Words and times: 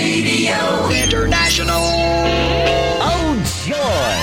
Radio 0.00 0.88
International. 0.88 1.84
Oh, 3.08 3.36
joy. 3.66 4.16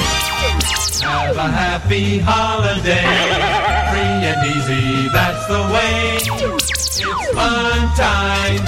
Have 1.06 1.38
a 1.38 1.50
happy 1.64 2.18
holiday. 2.18 3.06
Free 3.92 4.20
and 4.32 4.42
easy, 4.54 5.08
that's 5.10 5.46
the 5.46 5.62
way. 5.74 6.18
It's 6.18 7.00
fun 7.32 7.80
time. 7.96 8.64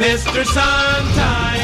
Mr. 0.00 0.44
Suntime. 0.46 1.55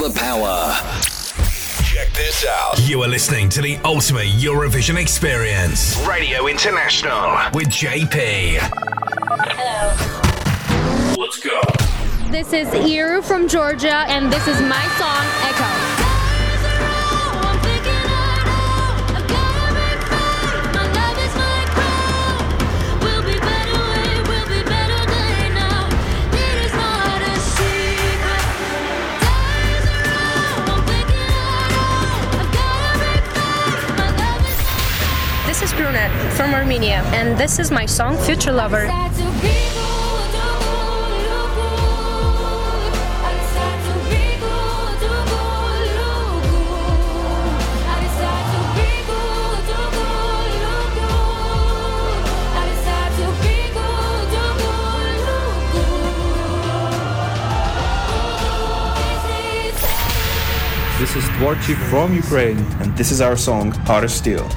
The 0.00 0.18
power. 0.18 0.74
Check 1.84 2.10
this 2.14 2.46
out. 2.46 2.80
You 2.88 3.02
are 3.02 3.08
listening 3.08 3.50
to 3.50 3.60
the 3.60 3.76
ultimate 3.84 4.28
Eurovision 4.28 4.98
experience. 4.98 6.02
Radio 6.08 6.46
International 6.46 7.36
with 7.52 7.68
JP. 7.68 8.58
Hello. 9.52 9.92
Let's 11.22 11.38
go. 11.38 11.60
This 12.30 12.54
is 12.54 12.68
Iru 12.68 13.22
from 13.22 13.46
Georgia, 13.46 14.06
and 14.08 14.32
this 14.32 14.46
is 14.48 14.60
my 14.62 14.86
song, 14.96 15.26
Echo. 15.44 15.89
This 35.60 35.72
is 35.72 35.78
Brunette 35.78 36.32
from 36.32 36.54
Armenia, 36.54 37.02
and 37.12 37.36
this 37.36 37.58
is 37.58 37.70
my 37.70 37.84
song, 37.84 38.16
Future 38.16 38.50
Lover. 38.50 38.86
This 60.98 61.16
is 61.16 61.24
Tvorchi 61.24 61.76
from 61.90 62.14
Ukraine, 62.14 62.56
and 62.80 62.96
this 62.96 63.10
is 63.12 63.20
our 63.20 63.36
song, 63.36 63.72
Heart 63.72 64.04
of 64.04 64.10
Steel. 64.10 64.48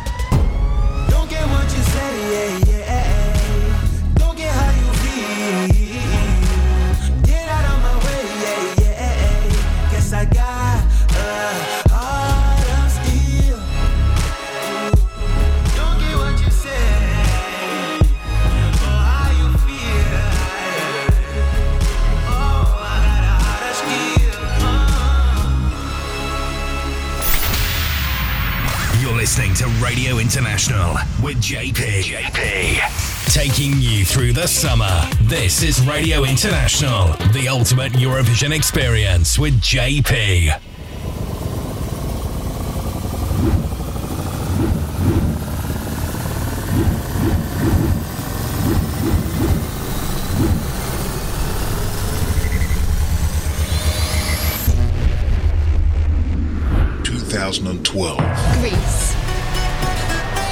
JP. 31.44 32.04
JP. 32.04 33.34
Taking 33.34 33.82
you 33.82 34.06
through 34.06 34.32
the 34.32 34.48
summer. 34.48 34.90
This 35.24 35.62
is 35.62 35.86
Radio 35.86 36.24
International, 36.24 37.08
the 37.34 37.50
ultimate 37.50 37.92
Eurovision 37.92 38.56
experience 38.56 39.38
with 39.38 39.60
JP. 39.60 40.58
Two 57.04 57.20
thousand 57.20 57.68
and 57.68 57.86
twelve. 57.86 58.20
Greece. 58.62 59.23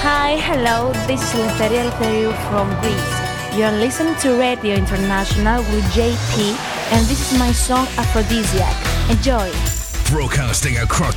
Hi, 0.03 0.35
hello, 0.37 0.91
this 1.05 1.21
is 1.21 1.39
Eleftheria 1.39 1.85
Eleftheriou 1.85 2.33
from 2.49 2.67
Greece. 2.81 3.55
You 3.55 3.65
are 3.65 3.77
listening 3.77 4.15
to 4.21 4.33
Radio 4.33 4.73
International 4.73 5.61
with 5.69 5.85
JP, 5.93 6.57
and 6.91 7.05
this 7.05 7.31
is 7.31 7.37
my 7.37 7.51
song 7.51 7.85
Aphrodisiac. 8.01 8.73
Enjoy! 9.11 9.51
Broadcasting 10.09 10.79
across 10.79 11.13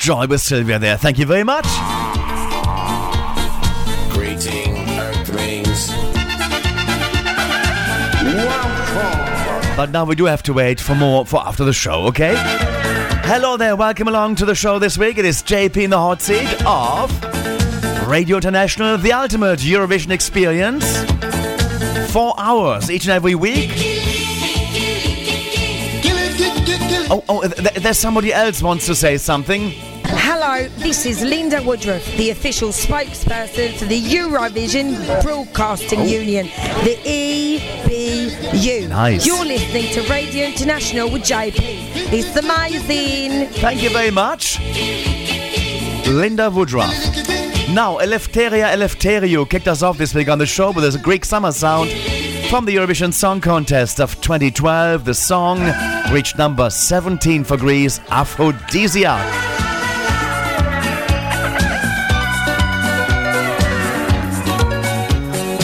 Joy 0.00 0.26
with 0.28 0.40
Sylvia 0.40 0.78
there. 0.78 0.96
Thank 0.96 1.18
you 1.18 1.26
very 1.26 1.44
much. 1.44 1.66
Greeting, 4.10 4.88
Earthlings. 4.98 5.90
But 9.76 9.90
now 9.90 10.06
we 10.06 10.14
do 10.14 10.24
have 10.24 10.42
to 10.44 10.54
wait 10.54 10.80
for 10.80 10.94
more 10.94 11.26
for 11.26 11.46
after 11.46 11.64
the 11.66 11.74
show, 11.74 12.06
okay? 12.06 12.34
Hello 13.24 13.58
there, 13.58 13.76
welcome 13.76 14.08
along 14.08 14.36
to 14.36 14.46
the 14.46 14.54
show 14.54 14.78
this 14.78 14.96
week. 14.96 15.18
It 15.18 15.26
is 15.26 15.42
JP 15.42 15.76
in 15.76 15.90
the 15.90 15.98
hot 15.98 16.22
seat 16.22 16.48
of 16.64 17.10
Radio 18.08 18.36
International, 18.38 18.96
the 18.96 19.12
ultimate 19.12 19.58
Eurovision 19.58 20.12
experience. 20.12 21.02
Four 22.10 22.32
hours 22.38 22.90
each 22.90 23.04
and 23.04 23.12
every 23.12 23.34
week. 23.34 23.70
Oh, 27.12 27.22
oh, 27.28 27.42
th- 27.46 27.74
there's 27.74 27.98
somebody 27.98 28.32
else 28.32 28.62
wants 28.62 28.86
to 28.86 28.94
say 28.94 29.18
something. 29.18 29.74
Hello, 30.12 30.68
this 30.78 31.06
is 31.06 31.22
Linda 31.22 31.62
Woodruff, 31.62 32.04
the 32.16 32.30
official 32.30 32.70
spokesperson 32.70 33.76
for 33.76 33.84
the 33.84 34.00
Eurovision 34.00 35.22
Broadcasting 35.22 36.00
oh. 36.00 36.04
Union, 36.04 36.46
the 36.84 36.96
EBU. 37.04 38.88
Nice. 38.88 39.26
You're 39.26 39.44
listening 39.44 39.92
to 39.92 40.02
Radio 40.10 40.46
International 40.46 41.10
with 41.10 41.22
JP. 41.22 41.54
It's 42.12 42.36
amazing. 42.36 43.48
Thank 43.60 43.82
you 43.82 43.90
very 43.90 44.10
much. 44.10 44.58
Linda 46.08 46.50
Woodruff. 46.50 46.90
Now, 47.70 47.98
Eleftheria 47.98 48.72
Eleftheriou 48.74 49.48
kicked 49.48 49.68
us 49.68 49.82
off 49.82 49.96
this 49.96 50.12
week 50.12 50.28
on 50.28 50.38
the 50.38 50.46
show 50.46 50.72
with 50.72 50.84
a 50.92 50.98
Greek 50.98 51.24
summer 51.24 51.52
sound 51.52 51.90
from 52.50 52.64
the 52.64 52.74
Eurovision 52.74 53.12
Song 53.12 53.40
Contest 53.40 54.00
of 54.00 54.20
2012. 54.20 55.04
The 55.04 55.14
song 55.14 55.60
reached 56.12 56.36
number 56.36 56.68
17 56.68 57.44
for 57.44 57.56
Greece, 57.56 58.00
Aphrodisiac. 58.10 59.69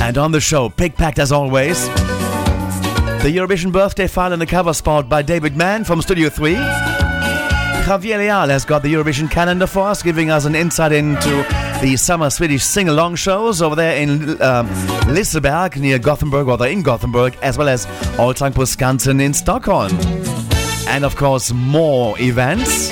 And 0.07 0.19
on 0.19 0.31
the 0.31 0.41
show, 0.41 0.69
pick 0.69 0.95
packed 0.95 1.19
as 1.19 1.33
always, 1.33 1.89
the 1.89 3.33
Eurovision 3.37 3.73
birthday 3.73 4.07
file 4.07 4.33
in 4.33 4.39
the 4.39 4.47
cover 4.47 4.73
spot 4.73 5.09
by 5.09 5.21
David 5.21 5.57
Mann 5.57 5.83
from 5.83 6.01
Studio 6.01 6.29
3. 6.29 6.55
Javier 6.55 8.19
Leal 8.19 8.49
has 8.49 8.65
got 8.65 8.85
the 8.85 8.95
Eurovision 8.95 9.29
calendar 9.29 9.67
for 9.67 9.81
us, 9.89 10.05
giving 10.05 10.31
us 10.31 10.45
an 10.45 10.55
insight 10.55 10.93
into 10.93 11.45
the 11.83 11.97
summer 11.97 12.31
Swedish 12.31 12.63
sing 12.63 12.89
along 12.89 13.17
shows 13.17 13.61
over 13.61 13.75
there 13.75 13.97
in 13.97 14.41
um, 14.41 14.69
Liseberg 15.09 15.77
near 15.77 15.99
Gothenburg, 15.99 16.47
or 16.49 16.65
in 16.69 16.85
Gothenburg, 16.85 17.37
as 17.43 17.59
well 17.59 17.69
as 17.69 17.87
Allsång 18.17 18.55
på 18.55 18.65
Skansen 18.65 19.21
in 19.21 19.35
Stockholm. 19.35 19.91
And 20.87 21.05
of 21.05 21.17
course, 21.17 21.53
more 21.53 22.15
events 22.21 22.91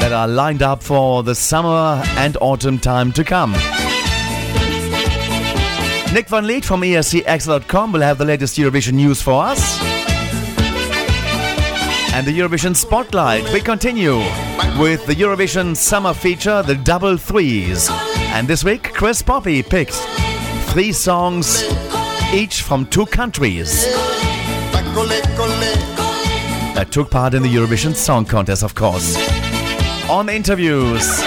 that 0.00 0.10
are 0.10 0.26
lined 0.26 0.62
up 0.62 0.82
for 0.82 1.22
the 1.22 1.36
summer 1.36 2.02
and 2.16 2.36
autumn 2.40 2.80
time 2.80 3.12
to 3.12 3.22
come. 3.22 3.54
Nick 6.12 6.28
Van 6.28 6.46
Lith 6.46 6.66
from 6.66 6.82
escXtra.com 6.82 7.90
will 7.90 8.02
have 8.02 8.18
the 8.18 8.24
latest 8.26 8.58
Eurovision 8.58 8.92
news 8.92 9.22
for 9.22 9.42
us. 9.42 9.80
And 12.12 12.26
the 12.26 12.38
Eurovision 12.38 12.76
Spotlight. 12.76 13.50
We 13.50 13.60
continue 13.62 14.18
with 14.78 15.06
the 15.06 15.14
Eurovision 15.14 15.74
Summer 15.74 16.12
feature, 16.12 16.62
the 16.62 16.74
Double 16.74 17.16
Threes. 17.16 17.88
And 18.34 18.46
this 18.46 18.62
week, 18.62 18.92
Chris 18.92 19.22
Poppe 19.22 19.62
picked 19.62 19.94
three 20.72 20.92
songs, 20.92 21.64
each 22.34 22.60
from 22.60 22.84
two 22.84 23.06
countries 23.06 23.86
that 26.74 26.88
took 26.90 27.10
part 27.10 27.32
in 27.32 27.42
the 27.42 27.48
Eurovision 27.48 27.94
Song 27.94 28.26
Contest, 28.26 28.62
of 28.62 28.74
course. 28.74 29.16
On 30.10 30.28
interviews, 30.28 31.22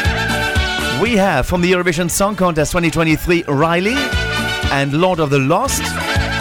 we 1.02 1.18
have 1.18 1.48
from 1.48 1.62
the 1.62 1.72
Eurovision 1.72 2.08
Song 2.12 2.36
Contest 2.36 2.72
2023 2.72 3.46
Reiley 3.46 4.25
and 4.76 4.92
Lord 4.92 5.22
of 5.22 5.30
the 5.30 5.40
Lost, 5.40 5.84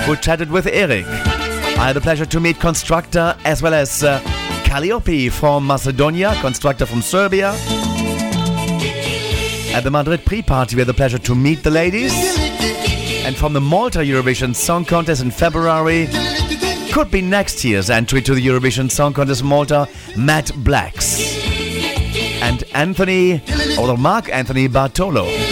who 0.07 0.17
chatted 0.17 0.51
with 0.51 0.67
Eric. 0.67 1.07
I 1.07 1.87
had 1.87 1.93
the 1.95 2.01
pleasure 2.01 2.27
to 2.27 2.41
meet 2.41 2.57
Konstrakta 2.57 3.39
as 3.45 3.63
well 3.63 3.73
as 3.73 4.03
uh, 4.03 4.21
Kaliopi 4.65 5.31
from 5.31 5.65
Macedonia, 5.65 6.33
Konstrakta 6.43 6.85
from 6.85 7.01
Serbia. 7.01 7.53
At 9.73 9.85
the 9.85 9.91
Madrid 9.93 10.25
pre 10.25 10.43
party, 10.43 10.75
we 10.75 10.81
had 10.81 10.89
the 10.89 10.95
pleasure 10.95 11.19
to 11.19 11.35
meet 11.37 11.63
the 11.63 11.71
ladies. 11.71 12.13
And 13.25 13.37
from 13.37 13.53
the 13.53 13.61
Malta 13.61 14.01
Eurovision 14.01 14.53
Song 14.53 14.85
Contest 14.85 15.23
in 15.23 15.31
February, 15.31 16.09
could 16.93 17.13
be 17.13 17.23
next 17.23 17.65
year's 17.65 17.89
entry 17.89 18.21
to 18.23 18.35
the 18.35 18.45
Eurovision 18.45 18.91
Song 18.91 19.13
Contest 19.13 19.45
Malta, 19.45 19.89
Matt 20.17 20.47
Blxck. 20.47 21.21
And 22.43 22.65
Anthony, 22.75 23.43
or 23.79 23.97
Mark 23.97 24.29
Anthony 24.29 24.67
Bartolo. 24.67 25.44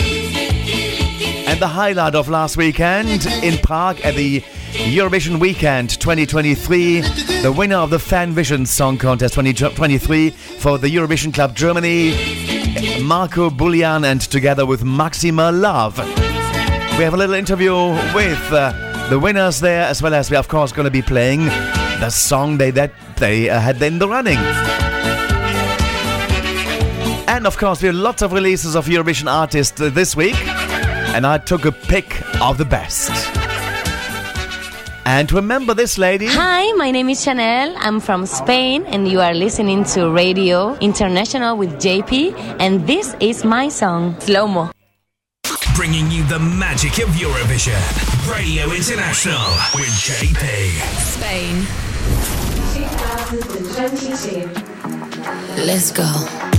And 1.53 1.61
the 1.61 1.69
highlight 1.69 2.15
of 2.15 2.31
last 2.31 2.57
weekend 2.57 3.27
in 3.43 3.59
Prague 3.59 4.01
at 4.01 4.15
the 4.15 4.41
Eurovision 4.71 5.39
Weekend 5.39 5.91
2023, 5.91 7.03
the 7.43 7.55
winner 7.55 7.77
of 7.77 7.91
the 7.91 7.99
Fan 7.99 8.33
Vision 8.33 8.65
Song 8.65 8.97
Contest 8.97 9.35
2023 9.35 10.31
for 10.31 10.79
the 10.79 10.89
Eurovision 10.89 11.33
Club 11.35 11.55
Germany, 11.55 12.13
Mirko 13.03 13.51
Bulian, 13.51 14.07
and 14.07 14.23
together 14.23 14.65
with 14.65 14.83
Maxima 14.83 15.53
Love. 15.53 15.99
We 15.99 17.05
have 17.05 17.13
a 17.13 17.19
little 17.19 17.35
interview 17.35 17.75
with 18.15 18.51
uh, 18.51 19.09
the 19.11 19.19
winners 19.19 19.61
there, 19.61 19.83
as 19.83 20.01
well 20.01 20.15
as 20.15 20.31
we're 20.31 20.39
of 20.39 20.49
course 20.49 20.73
going 20.73 20.87
to 20.87 20.91
be 20.91 21.03
playing 21.03 21.45
the 21.45 22.09
song 22.09 22.57
they 22.57 22.71
that 22.71 22.95
they 23.19 23.51
uh, 23.51 23.61
had 23.61 23.83
in 23.83 23.99
the 23.99 24.09
running. 24.09 24.39
And 27.29 27.47
of 27.47 27.59
course, 27.59 27.83
we 27.83 27.89
have 27.89 27.95
lots 27.95 28.23
of 28.23 28.33
releases 28.33 28.75
of 28.75 28.87
Eurovision 28.87 29.31
artists 29.31 29.81
uh, 29.81 29.91
this 29.91 30.17
week, 30.17 30.37
and 31.15 31.27
I 31.27 31.39
took 31.39 31.65
a 31.65 31.73
pick 31.73 32.23
of 32.41 32.59
the 32.59 32.65
best. 32.65 33.11
And 35.05 35.31
remember 35.33 35.75
this 35.75 35.99
lady? 35.99 36.27
Hi, 36.29 36.73
my 36.73 36.91
name 36.91 37.09
is 37.11 37.23
Chanel. 37.23 37.75
I'm 37.79 38.01
from 38.01 38.25
Spain, 38.25 38.85
and 38.87 39.09
you 39.09 39.21
are 39.21 39.35
listening 39.35 39.85
to 39.95 40.11
Radio 40.11 40.75
International 40.79 41.57
with 41.57 41.73
JP, 41.75 42.35
and 42.61 42.87
this 42.87 43.15
is 43.21 43.45
my 43.45 43.69
song, 43.69 44.19
Slow 44.21 44.47
Mo. 44.47 44.71
Bringing 45.75 46.11
you 46.11 46.23
the 46.25 46.39
magic 46.39 46.99
of 46.99 47.09
Eurovision. 47.11 47.81
Radio 48.31 48.71
International 48.73 49.43
with 49.75 49.91
JP. 50.07 50.81
Spain. 50.97 51.67
2022. 52.73 54.49
Let's 55.65 55.91
go. 55.91 56.52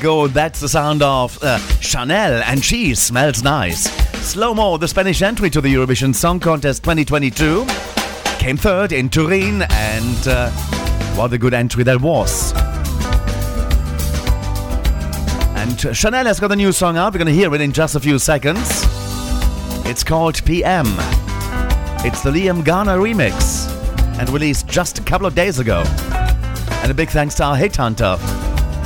Go. 0.00 0.26
That's 0.26 0.60
the 0.60 0.68
sound 0.68 1.02
of 1.02 1.38
uh, 1.42 1.58
Chanel, 1.80 2.42
and 2.44 2.64
she 2.64 2.94
smells 2.94 3.42
nice. 3.42 3.84
Slow 4.26 4.54
mo, 4.54 4.76
the 4.76 4.88
Spanish 4.88 5.20
entry 5.22 5.50
to 5.50 5.60
the 5.60 5.72
Eurovision 5.72 6.14
Song 6.14 6.40
Contest 6.40 6.82
2022, 6.82 7.66
came 8.38 8.56
third 8.56 8.92
in 8.92 9.10
Turin, 9.10 9.62
and 9.70 10.28
uh, 10.28 10.50
what 11.16 11.32
a 11.32 11.38
good 11.38 11.52
entry 11.52 11.84
that 11.84 12.00
was. 12.00 12.52
And 15.56 15.86
uh, 15.86 15.92
Chanel 15.92 16.24
has 16.24 16.40
got 16.40 16.50
a 16.50 16.56
new 16.56 16.72
song 16.72 16.96
out. 16.96 17.12
We're 17.12 17.18
going 17.18 17.26
to 17.28 17.34
hear 17.34 17.54
it 17.54 17.60
in 17.60 17.72
just 17.72 17.94
a 17.94 18.00
few 18.00 18.18
seconds. 18.18 18.68
It's 19.86 20.02
called 20.02 20.42
PM. 20.44 20.86
It's 22.02 22.22
the 22.22 22.30
Liam 22.30 22.64
Garner 22.64 22.98
remix, 22.98 23.68
and 24.18 24.30
released 24.30 24.66
just 24.66 24.98
a 24.98 25.02
couple 25.02 25.26
of 25.26 25.34
days 25.34 25.58
ago. 25.58 25.84
And 26.82 26.90
a 26.90 26.94
big 26.94 27.10
thanks 27.10 27.34
to 27.36 27.44
our 27.44 27.56
hit 27.56 27.76
hunter, 27.76 28.16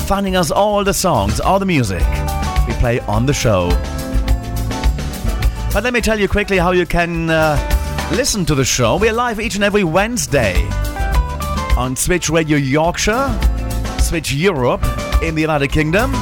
finding 0.05 0.37
us 0.37 0.51
all 0.51 0.85
the 0.85 0.93
songs, 0.93 1.41
all 1.41 1.59
the 1.59 1.65
music 1.65 2.03
we 2.67 2.75
play 2.75 3.01
on 3.01 3.25
the 3.25 3.33
show. 3.33 3.71
But 5.73 5.83
let 5.83 5.95
me 5.95 6.01
tell 6.03 6.21
you 6.21 6.29
quickly 6.29 6.59
how 6.59 6.73
you 6.73 6.85
can 6.85 7.31
uh, 7.31 7.57
listen 8.15 8.45
to 8.47 8.55
the 8.55 8.65
show. 8.67 8.99
We're 8.99 9.15
live 9.15 9.41
each 9.41 9.55
and 9.55 9.65
every 9.65 9.83
Wednesday 9.83 10.55
on 11.79 11.97
Switch 11.97 12.29
Radio 12.29 12.59
Yorkshire, 12.59 13.39
Switch 13.99 14.31
Europe 14.31 14.85
in 15.23 15.35
the 15.35 15.41
United 15.41 15.69
Kingdom, 15.69 16.13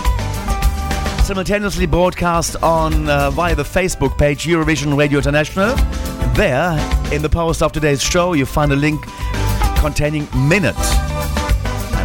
simultaneously 1.25 1.87
broadcast 1.87 2.55
on 2.63 3.09
uh, 3.09 3.31
via 3.33 3.57
the 3.57 3.65
Facebook 3.65 4.17
page 4.17 4.45
Eurovision 4.45 4.97
Radio 4.97 5.19
International. 5.19 5.75
There, 6.35 6.73
in 7.13 7.21
the 7.21 7.29
post 7.29 7.63
of 7.63 7.73
today's 7.73 8.01
show, 8.01 8.35
you 8.35 8.47
find 8.47 8.73
a 8.73 8.77
link 8.77 9.05
containing 9.81 10.29
minute 10.49 10.77
and 10.79 11.02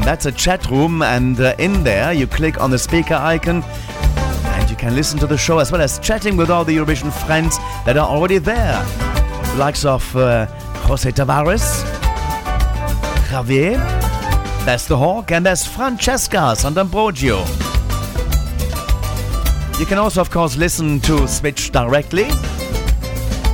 that's 0.07 0.25
a 0.25 0.31
chat 0.31 0.65
room 0.71 1.01
and 1.01 1.41
uh, 1.41 1.53
in 1.59 1.83
there 1.83 2.13
you 2.13 2.25
click 2.25 2.61
on 2.61 2.71
the 2.71 2.79
speaker 2.79 3.15
icon 3.15 3.61
and 3.61 4.69
you 4.69 4.75
can 4.77 4.95
listen 4.95 5.19
to 5.19 5.27
the 5.27 5.37
show 5.37 5.59
as 5.59 5.69
well 5.69 5.81
as 5.81 5.99
chatting 5.99 6.37
with 6.37 6.49
all 6.49 6.63
the 6.63 6.77
Eurovision 6.77 7.11
friends 7.25 7.57
that 7.85 7.97
are 7.97 8.07
already 8.07 8.37
there 8.37 8.81
the 9.51 9.57
likes 9.57 9.83
of 9.83 10.15
uh, 10.15 10.45
Jose 10.87 11.11
Tavares 11.11 11.83
Javier 13.27 13.75
there's 14.65 14.87
the 14.87 14.95
Hawk 14.95 15.33
and 15.33 15.45
there's 15.45 15.67
Francesca 15.67 16.55
Sant'Ambrogio 16.55 17.45
you 19.77 19.85
can 19.85 19.97
also 19.97 20.21
of 20.21 20.31
course 20.31 20.55
listen 20.55 21.01
to 21.01 21.27
Switch 21.27 21.69
directly 21.71 22.29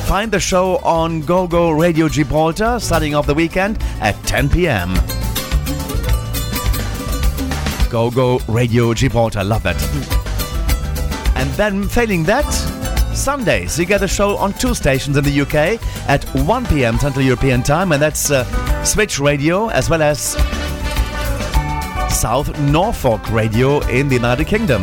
find 0.08 0.32
the 0.32 0.40
show 0.40 0.78
on 0.78 1.20
GoGo 1.20 1.73
Radio 1.73 2.08
Gibraltar 2.08 2.78
starting 2.80 3.14
off 3.14 3.26
the 3.26 3.34
weekend 3.34 3.76
at 4.00 4.14
10 4.25 4.49
pm. 4.49 4.94
GoGo 7.90 8.38
Radio 8.49 8.94
Gibraltar, 8.94 9.44
love 9.44 9.64
that. 9.64 9.76
And 11.37 11.50
then, 11.58 11.87
failing 11.87 12.23
that, 12.23 12.50
Sundays, 13.14 13.78
you 13.78 13.84
get 13.84 14.02
a 14.02 14.08
show 14.08 14.38
on 14.38 14.54
two 14.54 14.73
stations 14.73 15.18
in 15.18 15.25
the 15.25 15.40
UK 15.42 15.78
at 16.08 16.25
1 16.46 16.64
pm 16.64 16.99
Central 16.99 17.23
European 17.23 17.62
Time, 17.62 17.92
and 17.92 18.00
that's 18.00 18.30
uh, 18.30 18.82
Switch 18.82 19.20
Radio 19.20 19.68
as 19.68 19.90
well 19.90 20.00
as 20.00 20.37
South 22.14 22.59
Norfolk 22.61 23.28
Radio 23.30 23.80
in 23.88 24.09
the 24.09 24.14
United 24.14 24.47
Kingdom. 24.47 24.83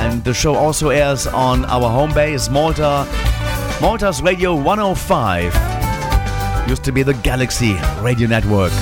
And 0.00 0.24
the 0.24 0.34
show 0.34 0.54
also 0.54 0.90
airs 0.90 1.26
on 1.28 1.64
our 1.66 1.88
home 1.88 2.12
base, 2.12 2.50
Malta, 2.50 3.06
Malta's 3.80 4.20
Radio 4.22 4.52
105. 4.54 5.54
Used 6.68 6.82
to 6.84 6.92
be 6.92 7.04
the 7.04 7.14
Galaxy 7.14 7.76
Radio 8.02 8.26
Network. 8.26 8.72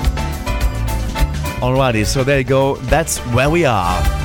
Alrighty 1.61 2.05
so 2.05 2.23
there 2.23 2.39
you 2.39 2.43
go. 2.43 2.75
That's 2.75 3.19
where 3.33 3.49
we 3.49 3.65
are 3.65 4.18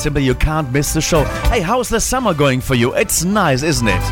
simply 0.00 0.24
you 0.24 0.34
can't 0.34 0.72
miss 0.72 0.94
the 0.94 1.00
show. 1.00 1.24
Hey 1.50 1.60
how's 1.60 1.90
the 1.90 2.00
summer 2.00 2.32
going 2.32 2.60
for 2.60 2.74
you? 2.74 2.94
It's 2.94 3.22
nice 3.22 3.62
isn't 3.62 3.86
it? 3.86 4.02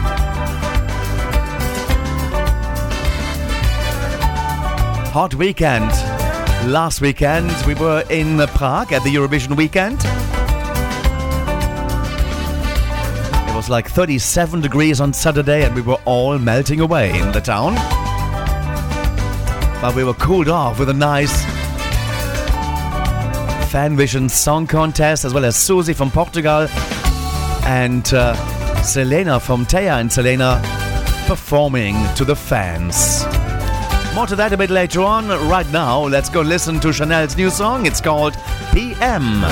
Hot 5.12 5.35
weekend. 5.35 5.90
Last 6.71 7.00
weekend 7.00 7.50
we 7.66 7.75
were 7.75 8.04
in 8.11 8.38
prague 8.49 8.92
at 8.92 9.02
the 9.02 9.14
eurovision 9.14 9.57
weekend. 9.57 9.99
It 13.49 13.57
was 13.57 13.71
like 13.71 13.88
37 13.88 14.61
degrees 14.61 15.00
on 15.00 15.14
Saturday 15.14 15.64
and 15.64 15.75
we 15.75 15.80
were 15.80 15.99
all 16.04 16.38
melting 16.38 16.80
away 16.80 17.18
in 17.18 17.33
the 17.33 17.40
town. 17.40 17.75
But 19.80 19.95
we 19.95 20.04
were 20.04 20.14
cooled 20.14 20.49
off 20.49 20.78
with 20.78 20.90
a 20.90 20.95
nice 20.95 21.57
Fanvision 23.68 24.30
Song 24.30 24.66
Contest 24.66 25.26
as 25.26 25.34
well 25.34 25.44
as 25.44 25.54
Suzy 25.54 25.92
from 25.92 26.10
Portugal 26.10 26.66
and 27.66 28.14
uh, 28.14 28.34
Selena 28.82 29.38
from 29.38 29.66
Taya 29.66 30.00
and 30.00 30.10
Selena 30.10 30.62
performing 31.26 31.94
to 32.14 32.25
the 32.25 32.34
fans. 32.34 33.25
More 34.14 34.26
to 34.26 34.37
that 34.37 34.54
a 34.54 34.56
bit 34.56 34.70
later 34.70 35.02
on. 35.02 35.28
Right 35.50 35.70
now, 35.70 36.00
let's 36.00 36.30
go 36.30 36.40
listen 36.40 36.80
to 36.80 36.94
Chanel's 36.94 37.37
new 37.37 37.50
song. 37.50 37.84
It's 37.84 38.00
called 38.00 38.34
PM. 38.72 39.42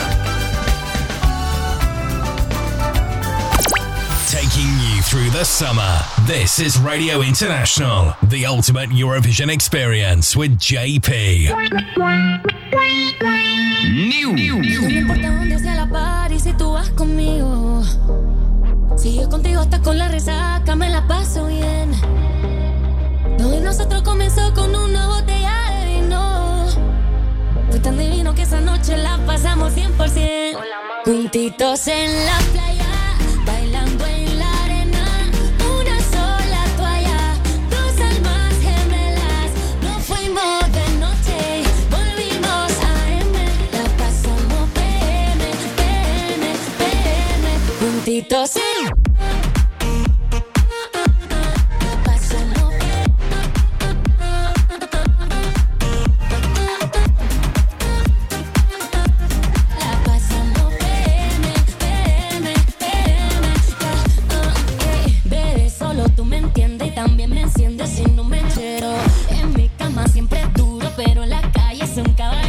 Taking 4.30 4.72
you 4.80 5.02
through 5.02 5.28
the 5.28 5.44
summer. 5.44 6.00
This 6.26 6.58
is 6.58 6.78
Radio 6.78 7.20
International, 7.20 8.14
the 8.22 8.46
ultimate 8.46 8.88
Eurovision 8.88 9.52
experience 9.52 10.34
with 10.34 10.58
JP. 10.58 11.52
No 13.88 14.32
me 14.32 14.98
importa 14.98 15.36
dónde 15.36 15.58
sea 15.60 15.76
la 15.76 15.88
party 15.88 16.40
si 16.40 16.52
tú 16.54 16.72
vas 16.72 16.90
conmigo. 16.90 17.84
Si 18.96 19.14
yo 19.14 19.28
contigo 19.28 19.60
hasta 19.60 19.80
con 19.80 19.96
la 19.96 20.08
resaca 20.08 20.74
me 20.74 20.90
la 20.90 21.06
paso 21.06 21.46
bien. 21.46 21.92
Lo 23.38 23.48
de 23.48 23.60
nosotros 23.60 24.02
comenzó 24.02 24.52
con 24.54 24.74
una 24.74 25.06
botella 25.06 25.70
de 25.70 26.00
vino. 26.00 26.66
Fue 27.70 27.78
tan 27.78 27.96
divino 27.96 28.34
que 28.34 28.42
esa 28.42 28.60
noche 28.60 28.96
la 28.96 29.18
pasamos 29.24 29.72
100%. 29.76 30.58
Juntitos 31.04 31.86
en 31.86 32.26
la 32.26 32.38
playa, 32.52 32.84
minutitos. 48.06 48.56
también 66.94 67.28
me 67.28 67.42
enciende 67.42 67.86
si 67.86 68.04
no 68.04 68.24
me 68.24 68.40
entero. 68.40 68.90
En 69.28 69.52
mi 69.52 69.68
cama 69.76 70.08
siempre 70.08 70.40
es 70.40 70.52
duro, 70.54 70.90
pero 70.96 71.24
en 71.24 71.30
la 71.30 71.42
calle 71.52 71.84
es 71.84 71.96
un 71.98 72.12
caballo. 72.14 72.45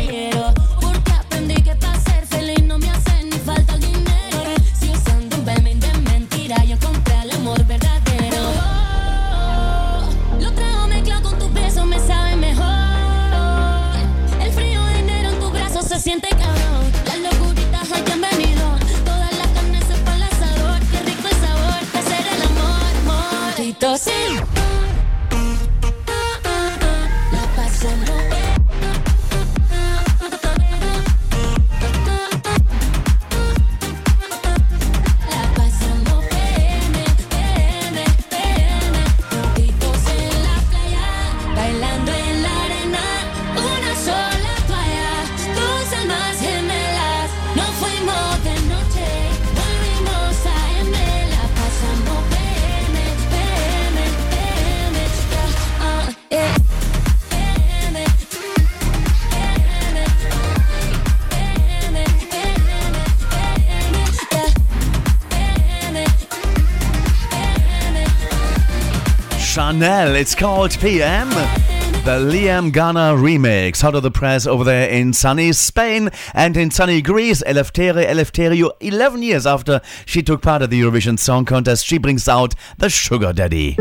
Chanel. 69.78 70.16
It's 70.16 70.34
called 70.34 70.72
PM. 70.80 71.30
The 71.30 72.18
Liam 72.20 72.74
Ghana 72.74 73.14
remix, 73.16 73.80
hot 73.80 73.94
of 73.94 74.02
the 74.02 74.10
press 74.10 74.48
over 74.48 74.64
there 74.64 74.90
in 74.90 75.14
sunny 75.14 75.54
Spain 75.54 76.10
and 76.34 76.58
in 76.58 76.72
sunny 76.72 77.00
Greece. 77.00 77.44
Eleftheria 77.44 78.08
Eleftheriou, 78.08 78.72
11 78.80 79.22
years 79.22 79.46
after 79.46 79.80
she 80.08 80.24
took 80.24 80.42
part 80.42 80.64
at 80.64 80.72
the 80.72 80.82
Eurovision 80.82 81.20
Song 81.20 81.46
Contest, 81.46 81.86
she 81.86 82.00
brings 82.00 82.28
out 82.28 82.56
the 82.80 82.90
Sugar 82.90 83.34
Daddy. 83.34 83.78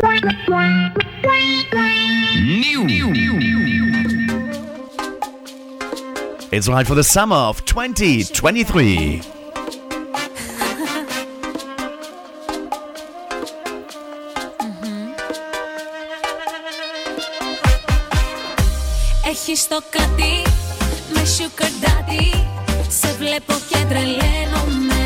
New. 2.35 2.85
It's 6.51 6.67
right 6.67 6.85
for 6.85 6.93
the 6.93 7.03
summer 7.03 7.37
of 7.37 7.65
2023. 7.65 9.36
Έχεις 19.49 19.67
το 19.67 19.81
κάτι 19.89 20.41
με 21.13 21.21
sugar 21.37 21.71
daddy 21.83 22.43
Σε 22.89 23.15
βλέπω 23.17 23.53
και 23.69 23.77
τρελαίνομαι. 23.89 25.05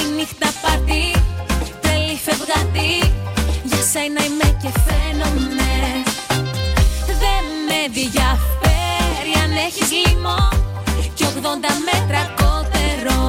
Η 0.00 0.14
νύχτα 0.16 0.48
πάρτι, 0.62 1.22
τρελή 1.80 2.18
φευγάτη 2.24 3.12
Για 3.64 3.82
σένα 3.92 4.24
είμαι 4.24 4.58
και 4.62 4.70
φαίνομαι. 4.86 5.74
Δεν 7.06 7.44
με 7.68 7.80
διαφέρει 7.92 9.32
αν 9.44 9.52
έχεις 9.66 9.90
λίμο 9.90 10.48
Κι 11.14 11.24
80 11.24 11.46
μέτρα 11.88 12.34
κότερο. 12.40 13.22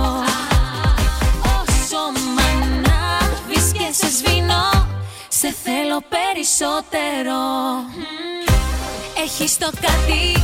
Όσο 1.58 2.02
μ' 2.34 2.40
ανάβεις 2.50 3.72
και 3.72 3.88
σε 3.92 4.10
σβήνω 4.10 4.88
Σε 5.28 5.56
θέλω 5.64 6.04
περισσότερο 6.10 7.38
Έχεις 9.24 9.58
το 9.58 9.70
κάτι 9.82 10.42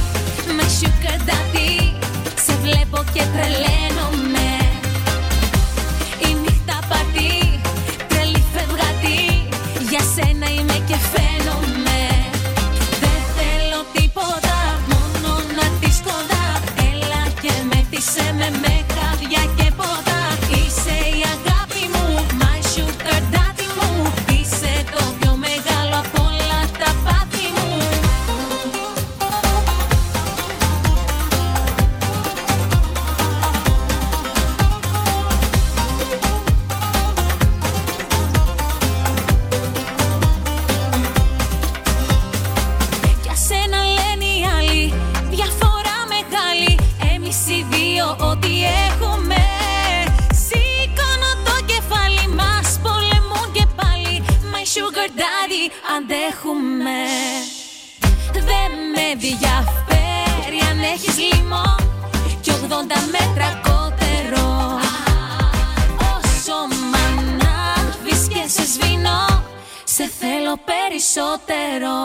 με 0.56 0.64
sugar 0.80 1.30
daddy 1.30 1.94
Σε 2.46 2.54
βλέπω 2.62 3.04
και 3.14 3.24
τρελαίνομαι 3.34 4.43
αντέχουμε 56.24 57.02
Δεν 58.34 58.72
με 58.94 59.16
διαφέρει 59.18 60.60
αν 60.70 60.80
έχεις 60.94 61.18
λίμο 61.18 61.76
Κι 62.42 62.52
80 62.52 62.72
μέτρα 63.12 63.62
κότερο. 63.64 64.80
Όσο 65.98 66.56
μ' 66.90 66.96
ανάβεις 67.06 68.28
και 68.28 68.44
σε 68.48 68.66
σβήνω 68.66 69.44
Σε 69.84 70.12
θέλω 70.20 70.60
περισσότερο. 70.66 71.98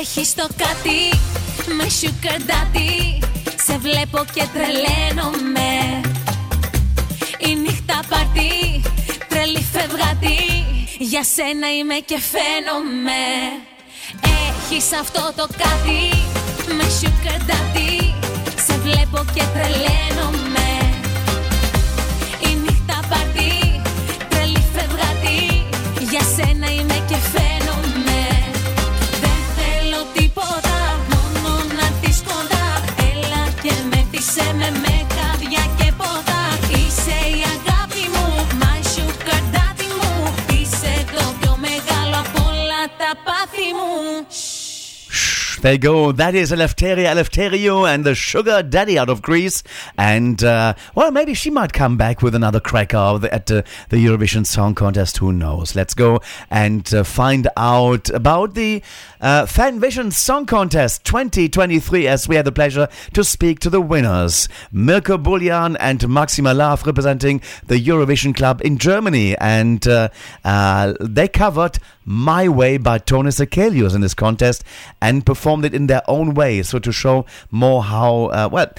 Έχεις 0.00 0.34
το 0.34 0.46
κάτι 0.56 1.18
με 1.76 1.86
sugar 2.00 2.40
daddy 2.50 3.24
Σε 3.64 3.78
βλέπω 3.78 4.24
και 4.34 4.46
τρελαίνομαι. 4.52 6.00
Η 7.38 7.54
νύχτα 7.54 8.00
πάρτι, 8.08 8.82
τρελή 9.28 9.66
φευγάτη 9.72 10.73
Για 10.98 11.24
σένα 11.24 11.74
είμαι 11.78 11.94
και 11.94 12.18
φαίνομαι. 12.18 13.22
Έχεις 14.22 14.92
αυτό 14.92 15.32
το 15.36 15.46
κάτι 15.46 16.02
με 16.76 16.84
sugar 17.00 17.40
daddy 17.50 18.14
Σε 18.66 18.78
βλέπω 18.78 19.24
και 19.34 19.42
τρελαίνομαι. 19.54 20.68
Η 22.40 22.56
νύχτα 22.62 23.00
πάρτι, 23.08 23.82
τρελή 24.28 24.64
φευγάτη. 24.74 25.66
Για 26.10 26.20
σένα 26.36 26.70
είμαι 26.70 27.04
και 27.08 27.16
φαίνομαι 27.16 27.43
There 45.64 45.72
you 45.72 45.78
go. 45.78 46.12
That 46.12 46.34
is 46.34 46.52
Eleftheria 46.52 47.06
Eleftheriou 47.06 47.88
and 47.88 48.04
the 48.04 48.14
Sugar 48.14 48.62
Daddy 48.62 48.98
out 48.98 49.08
of 49.08 49.22
Greece. 49.22 49.62
And, 49.96 50.44
uh, 50.44 50.74
well, 50.94 51.10
maybe 51.10 51.32
she 51.32 51.48
might 51.48 51.72
come 51.72 51.96
back 51.96 52.20
with 52.20 52.34
another 52.34 52.60
cracker 52.60 53.18
at 53.32 53.46
the, 53.46 53.64
the 53.88 53.96
Eurovision 53.96 54.44
Song 54.44 54.74
Contest. 54.74 55.16
Who 55.16 55.32
knows? 55.32 55.74
Let's 55.74 55.94
go 55.94 56.20
and 56.50 56.92
uh, 56.92 57.02
find 57.02 57.48
out 57.56 58.10
about 58.10 58.52
the 58.52 58.82
uh, 59.24 59.46
Fanvision 59.46 60.12
Song 60.12 60.44
Contest 60.44 61.02
2023 61.06 62.06
as 62.06 62.28
we 62.28 62.36
had 62.36 62.44
the 62.44 62.52
pleasure 62.52 62.88
to 63.14 63.24
speak 63.24 63.58
to 63.60 63.70
the 63.70 63.80
winners. 63.80 64.50
Mirko 64.70 65.16
Buljan 65.16 65.76
and 65.80 66.06
Maxima 66.08 66.52
Love 66.52 66.86
representing 66.86 67.40
the 67.66 67.82
Eurovision 67.82 68.36
Club 68.36 68.60
in 68.62 68.76
Germany. 68.76 69.34
And 69.38 69.88
uh, 69.88 70.10
uh, 70.44 70.92
they 71.00 71.26
covered 71.26 71.78
My 72.04 72.48
Way 72.48 72.76
by 72.76 72.98
Tone 72.98 73.24
Sekelius 73.26 73.94
in 73.94 74.02
this 74.02 74.14
contest 74.14 74.62
and 75.00 75.24
performed 75.24 75.64
it 75.64 75.74
in 75.74 75.86
their 75.86 76.02
own 76.06 76.34
way. 76.34 76.62
So 76.62 76.78
to 76.78 76.92
show 76.92 77.24
more 77.50 77.82
how, 77.82 78.26
uh, 78.26 78.48
well, 78.52 78.70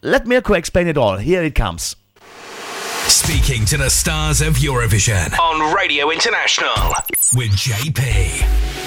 let 0.00 0.28
Mirko 0.28 0.54
explain 0.54 0.86
it 0.86 0.96
all. 0.96 1.16
Here 1.16 1.42
it 1.42 1.56
comes. 1.56 1.96
Speaking 3.08 3.64
to 3.66 3.76
the 3.76 3.90
stars 3.90 4.40
of 4.40 4.54
Eurovision 4.54 5.36
on 5.38 5.74
Radio 5.74 6.10
International 6.10 6.74
with 7.34 7.50
JP. 7.50 8.85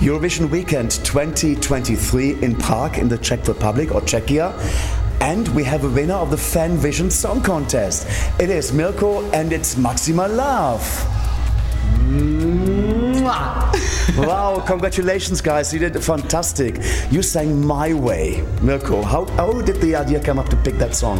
Eurovision 0.00 0.48
Weekend 0.50 0.92
2023 1.04 2.42
in 2.44 2.54
Prague 2.54 2.98
in 2.98 3.08
the 3.08 3.18
Czech 3.18 3.48
Republic 3.48 3.92
or 3.92 4.00
Czechia. 4.02 4.54
And 5.20 5.48
we 5.48 5.64
have 5.64 5.82
a 5.82 5.88
winner 5.88 6.14
of 6.14 6.30
the 6.30 6.36
Fan 6.36 6.76
Vision 6.76 7.10
Song 7.10 7.42
Contest. 7.42 8.06
It 8.40 8.50
is 8.50 8.72
Mirko 8.72 9.28
and 9.32 9.52
it's 9.52 9.76
Maxima 9.76 10.28
Love. 10.28 10.84
wow, 14.16 14.62
congratulations, 14.64 15.40
guys. 15.40 15.72
You 15.72 15.80
did 15.80 16.00
fantastic. 16.04 16.76
You 17.10 17.22
sang 17.22 17.66
My 17.66 17.92
Way. 17.92 18.44
Mirko, 18.62 19.02
how, 19.02 19.24
how 19.36 19.60
did 19.62 19.80
the 19.80 19.96
idea 19.96 20.20
come 20.22 20.38
up 20.38 20.48
to 20.50 20.56
pick 20.58 20.76
that 20.76 20.94
song? 20.94 21.18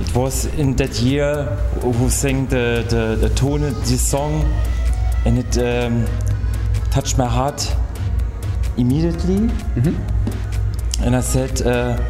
It 0.00 0.14
was 0.14 0.46
in 0.58 0.76
that 0.76 1.00
year 1.00 1.44
who 1.82 2.08
sang 2.08 2.46
the, 2.46 2.84
the, 2.88 3.28
the 3.28 3.34
tone 3.34 3.62
of 3.62 3.74
this 3.88 4.00
song 4.00 4.42
and 5.24 5.38
it 5.38 5.58
um, 5.58 6.06
touched 6.90 7.18
my 7.18 7.26
heart 7.26 7.70
immediately. 8.76 9.50
And 11.00 11.14
I 11.14 11.20
said, 11.20 11.62
uh, 11.62 12.02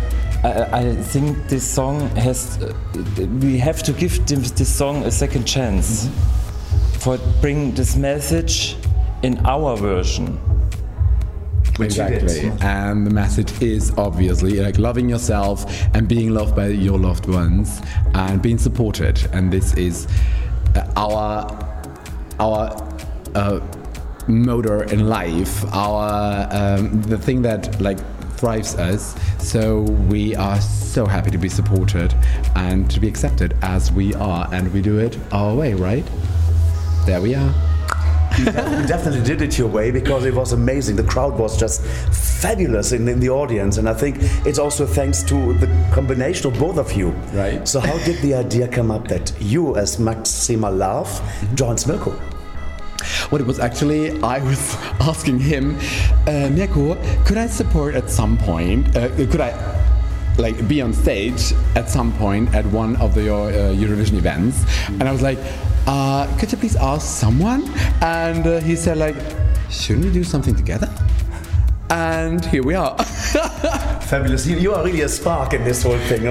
I, 0.45 0.81
I 0.81 0.95
think 0.97 1.49
this 1.49 1.69
song 1.69 2.09
has, 2.17 2.63
uh, 2.63 2.75
we 3.43 3.59
have 3.59 3.83
to 3.83 3.93
give 3.93 4.25
this, 4.27 4.51
this 4.53 4.75
song 4.75 5.05
a 5.05 5.11
second 5.11 5.45
chance 5.45 6.09
for 7.01 7.19
bring 7.41 7.73
this 7.73 7.97
message 7.97 8.77
in 9.23 9.45
our 9.47 9.77
version. 9.77 10.39
Which 11.77 11.99
exactly. 11.99 12.51
And 12.61 13.07
the 13.07 13.11
message 13.11 13.63
is 13.63 13.93
obviously 13.97 14.61
like 14.61 14.79
loving 14.79 15.09
yourself 15.09 15.65
and 15.95 16.09
being 16.09 16.31
loved 16.35 16.55
by 16.55 16.69
your 16.69 16.99
loved 16.99 17.27
ones 17.27 17.81
and 18.15 18.43
being 18.43 18.59
supported. 18.59 19.27
And 19.33 19.53
this 19.53 19.75
is 19.75 20.07
uh, 20.75 20.93
our 20.97 21.67
our 22.39 22.71
uh, 23.35 23.61
motor 24.29 24.85
in 24.85 25.09
life. 25.09 25.65
Our 25.73 26.49
um, 26.51 27.03
the 27.03 27.19
thing 27.19 27.43
that 27.43 27.81
like 27.81 27.99
thrives 28.41 28.75
us. 28.77 29.15
So 29.39 29.83
we 29.83 30.35
are 30.35 30.61
so 30.61 31.07
happy 31.07 31.31
to 31.31 31.39
be 31.39 31.49
supported 31.49 32.15
and 32.57 32.91
to 32.91 32.99
be 32.99 33.07
accepted 33.07 33.55
as 33.63 33.93
we 33.93 34.15
are, 34.15 34.49
and 34.53 34.73
we 34.73 34.81
do 34.81 34.99
it 34.99 35.19
our 35.31 35.55
way, 35.55 35.75
right? 35.75 36.05
There 37.07 37.21
we 37.21 37.35
are. 37.35 37.70
You 38.39 38.45
definitely 38.87 39.23
did 39.23 39.43
it 39.43 39.59
your 39.59 39.69
way 39.69 39.91
because 39.91 40.25
it 40.25 40.35
was 40.35 40.53
amazing. 40.53 40.97
The 40.97 41.05
crowd 41.05 41.39
was 41.39 41.59
just 41.59 41.83
fabulous 42.41 42.93
in, 42.93 43.09
in 43.09 43.21
the 43.21 43.31
audience, 43.31 43.77
and 43.79 43.89
I 43.89 43.95
think 43.95 44.17
it's 44.47 44.59
also 44.59 44.87
thanks 44.87 45.23
to 45.25 45.55
the 45.55 45.67
combination 45.93 46.53
of 46.53 46.59
both 46.59 46.79
of 46.79 46.93
you. 46.93 47.11
Right. 47.33 47.67
So, 47.67 47.81
how 47.81 47.99
did 48.05 48.21
the 48.23 48.35
idea 48.35 48.69
come 48.69 48.91
up 48.91 49.09
that 49.09 49.33
you, 49.41 49.77
as 49.77 49.99
Maxima 49.99 50.71
Love, 50.71 51.11
joined 51.55 51.87
Mirko? 51.87 52.19
Well, 53.31 53.41
it 53.41 53.47
was 53.47 53.59
actually, 53.59 54.21
I 54.23 54.39
was 54.39 54.75
asking 55.01 55.39
him, 55.39 55.79
uh, 56.27 56.51
Mirko, 56.51 56.97
could 57.25 57.39
I 57.39 57.47
support 57.47 57.95
at 57.95 58.11
some 58.11 58.37
point, 58.39 58.97
uh, 58.97 59.09
could 59.17 59.41
I 59.41 59.80
like 60.41 60.67
be 60.67 60.81
on 60.81 60.93
stage 60.93 61.53
at 61.77 61.89
some 61.89 62.13
point 62.15 62.55
at 62.55 62.65
one 62.67 62.97
of 62.97 63.15
the 63.15 63.33
uh, 63.33 63.75
Eurovision 63.75 64.15
events? 64.15 64.65
And 64.89 65.05
I 65.05 65.13
was 65.13 65.23
like, 65.23 65.39
uh, 65.87 66.27
could 66.39 66.51
you 66.51 66.59
please 66.59 66.77
ask 66.77 67.07
someone? 67.07 67.69
And 68.01 68.47
uh, 68.47 68.61
he 68.61 68.77
said 68.77 68.99
like, 68.99 69.17
shouldn't 69.71 70.07
we 70.07 70.13
do 70.13 70.25
something 70.25 70.55
together? 70.55 70.89
And 71.91 72.45
here 72.45 72.63
we 72.63 72.75
are. 72.77 72.97
Fabulous. 74.11 74.47
You, 74.47 74.59
you 74.59 74.75
are 74.75 74.85
really 74.85 75.01
a 75.01 75.09
spark 75.09 75.55
in 75.55 75.65
this 75.65 75.83
whole 75.83 75.99
thing. 75.99 76.23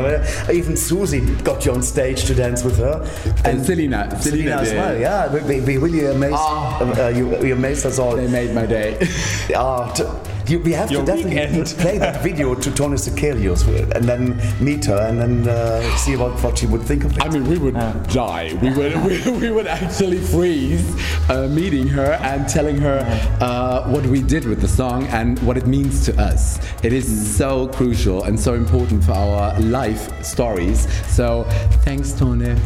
Even 0.54 0.78
Suzy 0.78 1.20
got 1.44 1.66
you 1.66 1.74
on 1.74 1.84
stage 1.84 2.24
to 2.26 2.34
dance 2.34 2.64
with 2.64 2.78
her. 2.78 3.02
And 3.44 3.66
Selena. 3.66 4.10
Selena 4.22 4.22
Selena 4.22 4.56
as 4.56 4.74
well, 4.74 5.00
yeah. 5.00 5.34
We, 5.34 5.60
we, 5.60 5.78
really 5.78 6.06
amazed, 6.06 6.36
uh, 6.36 7.12
you, 7.14 7.46
you 7.46 7.54
amazed 7.54 7.86
us 7.86 8.00
all. 8.00 8.16
They 8.16 8.28
made 8.28 8.56
my 8.56 8.66
day. 8.66 8.98
Ah, 9.56 9.92
t- 9.92 10.04
you, 10.50 10.60
we 10.60 10.74
have 10.74 10.92
Your 10.92 11.02
to 11.02 11.06
definitely 11.06 11.36
weekend. 11.36 11.68
play 11.80 11.98
that 11.98 12.22
video 12.24 12.56
to 12.56 12.72
Tone 12.72 12.94
Sekelius 12.94 13.68
and 13.96 14.06
then 14.06 14.38
meet 14.64 14.86
her 14.86 14.98
and 15.08 15.20
then 15.20 15.48
uh, 15.48 15.98
see 15.98 16.16
what, 16.16 16.32
what 16.44 16.58
she 16.58 16.66
would 16.66 16.82
think 16.82 17.04
of 17.04 17.16
it. 17.18 17.24
I 17.24 17.30
mean, 17.30 17.48
we 17.48 17.58
would 17.58 17.76
die. 18.10 18.58
We 18.62 18.72
would, 18.72 18.96
we, 19.06 19.32
we 19.32 19.52
would 19.52 19.68
actually 19.68 20.20
freeze 20.20 20.84
uh, 21.30 21.48
meeting 21.48 21.88
her 21.88 22.14
and 22.22 22.48
telling 22.48 22.78
her 22.78 23.00
uh, 23.42 23.88
what 23.90 24.06
we 24.06 24.22
did 24.22 24.46
with 24.46 24.62
the 24.62 24.68
song 24.68 25.08
and 25.08 25.40
what 25.40 25.58
it 25.58 25.68
means 25.68 26.06
to 26.06 26.20
us. 26.22 26.60
It 26.84 26.94
is 26.94 27.08
so 27.38 27.68
crucial 27.68 28.24
and 28.24 28.40
so 28.40 28.54
important 28.54 29.04
for 29.04 29.14
our 29.14 29.60
life 29.60 30.24
stories. 30.24 30.88
So, 31.08 31.44
thanks, 31.84 32.14
Tone. 32.14 32.40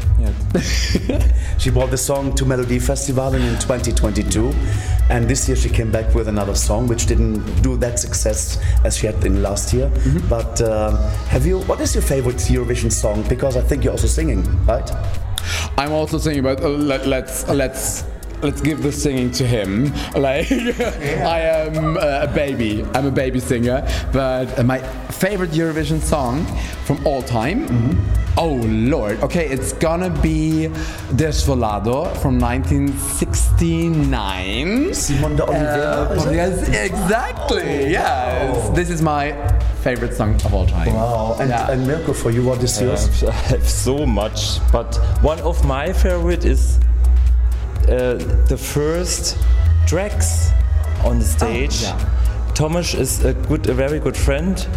She 1.57 1.69
brought 1.69 1.91
the 1.91 1.97
song 1.97 2.35
to 2.35 2.45
Melody 2.45 2.79
Festival 2.79 3.33
in 3.35 3.41
2022, 3.59 4.53
and 5.09 5.27
this 5.29 5.47
year 5.47 5.55
she 5.55 5.69
came 5.69 5.91
back 5.91 6.13
with 6.13 6.27
another 6.27 6.55
song 6.55 6.87
which 6.87 7.05
didn't 7.05 7.39
do 7.61 7.72
that 7.77 7.99
success 7.99 8.59
as 8.83 8.97
she 8.97 9.07
had 9.07 9.23
in 9.25 9.41
last 9.41 9.73
year. 9.73 9.91
But 10.29 10.61
um, 10.61 10.97
have 11.29 11.45
you? 11.45 11.59
What 11.61 11.79
is 11.81 11.95
your 11.95 12.03
favorite 12.03 12.37
Eurovision 12.37 12.91
song? 12.91 13.23
Because 13.29 13.57
I 13.57 13.61
think 13.61 13.83
you're 13.83 13.93
also 13.93 14.07
singing, 14.07 14.43
right? 14.65 14.89
I'm 15.77 15.91
also 15.91 16.17
singing 16.17 16.43
but 16.43 16.61
uh, 16.61 16.69
let, 16.69 17.05
let's 17.05 17.47
let's 17.49 18.05
let's 18.43 18.61
give 18.61 18.83
the 18.83 18.91
singing 18.91 19.31
to 19.31 19.47
him. 19.47 19.91
Like 20.15 20.51
I 20.51 21.39
am 21.65 21.97
uh, 21.97 22.21
a 22.23 22.27
baby. 22.27 22.83
I'm 22.93 23.05
a 23.07 23.11
baby 23.11 23.39
singer, 23.39 23.81
but 24.11 24.59
uh, 24.59 24.63
my 24.63 24.79
favorite 25.11 25.51
Eurovision 25.51 25.99
song 26.01 26.45
from 26.85 26.99
all 27.05 27.21
time. 27.23 27.65
Oh 28.37 28.55
Lord. 28.65 29.21
Okay, 29.23 29.47
it's 29.47 29.73
gonna 29.73 30.09
be 30.09 30.69
Desfolhada 31.15 32.15
from 32.21 32.37
1969. 32.39 34.93
Simone 34.93 35.35
de 35.35 35.43
Oliveira. 35.43 36.07
Uh, 36.09 36.31
yes, 36.31 36.67
exactly. 36.69 37.89
Yes. 37.91 38.69
This 38.75 38.89
is 38.89 39.01
my 39.01 39.33
favorite 39.81 40.13
song 40.15 40.35
of 40.45 40.53
all 40.53 40.65
time. 40.65 40.93
Wow. 40.93 41.35
And, 41.39 41.49
Yeah. 41.49 41.71
and 41.71 41.85
Mirko, 41.87 42.13
for 42.13 42.31
you, 42.31 42.43
what 42.43 42.61
is 42.63 42.79
yours? 42.81 43.23
I 43.23 43.31
have 43.31 43.67
so 43.69 44.05
much, 44.05 44.59
but 44.71 44.95
one 45.21 45.39
of 45.41 45.63
my 45.65 45.91
favorite 45.93 46.45
is 46.45 46.79
Uh, 47.83 48.13
the 48.47 48.57
first 48.57 49.37
tracks 49.85 50.51
on 51.03 51.19
the 51.19 51.25
stage. 51.25 51.83
Oh, 51.83 51.97
yeah. 51.97 52.32
Tomaž 52.53 52.93
is 52.99 53.23
a 53.25 53.33
good, 53.33 53.67
a 53.69 53.73
very 53.73 53.99
good 53.99 54.15
friend, 54.15 54.67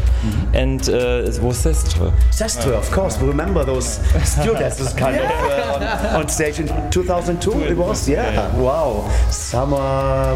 and 0.55 0.89
uh, 0.89 1.25
it 1.27 1.39
was 1.41 1.59
Sestre. 1.59 2.13
Sestre, 2.31 2.73
of 2.73 2.91
course. 2.91 3.21
We 3.21 3.29
remember 3.29 3.65
those 3.65 3.99
stewardesses 4.25 4.93
kind 4.95 5.17
of 5.17 5.31
uh, 5.31 6.11
on, 6.15 6.23
on 6.23 6.29
stage 6.29 6.61
in 6.61 6.69
2002. 6.91 7.53
It 7.65 7.77
was, 7.77 8.09
yeah. 8.09 8.55
Wow. 8.57 9.09
Summer 9.31 9.77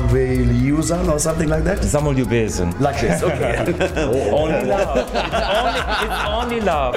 Velusan 0.09 1.11
or 1.11 1.19
something 1.19 1.49
like 1.49 1.65
that. 1.65 1.79
Samo 1.79 2.13
ljubezen. 2.13 2.79
Like 2.81 3.01
this, 3.01 3.23
okay. 3.23 3.57
Only 4.31 4.67
love. 4.67 4.97
It's 6.03 6.27
only, 6.29 6.61
love. 6.61 6.97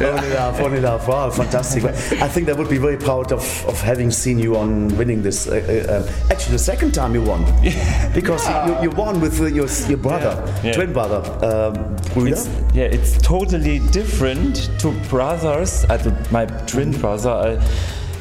only 0.00 0.30
love, 0.30 0.60
only 0.60 0.80
love. 0.80 1.08
Wow, 1.08 1.30
fantastic. 1.30 1.84
I 1.84 2.28
think 2.28 2.46
they 2.46 2.52
would 2.52 2.68
be 2.68 2.78
very 2.78 2.96
proud 2.96 3.32
of, 3.32 3.42
of 3.66 3.80
having 3.80 4.10
seen 4.10 4.38
you 4.38 4.56
on 4.56 4.88
winning 4.96 5.22
this. 5.22 5.48
Uh, 5.48 5.54
uh, 5.88 6.02
um, 6.02 6.30
actually, 6.30 6.52
the 6.52 6.58
second 6.58 6.92
time 6.92 7.14
you 7.14 7.22
won, 7.22 7.44
because 8.14 8.46
you, 8.48 8.82
you 8.82 8.90
won 8.90 9.20
with 9.20 9.40
uh, 9.40 9.46
your 9.56 9.68
your 9.88 9.98
brother, 9.98 10.34
Yeah. 10.62 10.72
twin 10.74 10.92
brother, 10.92 11.20
um. 11.44 11.96
It's, 12.28 12.48
yeah, 12.74 12.84
it's 12.96 13.12
totally 13.20 13.78
different 13.90 14.70
to 14.80 14.90
brothers. 15.10 15.84
I, 15.90 15.96
my 16.30 16.46
twin 16.66 16.92
brother. 16.92 17.30
I, 17.30 17.50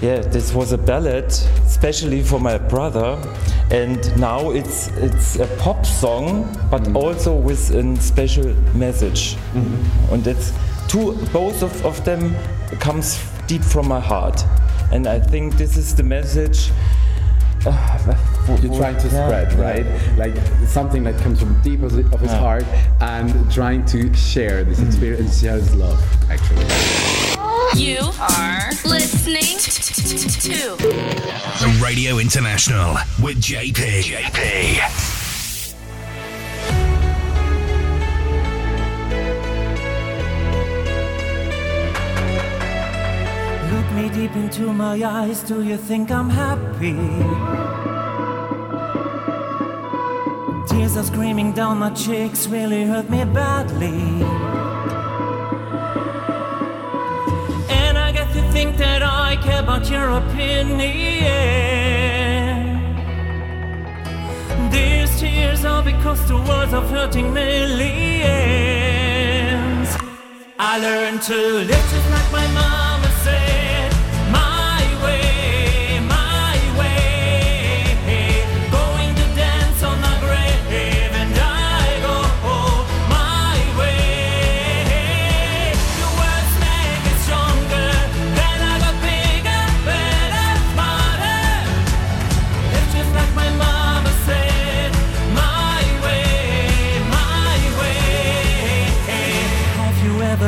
yeah, 0.01 0.19
this 0.19 0.53
was 0.53 0.73
a 0.73 0.77
ballad, 0.77 1.25
especially 1.65 2.21
for 2.21 2.39
my 2.39 2.57
brother, 2.57 3.17
and 3.71 3.99
now 4.19 4.51
it's 4.51 4.89
it's 4.97 5.37
a 5.39 5.47
pop 5.63 5.85
song, 5.85 6.45
but 6.69 6.83
also 6.95 7.33
with 7.33 7.71
a 7.71 7.95
special 8.01 8.53
message. 8.73 9.37
And 10.11 10.27
it's 10.27 10.51
two, 10.89 11.13
both 11.31 11.63
of, 11.63 11.85
of 11.85 12.03
them 12.03 12.35
comes 12.79 13.17
deep 13.47 13.63
from 13.63 13.87
my 13.87 14.01
heart, 14.01 14.43
and 14.91 15.07
I 15.07 15.19
think 15.19 15.55
this 15.57 15.77
is 15.77 15.95
the 15.95 16.03
message. 16.03 16.71
You're 17.65 18.77
trying 18.77 18.97
to 18.97 19.07
Yeah, 19.07 19.27
spread, 19.27 19.51
yeah. 19.53 19.59
right? 19.59 19.85
Like 20.17 20.67
something 20.67 21.03
that 21.03 21.17
comes 21.21 21.39
from 21.39 21.59
deep 21.61 21.81
of 21.81 21.93
of 22.13 22.19
his 22.21 22.31
Yeah. 22.31 22.39
heart 22.39 22.65
and 23.01 23.51
trying 23.51 23.85
to 23.85 24.13
share 24.13 24.63
this 24.63 24.79
mm. 24.79 24.87
experience 24.87 25.21
and 25.21 25.33
share 25.33 25.53
his 25.57 25.73
love, 25.75 25.99
actually. 26.29 26.65
You 27.75 27.97
are 28.19 28.69
listening 28.85 29.57
to 30.41 31.83
Radio 31.83 32.19
International 32.19 32.95
with 33.21 33.41
JP. 33.41 34.03
JP. 34.03 35.24
Deep 44.13 44.35
into 44.35 44.71
my 44.71 45.03
eyes, 45.03 45.41
do 45.43 45.61
you 45.61 45.77
think 45.77 46.09
I'm 46.09 46.29
happy? 46.29 46.93
Tears 50.69 50.95
are 50.95 51.03
screaming 51.03 51.51
down 51.51 51.79
my 51.79 51.89
cheeks, 51.89 52.47
really 52.47 52.85
hurt 52.85 53.09
me 53.09 53.25
badly. 53.25 54.23
And 57.69 57.97
I 57.97 58.11
get 58.13 58.31
to 58.33 58.41
think 58.53 58.77
that 58.77 59.01
I 59.03 59.37
care 59.43 59.61
about 59.61 59.89
your 59.89 60.09
opinion. 60.09 61.25
These 64.71 65.19
tears 65.19 65.65
are 65.65 65.83
because 65.83 66.25
the 66.27 66.37
words 66.37 66.73
of 66.73 66.89
hurting 66.89 67.33
millions. 67.33 68.05
I 70.57 70.79
learned 70.79 71.21
to 71.23 71.35
live 71.35 71.87
just 71.91 72.09
like 72.11 72.31
my 72.31 72.47
mama 72.53 72.74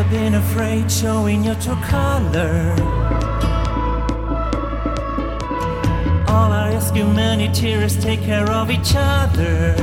been 0.09 0.35
afraid 0.35 0.89
showing 0.89 1.43
your 1.43 1.55
true 1.55 1.75
color? 1.83 2.73
All 6.27 6.51
I 6.51 6.71
ask 6.73 6.95
you, 6.95 7.05
many 7.05 7.51
tears, 7.51 7.97
take 7.97 8.21
care 8.21 8.49
of 8.49 8.69
each 8.69 8.93
other. 8.95 9.75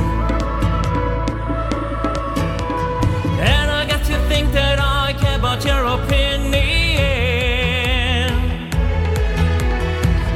And 3.39 3.69
I 3.69 3.85
got 3.87 4.03
to 4.05 4.17
think 4.27 4.51
that 4.53 4.79
I 4.79 5.13
care 5.19 5.37
about 5.37 5.63
your 5.63 5.83
opinion. 5.85 6.55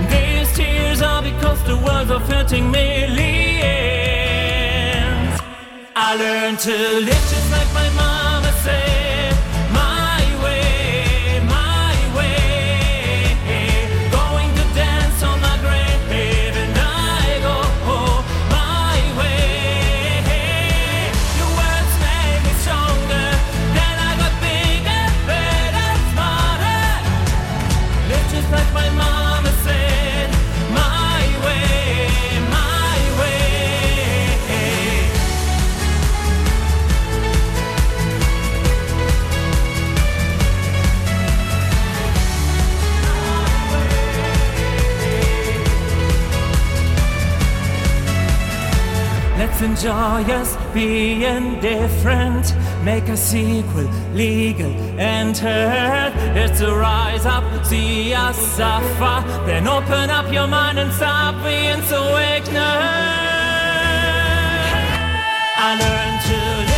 These 0.09 0.55
tears 0.55 1.01
are 1.01 1.23
because 1.23 1.63
the 1.63 1.77
words 1.77 2.11
are 2.11 2.19
hurting 2.19 2.69
millions. 2.69 3.39
I 5.95 6.15
learned 6.15 6.59
to 6.59 6.71
live 7.07 7.25
just 7.33 7.51
like 7.51 7.73
Let's 49.59 49.81
enjoy 49.81 50.23
us 50.35 50.55
being 50.73 51.59
different. 51.59 52.55
Make 52.81 53.09
a 53.09 53.17
sequel 53.17 53.89
legal 54.13 54.71
and 54.97 55.37
heard. 55.37 56.13
It's 56.37 56.61
a 56.61 56.73
rise 56.73 57.25
up, 57.25 57.43
see 57.65 58.13
us 58.13 58.37
suffer. 58.37 59.27
Then 59.45 59.67
open 59.67 60.09
up 60.09 60.31
your 60.31 60.47
mind 60.47 60.79
and 60.79 60.93
stop 60.93 61.43
being 61.43 61.81
so 61.81 62.01
ignorant. 62.17 62.55
I 65.57 65.75
learned 65.77 66.21
to 66.29 66.68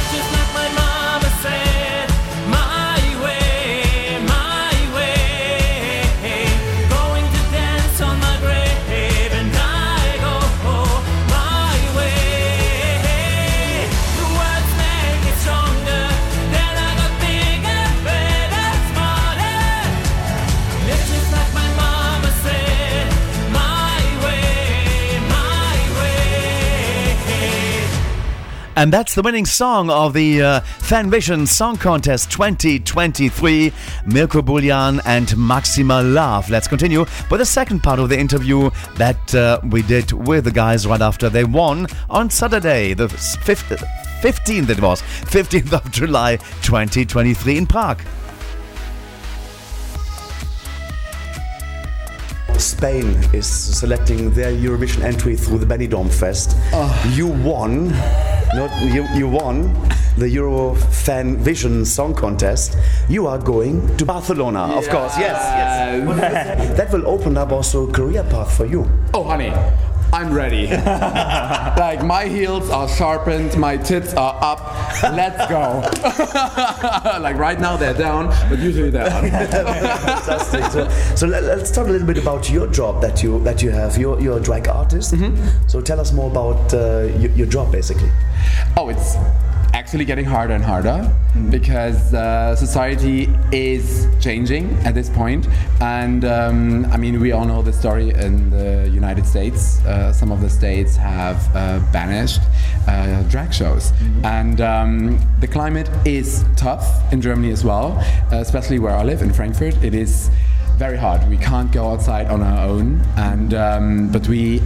And 28.82 28.91
that's 28.91 29.13
the 29.13 29.22
winning 29.22 29.46
song 29.46 29.91
of 29.91 30.13
the 30.13 30.41
uh, 30.41 30.62
Fanvision 30.80 31.48
Song 31.48 31.78
Contest 31.78 32.32
2023, 32.32 33.72
Mirko 34.08 34.41
Buljan 34.41 35.00
and 35.06 35.38
Maxima 35.38 36.02
Love. 36.02 36.50
Let's 36.50 36.67
continue 36.67 37.02
with 37.30 37.39
the 37.41 37.46
second 37.46 37.84
part 37.84 38.00
of 38.00 38.10
the 38.10 38.17
interview 38.17 38.72
that 38.96 39.36
uh, 39.36 39.62
we 39.70 39.84
did 39.84 40.12
with 40.13 40.46
the 40.46 40.52
guys 40.52 40.88
right 40.88 41.00
after 41.00 41.30
they 41.30 41.44
won 41.44 41.86
on 42.10 42.32
Saturday, 42.32 42.96
the 42.96 43.06
5th, 43.06 43.86
15th 44.20 44.70
it 44.72 44.82
was, 44.82 45.04
15th 45.04 45.74
of 45.74 45.91
July 45.91 46.38
2023 46.63 47.60
in 47.60 47.67
Prague. 47.67 48.02
Spain 52.62 53.17
is 53.34 53.47
selecting 53.47 54.32
their 54.32 54.52
Eurovision 54.52 55.04
entry 55.04 55.36
through 55.36 55.58
the 55.58 55.65
Benidorm 55.65 56.12
Fest. 56.13 56.56
Ah. 56.74 57.13
You 57.13 57.28
won, 57.28 57.89
not 58.54 58.71
you, 58.84 59.06
you 59.15 59.28
won 59.28 59.74
the 60.17 60.30
Euro 60.30 60.76
Fan 60.76 61.38
Vision 61.38 61.84
Song 61.86 62.13
Contest. 62.13 62.78
You 63.10 63.26
are 63.28 63.39
going 63.39 63.97
to 63.97 64.06
Barcelona, 64.06 64.63
of 64.78 64.88
course. 64.89 65.17
Yes, 65.17 65.41
yes. 65.41 66.78
That 66.78 66.91
will 66.93 67.08
open 67.08 67.38
up 67.38 67.52
also 67.52 67.89
a 67.89 67.91
career 67.91 68.24
path 68.24 68.56
for 68.56 68.65
you. 68.65 68.88
Oh, 69.13 69.24
honey, 69.24 69.52
I'm 70.13 70.34
ready. 70.34 70.67
like 70.67 72.04
my 72.04 72.26
heels 72.28 72.69
are 72.69 72.88
sharpened, 72.88 73.58
my 73.58 73.78
tits 73.78 74.13
are 74.13 74.38
up. 74.41 74.60
Let's 75.04 75.50
go. 75.50 75.80
like 77.21 77.38
right 77.38 77.60
now 77.60 77.78
they're 77.78 77.93
down, 77.93 78.28
but 78.50 78.60
usually 78.60 78.89
they're 78.89 79.08
up. 79.08 79.24
Fantastic. 79.32 80.65
So, 80.65 80.89
so 81.15 81.28
let, 81.28 81.43
us 81.43 81.71
talk 81.71 81.88
a 81.88 81.91
little 81.91 82.08
bit 82.08 82.17
about 82.17 82.50
your 82.50 82.67
job 82.67 83.02
that 83.02 83.24
you 83.24 83.39
that 83.43 83.62
you 83.62 83.69
have. 83.71 83.97
You're, 83.97 84.19
you're 84.19 84.38
a 84.38 84.41
drag 84.41 84.67
artist. 84.67 85.13
So 85.67 85.80
tell 85.82 86.00
us 86.00 86.12
more 86.12 86.30
about 86.30 86.74
uh, 86.74 87.04
your, 87.17 87.32
your 87.32 87.47
job, 87.47 87.71
basically. 87.71 88.10
Oh, 88.76 88.89
it's 88.89 89.15
actually 89.73 90.05
getting 90.05 90.25
harder 90.25 90.53
and 90.53 90.63
harder 90.63 91.10
because 91.49 92.13
uh, 92.13 92.55
society 92.55 93.29
is 93.51 94.07
changing 94.19 94.69
at 94.86 94.93
this 94.93 95.10
point. 95.10 95.47
And 95.79 96.25
um, 96.25 96.86
I 96.86 96.97
mean, 96.97 97.19
we 97.19 97.31
all 97.31 97.45
know 97.45 97.62
the 97.62 97.73
story 97.73 98.10
in 98.10 98.49
the 98.49 98.89
United 98.93 99.25
States. 99.25 99.84
Uh, 99.86 100.12
some 100.12 100.31
of 100.31 100.41
the 100.41 100.49
states 100.49 100.95
have 100.95 101.38
uh, 101.55 101.79
banished 101.91 102.41
uh, 102.88 103.23
drag 103.23 103.53
shows. 103.53 103.93
And 104.23 104.62
um, 104.62 105.19
the 105.39 105.47
climate 105.47 105.89
is 106.05 106.43
tough 106.55 106.86
in 107.13 107.21
Germany 107.21 107.51
as 107.51 107.63
well, 107.63 107.97
uh, 108.31 108.38
especially 108.38 108.79
where 108.79 108.95
I 108.95 109.03
live 109.03 109.21
in 109.21 109.34
Frankfurt. 109.34 109.75
It 109.84 109.93
is 109.93 110.29
very 110.77 110.97
hard. 110.97 111.27
We 111.29 111.38
can't 111.38 111.71
go 111.71 111.91
outside 111.91 112.27
on 112.27 112.41
our 112.41 112.67
own. 112.67 113.01
And 113.17 113.53
um, 113.53 114.12
but 114.12 114.27
we 114.27 114.62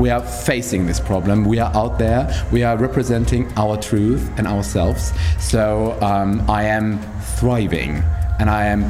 we 0.00 0.08
are 0.08 0.22
facing 0.22 0.86
this 0.86 0.98
problem. 0.98 1.44
We 1.44 1.58
are 1.58 1.70
out 1.76 1.98
there. 1.98 2.46
We 2.50 2.62
are 2.62 2.76
representing 2.76 3.52
our 3.56 3.76
truth 3.76 4.30
and 4.38 4.46
ourselves. 4.46 5.12
So 5.38 5.98
um, 6.00 6.42
I 6.50 6.64
am 6.64 6.98
thriving, 7.38 8.02
and 8.38 8.48
I 8.48 8.66
am. 8.66 8.84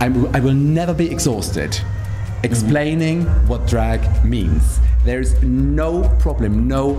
I'm, 0.00 0.26
I 0.36 0.40
will 0.40 0.54
never 0.54 0.92
be 0.92 1.10
exhausted 1.10 1.80
explaining 2.42 3.24
what 3.46 3.66
drag 3.66 4.24
means. 4.24 4.80
There 5.04 5.20
is 5.20 5.40
no 5.42 6.02
problem, 6.18 6.66
no, 6.66 6.96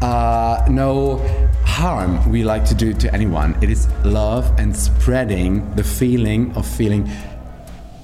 uh, 0.00 0.66
no 0.68 1.18
harm 1.64 2.30
we 2.30 2.42
like 2.44 2.64
to 2.66 2.74
do 2.74 2.92
to 2.94 3.14
anyone. 3.14 3.56
It 3.62 3.70
is 3.70 3.88
love 4.04 4.52
and 4.58 4.76
spreading 4.76 5.74
the 5.76 5.84
feeling 5.84 6.52
of 6.56 6.66
feeling 6.66 7.08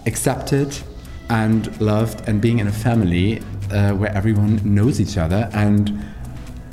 accepted 0.07 0.77
and 1.29 1.79
loved 1.81 2.29
and 2.29 2.41
being 2.41 2.61
in 2.61 2.69
a 2.69 2.73
family 2.73 3.43
uh, 3.71 3.93
where 3.93 4.15
everyone 4.15 4.61
knows 4.65 5.01
each 5.01 5.17
other 5.17 5.49
and 5.53 6.05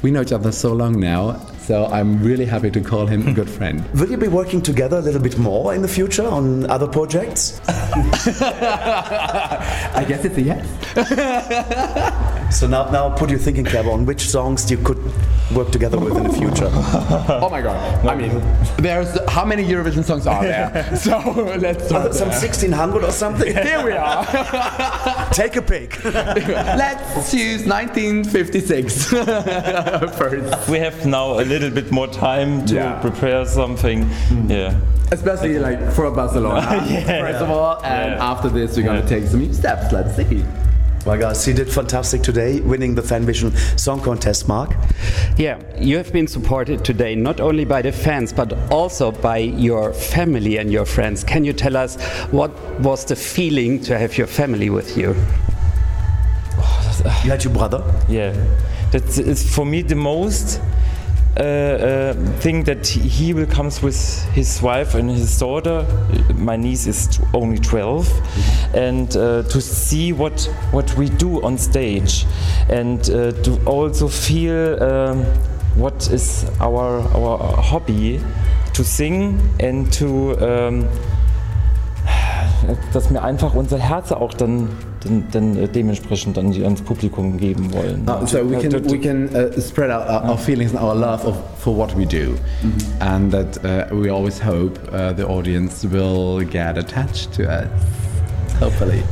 we 0.02 0.12
know 0.12 0.22
each 0.22 0.32
other 0.32 0.52
so 0.52 0.74
long 0.74 1.00
now 1.00 1.40
so 1.66 1.86
i'm 1.88 2.22
really 2.22 2.46
happy 2.46 2.70
to 2.70 2.80
call 2.80 3.08
him 3.08 3.28
a 3.28 3.34
good 3.34 3.50
friend 3.50 3.84
Will 3.96 4.10
you 4.12 4.18
be 4.18 4.28
working 4.28 4.62
together 4.62 4.98
a 4.98 5.02
little 5.02 5.22
bit 5.22 5.40
more 5.40 5.74
in 5.74 5.82
the 5.82 5.88
future 5.88 6.28
on 6.28 6.70
other 6.70 6.88
projects? 6.88 7.60
I 7.68 10.06
guess 10.08 10.26
it's 10.26 10.38
a 10.38 10.42
yes. 10.42 10.68
so 12.60 12.68
now, 12.68 12.90
now 12.92 13.10
put 13.16 13.30
your 13.30 13.40
thinking 13.40 13.66
cap 13.66 13.86
on 13.86 14.06
which 14.06 14.28
songs 14.30 14.70
you 14.70 14.78
could 14.78 15.00
work 15.56 15.72
together 15.72 15.98
with 15.98 16.16
in 16.18 16.24
the 16.24 16.34
future. 16.34 16.70
oh 16.72 17.48
my 17.50 17.62
god! 17.62 18.06
I 18.06 18.16
mean, 18.16 18.42
there's 18.78 19.18
how 19.30 19.46
many 19.46 19.64
Eurovision 19.64 20.04
songs 20.04 20.28
are 20.28 20.44
there? 20.44 20.96
so 20.96 21.18
let's 21.60 21.88
start 21.88 22.14
Some 22.14 22.30
there. 22.30 22.40
1600 22.40 23.04
or 23.04 23.12
something? 23.12 23.54
Here 23.54 23.84
we 23.84 23.94
are. 23.94 24.26
Take 25.32 25.56
a 25.56 25.62
pick. 25.62 26.04
let's 26.04 27.32
choose 27.32 27.66
1956 27.66 29.06
first. 29.06 30.70
We 30.70 30.80
have 30.80 31.06
now 31.06 31.40
a 31.40 31.44
little 31.60 31.76
bit 31.82 31.92
more 31.92 32.08
time 32.08 32.66
to 32.68 32.76
Yeah. 32.76 33.00
prepare 33.02 33.46
something. 33.46 34.06
Mm-hmm. 34.06 34.52
Yeah. 34.52 34.74
Especially 35.12 35.60
like 35.60 35.92
for 35.94 36.10
Barcelona, 36.12 36.84
Yeah. 36.90 37.22
first 37.22 37.42
of 37.44 37.50
all, 37.50 37.80
and 37.84 38.12
Yeah. 38.14 38.32
after 38.32 38.50
this 38.50 38.76
we're 38.76 38.84
gonna 38.84 39.08
take 39.08 39.28
some 39.28 39.54
steps. 39.54 39.92
Let's 39.92 40.16
see. 40.16 40.44
Well, 41.06 41.20
guys, 41.20 41.48
you 41.48 41.54
did 41.54 41.70
fantastic 41.70 42.24
today, 42.24 42.62
winning 42.62 42.96
the 42.96 43.04
Fanvision 43.04 43.52
Song 43.80 44.02
Contest, 44.02 44.48
Mark. 44.48 44.72
Yeah, 45.38 45.58
you 45.80 45.98
have 45.98 46.12
been 46.12 46.26
supported 46.28 46.84
today 46.84 47.14
not 47.14 47.40
only 47.40 47.64
by 47.64 47.84
the 47.84 47.92
fans 47.92 48.34
but 48.34 48.54
also 48.72 49.12
by 49.12 49.38
your 49.38 49.94
family 49.94 50.58
and 50.58 50.72
your 50.72 50.86
friends. 50.86 51.24
Can 51.24 51.46
you 51.46 51.54
tell 51.54 51.78
us 51.78 51.98
what 52.32 52.50
was 52.80 53.06
the 53.06 53.16
feeling 53.16 53.80
to 53.84 54.00
have 54.00 54.18
your 54.18 54.26
family 54.28 54.72
with 54.72 54.98
you? 54.98 55.16
You 57.24 57.30
had 57.32 57.44
your 57.44 57.54
brother? 57.54 57.84
Yeah, 58.10 58.34
that 58.92 59.18
is 59.18 59.44
for 59.56 59.64
me 59.66 59.84
the 59.84 59.96
most 59.96 60.60
thing 61.36 62.64
that 62.64 62.88
he 62.88 63.34
will 63.34 63.46
comes 63.46 63.82
with 63.82 64.24
his 64.34 64.62
wife 64.62 64.96
and 64.96 65.10
his 65.12 65.38
daughter. 65.38 65.86
My 66.36 66.56
niece 66.56 66.88
is 66.88 67.20
only 67.34 67.58
12, 67.58 68.10
and 68.74 69.16
uh, 69.16 69.44
to 69.44 69.62
see 69.62 70.14
what 70.14 70.50
what 70.72 70.96
we 70.98 71.10
do 71.10 71.44
on 71.44 71.58
stage, 71.58 72.26
and 72.70 73.02
uh, 73.10 73.32
to 73.44 73.60
also 73.66 74.08
feel 74.08 74.82
um, 74.82 75.26
what 75.76 76.10
is 76.12 76.46
our 76.62 77.02
our 77.16 77.62
hobby, 77.62 78.22
to 78.74 78.84
sing 78.84 79.40
and 79.60 79.92
to 79.94 80.38
um, 80.40 80.88
dass 82.94 83.12
wir 83.12 83.24
einfach 83.24 83.54
unser 83.54 83.78
Herz 83.78 84.12
auch 84.12 84.34
dann, 84.34 84.70
dann, 85.04 85.24
dann 85.32 85.58
äh, 85.58 85.68
dementsprechend 85.68 86.38
dann 86.38 86.52
ans 86.52 86.82
Publikum 86.82 87.38
geben 87.38 87.74
wollen. 87.74 88.08
Uh, 88.08 88.26
so 88.26 88.40
we 88.50 88.58
can 88.58 88.72
we 88.90 89.00
can 89.00 89.30
uh, 89.36 89.60
spread 89.60 89.90
out 89.90 90.08
our, 90.08 90.30
our 90.30 90.38
feelings 90.38 90.74
and 90.74 90.82
our 90.82 90.96
love 90.96 91.26
of, 91.26 91.36
for 91.60 91.76
what 91.76 91.96
we 91.98 92.06
do, 92.06 92.36
and 93.00 93.32
that 93.32 93.58
uh, 93.64 93.94
we 93.96 94.10
always 94.10 94.40
hope 94.40 94.80
uh, 94.92 95.14
the 95.14 95.26
audience 95.26 95.86
will 95.86 96.44
get 96.46 96.78
attached 96.78 97.34
to 97.34 97.44
us. 97.44 97.68
Hopefully. 98.60 99.04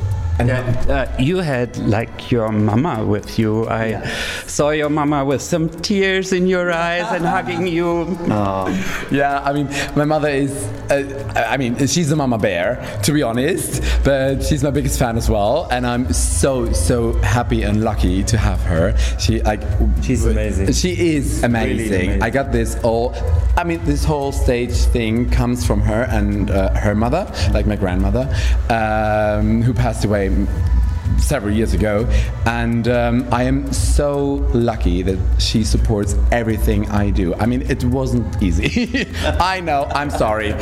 And 0.49 0.91
uh, 0.91 1.07
you 1.17 1.37
had 1.37 1.77
like 1.77 2.29
your 2.29 2.51
mama 2.51 3.05
with 3.05 3.39
you. 3.39 3.67
I 3.69 4.05
saw 4.45 4.71
your 4.71 4.89
mama 4.89 5.23
with 5.23 5.41
some 5.41 5.69
tears 5.69 6.33
in 6.33 6.47
your 6.47 6.69
eyes 6.71 7.05
and 7.11 7.25
hugging 7.25 7.67
you. 7.67 8.17
Yeah, 9.11 9.41
I 9.43 9.53
mean, 9.53 9.69
my 9.95 10.05
mother 10.05 10.29
is. 10.29 10.51
Uh, 10.89 11.33
I 11.35 11.57
mean, 11.57 11.77
she's 11.87 12.11
a 12.11 12.15
mama 12.15 12.37
bear, 12.37 12.99
to 13.03 13.11
be 13.11 13.21
honest. 13.21 13.81
But 14.03 14.43
she's 14.43 14.63
my 14.63 14.71
biggest 14.71 14.97
fan 14.97 15.17
as 15.17 15.29
well, 15.29 15.67
and 15.71 15.85
I'm 15.85 16.11
so 16.11 16.71
so 16.71 17.13
happy 17.21 17.61
and 17.63 17.83
lucky 17.83 18.23
to 18.23 18.37
have 18.37 18.59
her. 18.61 18.97
She 19.19 19.41
like. 19.41 19.61
She's 20.01 20.25
amazing. 20.25 20.71
She 20.73 21.15
is 21.15 21.43
amazing. 21.43 21.93
amazing. 21.93 22.23
I 22.23 22.29
got 22.29 22.51
this 22.51 22.75
all. 22.83 23.13
I 23.55 23.63
mean, 23.63 23.83
this 23.85 24.03
whole 24.03 24.31
stage 24.31 24.75
thing 24.91 25.29
comes 25.29 25.65
from 25.65 25.81
her 25.81 26.03
and 26.09 26.49
uh, 26.49 26.73
her 26.73 26.95
mother, 26.95 27.31
like 27.53 27.67
my 27.67 27.75
grandmother, 27.75 28.27
um, 28.69 29.61
who 29.61 29.73
passed 29.73 30.05
away 30.05 30.29
several 31.17 31.53
years 31.53 31.73
ago, 31.73 32.05
and 32.45 32.87
um, 32.87 33.27
I 33.31 33.43
am 33.43 33.71
so 33.71 34.47
lucky 34.53 35.01
that 35.03 35.17
she 35.39 35.63
supports 35.63 36.15
everything 36.31 36.89
I 36.89 37.09
do. 37.09 37.33
I 37.35 37.45
mean, 37.45 37.61
it 37.63 37.83
wasn't 37.83 38.41
easy. 38.41 39.07
I 39.39 39.61
know. 39.61 39.87
I'm 39.93 40.09
sorry, 40.09 40.53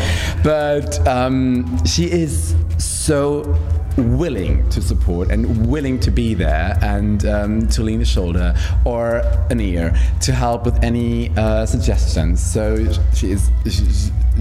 but 0.43 1.05
um, 1.07 1.83
she 1.85 2.11
is 2.11 2.55
so 2.77 3.57
willing 3.97 4.67
to 4.69 4.81
support 4.81 5.29
and 5.31 5.67
willing 5.67 5.99
to 5.99 6.11
be 6.11 6.33
there 6.33 6.77
and 6.81 7.25
um, 7.25 7.67
to 7.69 7.83
lean 7.83 8.01
a 8.01 8.05
shoulder 8.05 8.55
or 8.85 9.17
an 9.49 9.59
ear 9.59 9.93
to 10.21 10.31
help 10.31 10.65
with 10.65 10.81
any 10.83 11.29
uh, 11.37 11.65
suggestions. 11.65 12.39
So 12.41 12.77
she 13.13 13.31
is 13.31 13.49
she, 13.69 13.85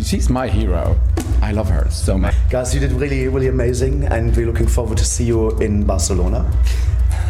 she's 0.02 0.30
my 0.30 0.48
hero. 0.48 0.96
I 1.42 1.52
love 1.52 1.68
her 1.70 1.88
so 1.90 2.18
much. 2.18 2.34
Guys, 2.50 2.74
you 2.74 2.80
did 2.80 2.92
really, 2.92 3.26
really 3.28 3.48
amazing, 3.48 4.04
and 4.04 4.34
we're 4.36 4.46
looking 4.46 4.66
forward 4.68 4.98
to 4.98 5.04
see 5.04 5.24
you 5.24 5.50
in 5.58 5.84
Barcelona. 5.84 6.50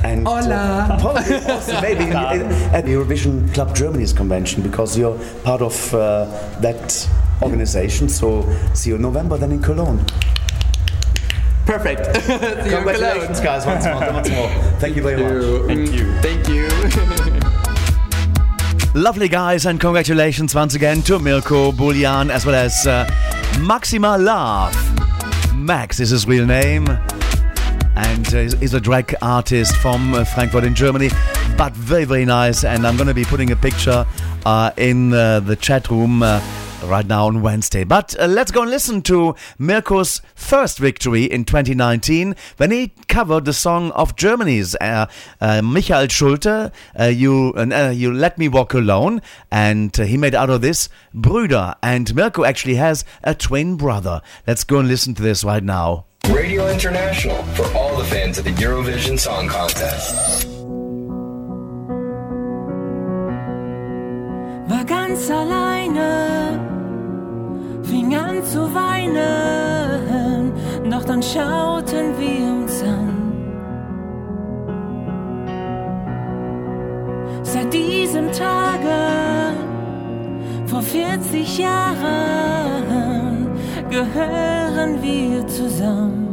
And 0.02 0.26
uh, 0.26 0.40
Hola. 0.42 0.98
probably 1.00 1.36
also 1.52 1.80
maybe 1.80 2.04
in- 2.04 2.10
in- 2.10 2.52
at 2.74 2.84
the 2.86 2.92
Eurovision 2.92 3.52
Club 3.54 3.74
Germany's 3.74 4.12
convention 4.12 4.62
because 4.62 4.96
you're 4.98 5.18
part 5.44 5.62
of 5.62 5.94
uh, 5.94 6.24
that 6.60 7.08
organization. 7.42 8.08
So 8.08 8.48
see 8.74 8.90
you 8.90 8.96
in 8.96 9.02
November 9.02 9.36
then 9.36 9.52
in 9.52 9.62
Cologne. 9.62 10.04
Perfect. 11.70 12.02
Congratulations, 12.68 13.38
guys, 13.40 13.64
once 13.64 13.84
more. 13.84 14.12
Once 14.12 14.28
more. 14.30 14.48
Thank 14.80 14.96
you 14.96 15.02
very 15.02 15.22
much. 15.22 15.66
Thank 15.68 15.92
you. 15.92 16.12
Thank 16.20 16.48
you. 16.48 16.68
Lovely 19.00 19.28
guys, 19.28 19.66
and 19.66 19.78
congratulations 19.78 20.52
once 20.52 20.74
again 20.74 21.00
to 21.02 21.20
Mirko 21.20 21.70
Bulian 21.70 22.28
as 22.28 22.44
well 22.44 22.56
as 22.56 22.88
uh, 22.88 23.08
Maxima 23.60 24.18
Love. 24.18 24.74
Max 25.54 26.00
is 26.00 26.10
his 26.10 26.26
real 26.26 26.44
name, 26.44 26.88
and 27.94 28.34
uh, 28.34 28.38
is- 28.38 28.54
is 28.60 28.74
a 28.74 28.80
drag 28.80 29.14
artist 29.22 29.76
from 29.76 30.12
uh, 30.14 30.24
Frankfurt 30.24 30.64
in 30.64 30.74
Germany, 30.74 31.10
but 31.56 31.72
very, 31.74 32.04
very 32.04 32.24
nice. 32.24 32.64
And 32.64 32.84
I'm 32.84 32.96
going 32.96 33.06
to 33.06 33.14
be 33.14 33.24
putting 33.24 33.52
a 33.52 33.56
picture 33.56 34.04
uh, 34.44 34.72
in 34.76 35.12
uh, 35.12 35.38
the 35.38 35.54
chat 35.54 35.88
room. 35.88 36.24
Uh, 36.24 36.40
Right 36.82 37.06
now 37.06 37.26
on 37.26 37.42
Wednesday. 37.42 37.84
But 37.84 38.18
uh, 38.18 38.26
let's 38.26 38.50
go 38.50 38.62
and 38.62 38.70
listen 38.70 39.02
to 39.02 39.34
Mirko's 39.58 40.22
first 40.34 40.78
victory 40.78 41.24
in 41.24 41.44
2019 41.44 42.34
when 42.56 42.70
he 42.70 42.92
covered 43.06 43.44
the 43.44 43.52
song 43.52 43.90
of 43.92 44.16
Germany's 44.16 44.74
uh, 44.76 45.06
uh, 45.40 45.62
Michael 45.62 46.08
Schulte, 46.08 46.46
uh, 46.46 47.04
you, 47.04 47.52
uh, 47.54 47.92
you 47.94 48.12
Let 48.12 48.38
Me 48.38 48.48
Walk 48.48 48.74
Alone. 48.74 49.20
And 49.52 49.98
uh, 50.00 50.04
he 50.04 50.16
made 50.16 50.34
out 50.34 50.50
of 50.50 50.62
this 50.62 50.88
Brüder. 51.14 51.74
And 51.82 52.14
Mirko 52.14 52.44
actually 52.44 52.76
has 52.76 53.04
a 53.22 53.34
twin 53.34 53.76
brother. 53.76 54.22
Let's 54.46 54.64
go 54.64 54.78
and 54.78 54.88
listen 54.88 55.14
to 55.14 55.22
this 55.22 55.44
right 55.44 55.62
now. 55.62 56.06
Radio 56.28 56.68
International 56.68 57.42
for 57.54 57.66
all 57.76 57.96
the 57.96 58.04
fans 58.04 58.38
of 58.38 58.44
the 58.44 58.52
Eurovision 58.52 59.18
Song 59.18 59.48
Contest. 59.48 60.49
War 64.70 64.84
ganz 64.84 65.28
alleine, 65.30 66.60
fing 67.82 68.14
an 68.14 68.44
zu 68.44 68.72
weinen, 68.72 70.52
doch 70.88 71.04
dann 71.04 71.22
schauten 71.22 72.16
wir 72.18 72.52
uns 72.54 72.82
an. 72.82 73.08
Seit 77.42 77.72
diesem 77.74 78.30
Tage, 78.30 79.56
vor 80.66 80.82
40 80.82 81.58
Jahren, 81.58 83.48
gehören 83.90 85.02
wir 85.02 85.44
zusammen. 85.48 86.29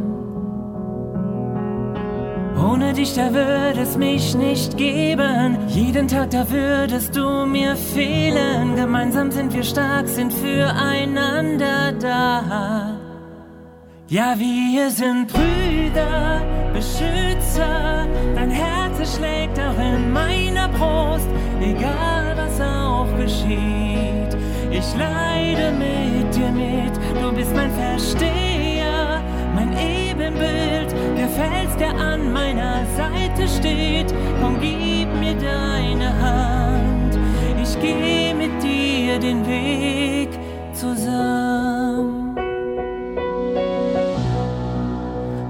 Ohne 2.58 2.92
dich, 2.92 3.14
da 3.14 3.32
würde 3.32 3.80
es 3.80 3.96
mich 3.96 4.34
nicht 4.34 4.76
geben. 4.76 5.58
Jeden 5.68 6.08
Tag, 6.08 6.30
da 6.30 6.50
würdest 6.50 7.14
du 7.16 7.46
mir 7.46 7.76
fehlen. 7.76 8.74
Gemeinsam 8.74 9.30
sind 9.30 9.54
wir 9.54 9.62
stark, 9.62 10.08
sind 10.08 10.32
füreinander 10.32 11.92
da. 11.92 12.98
Ja, 14.08 14.34
wir 14.38 14.90
sind 14.90 15.28
Brüder, 15.28 16.40
Beschützer. 16.72 18.06
Dein 18.34 18.50
Herz 18.50 19.16
schlägt 19.16 19.58
auch 19.60 19.78
in 19.78 20.12
meiner 20.12 20.68
Brust, 20.68 21.28
egal 21.60 22.34
was 22.36 22.60
auch 22.60 23.06
geschieht. 23.16 24.36
Ich 24.70 24.94
leide 24.96 25.72
mit 25.72 26.34
dir 26.34 26.50
mit, 26.50 26.96
du 27.22 27.32
bist 27.34 27.54
mein 27.54 27.70
Versteher, 27.72 29.22
mein 29.54 29.72
Ebenbild, 30.18 30.92
der 31.16 31.28
Fels, 31.28 31.76
der 31.78 31.94
an 31.96 32.32
meiner 32.32 32.84
Seite 32.96 33.46
steht. 33.46 34.12
Komm, 34.40 34.58
gib 34.60 35.08
mir 35.14 35.34
deine 35.34 36.12
Hand, 36.20 37.16
ich 37.62 37.78
geh 37.80 38.34
mit 38.34 38.60
dir 38.60 39.20
den 39.20 39.46
Weg 39.46 40.30
zusammen. 40.72 42.34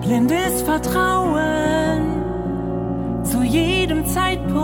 Blindes 0.03 0.61
Vertrauen 0.63 2.03
zu 3.25 3.43
jedem 3.43 4.07
Zeitpunkt 4.07 4.59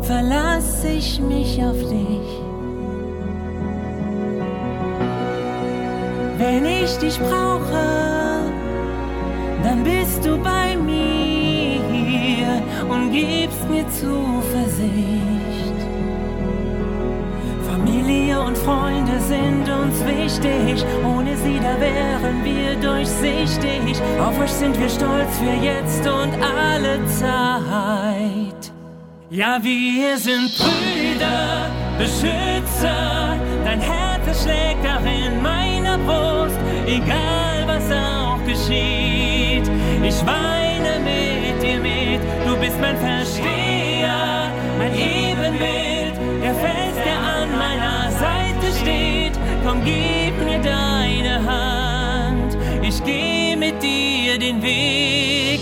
verlasse 0.00 0.88
ich 0.88 1.20
mich 1.20 1.62
auf 1.62 1.78
dich. 1.78 2.23
Wenn 6.46 6.66
ich 6.66 6.98
dich 6.98 7.18
brauche, 7.18 8.42
dann 9.62 9.82
bist 9.82 10.26
du 10.26 10.36
bei 10.36 10.76
mir 10.76 12.60
und 12.86 13.12
gibst 13.12 13.66
mir 13.70 13.86
Zuversicht. 13.88 15.78
Familie 17.66 18.38
und 18.38 18.58
Freunde 18.58 19.18
sind 19.20 19.66
uns 19.70 19.96
wichtig, 20.04 20.84
ohne 21.02 21.34
sie 21.38 21.58
da 21.66 21.80
wären 21.80 22.44
wir 22.44 22.76
durchsichtig. 22.76 24.02
Auf 24.20 24.38
euch 24.38 24.52
sind 24.52 24.78
wir 24.78 24.90
stolz 24.90 25.38
für 25.38 25.64
jetzt 25.64 26.06
und 26.06 26.34
alle 26.42 27.06
Zeit. 27.06 28.70
Ja, 29.30 29.58
wir 29.62 30.18
sind 30.18 30.50
Brüder, 30.58 31.70
Beschützer, 31.96 33.38
dein 33.64 33.80
Herz 33.80 34.14
schlägt 34.42 34.84
auch 34.86 35.04
in 35.04 35.42
Brust, 35.98 36.58
egal 36.86 37.66
was 37.66 37.90
auch 37.90 38.38
geschieht. 38.44 39.68
Ich 40.02 40.18
weine 40.26 41.00
mit 41.00 41.62
dir 41.62 41.78
mit, 41.80 42.20
du 42.46 42.56
bist 42.56 42.80
mein 42.80 42.96
Versteher, 42.96 44.50
mein 44.78 44.94
Ebenbild, 44.94 46.14
der 46.42 46.54
Fels, 46.54 46.96
der 47.04 47.18
an 47.18 47.50
meiner 47.58 48.10
Seite 48.10 48.66
steht. 48.80 49.32
Komm, 49.64 49.82
gib 49.84 50.36
mir 50.44 50.60
deine 50.60 51.42
Hand, 51.44 52.56
ich 52.82 53.02
geh 53.04 53.56
mit 53.56 53.82
dir 53.82 54.38
den 54.38 54.62
Weg 54.62 55.60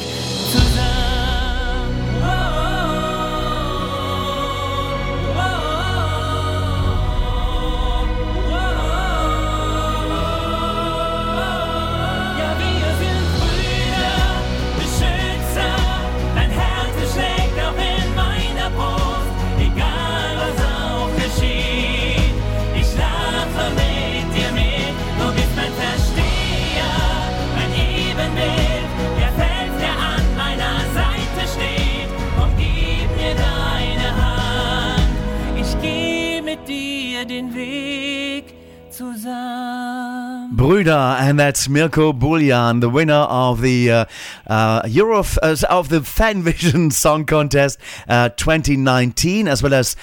den 37.43 37.55
Weg 37.55 38.55
zusammen. 38.91 40.57
Brüder, 40.57 41.19
and 41.19 41.39
that's 41.39 41.69
Mirko 41.69 42.13
Bulian, 42.13 42.81
the 42.81 42.91
winner 42.91 43.27
of 43.29 43.63
the 43.63 43.91
uh, 43.91 44.05
uh, 44.47 44.83
Euro 44.87 45.25
uh, 45.43 45.57
of 45.69 45.89
the 45.89 46.01
Fanvision 46.01 46.93
Song 46.93 47.25
Contest 47.25 47.79
uh, 48.09 48.29
2019 48.31 49.49
as 49.49 49.63
well 49.63 49.75
as 49.75 49.97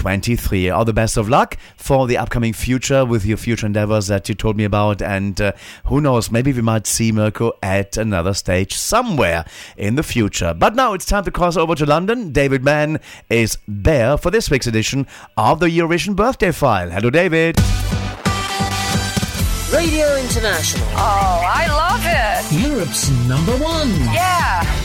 2023. 0.00 0.70
All 0.70 0.86
the 0.86 0.94
best 0.94 1.18
of 1.18 1.28
luck 1.28 1.58
for 1.76 2.06
the 2.06 2.16
upcoming 2.16 2.54
future 2.54 3.04
with 3.04 3.26
your 3.26 3.36
future 3.36 3.66
endeavors 3.66 4.06
that 4.06 4.30
you 4.30 4.34
told 4.34 4.56
me 4.56 4.64
about, 4.64 5.02
and 5.02 5.38
uh, 5.38 5.52
who 5.84 6.00
knows, 6.00 6.30
maybe 6.30 6.54
we 6.54 6.62
might 6.62 6.86
see 6.86 7.12
Mirko 7.12 7.52
at 7.62 7.98
another 7.98 8.32
stage 8.32 8.74
somewhere 8.74 9.44
in 9.76 9.96
the 9.96 10.02
future. 10.02 10.54
But 10.54 10.74
now 10.74 10.94
it's 10.94 11.04
time 11.04 11.24
to 11.24 11.30
cross 11.30 11.56
over 11.58 11.74
to 11.74 11.84
London. 11.84 12.32
David 12.32 12.64
Mann 12.64 12.98
is 13.28 13.58
there 13.68 14.16
for 14.16 14.30
this 14.30 14.50
week's 14.50 14.66
edition 14.66 15.06
of 15.36 15.60
the 15.60 15.66
Eurovision 15.66 16.16
Birthday 16.16 16.50
File. 16.50 16.88
Hello, 16.88 17.10
David. 17.10 17.58
Radio 19.70 20.16
International. 20.16 20.86
Oh, 20.92 21.42
I 21.44 21.66
love 21.68 22.00
it. 22.06 22.68
Europe's 22.68 23.10
number 23.28 23.52
one. 23.58 23.90
Yeah. 24.14 24.80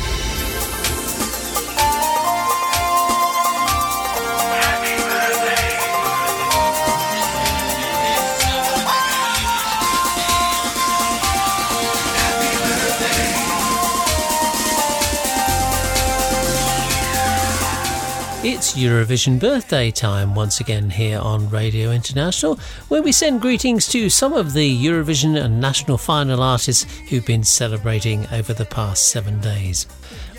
It's 18.48 18.76
Eurovision 18.76 19.39
birthday 19.39 19.89
time 19.89 20.36
once 20.36 20.60
again 20.60 20.91
here 20.91 21.18
on 21.18 21.50
Radio 21.50 21.89
International, 21.89 22.60
where 22.89 23.02
we 23.02 23.12
send 23.12 23.41
greetings 23.41 23.88
to 23.88 24.08
some 24.08 24.34
of 24.34 24.54
the 24.54 24.86
Eurovision 24.86 25.36
and 25.43 25.60
national 25.60 25.98
final 25.98 26.43
artists 26.43 26.84
who've 27.10 27.26
been 27.26 27.43
celebrating 27.43 28.28
over 28.32 28.54
the 28.54 28.66
past 28.66 29.10
seven 29.10 29.41
days. 29.41 29.88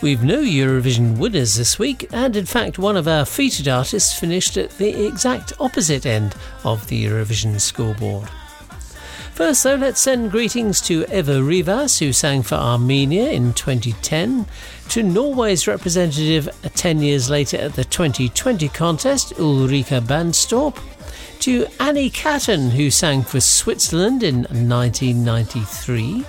We've 0.03 0.23
no 0.23 0.39
Eurovision 0.39 1.19
winners 1.19 1.57
this 1.57 1.81
week, 1.81 2.09
and 2.13 2.37
in 2.37 2.47
fact, 2.47 2.79
one 2.79 2.97
of 2.97 3.09
our 3.09 3.25
featured 3.25 3.67
artists 3.67 4.17
finished 4.17 4.57
at 4.57 4.79
the 4.79 5.05
exact 5.05 5.53
opposite 5.59 6.07
end 6.07 6.37
of 6.63 6.87
the 6.87 7.07
Eurovision 7.07 7.61
scoreboard. 7.61 8.29
First, 9.37 9.65
though, 9.65 9.75
let's 9.75 10.01
send 10.01 10.31
greetings 10.31 10.81
to 10.81 11.05
Eva 11.13 11.43
Rivas, 11.43 11.99
who 11.99 12.15
sang 12.15 12.43
for 12.43 12.55
Armenia 12.55 13.31
in 13.31 13.53
2010, 13.53 14.47
to 14.89 15.03
Norway's 15.03 15.69
representative 15.69 16.49
uh, 16.49 16.71
10 16.75 17.03
years 17.03 17.29
later 17.29 17.59
at 17.59 17.75
the 17.75 17.85
2020 17.85 18.67
contest, 18.71 19.35
Ulrikke 19.35 20.01
Brandstorp, 20.07 20.79
to 21.41 21.67
Annie 21.79 22.09
Cotton, 22.09 22.71
who 22.71 22.91
sang 22.91 23.23
for 23.23 23.41
Switzerland 23.41 24.23
in 24.23 24.45
1993, 24.45 26.25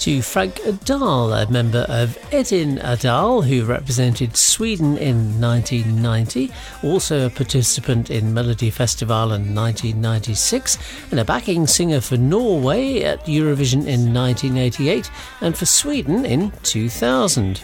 to 0.00 0.22
Frank 0.22 0.54
Ådahl, 0.66 1.32
a 1.32 1.50
member 1.50 1.86
of 1.88 2.18
Edin-Ådahl, 2.32 3.44
who 3.44 3.64
represented 3.64 4.36
Sweden 4.36 4.96
in 4.96 5.40
1990, 5.40 6.50
also 6.82 7.26
a 7.26 7.30
participant 7.30 8.10
in 8.10 8.34
Melody 8.34 8.70
Festival 8.70 9.32
in 9.32 9.54
1996, 9.54 10.78
and 11.10 11.20
a 11.20 11.24
backing 11.24 11.66
singer 11.66 12.00
for 12.00 12.16
Norway 12.16 13.02
at 13.02 13.26
Eurovision 13.26 13.86
in 13.86 14.12
1988, 14.12 15.10
and 15.40 15.56
for 15.56 15.66
Sweden 15.66 16.24
in 16.24 16.52
2000. 16.62 17.60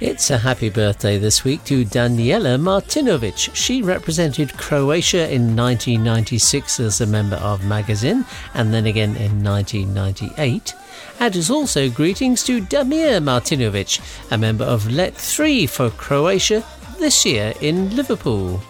It's 0.00 0.30
a 0.30 0.38
happy 0.38 0.70
birthday 0.70 1.18
this 1.18 1.42
week 1.42 1.64
to 1.64 1.84
Danijela 1.84 2.56
Martinović. 2.56 3.52
She 3.52 3.82
represented 3.82 4.56
Croatia 4.56 5.28
in 5.28 5.56
1996 5.56 6.78
as 6.78 7.00
a 7.00 7.06
member 7.06 7.34
of 7.36 7.64
Magazine 7.64 8.24
and 8.54 8.72
then 8.72 8.86
again 8.86 9.16
in 9.16 9.42
1998. 9.42 10.72
And 11.20 11.34
is 11.34 11.50
also 11.50 11.90
greetings 11.90 12.44
to 12.44 12.60
Damir 12.60 13.20
Martinovic, 13.20 14.00
a 14.30 14.38
member 14.38 14.64
of 14.64 14.88
Let 14.88 15.16
3 15.16 15.66
for 15.66 15.90
Croatia 15.90 16.64
this 16.98 17.26
year 17.26 17.54
in 17.60 17.96
Liverpool. 17.96 18.62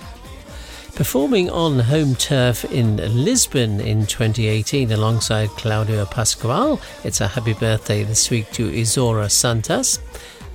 Performing 0.94 1.50
on 1.50 1.78
home 1.78 2.14
turf 2.14 2.64
in 2.64 2.96
Lisbon 3.24 3.80
in 3.80 4.06
2018 4.06 4.90
alongside 4.92 5.48
Cláudia 5.50 6.10
Pascoal, 6.10 6.80
it's 7.04 7.20
a 7.20 7.28
happy 7.28 7.52
birthday 7.52 8.02
this 8.02 8.30
week 8.30 8.50
to 8.52 8.70
Isaura 8.70 9.30
Santos. 9.30 9.98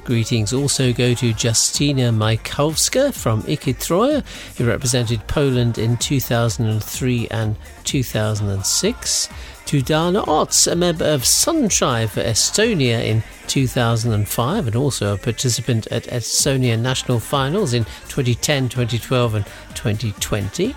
Greetings 0.03 0.51
also 0.51 0.91
go 0.91 1.13
to 1.13 1.31
Justyna 1.33 2.11
Majkowska 2.13 3.13
from 3.13 3.41
Ich 3.47 3.61
Troje, 3.61 4.21
who 4.57 4.65
represented 4.65 5.25
Poland 5.27 5.77
in 5.77 5.95
2003 5.95 7.27
and 7.29 7.55
2006. 7.85 9.29
To 9.67 9.81
Daana 9.81 10.23
Ots, 10.27 10.71
a 10.71 10.75
member 10.75 11.05
of 11.05 11.23
Suntribe 11.23 12.09
for 12.09 12.21
Estonia 12.21 13.03
in 13.03 13.23
2005 13.47 14.67
and 14.67 14.75
also 14.75 15.13
a 15.13 15.17
participant 15.17 15.87
at 15.87 16.03
Estonia 16.03 16.79
National 16.79 17.19
Finals 17.19 17.73
in 17.73 17.85
2010, 18.07 18.69
2012, 18.69 19.35
and 19.35 19.45
2020 19.73 20.75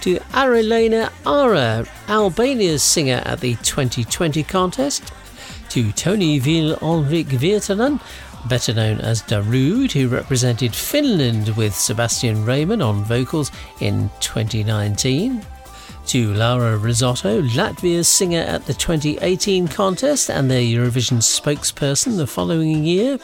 to 0.00 0.16
Arilena 0.32 1.10
Ara, 1.26 1.86
Albania's 2.06 2.82
singer 2.82 3.22
at 3.24 3.40
the 3.40 3.54
2020 3.56 4.42
contest, 4.42 5.12
to 5.70 5.92
Tony 5.92 6.38
Vil 6.38 6.76
Ulrik 6.76 7.26
Virtanen, 7.26 8.00
better 8.48 8.74
known 8.74 9.00
as 9.00 9.22
Darude, 9.22 9.92
who 9.92 10.08
represented 10.08 10.74
Finland 10.74 11.56
with 11.56 11.74
Sebastian 11.74 12.44
Rejman 12.44 12.84
on 12.84 13.04
vocals 13.04 13.50
in 13.80 14.10
2019. 14.20 15.44
To 16.08 16.34
Laura 16.34 16.78
Rizzotto, 16.78 17.48
Latvia's 17.54 18.06
singer 18.06 18.40
at 18.40 18.66
the 18.66 18.74
2018 18.74 19.68
contest 19.68 20.30
and 20.30 20.50
their 20.50 20.60
Eurovision 20.60 21.18
spokesperson 21.18 22.18
the 22.18 22.26
following 22.26 22.84
year. 22.84 23.18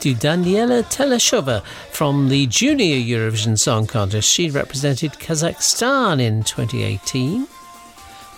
To 0.00 0.14
Daneliya 0.14 0.84
Tuleshova 0.84 1.64
from 1.90 2.28
the 2.28 2.46
Junior 2.46 2.96
Eurovision 2.96 3.58
Song 3.58 3.86
Contest, 3.86 4.28
she 4.28 4.50
represented 4.50 5.12
Kazakhstan 5.12 6.20
in 6.20 6.44
2018 6.44 7.48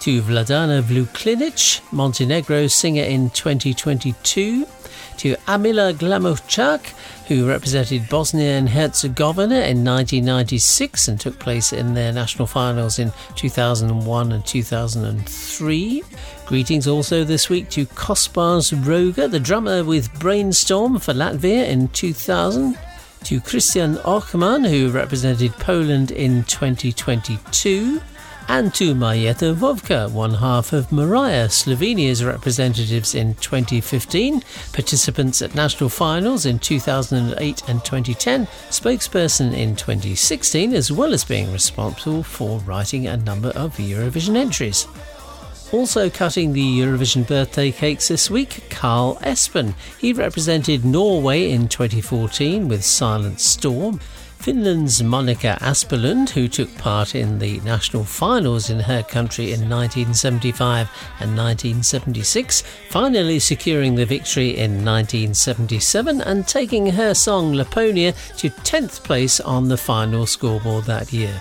to 0.02 0.20
Vladana 0.20 0.82
Vučinić, 0.82 1.80
Montenegro 1.92 2.66
singer 2.66 3.04
in 3.04 3.30
2022, 3.30 4.66
to 5.16 5.36
Amila 5.46 5.92
Glamočak, 5.94 6.80
who 7.28 7.46
represented 7.46 8.08
Bosnia 8.08 8.58
and 8.58 8.68
Herzegovina 8.68 9.60
in 9.60 9.84
1996 9.84 11.06
and 11.06 11.20
took 11.20 11.38
place 11.38 11.72
in 11.72 11.94
their 11.94 12.12
national 12.12 12.48
finals 12.48 12.98
in 12.98 13.12
2001 13.36 14.32
and 14.32 14.44
2003. 14.44 16.02
Greetings 16.46 16.88
also 16.88 17.22
this 17.22 17.48
week 17.48 17.68
to 17.70 17.86
Kaspars 17.86 18.72
Roga, 18.82 19.30
the 19.30 19.38
drummer 19.38 19.84
with 19.84 20.12
Brainstorm 20.18 20.98
for 20.98 21.14
Latvia 21.14 21.68
in 21.68 21.86
2000 21.88 22.76
to 23.22 23.40
Krystian 23.40 23.98
Ochman, 23.98 24.68
who 24.68 24.90
represented 24.90 25.52
Poland 25.52 26.10
in 26.10 26.42
2022, 26.42 28.00
and 28.48 28.74
to 28.74 28.94
Marjetka 28.94 29.54
Vovk, 29.54 30.10
one 30.12 30.34
half 30.34 30.72
of 30.72 30.88
Maraaya, 30.88 31.48
Slovenia's 31.48 32.24
representatives 32.24 33.14
in 33.14 33.34
2015, 33.34 34.42
participants 34.72 35.42
at 35.42 35.54
national 35.54 35.90
finals 35.90 36.46
in 36.46 36.58
2008 36.58 37.68
and 37.68 37.84
2010, 37.84 38.46
spokesperson 38.70 39.52
in 39.54 39.76
2016, 39.76 40.74
as 40.74 40.90
well 40.90 41.12
as 41.12 41.24
being 41.24 41.52
responsible 41.52 42.22
for 42.22 42.58
writing 42.60 43.06
a 43.06 43.16
number 43.16 43.50
of 43.50 43.76
Eurovision 43.76 44.36
entries. 44.36 44.86
Also 45.72 46.10
cutting 46.10 46.52
the 46.52 46.78
Eurovision 46.80 47.26
birthday 47.26 47.72
cakes 47.72 48.08
this 48.08 48.30
week, 48.30 48.64
Carl 48.68 49.16
Espen. 49.22 49.74
He 49.98 50.12
represented 50.12 50.84
Norway 50.84 51.50
in 51.50 51.66
2014 51.66 52.68
with 52.68 52.84
Silent 52.84 53.40
Storm. 53.40 53.98
Finland's 54.42 55.00
Monica 55.04 55.56
Aspelund, 55.60 56.28
who 56.30 56.48
took 56.48 56.76
part 56.76 57.14
in 57.14 57.38
the 57.38 57.60
national 57.60 58.02
finals 58.02 58.70
in 58.70 58.80
her 58.80 59.00
country 59.04 59.52
in 59.52 59.70
1975 59.70 60.90
and 61.20 61.36
1976, 61.36 62.64
finally 62.90 63.38
securing 63.38 63.94
the 63.94 64.04
victory 64.04 64.56
in 64.58 64.84
1977 64.84 66.22
and 66.22 66.48
taking 66.48 66.88
her 66.88 67.14
song 67.14 67.52
Lapponia 67.52 68.12
to 68.36 68.50
10th 68.50 69.04
place 69.04 69.38
on 69.38 69.68
the 69.68 69.76
final 69.76 70.26
scoreboard 70.26 70.86
that 70.86 71.12
year. 71.12 71.40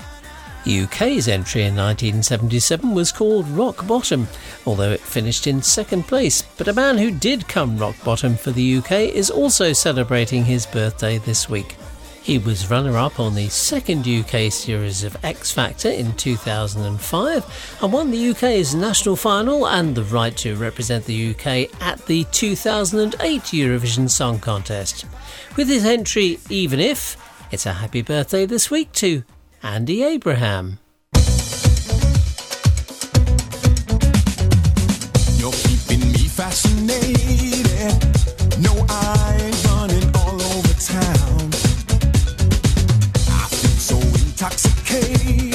UK's 0.68 1.28
entry 1.28 1.64
in 1.64 1.76
1977 1.76 2.94
was 2.94 3.12
called 3.12 3.48
Rock 3.48 3.88
Bottom, 3.88 4.28
although 4.68 4.92
it 4.92 5.00
finished 5.00 5.48
in 5.48 5.64
second 5.64 6.04
place. 6.04 6.44
But 6.44 6.68
a 6.68 6.74
man 6.74 7.00
who 7.00 7.10
did 7.10 7.48
come 7.48 7.80
rock 7.80 7.96
bottom 8.04 8.36
for 8.36 8.52
the 8.52 8.78
UK 8.78 8.92
is 8.92 9.32
also 9.32 9.74
celebrating 9.74 10.46
his 10.46 10.68
birthday 10.68 11.18
this 11.18 11.50
week. 11.50 11.78
He 12.24 12.38
was 12.38 12.70
runner 12.70 12.98
up 12.98 13.20
on 13.20 13.34
the 13.34 13.50
second 13.50 14.08
UK 14.08 14.52
series 14.52 15.04
of 15.04 15.18
X 15.26 15.52
Factor 15.52 15.90
in 15.90 16.14
2005 16.14 17.78
and 17.82 17.94
won 17.94 18.12
the 18.12 18.30
UK's 18.30 18.76
national 18.76 19.16
final 19.16 19.68
and 19.68 19.96
the 19.96 20.04
right 20.04 20.38
to 20.38 20.56
represent 20.56 21.06
the 21.06 21.32
UK 21.32 21.82
at 21.82 22.06
the 22.06 22.26
2008 22.26 23.42
Eurovision 23.42 24.08
Song 24.08 24.38
Contest. 24.40 25.06
With 25.58 25.68
his 25.68 25.84
entry 25.84 26.38
Even 26.48 26.80
If, 26.80 27.18
it's 27.52 27.66
a 27.66 27.74
happy 27.74 28.04
birthday 28.04 28.46
this 28.46 28.70
week 28.70 28.92
to 28.94 29.24
Andy 29.64 30.04
Abraham. 30.04 30.78
You're 35.38 35.52
keeping 35.54 36.12
me 36.12 36.28
fascinated. 36.28 37.98
No 38.62 38.86
eyes 38.90 39.66
running 39.66 40.16
all 40.16 40.40
over 40.40 40.74
town. 40.80 41.21
So 44.42 45.51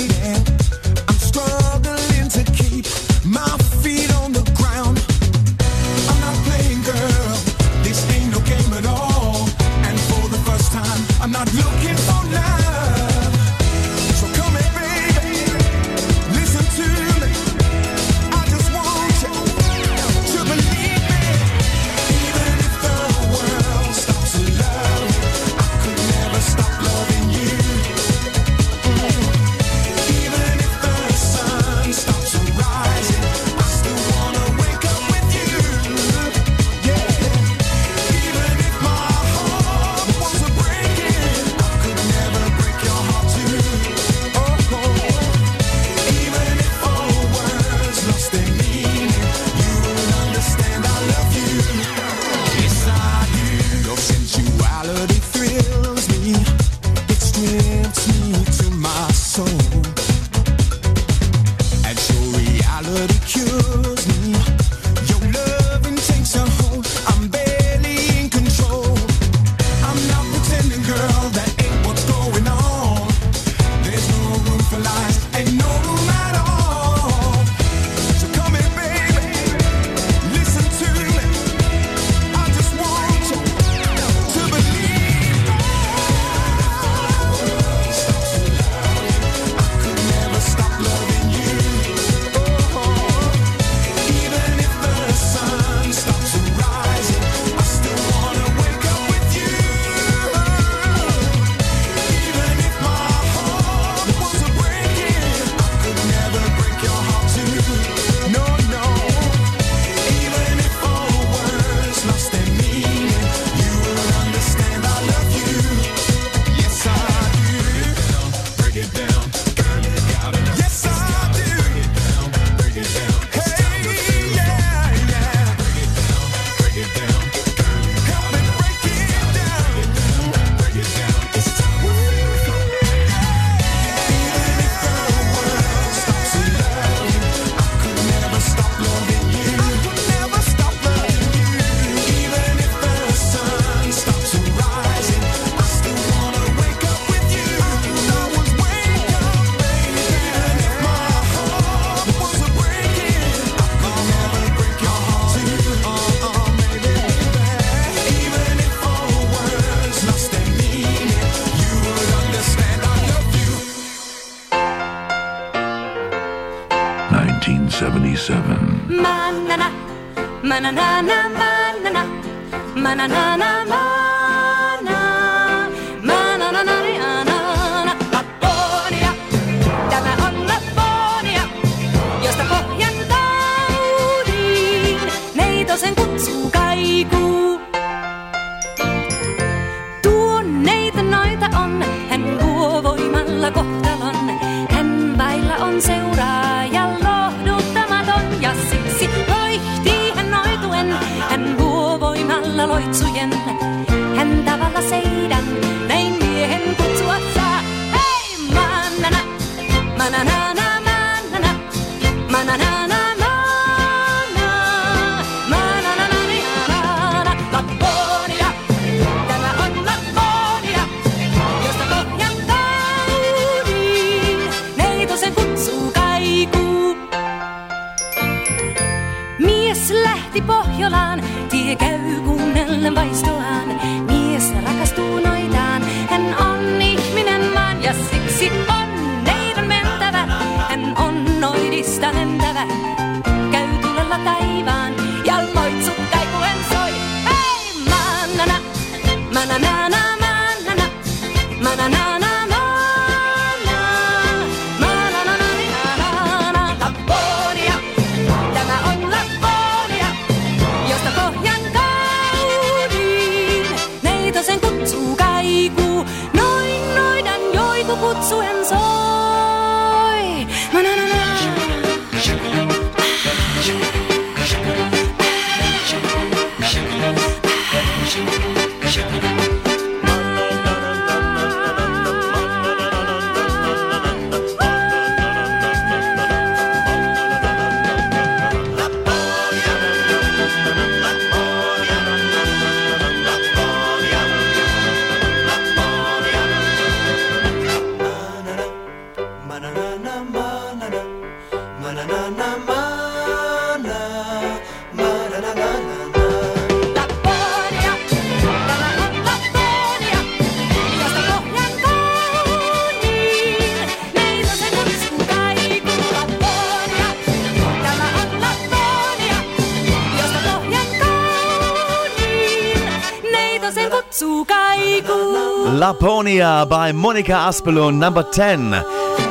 By 326.41 326.93
Monica 326.93 327.33
Aspelund, 327.33 327.99
number 327.99 328.23
10. 328.23 328.75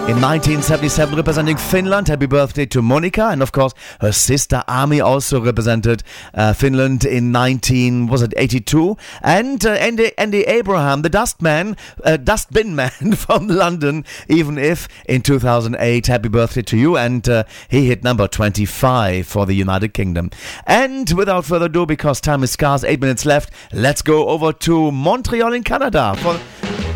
In 0.07 0.21
1977, 0.21 1.15
representing 1.15 1.57
Finland. 1.57 2.07
Happy 2.07 2.25
birthday 2.27 2.65
to 2.67 2.81
Monica. 2.81 3.29
And 3.29 3.41
of 3.41 3.51
course, 3.51 3.73
her 4.01 4.11
sister 4.11 4.63
Ami 4.67 5.01
also 5.01 5.41
represented 5.41 6.03
uh, 6.33 6.53
Finland 6.53 7.05
in 7.05 7.31
19, 7.31 8.05
was 8.05 8.21
it 8.21 8.33
82? 8.37 8.97
And 9.23 9.65
uh, 9.65 9.71
Andy, 9.71 10.11
Andy 10.17 10.43
Abraham, 10.43 11.01
the 11.01 11.09
Dustman, 11.09 11.75
uh, 12.03 12.17
Dustbin 12.17 12.75
Man 12.75 13.15
from 13.15 13.47
London, 13.47 14.05
even 14.27 14.57
if 14.57 14.87
in 15.07 15.21
2008. 15.21 16.05
Happy 16.07 16.29
birthday 16.29 16.61
to 16.61 16.77
you. 16.77 16.97
And 16.97 17.27
uh, 17.27 17.43
he 17.67 17.87
hit 17.87 18.03
number 18.03 18.27
25 18.27 19.25
for 19.25 19.47
the 19.47 19.55
United 19.55 19.93
Kingdom. 19.93 20.29
And 20.67 21.11
without 21.11 21.45
further 21.45 21.65
ado, 21.65 21.85
because 21.85 22.21
time 22.21 22.43
is 22.43 22.51
scarce, 22.51 22.83
eight 22.83 23.01
minutes 23.01 23.25
left, 23.25 23.51
let's 23.73 24.03
go 24.03 24.29
over 24.29 24.53
to 24.53 24.91
Montreal 24.91 25.53
in 25.53 25.63
Canada 25.63 26.15
for 26.17 26.39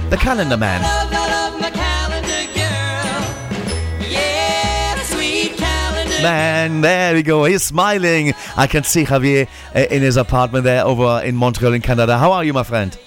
the 0.10 0.18
Calendar 0.18 0.58
Man. 0.58 0.82
Man, 6.22 6.82
there 6.82 7.14
we 7.14 7.24
go. 7.24 7.46
He's 7.46 7.64
smiling. 7.64 8.34
I 8.58 8.68
can 8.68 8.84
see 8.84 9.06
Javier 9.06 9.48
eh, 9.74 9.88
in 9.90 10.02
his 10.02 10.18
apartment 10.18 10.66
there 10.66 10.84
over 10.84 11.22
in 11.24 11.36
Montreal, 11.36 11.74
in 11.74 11.82
Canada. 11.82 12.18
How 12.18 12.34
are 12.34 12.44
you, 12.44 12.52
my 12.52 12.64
friend? 12.64 12.98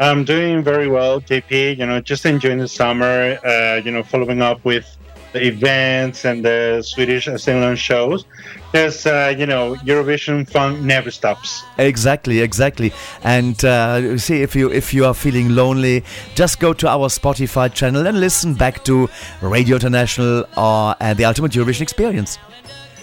I'm 0.00 0.24
doing 0.24 0.64
very 0.64 0.88
well, 0.88 1.20
JP. 1.20 1.78
You 1.78 1.86
know, 1.86 2.00
just 2.00 2.26
enjoying 2.26 2.58
the 2.58 2.68
summer. 2.68 3.38
Uh, 3.44 3.80
you 3.84 3.92
know, 3.92 4.02
following 4.02 4.42
up 4.42 4.64
with 4.64 4.96
events 5.34 6.24
and 6.24 6.44
the 6.44 6.82
Swedish 6.82 7.24
Finland 7.24 7.78
shows. 7.78 8.24
Because 8.72 9.06
uh, 9.06 9.34
you 9.38 9.46
know, 9.46 9.74
Eurovision 9.84 10.48
fun 10.48 10.86
never 10.86 11.10
stops. 11.10 11.62
Exactly, 11.78 12.40
exactly. 12.40 12.92
And 13.22 13.64
uh, 13.64 14.18
see 14.18 14.42
if 14.42 14.54
you 14.56 14.70
if 14.70 14.92
you 14.92 15.06
are 15.06 15.14
feeling 15.14 15.54
lonely, 15.54 16.04
just 16.34 16.60
go 16.60 16.72
to 16.74 16.88
our 16.88 17.08
Spotify 17.08 17.72
channel 17.72 18.06
and 18.06 18.20
listen 18.20 18.54
back 18.54 18.84
to 18.84 19.08
Radio 19.40 19.76
International 19.76 20.44
or 20.56 20.94
uh, 21.00 21.14
the 21.14 21.24
Ultimate 21.24 21.52
Eurovision 21.52 21.82
Experience. 21.82 22.38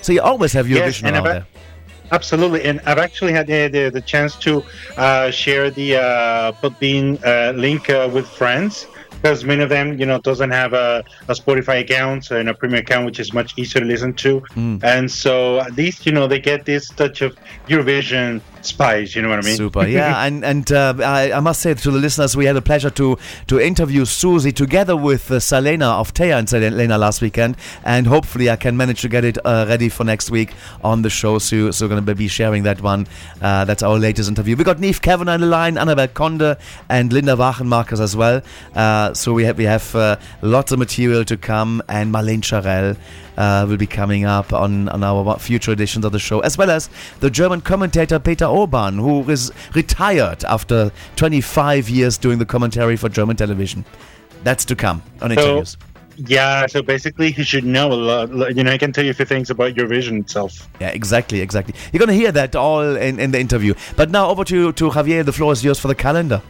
So 0.02 0.12
you 0.12 0.22
always 0.22 0.54
have 0.54 0.68
Eurovision 0.68 1.08
and 1.08 1.16
around 1.16 1.24
there. 1.24 1.46
Absolutely, 2.12 2.64
and 2.64 2.80
I've 2.86 3.00
actually 3.00 3.32
had 3.32 3.48
the 3.48 3.70
the, 3.70 3.90
the 3.90 4.02
chance 4.02 4.36
to 4.46 4.64
uh, 4.98 5.32
share 5.32 5.72
the 5.72 5.96
uh, 5.96 6.52
Podbean 6.62 7.18
uh, 7.26 7.54
link 7.58 7.90
uh, 7.90 8.10
with 8.14 8.28
friends 8.28 8.86
because 9.24 9.46
many 9.46 9.64
of 9.64 9.70
them, 9.70 9.98
you 9.98 10.06
know, 10.06 10.20
doesn't 10.20 10.52
have 10.52 10.74
a, 10.74 11.02
a 11.30 11.34
Spotify 11.34 11.80
account 11.80 12.30
and 12.32 12.50
a 12.50 12.54
premium 12.54 12.82
account, 12.82 13.06
which 13.06 13.22
is 13.22 13.34
much 13.34 13.58
easier 13.58 13.80
to 13.82 13.88
listen 13.88 14.14
to, 14.16 14.42
Mm. 14.56 14.84
and 14.84 15.10
so 15.10 15.60
at 15.62 15.74
least 15.76 16.06
you 16.06 16.12
know 16.12 16.28
they 16.28 16.40
get 16.40 16.66
this 16.66 16.90
touch 16.90 17.22
of 17.22 17.36
Eurovision 17.68 18.42
spice. 18.66 19.16
You 19.16 19.22
know 19.22 19.30
what 19.30 19.40
I 19.40 19.42
mean? 19.42 19.58
Super, 19.58 19.86
yeah, 19.86 20.24
and 20.26 20.44
and 20.44 20.72
uh, 20.72 20.96
I, 21.00 21.32
I 21.32 21.40
must 21.40 21.62
say 21.62 21.74
to 21.74 21.92
the 21.92 21.98
listeners, 21.98 22.36
we 22.36 22.46
had 22.46 22.56
a 22.56 22.62
pleasure 22.62 22.90
to 22.92 23.18
to 23.48 23.60
interview 23.60 24.06
Suzy 24.06 24.52
together 24.52 24.96
with 24.96 25.30
uh, 25.32 25.40
Salena 25.40 26.00
of 26.00 26.14
Teya 26.14 26.40
and 26.40 26.48
Salena 26.48 26.98
last 26.98 27.22
weekend, 27.22 27.58
and 27.84 28.08
hopefully 28.08 28.50
I 28.50 28.56
can 28.56 28.78
manage 28.78 29.02
to 29.02 29.10
get 29.10 29.24
it 29.24 29.38
uh, 29.46 29.66
ready 29.68 29.90
for 29.90 30.04
next 30.04 30.32
week 30.32 30.54
on 30.84 31.02
the 31.02 31.10
show. 31.10 31.40
So 31.40 31.72
so 31.72 31.88
going 31.88 32.04
to 32.06 32.16
be 32.16 32.28
sharing 32.28 32.64
that 32.64 32.82
one. 32.82 33.08
Uh, 33.42 33.66
that's 33.66 33.84
our 33.84 33.98
latest 33.98 34.30
interview. 34.30 34.56
We 34.56 34.64
got 34.64 34.78
Niamh 34.78 35.02
Kavanagh 35.02 35.34
on 35.34 35.42
the 35.42 35.48
line, 35.48 35.76
Anabel 35.76 36.14
Conde, 36.14 36.58
and 36.90 37.14
Linda 37.14 37.36
Wagenmakers 37.36 38.00
as 38.00 38.16
well. 38.16 38.42
Uh, 38.76 39.14
so 39.14 39.34
we 39.34 39.44
have 39.46 39.58
we 39.58 39.66
have 39.66 39.96
uh, 39.96 40.18
lots 40.42 40.72
of 40.72 40.80
material 40.80 41.26
to 41.26 41.38
come, 41.38 41.82
and 41.88 42.14
Marlene 42.14 42.42
Charell. 42.42 42.98
Uh, 43.36 43.66
will 43.68 43.78
be 43.78 43.88
coming 43.88 44.26
up 44.26 44.54
on, 44.54 44.88
on 44.90 45.04
our 45.04 45.40
future 45.40 45.72
editions 45.72 46.06
of 46.06 46.12
the 46.12 46.20
show, 46.20 46.40
as 46.42 46.56
well 46.56 46.70
as 46.70 46.88
the 47.20 47.32
German 47.32 47.62
commentator 47.62 48.20
Peter 48.20 48.46
Urban, 48.46 49.00
who 49.00 49.28
is 49.28 49.52
retired 49.74 50.44
after 50.46 50.92
25 51.16 51.90
years 51.90 52.18
doing 52.20 52.38
the 52.38 52.46
commentary 52.46 52.96
for 52.96 53.10
German 53.10 53.36
television. 53.36 53.84
That's 54.44 54.66
to 54.66 54.76
come 54.76 55.02
on 55.20 55.32
So, 55.32 55.42
interviews. 55.42 55.78
yeah, 56.18 56.68
so 56.68 56.84
basically 56.84 57.32
he 57.32 57.42
should 57.44 57.64
know 57.66 57.92
a 57.92 57.96
lot. 58.30 58.56
You 58.56 58.64
know, 58.64 58.72
I 58.72 58.78
can 58.78 58.92
tell 58.92 59.04
you 59.04 59.10
a 59.10 59.14
few 59.16 59.26
things 59.26 59.50
about 59.50 59.76
your 59.76 59.88
vision 59.88 60.18
itself. 60.18 60.70
Yeah, 60.80 60.90
exactly, 60.90 61.42
exactly. 61.42 61.74
You're 61.92 62.00
going 62.06 62.10
to 62.10 62.14
hear 62.24 62.32
that 62.34 62.56
all 62.56 62.82
in, 62.96 63.20
in 63.20 63.32
the 63.32 63.40
interview. 63.40 63.74
But 63.96 64.12
now 64.12 64.30
over 64.30 64.44
to, 64.44 64.74
to 64.74 64.90
Javier. 64.92 65.26
The 65.26 65.34
floor 65.34 65.54
is 65.54 65.64
yours 65.64 65.80
for 65.80 65.88
the 65.88 65.96
calendar. 65.96 66.44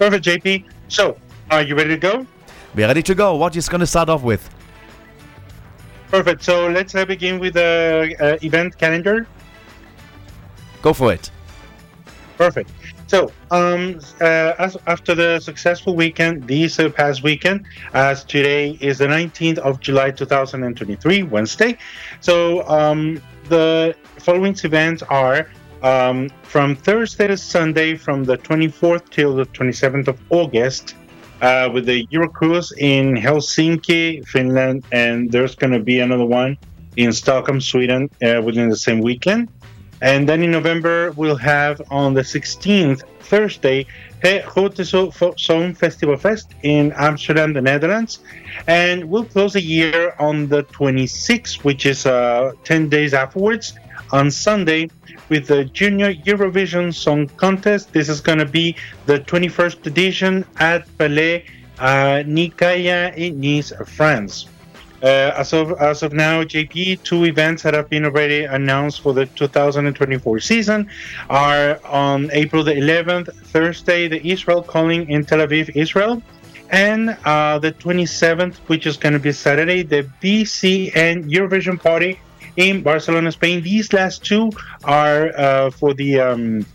Perfect, 0.00 0.24
JP. 0.24 0.64
So, 0.88 1.16
are 1.50 1.62
you 1.62 1.76
ready 1.76 1.90
to 1.90 1.96
go? 1.96 2.26
We're 2.74 2.88
ready 2.88 3.02
to 3.04 3.14
go. 3.14 3.36
What 3.36 3.54
is 3.56 3.68
going 3.68 3.80
to 3.80 3.86
start 3.86 4.08
off 4.08 4.22
with? 4.22 4.50
Perfect. 6.10 6.42
So 6.42 6.68
let's 6.68 6.94
uh, 6.94 7.04
begin 7.04 7.38
with 7.38 7.54
the 7.54 8.14
uh, 8.20 8.44
event 8.44 8.78
calendar. 8.78 9.26
Go 10.82 10.92
for 10.92 11.12
it. 11.12 11.30
Perfect. 12.36 12.70
So, 13.06 13.30
um, 13.50 14.00
uh, 14.20 14.54
as, 14.58 14.76
after 14.86 15.14
the 15.14 15.38
successful 15.40 15.94
weekend, 15.94 16.46
this 16.48 16.78
uh, 16.78 16.90
past 16.90 17.22
weekend, 17.22 17.64
as 17.94 18.24
today 18.24 18.72
is 18.80 18.98
the 18.98 19.06
19th 19.06 19.58
of 19.58 19.80
July 19.80 20.10
2023, 20.10 21.22
Wednesday. 21.22 21.78
So, 22.20 22.68
um, 22.68 23.22
the 23.48 23.94
following 24.18 24.56
events 24.64 25.02
are 25.04 25.48
um, 25.82 26.28
from 26.42 26.74
Thursday 26.74 27.28
to 27.28 27.36
Sunday, 27.36 27.94
from 27.96 28.24
the 28.24 28.36
24th 28.38 29.08
till 29.10 29.36
the 29.36 29.46
27th 29.46 30.08
of 30.08 30.18
August, 30.30 30.96
uh, 31.40 31.68
with 31.72 31.86
the 31.86 32.06
Eurocruise 32.06 32.72
in 32.78 33.14
Helsinki, 33.14 34.26
Finland, 34.26 34.84
and 34.92 35.30
there's 35.30 35.54
going 35.54 35.72
to 35.72 35.80
be 35.80 36.00
another 36.00 36.24
one 36.24 36.56
in 36.96 37.12
Stockholm, 37.12 37.60
Sweden, 37.60 38.08
uh, 38.22 38.40
within 38.42 38.68
the 38.68 38.76
same 38.76 39.00
weekend. 39.00 39.48
And 40.02 40.28
then 40.28 40.42
in 40.42 40.50
November, 40.50 41.12
we'll 41.12 41.36
have 41.36 41.80
on 41.90 42.14
the 42.14 42.20
16th, 42.22 43.02
Thursday, 43.20 43.86
Grote 44.22 44.76
Fo- 45.14 45.72
Festival 45.72 46.16
Fest 46.16 46.54
in 46.62 46.92
Amsterdam, 46.96 47.52
the 47.52 47.62
Netherlands. 47.62 48.20
And 48.66 49.04
we'll 49.04 49.24
close 49.24 49.54
the 49.54 49.62
year 49.62 50.14
on 50.18 50.48
the 50.48 50.64
26th, 50.64 51.64
which 51.64 51.86
is 51.86 52.06
uh, 52.06 52.52
10 52.64 52.88
days 52.88 53.14
afterwards, 53.14 53.74
on 54.12 54.30
Sunday, 54.30 54.88
with 55.28 55.46
the 55.46 55.64
Junior 55.64 56.14
Eurovision 56.14 56.94
Song 56.94 57.28
Contest. 57.36 57.92
This 57.92 58.08
is 58.08 58.20
going 58.20 58.38
to 58.38 58.46
be 58.46 58.76
the 59.06 59.20
21st 59.20 59.86
edition 59.86 60.44
at 60.58 60.86
Palais 60.98 61.44
uh, 61.78 62.22
Nikaïa 62.26 63.14
in 63.16 63.40
Nice, 63.40 63.72
France. 63.86 64.46
Uh, 65.02 65.30
as 65.36 65.52
of 65.52 65.72
as 65.78 66.02
of 66.02 66.14
now, 66.14 66.42
JP, 66.42 67.02
two 67.02 67.24
events 67.24 67.62
that 67.62 67.74
have 67.74 67.90
been 67.90 68.06
already 68.06 68.44
announced 68.44 69.02
for 69.02 69.12
the 69.12 69.26
2024 69.26 70.40
season 70.40 70.88
are 71.28 71.78
on 71.84 72.30
April 72.32 72.64
the 72.64 72.72
11th, 72.72 73.32
Thursday, 73.52 74.08
the 74.08 74.26
Israel 74.26 74.62
calling 74.62 75.08
in 75.10 75.22
Tel 75.22 75.40
Aviv, 75.40 75.70
Israel, 75.76 76.22
and 76.70 77.10
uh, 77.26 77.58
the 77.58 77.72
27th, 77.72 78.56
which 78.68 78.86
is 78.86 78.96
going 78.96 79.12
to 79.12 79.18
be 79.18 79.32
Saturday, 79.32 79.82
the 79.82 80.02
BCN 80.22 81.30
Eurovision 81.30 81.80
Party 81.80 82.18
in 82.56 82.82
Barcelona, 82.82 83.32
Spain. 83.32 83.62
These 83.62 83.92
last 83.92 84.24
two 84.24 84.50
are 84.84 85.28
uh, 85.36 85.70
for 85.70 85.94
the 85.94 86.20
um, 86.20 86.66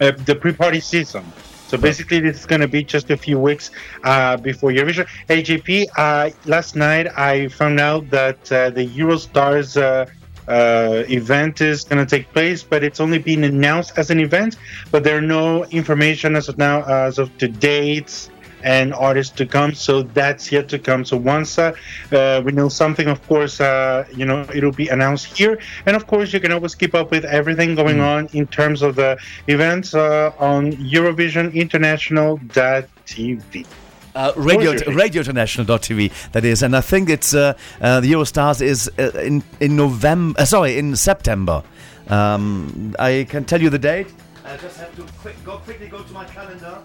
uh, 0.00 0.12
the 0.24 0.34
pre-party 0.34 0.80
season. 0.80 1.24
So 1.68 1.78
basically, 1.78 2.20
this 2.20 2.40
is 2.40 2.46
going 2.46 2.60
to 2.60 2.68
be 2.68 2.84
just 2.84 3.10
a 3.10 3.16
few 3.16 3.38
weeks 3.38 3.70
uh, 4.04 4.36
before 4.36 4.70
Eurovision. 4.70 5.08
Hey, 5.26 5.42
JP, 5.42 5.86
uh, 5.96 6.30
last 6.44 6.76
night 6.76 7.08
I 7.18 7.48
found 7.48 7.80
out 7.80 8.08
that 8.10 8.52
uh, 8.52 8.70
the 8.70 8.86
Eurostars 8.86 9.80
uh, 9.80 10.06
uh, 10.46 11.04
event 11.08 11.62
is 11.62 11.84
going 11.84 12.04
to 12.04 12.08
take 12.08 12.30
place, 12.32 12.62
but 12.62 12.84
it's 12.84 13.00
only 13.00 13.18
been 13.18 13.44
announced 13.44 13.98
as 13.98 14.10
an 14.10 14.20
event. 14.20 14.58
But 14.90 15.04
there 15.04 15.16
are 15.16 15.22
no 15.22 15.64
information 15.64 16.36
as 16.36 16.48
of 16.48 16.58
now, 16.58 16.82
as 16.82 17.18
of 17.18 17.36
to 17.38 17.48
dates 17.48 18.30
and 18.64 18.92
artists 18.94 19.36
to 19.36 19.46
come. 19.46 19.74
So 19.74 20.02
that's 20.02 20.50
yet 20.50 20.68
to 20.70 20.78
come. 20.78 21.04
So 21.04 21.16
once 21.16 21.58
uh, 21.58 21.74
uh, 22.10 22.42
we 22.44 22.52
know 22.52 22.68
something, 22.68 23.06
of 23.06 23.24
course, 23.28 23.60
uh, 23.60 24.04
you 24.12 24.24
know 24.24 24.44
it'll 24.52 24.72
be 24.72 24.88
announced 24.88 25.38
here. 25.38 25.60
And 25.86 25.94
of 25.94 26.08
course, 26.08 26.32
you 26.32 26.40
can 26.40 26.50
always 26.50 26.74
keep 26.74 26.94
up 26.94 27.12
with 27.12 27.24
everything 27.24 27.76
going 27.76 28.00
on 28.00 28.28
in 28.32 28.48
terms 28.48 28.82
of 28.82 28.96
the 28.96 29.16
events 29.46 29.94
uh, 29.94 30.32
on 30.38 30.72
Eurovision 30.72 31.54
International.tv. 31.54 33.66
Uh, 34.14 34.32
radio, 34.36 34.72
Radio 34.92 35.20
International.tv. 35.20 36.30
That 36.32 36.44
is, 36.44 36.62
and 36.62 36.76
I 36.76 36.80
think 36.80 37.10
it's 37.10 37.34
uh, 37.34 37.54
uh, 37.80 38.00
the 38.00 38.12
Eurostars 38.12 38.62
is 38.62 38.90
uh, 38.98 39.10
in 39.18 39.42
in 39.60 39.76
November. 39.76 40.40
Uh, 40.40 40.44
sorry, 40.44 40.78
in 40.78 40.96
September. 40.96 41.62
Um, 42.08 42.94
I 42.98 43.26
can 43.28 43.44
tell 43.44 43.60
you 43.60 43.70
the 43.70 43.78
date. 43.78 44.08
I 44.44 44.56
just 44.58 44.76
have 44.76 44.94
to 44.96 45.02
quick, 45.20 45.36
go 45.44 45.56
quickly 45.58 45.88
go 45.88 46.02
to 46.02 46.12
my 46.12 46.24
calendar. 46.26 46.78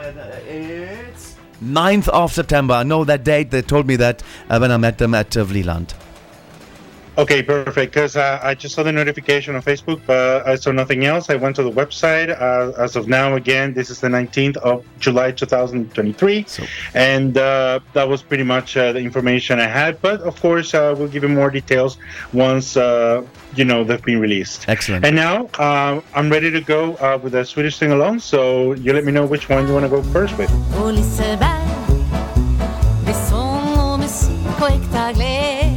Uh, 0.00 0.40
it's 0.48 1.36
9th 1.62 2.08
of 2.08 2.32
September. 2.32 2.72
I 2.72 2.84
know 2.84 3.04
that 3.04 3.22
date. 3.22 3.50
They 3.50 3.60
told 3.60 3.86
me 3.86 3.96
that 3.96 4.22
uh, 4.48 4.58
when 4.58 4.72
I 4.72 4.78
met 4.78 4.96
them 4.96 5.14
at 5.14 5.36
uh. 5.36 5.94
Okay, 7.20 7.42
perfect. 7.42 7.92
Because 7.92 8.16
uh, 8.16 8.40
I 8.42 8.54
just 8.54 8.74
saw 8.74 8.82
the 8.82 8.92
notification 8.92 9.54
on 9.54 9.60
Facebook, 9.60 10.00
but 10.06 10.46
I 10.46 10.54
saw 10.56 10.72
nothing 10.72 11.04
else. 11.04 11.28
I 11.28 11.34
went 11.34 11.54
to 11.56 11.62
the 11.62 11.70
website. 11.70 12.30
Uh, 12.30 12.72
as 12.82 12.96
of 12.96 13.08
now, 13.08 13.34
again, 13.34 13.74
this 13.74 13.90
is 13.90 14.00
the 14.00 14.08
19th 14.08 14.56
of 14.56 14.86
July 15.00 15.30
2023. 15.30 16.46
and 16.94 17.36
uh, 17.36 17.80
that 17.92 18.08
was 18.08 18.22
pretty 18.22 18.42
much 18.42 18.74
uh, 18.74 18.92
the 18.92 19.00
information 19.00 19.60
I 19.60 19.66
had. 19.66 20.00
But 20.00 20.22
of 20.22 20.40
course, 20.40 20.72
uh, 20.72 20.94
we'll 20.96 21.08
give 21.08 21.22
you 21.22 21.28
more 21.28 21.50
details 21.50 21.98
once, 22.32 22.78
uh, 22.78 23.22
you 23.54 23.66
know, 23.66 23.84
they've 23.84 24.02
been 24.02 24.18
released. 24.18 24.66
Excellent. 24.66 25.04
And 25.04 25.14
now 25.14 25.50
uh, 25.58 26.00
I'm 26.14 26.30
ready 26.30 26.50
to 26.50 26.62
go 26.62 26.94
uh, 26.96 27.18
with 27.22 27.34
a 27.34 27.44
Swedish 27.44 27.76
sing 27.76 27.92
along. 27.92 28.20
So 28.20 28.72
you 28.72 28.94
let 28.94 29.04
me 29.04 29.12
know 29.12 29.26
which 29.26 29.50
one 29.50 29.68
you 29.68 29.74
want 29.74 29.84
to 29.84 29.90
go 29.90 30.02
first 30.04 30.38
with. 30.38 30.50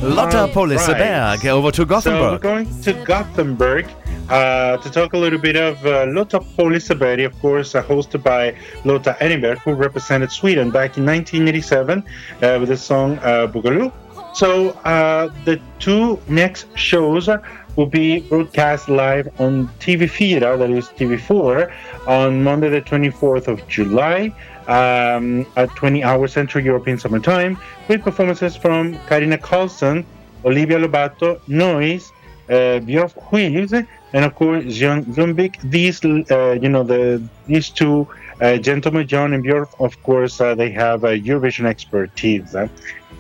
Lotta 0.04 0.48
på 0.48 0.66
Liseberg 0.66 1.46
over 1.46 1.72
to 1.72 1.86
Gothenburg. 1.86 2.42
So 2.42 2.50
we're 2.50 2.56
going 2.56 2.84
to 2.84 2.94
Gothenburg 3.06 3.86
uh, 4.30 4.78
to 4.78 4.90
talk 4.90 5.14
a 5.14 5.18
little 5.18 5.40
bit 5.40 5.56
of 5.56 5.86
uh, 5.86 6.06
Lotta 6.08 6.40
på 6.40 6.64
Liseberg, 6.70 7.26
of 7.26 7.42
course, 7.42 7.74
uh, 7.74 7.84
hosted 7.84 8.22
by 8.22 8.54
Lotta 8.84 9.16
Engberg, 9.22 9.60
who 9.60 9.74
represented 9.74 10.30
Sweden 10.30 10.72
back 10.72 10.98
in 10.98 11.06
1987 11.06 12.00
uh, 12.00 12.58
with 12.60 12.68
the 12.70 12.78
song 12.78 13.18
uh, 13.20 13.48
Boogaloo. 13.48 13.92
So 14.34 14.72
uh, 14.84 15.30
the 15.46 15.62
two 15.80 16.20
next 16.28 16.68
shows 16.76 17.30
will 17.76 17.86
be 17.86 18.20
broadcast 18.22 18.90
live 18.90 19.30
on 19.40 19.70
TV4, 19.80 20.58
that 20.60 20.70
is 20.70 20.90
TV4, 20.90 21.72
on 22.08 22.44
Monday 22.44 22.70
the 22.70 22.82
24th 22.82 23.48
of 23.48 23.66
July. 23.68 24.34
Um, 24.68 25.46
at 25.58 25.76
20 25.76 26.04
hours 26.04 26.32
Central 26.32 26.64
European 26.64 26.98
Summer 26.98 27.20
Time, 27.20 27.58
with 27.90 28.02
performances 28.02 28.56
from 28.56 28.98
Karina 29.08 29.38
Carlson, 29.38 30.06
Olivia 30.46 30.78
Lobato, 30.78 31.46
Noise, 31.50 32.12
uh, 32.50 32.80
Björk 32.80 33.14
Huiz, 33.30 33.74
and 34.14 34.26
of 34.26 34.36
course 34.36 34.64
John 34.74 35.04
Lundvik. 35.06 35.60
These, 35.70 36.04
uh, 36.06 36.58
you 36.62 36.70
know, 36.70 36.84
the 36.84 37.22
these 37.48 37.70
two 37.70 38.08
uh, 38.42 38.58
gentlemen, 38.58 39.08
John 39.08 39.34
and 39.34 39.44
Björk, 39.44 39.70
of 39.80 40.02
course, 40.04 40.40
uh, 40.42 40.56
they 40.56 40.72
have 40.72 41.04
uh, 41.04 41.10
Eurovision 41.10 41.66
expertise. 41.66 42.56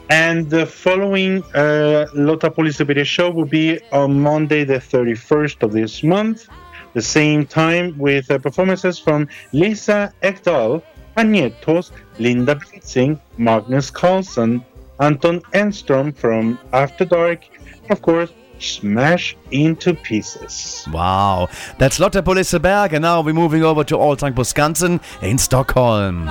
And 0.09 0.49
the 0.49 0.65
following 0.65 1.43
uh, 1.55 2.07
Lotta 2.13 2.49
på 2.49 2.61
Liseberg 2.61 3.05
show 3.05 3.31
will 3.31 3.45
be 3.45 3.79
on 3.91 4.19
Monday, 4.19 4.63
the 4.63 4.79
31st 4.79 5.63
of 5.63 5.71
this 5.71 6.03
month, 6.03 6.47
the 6.93 7.01
same 7.01 7.45
time 7.45 7.97
with 7.97 8.29
uh, 8.29 8.37
performances 8.37 8.99
from 8.99 9.27
Lisa 9.53 10.13
Ekdahl, 10.21 10.81
Agnetos, 11.17 11.91
Linda 12.19 12.55
Bengtzing, 12.55 13.19
Magnus 13.37 13.91
Carlson, 13.91 14.63
Anton 14.99 15.41
Enstrom 15.53 16.15
from 16.15 16.57
After 16.71 17.05
Dark, 17.05 17.39
and 17.83 17.91
of 17.91 18.01
course, 18.01 18.31
Smash 18.59 19.35
into 19.51 19.93
Pieces. 19.93 20.87
Wow, 20.91 21.49
that's 21.77 21.99
Lotte 21.99 22.23
Polisseberg, 22.23 22.93
and 22.93 23.01
now 23.01 23.21
we're 23.21 23.33
moving 23.33 23.63
over 23.63 23.83
to 23.83 23.95
Allsång 23.97 24.35
på 24.35 24.43
Skansen 24.43 24.99
in 25.21 25.37
Stockholm. 25.37 26.29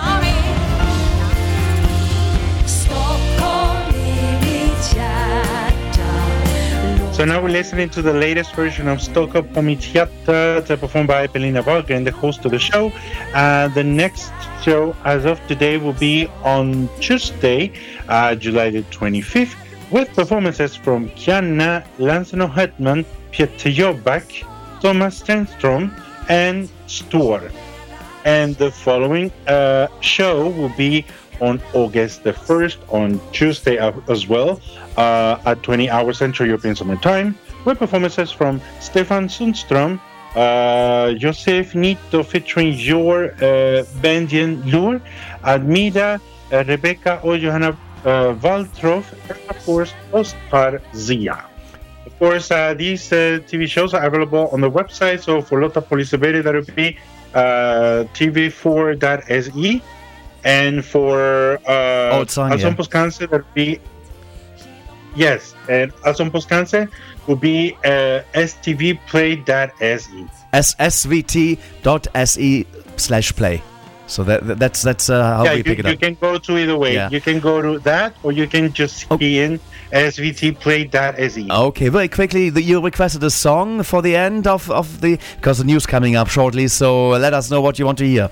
So 7.22 7.26
now 7.26 7.40
we're 7.40 7.50
listening 7.50 7.88
to 7.90 8.02
the 8.02 8.12
latest 8.12 8.52
version 8.56 8.88
of 8.88 9.00
Stockholm 9.00 9.46
hjärta, 9.76 10.66
performed 10.80 11.06
by 11.06 11.28
Pernilla 11.28 11.62
Wahlgren, 11.62 12.04
the 12.04 12.10
host 12.10 12.44
of 12.44 12.50
the 12.50 12.58
show. 12.58 12.90
Uh, 13.32 13.68
the 13.68 13.84
next 13.84 14.32
show, 14.60 14.96
as 15.04 15.24
of 15.24 15.38
today, 15.46 15.76
will 15.76 15.92
be 15.92 16.26
on 16.42 16.88
Tuesday, 16.98 17.70
uh, 18.08 18.34
July 18.34 18.70
the 18.70 18.82
25th, 18.90 19.54
with 19.92 20.12
performances 20.16 20.74
from 20.74 21.10
Kiana 21.10 21.84
Lanseno 21.98 22.52
Hetman, 22.52 23.06
Peter 23.30 23.70
Jöback, 23.70 24.44
Thomas 24.80 25.22
Stenström, 25.22 25.92
and 26.28 26.68
Stor. 26.88 27.52
And 28.24 28.56
the 28.56 28.72
following 28.72 29.30
uh, 29.46 29.86
show 30.00 30.48
will 30.48 30.74
be 30.76 31.06
on 31.40 31.62
August 31.72 32.24
the 32.24 32.32
1st, 32.32 32.78
on 32.92 33.20
Tuesday 33.30 33.78
as 34.08 34.26
well, 34.26 34.60
uh, 34.96 35.38
at 35.44 35.62
20 35.62 35.90
hours 35.90 36.18
Central 36.18 36.46
European 36.46 36.74
Summer 36.74 36.96
Time, 36.96 37.36
with 37.64 37.78
performances 37.78 38.30
from 38.30 38.60
Stefan 38.80 39.28
Sundström, 39.28 40.00
uh, 40.34 41.12
Josef 41.14 41.74
Nito 41.74 42.22
featuring 42.22 42.72
your 42.74 43.34
uh, 43.34 43.84
Bendian 44.00 44.62
Lur, 44.64 45.00
Admida, 45.44 46.20
uh, 46.52 46.64
Rebecca 46.66 47.20
or 47.22 47.38
Johanna 47.38 47.76
uh, 48.04 48.34
Waltroff, 48.34 49.12
and 49.28 49.38
of 49.50 49.64
course, 49.64 49.94
Oskar 50.12 50.80
Zia. 50.94 51.44
Of 52.06 52.18
course, 52.18 52.50
uh, 52.50 52.74
these 52.74 53.12
uh, 53.12 53.40
TV 53.46 53.68
shows 53.68 53.94
are 53.94 54.04
available 54.04 54.48
on 54.52 54.60
the 54.60 54.70
website. 54.70 55.22
So 55.22 55.40
for 55.42 55.60
Lotta 55.60 55.80
på 55.80 55.96
Liseberg, 55.96 56.42
that 56.44 56.54
would 56.54 56.74
be 56.74 56.98
uh, 57.34 58.04
tv4.se. 58.14 59.82
And 60.44 60.84
for 60.84 61.58
uh, 61.68 62.18
Old 62.18 62.30
song, 62.30 62.50
yeah. 62.58 62.74
Poscanse, 62.74 63.18
that 63.18 63.30
would 63.30 63.54
be. 63.54 63.80
Yes, 65.16 65.54
and 65.68 65.92
Allsång 66.04 66.30
på 66.30 66.40
Skansen 66.40 66.88
will 67.28 67.36
be 67.38 67.72
uh, 67.84 68.20
stvplay.se. 68.34 70.08
ssvt.se 71.32 72.64
slash 72.96 73.32
play. 73.36 73.60
So 74.06 74.24
that, 74.24 74.46
that- 74.46 74.58
that's 74.58 74.82
that's 74.82 75.08
uh, 75.10 75.22
how 75.36 75.44
yeah, 75.44 75.52
we 75.52 75.58
you, 75.58 75.64
pick 75.64 75.78
it 75.78 75.84
you 75.86 75.92
up. 75.92 76.00
can 76.00 76.14
go 76.20 76.38
to 76.38 76.58
either 76.58 76.76
way. 76.76 76.94
Yeah. 76.94 77.08
You 77.10 77.20
can 77.20 77.40
go 77.40 77.62
to 77.62 77.78
that, 77.80 78.12
or 78.22 78.32
you 78.32 78.46
can 78.46 78.72
just 78.72 79.08
key 79.18 79.38
in 79.40 79.58
svtplay.se. 79.92 81.46
Okay, 81.50 81.88
very 81.88 82.08
quickly, 82.08 82.50
the, 82.50 82.62
you 82.62 82.80
requested 82.84 83.22
a 83.24 83.30
song 83.30 83.82
for 83.82 84.02
the 84.02 84.14
end 84.16 84.46
of, 84.46 84.70
of 84.70 85.00
the 85.00 85.18
because 85.36 85.58
the 85.58 85.64
news 85.64 85.86
coming 85.86 86.16
up 86.16 86.28
shortly. 86.28 86.68
So 86.68 87.08
let 87.10 87.32
us 87.34 87.50
know 87.50 87.60
what 87.60 87.78
you 87.78 87.84
want 87.86 87.98
to 87.98 88.06
hear. 88.06 88.28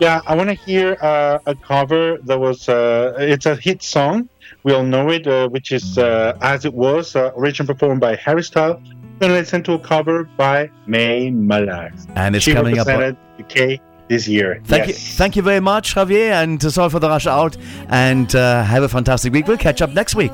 Yeah, 0.00 0.20
I 0.26 0.34
want 0.34 0.48
to 0.48 0.54
hear 0.56 0.96
uh, 1.02 1.38
a 1.46 1.54
cover 1.54 2.18
that 2.24 2.38
was. 2.40 2.68
Uh, 2.68 3.14
it's 3.18 3.46
a 3.46 3.54
hit 3.56 3.82
song. 3.82 4.28
We 4.62 4.72
all 4.72 4.82
know 4.84 5.10
it, 5.10 5.26
uh, 5.26 5.48
which 5.48 5.72
is 5.72 5.98
uh, 5.98 6.36
"As 6.40 6.64
It 6.64 6.74
Was," 6.74 7.16
uh, 7.16 7.30
originally 7.36 7.72
performed 7.72 8.00
by 8.00 8.16
Harry 8.16 8.42
Styles. 8.42 8.80
Then 9.18 9.32
listen 9.32 9.62
to 9.64 9.74
a 9.74 9.78
cover 9.78 10.24
by 10.36 10.70
Mae 10.86 11.30
Muller. 11.30 11.90
And 12.14 12.34
it's 12.36 12.44
she 12.44 12.54
coming 12.54 12.78
up- 12.78 12.86
represented 12.86 13.16
UK 13.38 13.80
this 14.08 14.26
year. 14.26 14.60
Thank 14.64 14.88
you, 14.88 14.94
thank 14.94 15.36
you 15.36 15.42
very 15.42 15.60
much, 15.60 15.94
Javier, 15.94 16.32
and 16.32 16.60
sorry 16.60 16.90
for 16.90 16.98
the 16.98 17.08
rush 17.08 17.26
out. 17.26 17.56
And 17.88 18.34
uh, 18.34 18.64
have 18.64 18.82
a 18.82 18.88
fantastic 18.88 19.32
week. 19.32 19.46
We'll 19.46 19.58
catch 19.58 19.82
up 19.82 19.90
next 19.90 20.14
week. 20.14 20.32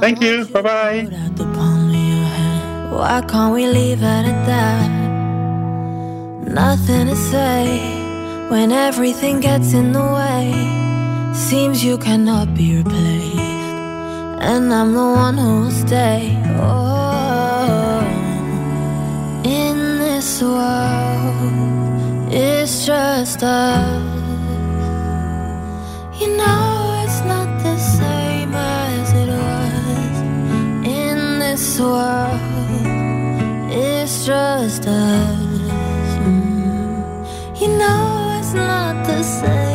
Thank 0.00 0.20
you. 0.20 0.46
Bye 0.46 0.62
bye. 0.62 1.08
Why 2.90 3.22
can't 3.28 3.54
we 3.54 3.66
leave 3.66 4.02
it 4.02 4.26
at 4.32 4.46
that? 4.46 4.88
Nothing 6.48 7.06
to 7.06 7.16
say 7.16 7.78
when 8.50 8.72
everything 8.72 9.40
gets 9.40 9.72
in 9.74 9.92
the 9.92 10.00
way. 10.02 10.91
Seems 11.34 11.82
you 11.82 11.96
cannot 11.96 12.54
be 12.54 12.76
replaced, 12.76 13.38
and 14.40 14.72
I'm 14.72 14.92
the 14.92 15.00
one 15.00 15.38
who 15.38 15.62
will 15.62 15.70
stay. 15.70 16.36
Oh, 16.60 18.02
in 19.42 19.98
this 19.98 20.42
world, 20.42 22.30
it's 22.30 22.84
just 22.84 23.42
us. 23.42 24.02
You 26.20 26.36
know 26.36 27.02
it's 27.02 27.20
not 27.24 27.48
the 27.62 27.78
same 27.78 28.54
as 28.54 29.12
it 29.14 29.28
was 29.28 30.20
in 30.86 31.38
this 31.38 31.80
world. 31.80 32.40
It's 33.72 34.26
just 34.26 34.86
us. 34.86 36.10
Mm. 36.26 37.60
You 37.60 37.68
know 37.78 38.38
it's 38.38 38.52
not 38.52 39.06
the 39.06 39.22
same. 39.22 39.71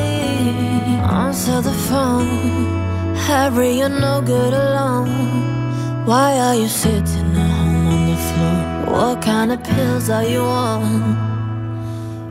Answer 1.47 1.69
the 1.69 1.77
phone, 1.87 3.15
Harry. 3.15 3.77
You're 3.77 3.87
no 3.87 4.21
good 4.21 4.53
alone. 4.53 6.05
Why 6.05 6.37
are 6.37 6.55
you 6.55 6.67
sitting 6.67 7.37
at 7.37 7.51
home 7.59 7.87
on 7.87 8.07
the 8.11 8.17
floor? 8.27 8.59
What 8.93 9.21
kind 9.21 9.53
of 9.53 9.63
pills 9.63 10.09
are 10.09 10.25
you 10.25 10.41
on? 10.41 11.15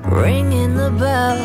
Ringing 0.03 0.75
the 0.75 0.91
bell, 0.91 1.39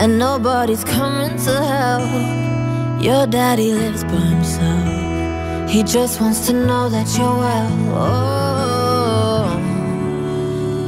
and 0.00 0.18
nobody's 0.18 0.82
coming 0.82 1.36
to 1.46 1.52
help. 1.72 3.00
Your 3.00 3.28
daddy 3.28 3.72
lives 3.74 4.02
by 4.02 4.24
himself. 4.34 5.70
He 5.70 5.84
just 5.84 6.20
wants 6.20 6.46
to 6.48 6.52
know 6.52 6.88
that 6.88 7.06
you're 7.16 7.38
well. 7.46 7.70
Oh, 7.94 9.56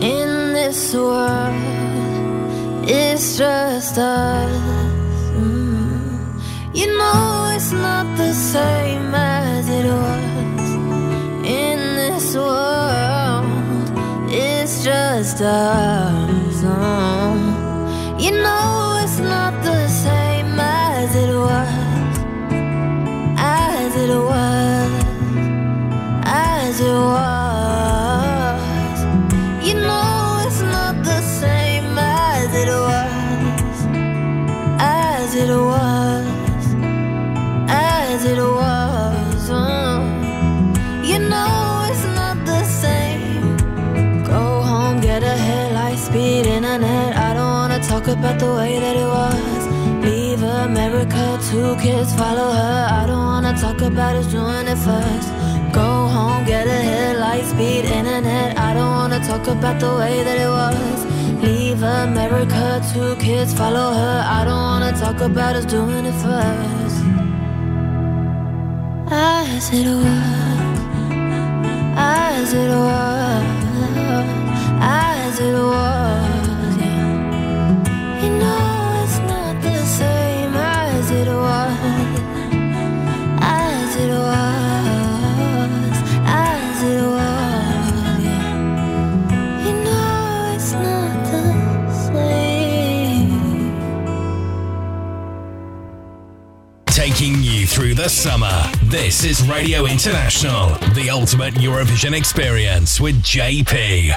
in 0.02 0.54
this 0.54 0.92
world, 0.92 1.54
it's 2.88 3.38
just 3.38 3.96
us. 3.96 4.89
You 6.80 6.86
know 6.96 7.52
it's 7.54 7.72
not 7.72 8.06
the 8.16 8.32
same 8.32 9.14
as 9.14 9.68
it 9.68 9.84
was. 9.84 10.70
In 11.44 11.78
this 12.00 12.34
world, 12.34 13.92
it's 14.30 14.82
just 14.82 15.42
us. 15.42 16.62
You 18.24 18.32
know 18.44 18.59
about 48.30 48.40
the 48.40 48.54
way 48.54 48.78
that 48.78 48.96
it 48.96 49.10
was. 49.18 49.62
Leave 50.04 50.42
America, 50.42 51.38
two 51.50 51.74
kids 51.82 52.14
follow 52.14 52.52
her. 52.52 52.86
I 53.00 53.06
don't 53.06 53.24
wanna 53.32 53.54
talk 53.58 53.80
about 53.80 54.14
us 54.14 54.26
doing 54.26 54.66
it 54.68 54.78
first. 54.78 55.28
Go 55.72 55.88
home, 56.14 56.44
get 56.44 56.66
a 56.66 56.80
hit 56.90 57.18
like 57.18 57.44
speed 57.44 57.84
internet. 57.86 58.56
I 58.58 58.74
don't 58.74 58.92
wanna 59.00 59.20
talk 59.30 59.46
about 59.48 59.80
the 59.80 59.92
way 60.00 60.22
that 60.22 60.38
it 60.46 60.50
was. 60.60 60.98
Leave 61.42 61.82
America, 61.82 62.80
two 62.92 63.16
kids 63.16 63.52
follow 63.52 63.92
her. 64.00 64.18
I 64.38 64.44
don't 64.44 64.64
wanna 64.70 64.92
talk 64.92 65.20
about 65.20 65.56
us 65.56 65.64
doing 65.64 66.04
it 66.06 66.18
first. 66.24 66.98
As 69.10 69.70
it 69.72 69.86
was, 70.04 70.78
as 71.96 72.52
it 72.62 72.70
was, 72.88 73.44
as 74.80 75.40
it 75.40 75.54
was, 75.72 76.39
the 97.80 98.08
summer. 98.08 98.62
This 98.84 99.24
is 99.24 99.42
Radio 99.48 99.86
International, 99.86 100.68
the 100.92 101.08
ultimate 101.10 101.54
Eurovision 101.54 102.16
experience 102.16 103.00
with 103.00 103.16
JP. 103.22 104.12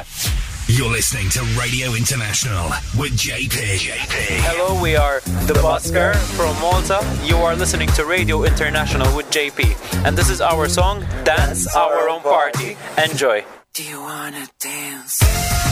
You're 0.67 0.91
listening 0.91 1.29
to 1.29 1.39
Radio 1.57 1.93
International 1.93 2.67
with 2.99 3.13
JP. 3.13 3.77
JP. 3.79 4.15
Hello, 4.43 4.81
we 4.81 4.97
are 4.97 5.21
the 5.47 5.53
Busker 5.55 6.13
from 6.35 6.59
Malta. 6.59 6.99
You 7.23 7.37
are 7.37 7.55
listening 7.55 7.87
to 7.91 8.05
Radio 8.05 8.43
International 8.43 9.15
with 9.15 9.27
JP, 9.27 10.05
and 10.05 10.17
this 10.17 10.29
is 10.29 10.41
our 10.41 10.67
song 10.67 11.05
Dance 11.23 11.73
Our 11.73 12.09
Own 12.09 12.21
Party. 12.21 12.75
Enjoy. 13.01 13.45
Do 13.73 13.83
you 13.83 14.01
wanna 14.01 14.45
dance? 14.59 15.62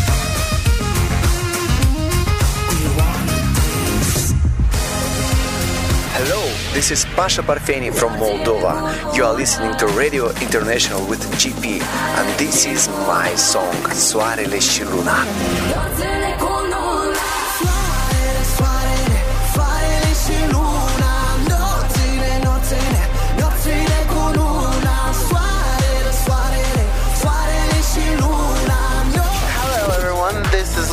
Hello, 6.13 6.43
this 6.73 6.91
is 6.91 7.05
Pasha 7.15 7.41
Parfeni 7.41 7.89
from 7.93 8.11
Moldova. 8.19 9.15
You 9.15 9.23
are 9.23 9.33
listening 9.33 9.77
to 9.77 9.87
Radio 9.87 10.29
International 10.41 11.07
with 11.07 11.23
GP, 11.39 11.81
and 11.81 12.39
this 12.39 12.65
is 12.65 12.89
my 13.07 13.33
song, 13.35 13.73
Soarele 13.93 14.59
și 14.59 14.83
Luna. 14.83 16.20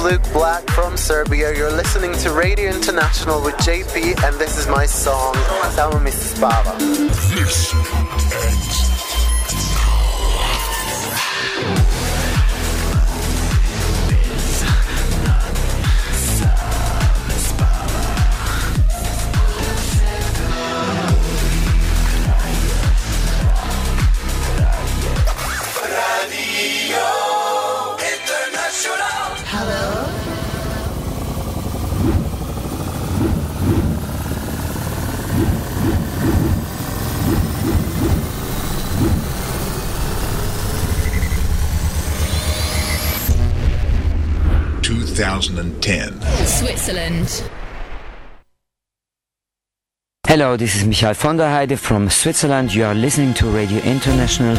Luke 0.09 0.33
Black 0.33 0.67
from 0.71 0.97
Serbia. 0.97 1.55
You're 1.55 1.71
listening 1.71 2.15
to 2.21 2.33
Radio 2.33 2.71
International 2.71 3.43
with 3.43 3.55
JP, 3.57 4.25
and 4.25 4.37
this 4.37 4.57
is 4.57 4.67
my 4.67 4.87
song, 4.87 5.35
Samo 5.75 6.03
mi. 6.03 6.11
2010. 45.19 46.15
Switzerland. 46.47 47.43
Hello, 50.29 50.57
this 50.57 50.77
is 50.77 50.85
Michael 50.85 51.15
von 51.15 51.37
der 51.37 51.51
Heide 51.51 51.77
from 51.77 52.09
Switzerland. 52.09 52.73
You 52.73 52.85
are 52.85 52.95
listening 52.95 53.35
to 53.35 53.47
Radio 53.47 53.81
International 53.81 54.57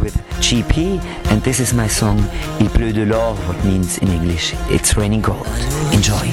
with 0.00 0.16
JP, 0.40 1.02
and 1.30 1.42
this 1.42 1.60
is 1.60 1.74
my 1.74 1.86
song 1.86 2.18
Il 2.60 2.70
pleut 2.70 2.94
de 2.94 3.04
l'or, 3.04 3.34
what 3.46 3.62
means 3.62 3.98
in 3.98 4.08
English 4.08 4.54
it's 4.70 4.96
raining 4.96 5.20
gold. 5.20 5.46
Enjoy. 5.92 6.32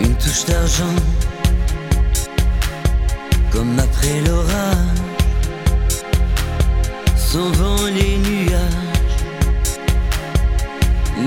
Une 0.00 0.16
touche 0.16 0.44
d'argent, 0.46 0.96
comme 3.52 3.78
après 3.78 4.20
l'orage, 4.26 4.98
les 7.94 8.18
nuages. 8.18 8.81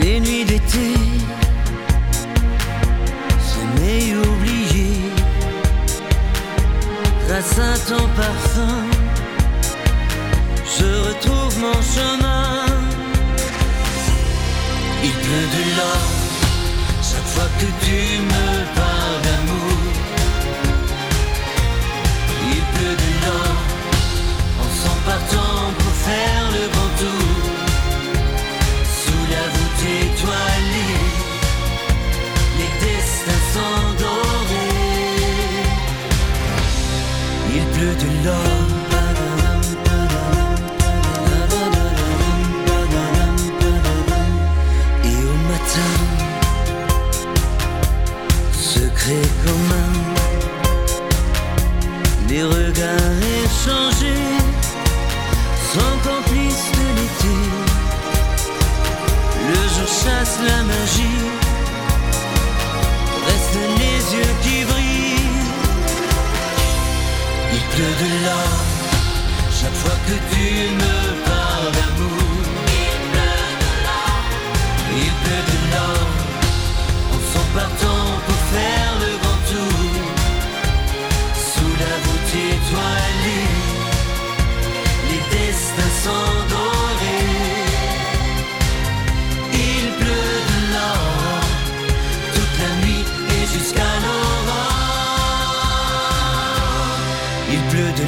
Les 0.02 0.20
nuits 0.20 0.46
d'été, 0.46 0.94
sommeil 3.54 4.16
oublié, 4.16 4.92
grâce 7.28 7.60
à 7.60 7.78
ton 7.90 8.08
parfum, 8.16 8.78
je 10.78 10.88
retrouve 11.08 11.60
mon 11.60 11.82
chemin. 11.82 12.66
Il 15.04 15.12
pleut 15.12 15.50
de 15.56 15.78
l'or. 15.78 16.06
Chaque 17.02 17.30
fois 17.34 17.50
que 17.60 17.68
tu 17.86 18.20
me 18.32 18.76
parles 18.76 18.95
Pleut 37.86 37.94
de 37.94 38.26
l'or. 38.26 38.36
Et 45.04 45.18
au 45.32 45.38
matin, 45.52 45.94
secret 48.54 49.28
commun, 49.46 49.92
les 52.28 52.44
regards 52.44 53.22
échangés, 53.44 54.30
sans 55.74 55.96
complice 56.10 56.66
de 56.78 56.86
l'été. 56.98 57.38
Le 59.48 59.62
jour 59.76 59.88
chasse 59.88 60.36
la 60.44 60.60
magie, 60.64 61.22
de 67.78 68.24
l'or, 68.24 68.64
chaque 69.52 69.74
fois 69.74 69.98
que 70.08 70.14
tu 70.34 70.76
me 70.76 71.05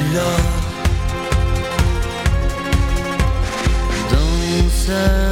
pleut 0.08 0.14
de 0.14 0.18
l'or. 4.88 5.27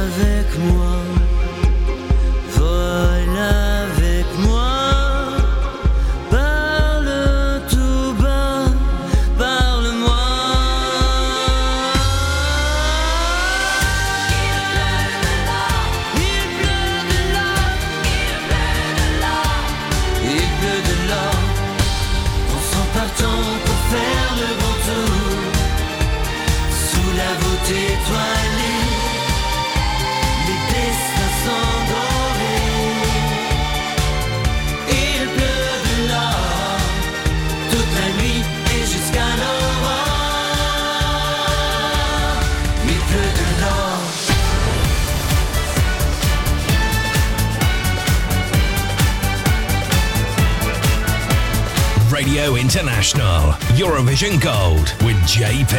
Eurovision 53.77 54.41
Gold 54.41 54.91
with 55.05 55.15
JP. 55.27 55.77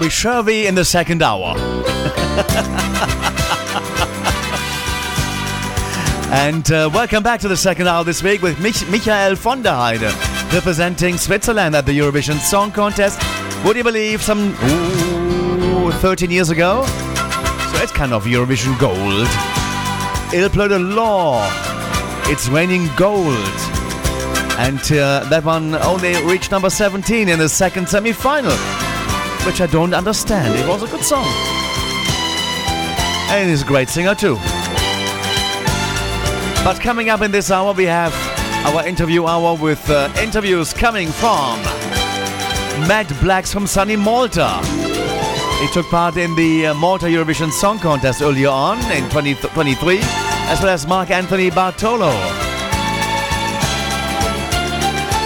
with 0.00 0.10
Shervy 0.10 0.64
in 0.66 0.74
the 0.74 0.84
second 0.84 1.22
hour. 1.22 1.54
and 6.32 6.70
uh, 6.72 6.90
welcome 6.92 7.22
back 7.22 7.40
to 7.40 7.48
the 7.48 7.56
second 7.56 7.86
hour 7.86 8.02
this 8.02 8.24
week 8.24 8.42
with 8.42 8.58
Mich- 8.60 8.88
Michael 8.88 9.36
von 9.36 9.62
der 9.62 9.72
Heide, 9.72 10.12
representing 10.52 11.16
Switzerland 11.16 11.76
at 11.76 11.86
the 11.86 11.96
Eurovision 11.96 12.38
Song 12.40 12.72
Contest. 12.72 13.20
Would 13.64 13.76
you 13.76 13.84
believe 13.84 14.22
some 14.22 14.54
ooh, 14.64 15.17
13 15.98 16.30
years 16.30 16.50
ago? 16.50 16.84
So 16.86 17.82
it's 17.82 17.90
kind 17.90 18.12
of 18.12 18.24
Eurovision 18.24 18.78
gold. 18.78 19.26
Il 20.32 20.48
pleut 20.48 20.68
de 20.68 20.78
l'or. 20.78 21.40
It's 22.30 22.48
raining 22.48 22.88
gold. 22.96 23.34
And 24.58 24.80
uh, 24.92 25.26
that 25.28 25.42
one 25.44 25.74
only 25.74 26.14
reached 26.24 26.52
number 26.52 26.70
17 26.70 27.28
in 27.28 27.38
the 27.40 27.48
second 27.48 27.88
semi 27.88 28.12
final, 28.12 28.52
which 29.44 29.60
I 29.60 29.66
don't 29.66 29.92
understand. 29.92 30.54
It 30.56 30.68
was 30.68 30.84
a 30.84 30.86
good 30.86 31.02
song. 31.02 31.26
And 33.30 33.50
he's 33.50 33.62
a 33.62 33.66
great 33.66 33.88
singer 33.88 34.14
too. 34.14 34.36
But 36.64 36.78
coming 36.80 37.10
up 37.10 37.22
in 37.22 37.32
this 37.32 37.50
hour, 37.50 37.72
we 37.72 37.84
have 37.86 38.14
our 38.66 38.86
interview 38.86 39.26
hour 39.26 39.56
with 39.56 39.90
uh, 39.90 40.12
interviews 40.20 40.72
coming 40.72 41.08
from 41.08 41.60
Matt 42.86 43.08
Blxck 43.20 43.52
from 43.52 43.66
sunny 43.66 43.96
Malta. 43.96 44.87
He 45.60 45.66
took 45.72 45.86
part 45.86 46.16
in 46.16 46.36
the 46.36 46.68
uh, 46.68 46.74
Malta 46.74 47.06
Eurovision 47.06 47.50
Song 47.50 47.80
Contest 47.80 48.22
earlier 48.22 48.48
on 48.48 48.78
in 48.92 49.02
2023, 49.10 49.98
as 50.00 50.60
well 50.60 50.68
as 50.68 50.86
Mark 50.86 51.10
Anthony 51.10 51.50
Bartolo. 51.50 52.12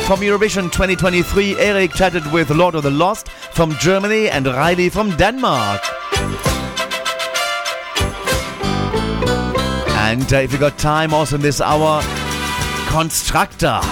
From 0.06 0.20
Eurovision 0.20 0.72
2023, 0.72 1.56
Eric 1.58 1.92
chatted 1.92 2.32
with 2.32 2.48
Lord 2.48 2.74
of 2.74 2.82
the 2.82 2.90
Lost 2.90 3.28
from 3.28 3.76
Germany 3.76 4.30
and 4.30 4.46
Reiley 4.46 4.90
from 4.90 5.14
Denmark. 5.16 5.82
And 9.98 10.32
uh, 10.32 10.36
if 10.38 10.50
you 10.50 10.58
got 10.58 10.78
time, 10.78 11.12
also 11.12 11.36
in 11.36 11.42
this 11.42 11.60
hour, 11.60 12.00
Konstrakta 12.88 13.82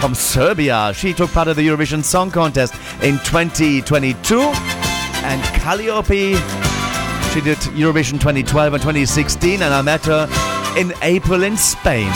from 0.00 0.14
Serbia. 0.14 0.92
She 0.94 1.12
took 1.12 1.30
part 1.30 1.48
of 1.48 1.56
the 1.56 1.66
Eurovision 1.66 2.04
Song 2.04 2.30
Contest 2.30 2.74
in 3.02 3.18
2022. 3.18 4.71
Kaliopi, 5.62 6.34
she 7.32 7.40
did 7.40 7.56
Eurovision 7.78 8.18
2012 8.18 8.74
and 8.74 8.82
2016, 8.82 9.62
and 9.62 9.72
I 9.72 9.80
met 9.80 10.04
her 10.06 10.26
in 10.76 10.92
April 11.02 11.44
in 11.44 11.56
Spain. 11.56 12.10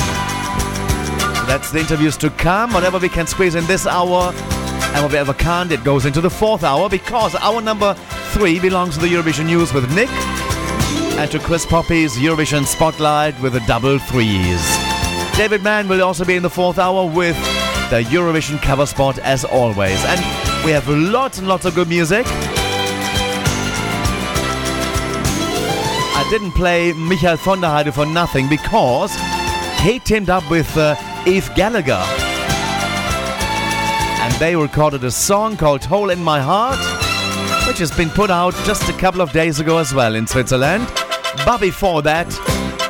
That's 1.47 1.71
the 1.71 1.79
interviews 1.79 2.17
to 2.17 2.31
come. 2.31 2.73
Whatever 2.73 2.99
we 2.99 3.09
can 3.09 3.29
squeeze 3.29 3.55
in 3.55 3.65
this 3.67 3.87
hour, 3.87 4.33
and 4.35 5.05
whatever 5.05 5.33
can't, 5.33 5.71
it 5.71 5.85
goes 5.85 6.07
into 6.07 6.21
the 6.21 6.29
fourth 6.29 6.65
hour 6.65 6.89
because 6.89 7.37
our 7.37 7.61
number 7.61 7.95
three 8.33 8.59
belongs 8.59 8.97
to 8.97 9.01
the 9.01 9.07
Eurovision 9.07 9.47
News 9.47 9.73
with 9.73 9.95
Nick 9.95 10.11
and 11.17 11.31
to 11.31 11.39
Chris 11.39 11.65
Poppe's 11.65 12.17
Eurovision 12.19 12.65
Spotlight 12.65 13.41
with 13.41 13.53
the 13.53 13.61
double 13.61 14.01
threes. 14.01 14.61
David 15.37 15.63
Mann 15.63 15.87
will 15.87 16.03
also 16.03 16.25
be 16.25 16.35
in 16.35 16.43
the 16.43 16.51
fourth 16.51 16.81
hour 16.81 17.07
with 17.07 17.37
the 17.91 18.03
Eurovision 18.11 18.61
cover 18.61 18.87
spot 18.87 19.21
as 19.21 19.45
always. 19.45 20.05
And 20.05 20.65
we 20.65 20.73
have 20.73 20.89
lots 20.89 21.39
and 21.39 21.47
lots 21.47 21.65
of 21.65 21.77
good 21.77 21.89
music. 21.89 22.27
Didn't 26.31 26.53
play 26.53 26.93
Michael 26.93 27.37
von 27.37 27.61
der 27.61 27.68
Heide 27.68 27.93
for 27.93 28.05
nothing 28.05 28.49
because 28.49 29.14
he 29.81 30.01
teamed 30.01 30.29
up 30.29 30.49
with 30.51 30.77
uh, 30.77 30.97
Eve 31.24 31.49
Gallagher. 31.55 32.03
And 34.20 34.35
they 34.35 34.57
recorded 34.57 35.05
a 35.05 35.11
song 35.11 35.57
called 35.57 35.85
Hole 35.85 36.11
in 36.11 36.22
My 36.22 36.41
Heart, 36.41 36.79
which 37.68 37.79
has 37.79 37.93
been 37.97 38.11
put 38.11 38.31
out 38.31 38.55
just 38.64 38.89
a 38.89 38.93
couple 38.95 39.20
of 39.20 39.31
days 39.33 39.61
ago 39.61 39.79
as 39.79 39.95
well 39.95 40.16
in 40.16 40.27
Switzerland. 40.27 40.91
But 41.45 41.61
before 41.61 42.03
that, 42.03 42.27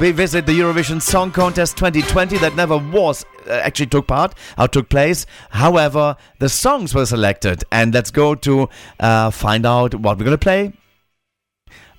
we 0.01 0.13
visit 0.13 0.47
the 0.47 0.59
Eurovision 0.59 1.03
Song 1.03 1.31
Contest 1.31 1.77
2020 1.77 2.39
that 2.39 2.57
never 2.57 2.79
was 2.79 3.27
uh, 3.47 3.53
actually 3.53 3.87
took 3.87 4.07
part 4.07 4.35
or 4.57 4.67
took 4.67 4.89
place. 4.89 5.27
However, 5.51 6.17
the 6.39 6.49
songs 6.49 6.95
were 6.95 7.05
selected, 7.05 7.65
and 7.71 7.93
let's 7.93 8.11
go 8.11 8.35
to 8.35 8.71
uh, 8.99 9.31
find 9.31 9.67
out 9.67 9.95
what 9.95 10.19
we're 10.19 10.25
gonna 10.25 10.39
play. 10.39 10.73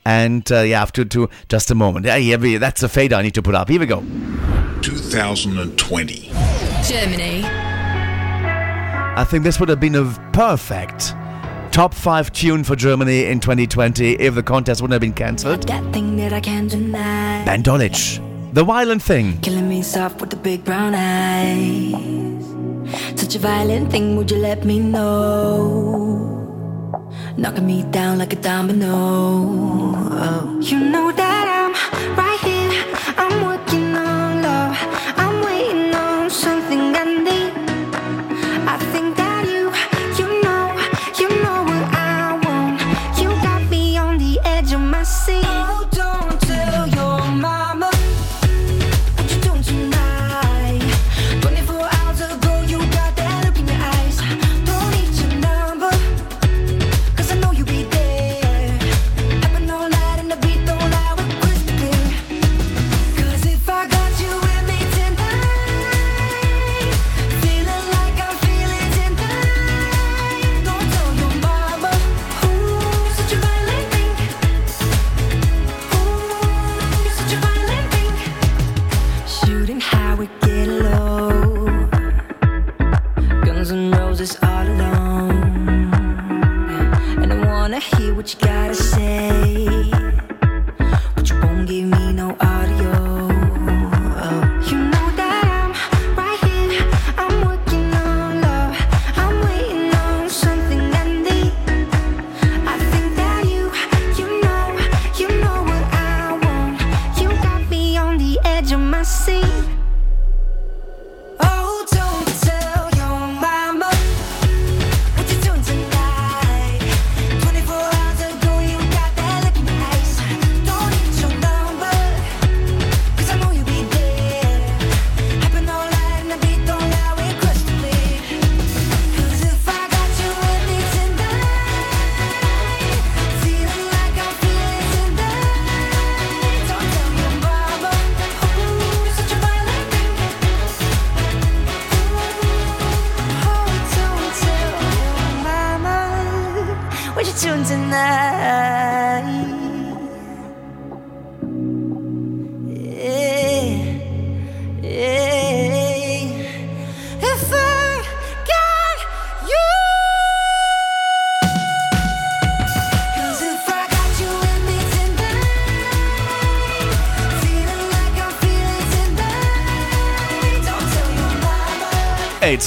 And 0.08 0.50
uh, 0.54 0.62
yeah, 0.62 0.82
after 0.82 1.04
to 1.04 1.30
just 1.50 1.70
a 1.70 1.76
moment. 1.76 2.06
Yeah, 2.06 2.16
yeah, 2.16 2.60
that's 2.60 2.80
the 2.80 2.88
fader 2.88 3.16
I 3.18 3.24
need 3.24 3.34
to 3.34 3.42
put 3.42 3.56
up. 3.56 3.68
Here 3.68 3.78
we 3.78 3.86
go. 3.86 4.00
2020. 4.82 6.32
Germany. 6.88 7.44
I 7.44 9.26
think 9.30 9.44
this 9.44 9.60
would 9.60 9.68
have 9.68 9.82
been 9.82 9.96
a 9.96 10.06
perfect 10.32 11.14
top 11.74 11.94
five 11.94 12.32
tune 12.32 12.64
for 12.64 12.78
Germany 12.78 13.26
in 13.26 13.42
2020 13.42 14.14
if 14.14 14.34
the 14.34 14.44
contest 14.44 14.82
wouldn't 14.82 14.94
have 14.94 15.02
been 15.02 15.12
cancelled. 15.12 15.68
That 15.68 15.84
thing 15.92 16.16
that 16.16 16.32
I 16.32 16.40
can't 16.40 16.72
deny. 16.72 17.44
Ben 17.44 17.62
Dolic, 17.62 18.54
The 18.54 18.64
Violent 18.64 19.02
Thing. 19.02 19.42
Killing 19.42 19.68
me 19.68 19.82
soft 19.82 20.22
with 20.22 20.30
the 20.30 20.38
big 20.38 20.64
brown 20.64 20.96
eyes. 20.96 22.46
Such 23.20 23.36
a 23.36 23.40
violent 23.40 23.92
thing, 23.92 24.16
would 24.16 24.32
you 24.32 24.38
let 24.38 24.64
me 24.64 24.80
know? 24.80 26.37
Knocking 27.38 27.66
me 27.66 27.84
down 27.92 28.18
like 28.18 28.34
a 28.34 28.36
domino. 28.36 28.94
Oh. 28.94 30.60
You 30.62 30.80
know 30.80 31.12
that 31.12 31.46
I'm 31.48 31.74
right 32.18 32.40
here. 32.42 32.57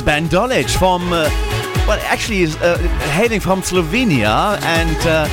It's 0.00 0.06
Ben 0.06 0.28
Dolic 0.30 0.78
from, 0.78 1.12
uh, 1.12 1.28
well, 1.86 2.00
actually, 2.04 2.38
he's 2.38 2.56
uh, 2.56 2.78
hailing 3.12 3.38
from 3.38 3.60
Slovenia, 3.60 4.58
and 4.62 4.96
uh, 5.06 5.26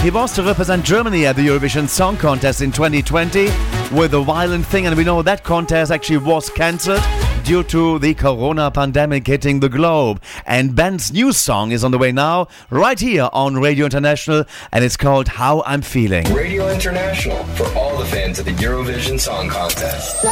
he 0.00 0.12
was 0.12 0.32
to 0.34 0.44
represent 0.44 0.84
Germany 0.84 1.26
at 1.26 1.34
the 1.34 1.44
Eurovision 1.44 1.88
Song 1.88 2.16
Contest 2.16 2.62
in 2.62 2.70
2020 2.70 3.46
with 3.90 4.14
a 4.14 4.22
violent 4.22 4.64
thing, 4.64 4.86
and 4.86 4.96
we 4.96 5.02
know 5.02 5.22
that 5.22 5.42
contest 5.42 5.90
actually 5.90 6.18
was 6.18 6.48
cancelled 6.50 7.02
due 7.44 7.62
to 7.64 7.98
the 7.98 8.14
corona 8.14 8.70
pandemic 8.70 9.26
hitting 9.26 9.60
the 9.60 9.68
globe. 9.68 10.22
And 10.46 10.74
Ben's 10.74 11.12
new 11.12 11.32
song 11.32 11.72
is 11.72 11.82
on 11.84 11.90
the 11.90 11.98
way 11.98 12.12
now, 12.12 12.48
right 12.70 12.98
here 12.98 13.28
on 13.32 13.58
Radio 13.58 13.86
International, 13.86 14.44
and 14.72 14.84
it's 14.84 14.96
called 14.96 15.28
How 15.28 15.62
I'm 15.66 15.82
Feeling. 15.82 16.24
Radio 16.32 16.68
International 16.68 17.42
for 17.56 17.66
all 17.76 17.98
the 17.98 18.06
fans 18.06 18.38
of 18.38 18.44
the 18.44 18.52
Eurovision 18.52 19.18
Song 19.18 19.48
Contest. 19.48 20.24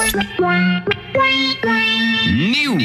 New. 2.26 2.78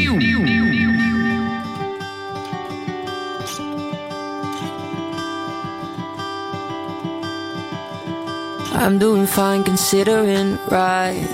I'm 8.73 8.99
doing 8.99 9.25
fine 9.25 9.63
considering, 9.63 10.57
right? 10.69 11.25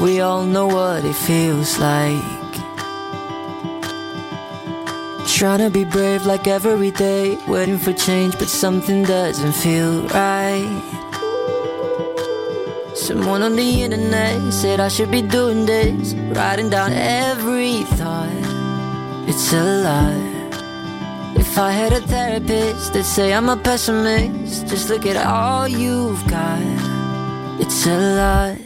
We 0.00 0.20
all 0.20 0.44
know 0.44 0.66
what 0.66 1.04
it 1.04 1.14
feels 1.14 1.78
like. 1.78 2.39
Trying 5.38 5.60
to 5.60 5.70
be 5.70 5.84
brave 5.84 6.26
like 6.26 6.46
every 6.46 6.90
day, 6.90 7.38
waiting 7.48 7.78
for 7.78 7.94
change, 7.94 8.38
but 8.38 8.48
something 8.48 9.04
doesn't 9.04 9.52
feel 9.52 10.06
right. 10.08 10.68
Someone 12.94 13.42
on 13.42 13.56
the 13.56 13.82
internet 13.82 14.52
said 14.52 14.80
I 14.80 14.88
should 14.88 15.10
be 15.10 15.22
doing 15.22 15.64
this, 15.64 16.12
writing 16.36 16.68
down 16.68 16.92
every 16.92 17.84
thought. 17.96 18.28
It's 19.28 19.52
a 19.54 19.62
lie. 19.86 20.30
If 21.36 21.56
I 21.56 21.70
had 21.70 21.92
a 21.94 22.00
therapist 22.00 22.92
that 22.92 23.04
say 23.04 23.32
I'm 23.32 23.48
a 23.48 23.56
pessimist, 23.56 24.66
just 24.66 24.90
look 24.90 25.06
at 25.06 25.16
all 25.16 25.66
you've 25.66 26.22
got. 26.28 26.60
It's 27.58 27.86
a 27.86 27.96
lot. 28.16 28.58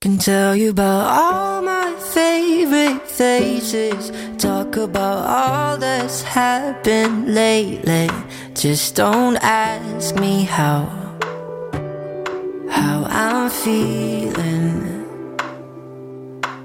Can 0.00 0.18
tell 0.18 0.56
you 0.56 0.70
about 0.70 1.06
all 1.18 1.62
my 1.62 1.94
favorite 2.14 3.02
faces. 3.08 4.12
Talk 4.38 4.55
about 4.76 5.26
all 5.26 5.76
that's 5.76 6.22
happened 6.22 7.34
lately. 7.34 8.08
Just 8.54 8.94
don't 8.94 9.36
ask 9.36 10.14
me 10.16 10.44
how. 10.44 10.84
How 12.68 13.06
I'm 13.08 13.50
feeling. 13.50 15.06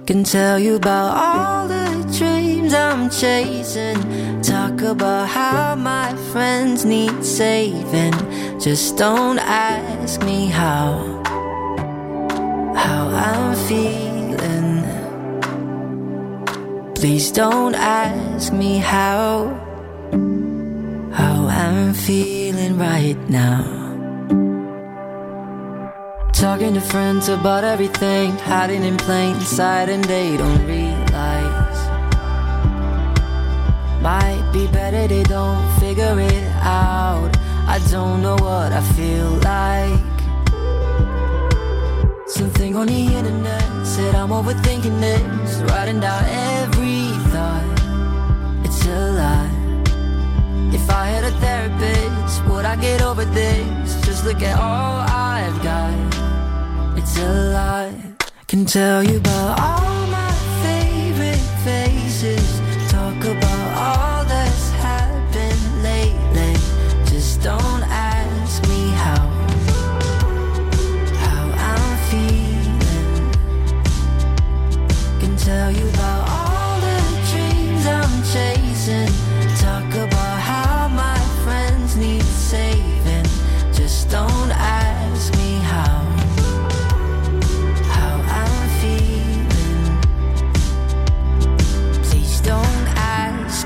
Can 0.06 0.24
tell 0.24 0.60
you 0.60 0.76
about 0.76 1.18
all 1.18 1.68
the 1.68 1.88
dreams 2.18 2.74
I'm 2.74 3.10
chasing. 3.10 4.00
Talk 4.42 4.82
about 4.82 5.28
how 5.30 5.76
my 5.76 6.16
friends 6.32 6.86
need 6.86 7.24
saving. 7.24 8.14
Just 8.60 8.98
don't 8.98 9.40
ask 9.40 10.22
me 10.24 10.48
how. 10.48 11.22
How 12.76 13.08
I'm 13.10 13.56
feeling. 13.68 14.81
Please 17.02 17.32
don't 17.32 17.74
ask 17.74 18.54
me 18.54 18.78
how. 18.78 19.50
How 21.12 21.48
I'm 21.48 21.96
feeling 21.96 22.78
right 22.78 23.18
now. 23.28 23.64
Talking 26.32 26.76
to 26.76 26.80
friends 26.80 27.28
about 27.28 27.64
everything, 27.64 28.38
hiding 28.46 28.84
in 28.84 28.98
plain 28.98 29.40
sight, 29.40 29.90
and 29.90 30.04
they 30.04 30.38
don't 30.38 30.64
realize. 30.68 31.80
Might 34.04 34.48
be 34.54 34.68
better 34.68 35.08
they 35.08 35.24
don't 35.24 35.80
figure 35.80 36.20
it 36.20 36.48
out. 36.62 37.36
I 37.66 37.80
don't 37.90 38.22
know 38.22 38.36
what 38.36 38.72
I 38.74 38.82
feel 38.94 39.32
like. 39.42 40.12
Something 42.72 42.90
on 42.90 43.10
the 43.10 43.18
internet 43.18 43.86
said 43.86 44.16
I'm 44.16 44.30
overthinking 44.30 45.02
this, 45.02 45.58
writing 45.72 46.00
down 46.00 46.24
every 46.24 47.10
thought. 47.32 48.66
It's 48.66 48.86
a 48.86 49.12
lie. 49.12 50.74
If 50.74 50.90
I 50.90 51.08
had 51.08 51.26
a 51.26 51.32
therapist, 51.42 52.46
would 52.46 52.64
I 52.64 52.78
get 52.78 53.02
over 53.02 53.26
this? 53.26 54.06
Just 54.06 54.24
look 54.24 54.42
at 54.42 54.58
all 54.58 55.02
I've 55.02 55.62
got. 55.62 56.98
It's 56.98 57.18
a 57.18 57.52
lie. 57.52 58.14
Can 58.48 58.66
tell 58.66 59.04
you 59.04 59.18
about 59.18 59.60
all 59.60 60.01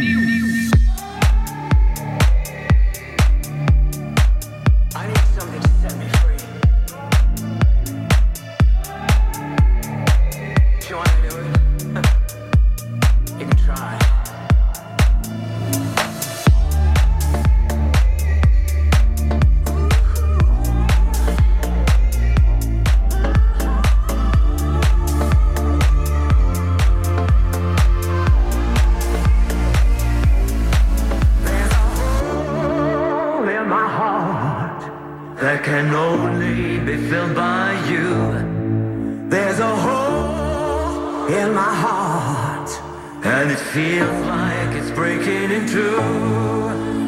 it 43.59 43.65
feels 43.73 44.27
like 44.27 44.77
it's 44.77 44.91
breaking 44.93 45.51
in 45.51 45.67
two. 45.67 45.97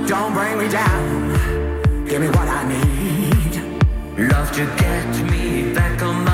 Don't 0.06 0.32
bring 0.32 0.58
me 0.58 0.68
down. 0.68 2.06
Give 2.06 2.20
me 2.20 2.28
what 2.28 2.48
I 2.48 2.62
need. 2.68 3.52
Love 4.30 4.50
to 4.52 4.64
get 4.76 5.30
me 5.30 5.72
back 5.72 6.02
on 6.02 6.24
my 6.24 6.29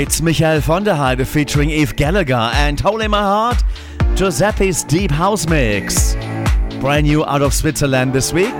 It's 0.00 0.22
Michael 0.22 0.62
von 0.62 0.82
der 0.82 0.96
Heide 0.96 1.26
featuring 1.26 1.68
Eve 1.68 1.94
Gallagher 1.94 2.50
and 2.54 2.80
Hole 2.80 3.02
in 3.02 3.10
My 3.10 3.20
Heart, 3.20 3.62
Giuseppe's 4.14 4.82
Deep 4.82 5.10
House 5.10 5.46
Mix. 5.46 6.14
Brand 6.80 7.06
new 7.06 7.22
out 7.22 7.42
of 7.42 7.52
Switzerland 7.52 8.14
this 8.14 8.32
week 8.32 8.54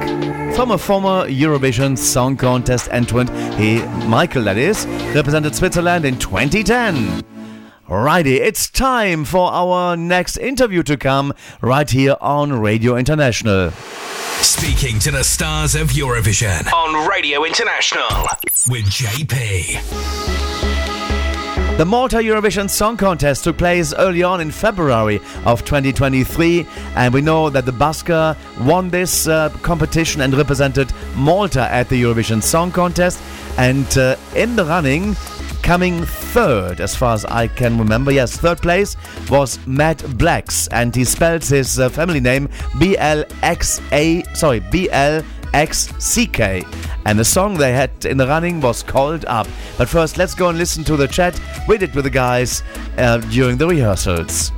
from 0.54 0.70
a 0.70 0.76
former 0.76 1.26
Eurovision 1.30 1.96
Song 1.96 2.36
Contest 2.36 2.90
entrant, 2.92 3.30
he, 3.58 3.80
Michael 4.06 4.44
that 4.44 4.58
is, 4.58 4.86
represented 5.14 5.54
Switzerland 5.54 6.04
in 6.04 6.18
2010. 6.18 7.24
Righty, 7.88 8.36
it's 8.36 8.68
time 8.68 9.24
for 9.24 9.50
our 9.50 9.96
next 9.96 10.36
interview 10.36 10.82
to 10.82 10.98
come 10.98 11.32
right 11.62 11.88
here 11.88 12.16
on 12.20 12.52
Radio 12.52 12.96
International. 12.96 13.70
Speaking 14.42 14.98
to 14.98 15.10
the 15.10 15.24
stars 15.24 15.74
of 15.74 15.88
Eurovision 15.88 16.70
on 16.70 17.08
Radio 17.08 17.44
International 17.44 18.28
with 18.68 18.84
JP. 18.84 20.29
The 21.80 21.86
Malta 21.86 22.18
Eurovision 22.18 22.68
Song 22.68 22.98
Contest 22.98 23.42
took 23.42 23.56
place 23.56 23.94
early 23.94 24.22
on 24.22 24.42
in 24.42 24.50
February 24.50 25.18
of 25.46 25.64
2023, 25.64 26.66
and 26.94 27.14
we 27.14 27.22
know 27.22 27.48
that 27.48 27.64
the 27.64 27.72
Busker 27.72 28.36
won 28.66 28.90
this 28.90 29.26
uh, 29.26 29.48
competition 29.62 30.20
and 30.20 30.34
represented 30.34 30.92
Malta 31.16 31.72
at 31.72 31.88
the 31.88 32.02
Eurovision 32.02 32.42
Song 32.42 32.70
Contest. 32.70 33.18
And 33.56 33.96
uh, 33.96 34.16
in 34.36 34.56
the 34.56 34.66
running, 34.66 35.16
coming 35.62 36.04
third, 36.04 36.82
as 36.82 36.94
far 36.94 37.14
as 37.14 37.24
I 37.24 37.46
can 37.46 37.78
remember, 37.78 38.12
yes, 38.12 38.36
third 38.36 38.58
place 38.58 38.94
was 39.30 39.58
Matt 39.66 40.00
Blxck, 40.00 40.68
and 40.72 40.94
he 40.94 41.04
spells 41.04 41.48
his 41.48 41.80
uh, 41.80 41.88
family 41.88 42.20
name 42.20 42.50
B 42.78 42.98
L 42.98 43.24
X 43.42 43.80
A, 43.92 44.22
sorry, 44.34 44.60
B 44.60 44.90
L 44.90 45.22
X 45.54 45.92
C 45.98 46.26
K. 46.26 46.62
And 47.06 47.18
the 47.18 47.24
song 47.24 47.54
they 47.54 47.72
had 47.72 48.04
in 48.04 48.16
the 48.16 48.26
running 48.26 48.60
was 48.60 48.82
called 48.82 49.24
Up. 49.26 49.46
But 49.78 49.88
first, 49.88 50.16
let's 50.18 50.34
go 50.34 50.48
and 50.48 50.58
listen 50.58 50.84
to 50.84 50.96
the 50.96 51.08
chat 51.08 51.40
we 51.68 51.78
did 51.78 51.94
with 51.94 52.04
the 52.04 52.10
guys 52.10 52.62
uh, 52.98 53.18
during 53.18 53.56
the 53.56 53.66
rehearsals. 53.66 54.52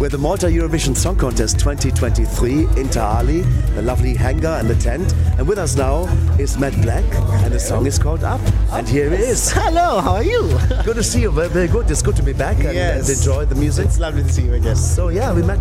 We're 0.00 0.08
the 0.08 0.18
Malta 0.18 0.46
Eurovision 0.46 0.96
Song 0.96 1.16
Contest 1.16 1.58
2023 1.58 2.52
in 2.80 2.88
Ta' 2.88 3.20
Qali, 3.20 3.42
the 3.74 3.82
lovely 3.82 4.14
hangar 4.14 4.56
and 4.60 4.68
the 4.68 4.74
tent. 4.76 5.12
And 5.38 5.46
with 5.48 5.58
us 5.58 5.76
now 5.76 6.04
is 6.38 6.56
Matt 6.58 6.72
Blxck, 6.74 7.04
and 7.44 7.52
the 7.52 7.58
song 7.58 7.86
is 7.86 7.98
called 7.98 8.22
Up. 8.22 8.40
And 8.72 8.88
here 8.88 9.10
he 9.10 9.16
is. 9.16 9.50
Hello, 9.52 10.00
how 10.00 10.14
are 10.14 10.22
you? 10.24 10.42
good 10.84 10.96
to 10.96 11.02
see 11.02 11.22
you. 11.22 11.30
Very, 11.32 11.48
very 11.48 11.68
good. 11.68 11.90
It's 11.90 12.02
good 12.02 12.16
to 12.16 12.22
be 12.22 12.32
back 12.32 12.56
and, 12.58 12.74
Yes. 12.74 13.08
and 13.08 13.18
enjoy 13.18 13.44
the 13.44 13.54
music. 13.56 13.86
It's 13.86 13.98
lovely 13.98 14.22
to 14.22 14.28
see 14.32 14.42
you, 14.42 14.54
I 14.54 14.58
guess. 14.60 14.78
So 14.96 15.08
yeah, 15.08 15.32
we 15.32 15.42
met 15.42 15.58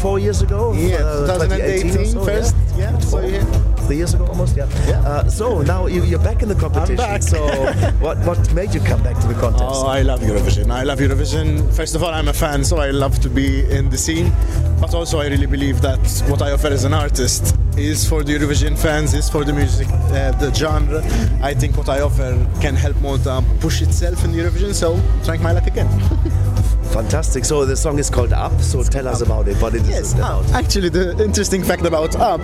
four 0.00 0.18
years 0.18 0.42
ago. 0.42 0.72
Yeah, 0.72 0.96
uh, 0.96 1.38
2018 1.38 1.96
or 2.00 2.04
so, 2.04 2.24
first. 2.24 2.54
Yeah, 2.56 2.69
so 3.00 3.20
yeah. 3.20 3.44
Three 3.86 3.96
years 3.96 4.14
ago 4.14 4.26
almost, 4.26 4.56
yeah. 4.56 4.64
Uh, 5.04 5.28
so 5.28 5.62
now 5.62 5.86
you, 5.86 6.04
you're 6.04 6.22
back 6.22 6.42
in 6.42 6.48
the 6.48 6.54
competition. 6.54 7.00
I'm 7.00 7.20
back. 7.20 7.22
So 7.22 7.46
what, 8.00 8.18
what 8.18 8.52
made 8.54 8.72
you 8.74 8.80
come 8.80 9.02
back 9.02 9.18
to 9.20 9.26
the 9.26 9.34
contest? 9.34 9.64
Oh, 9.66 9.86
I 9.86 10.02
love 10.02 10.20
Eurovision. 10.20 10.70
I 10.70 10.84
love 10.84 10.98
Eurovision. 11.00 11.72
First 11.74 11.94
of 11.94 12.02
all, 12.02 12.10
I'm 12.10 12.28
a 12.28 12.32
fan, 12.32 12.64
so 12.64 12.78
I 12.78 12.90
love 12.90 13.18
to 13.20 13.28
be 13.28 13.68
in 13.70 13.90
the 13.90 13.98
scene. 13.98 14.32
But 14.80 14.94
also, 14.94 15.18
I 15.20 15.26
really 15.26 15.46
believe 15.46 15.80
that 15.82 16.00
what 16.28 16.42
I 16.42 16.52
offer 16.52 16.68
as 16.68 16.84
an 16.84 16.94
artist 16.94 17.56
is 17.76 18.08
for 18.08 18.22
the 18.22 18.32
Eurovision 18.32 18.78
fans, 18.78 19.14
is 19.14 19.28
for 19.28 19.44
the 19.44 19.52
music, 19.52 19.88
uh, 19.90 20.32
the 20.32 20.52
genre. 20.54 21.02
I 21.42 21.54
think 21.54 21.76
what 21.76 21.88
I 21.88 22.00
offer 22.00 22.46
can 22.60 22.76
help 22.76 22.96
Malta 23.00 23.42
push 23.60 23.82
itself 23.82 24.24
in 24.24 24.32
Eurovision. 24.32 24.72
So, 24.74 25.00
trying 25.24 25.42
my 25.42 25.52
luck 25.52 25.66
again. 25.66 25.88
Fantastic. 26.92 27.44
So 27.44 27.64
the 27.64 27.76
song 27.76 27.98
is 27.98 28.10
called 28.10 28.32
Up. 28.32 28.60
So 28.60 28.82
tell 28.82 29.06
us 29.06 29.20
about 29.20 29.46
it. 29.48 29.56
What 29.62 29.74
it 29.74 29.82
is 29.82 29.88
Yes, 29.88 30.14
about. 30.14 30.44
Actually, 30.52 30.88
the 30.88 31.22
interesting 31.24 31.62
fact 31.62 31.84
about 31.84 32.16
up, 32.16 32.40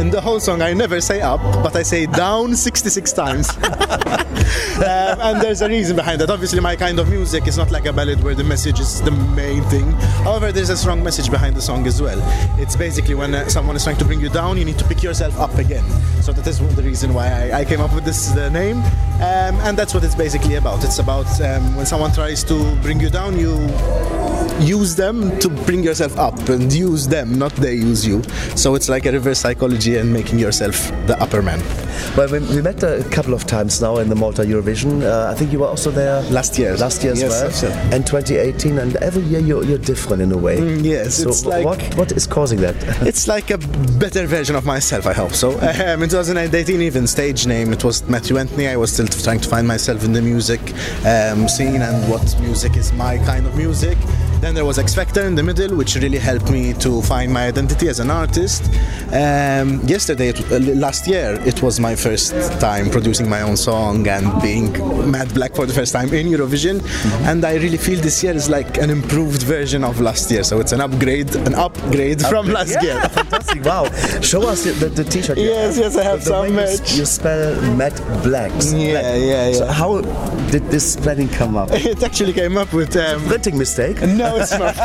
in 0.00 0.10
the 0.10 0.20
whole 0.20 0.40
song, 0.40 0.62
I 0.62 0.72
never 0.72 1.00
say 1.00 1.20
up, 1.20 1.40
but 1.62 1.76
I 1.76 1.82
say 1.82 2.06
down 2.06 2.56
66 2.56 3.12
times. 3.12 3.50
um, 3.50 3.60
and 4.86 5.40
there's 5.42 5.60
a 5.62 5.68
reason 5.68 5.96
behind 5.96 6.20
that. 6.22 6.30
Obviously, 6.30 6.60
my 6.60 6.76
kind 6.76 6.98
of 6.98 7.08
music 7.10 7.46
is 7.46 7.56
not 7.58 7.70
like 7.70 7.84
a 7.86 7.92
ballad 7.92 8.22
where 8.22 8.34
the 8.34 8.44
message 8.44 8.80
is 8.80 9.02
the 9.02 9.10
main 9.10 9.62
thing. 9.64 9.90
However, 10.24 10.50
there's 10.50 10.70
a 10.70 10.76
strong 10.76 11.02
message 11.04 11.30
behind 11.30 11.54
the 11.54 11.62
song 11.62 11.86
as 11.86 12.00
well. 12.00 12.18
It's 12.58 12.76
basically 12.76 13.14
when 13.14 13.34
uh, 13.34 13.48
someone 13.48 13.76
is 13.76 13.84
trying 13.84 13.98
to 13.98 14.04
bring 14.04 14.20
you 14.20 14.30
down, 14.30 14.56
you 14.56 14.64
need 14.64 14.78
to 14.78 14.84
pick 14.86 15.02
yourself 15.02 15.38
up 15.38 15.54
again. 15.58 15.84
So 16.22 16.32
that 16.32 16.46
is 16.46 16.58
the 16.74 16.82
reason 16.82 17.12
why 17.12 17.26
I, 17.50 17.60
I 17.60 17.64
came 17.64 17.80
up 17.80 17.94
with 17.94 18.04
this 18.04 18.34
uh, 18.36 18.48
name. 18.48 18.82
Um, 19.20 19.60
and 19.60 19.76
that's 19.76 19.92
what 19.92 20.02
it's 20.02 20.14
basically 20.14 20.54
about. 20.54 20.82
It's 20.82 20.98
about 20.98 21.28
um, 21.42 21.76
when 21.76 21.84
someone 21.84 22.10
tries 22.10 22.42
to 22.44 22.74
bring 22.76 23.00
you 23.00 23.10
down, 23.10 23.38
you 23.38 23.52
use 24.60 24.94
them 24.96 25.38
to 25.40 25.48
bring 25.48 25.82
yourself 25.82 26.16
up 26.18 26.38
and 26.48 26.72
use 26.72 27.08
them, 27.08 27.38
not 27.38 27.52
they 27.56 27.74
use 27.74 28.06
you. 28.06 28.22
So 28.56 28.74
it's 28.74 28.88
like 28.88 29.06
a 29.06 29.12
reverse 29.12 29.38
psychology 29.40 29.96
and 29.96 30.12
making 30.12 30.38
yourself 30.38 30.76
the 31.06 31.16
upper 31.20 31.42
man. 31.42 31.60
Well, 32.16 32.30
we, 32.30 32.38
we 32.40 32.62
met 32.62 32.82
a 32.82 33.04
couple 33.10 33.34
of 33.34 33.46
times 33.46 33.80
now 33.80 33.96
in 33.98 34.08
the 34.08 34.14
Malta 34.14 34.42
Eurovision. 34.42 35.02
Uh, 35.02 35.30
I 35.30 35.34
think 35.34 35.52
you 35.52 35.60
were 35.60 35.66
also 35.68 35.90
there 35.90 36.22
last 36.30 36.58
year. 36.58 36.76
Last 36.76 37.02
year 37.02 37.12
as 37.12 37.20
Yes, 37.22 37.62
well. 37.62 37.72
And 37.94 38.06
2018, 38.06 38.78
and 38.78 38.96
every 38.96 39.22
year 39.22 39.40
you're, 39.40 39.64
you're 39.64 39.78
different 39.78 40.22
in 40.22 40.32
a 40.32 40.38
way. 40.38 40.58
Mm, 40.58 40.84
yes, 40.84 41.16
So 41.22 41.28
it's 41.30 41.44
like- 41.46 41.64
what 41.64 41.80
what 41.96 42.12
is 42.12 42.26
causing 42.26 42.60
that? 42.60 42.76
it's 43.06 43.28
like 43.28 43.50
a 43.50 43.58
better 43.98 44.26
version 44.26 44.56
of 44.56 44.64
myself, 44.64 45.06
I 45.06 45.12
hope 45.12 45.32
so. 45.32 45.50
Um, 45.80 46.02
in 46.02 46.08
2018, 46.10 46.82
even 46.82 47.06
stage 47.06 47.46
name, 47.46 47.72
it 47.72 47.82
was 47.84 48.06
Matthew 48.08 48.36
Anthony. 48.38 48.68
I 48.68 48.76
was 48.76 48.92
still 48.92 49.06
trying 49.06 49.40
to 49.40 49.48
find 49.48 49.66
myself 49.66 50.04
in 50.04 50.12
the 50.12 50.20
music 50.20 50.60
um, 51.06 51.48
scene 51.48 51.80
and 51.80 52.10
what 52.10 52.38
music 52.40 52.76
is 52.76 52.92
my 52.92 53.16
kind 53.18 53.46
of 53.46 53.56
music. 53.56 53.96
Then 54.40 54.54
there 54.54 54.64
was 54.64 54.78
X 54.78 54.94
Factor 54.94 55.26
in 55.26 55.34
the 55.34 55.42
middle, 55.42 55.76
which 55.76 55.96
really 55.96 56.16
helped 56.16 56.50
me 56.50 56.72
to 56.74 57.02
find 57.02 57.30
my 57.30 57.46
identity 57.48 57.88
as 57.88 58.00
an 58.00 58.10
artist. 58.10 58.64
Um, 59.12 59.80
yesterday, 59.84 60.28
it, 60.28 60.40
uh, 60.50 60.58
last 60.80 61.06
year, 61.06 61.38
it 61.44 61.62
was 61.62 61.78
my 61.78 61.94
first 61.94 62.32
time 62.58 62.88
producing 62.88 63.28
my 63.28 63.42
own 63.42 63.58
song 63.58 64.08
and 64.08 64.40
being 64.40 64.72
Matt 65.10 65.28
Blxck 65.28 65.54
for 65.54 65.66
the 65.66 65.74
first 65.74 65.92
time 65.92 66.14
in 66.14 66.26
Eurovision. 66.26 66.80
And 67.28 67.44
I 67.44 67.56
really 67.56 67.76
feel 67.76 68.00
this 68.00 68.22
year 68.22 68.32
is 68.32 68.48
like 68.48 68.78
an 68.78 68.88
improved 68.88 69.42
version 69.42 69.84
of 69.84 70.00
last 70.00 70.30
year. 70.30 70.42
So 70.42 70.58
it's 70.58 70.72
an 70.72 70.80
upgrade, 70.80 71.34
an 71.34 71.54
upgrade 71.54 72.22
from 72.22 72.48
last 72.48 72.76
yeah, 72.76 72.82
year. 72.82 73.08
fantastic! 73.10 73.62
Wow, 73.62 73.90
show 74.22 74.48
us 74.48 74.64
the, 74.64 74.88
the, 74.88 75.04
T-shirt. 75.04 75.36
Yes, 75.50 75.76
yes, 75.76 75.96
I 75.96 76.02
have 76.04 76.20
the, 76.20 76.26
some 76.26 76.42
way 76.42 76.48
you, 76.48 76.54
merch. 76.54 76.92
you 76.94 77.04
spell 77.04 77.60
Matt 77.76 77.92
Blxck. 78.24 78.72
Yeah, 78.72 79.16
yeah, 79.16 79.52
So 79.52 79.64
yeah. 79.66 79.72
how 79.72 80.00
did 80.50 80.64
this 80.70 80.94
spelling 80.94 81.28
come 81.28 81.56
up? 81.58 81.68
It 81.90 82.02
actually 82.02 82.32
came 82.32 82.56
up 82.56 82.72
with 82.72 82.96
um, 82.96 83.22
printing 83.26 83.58
mistake. 83.58 84.00
No, 84.00 84.29
it's 84.36 84.52
not. 84.58 84.76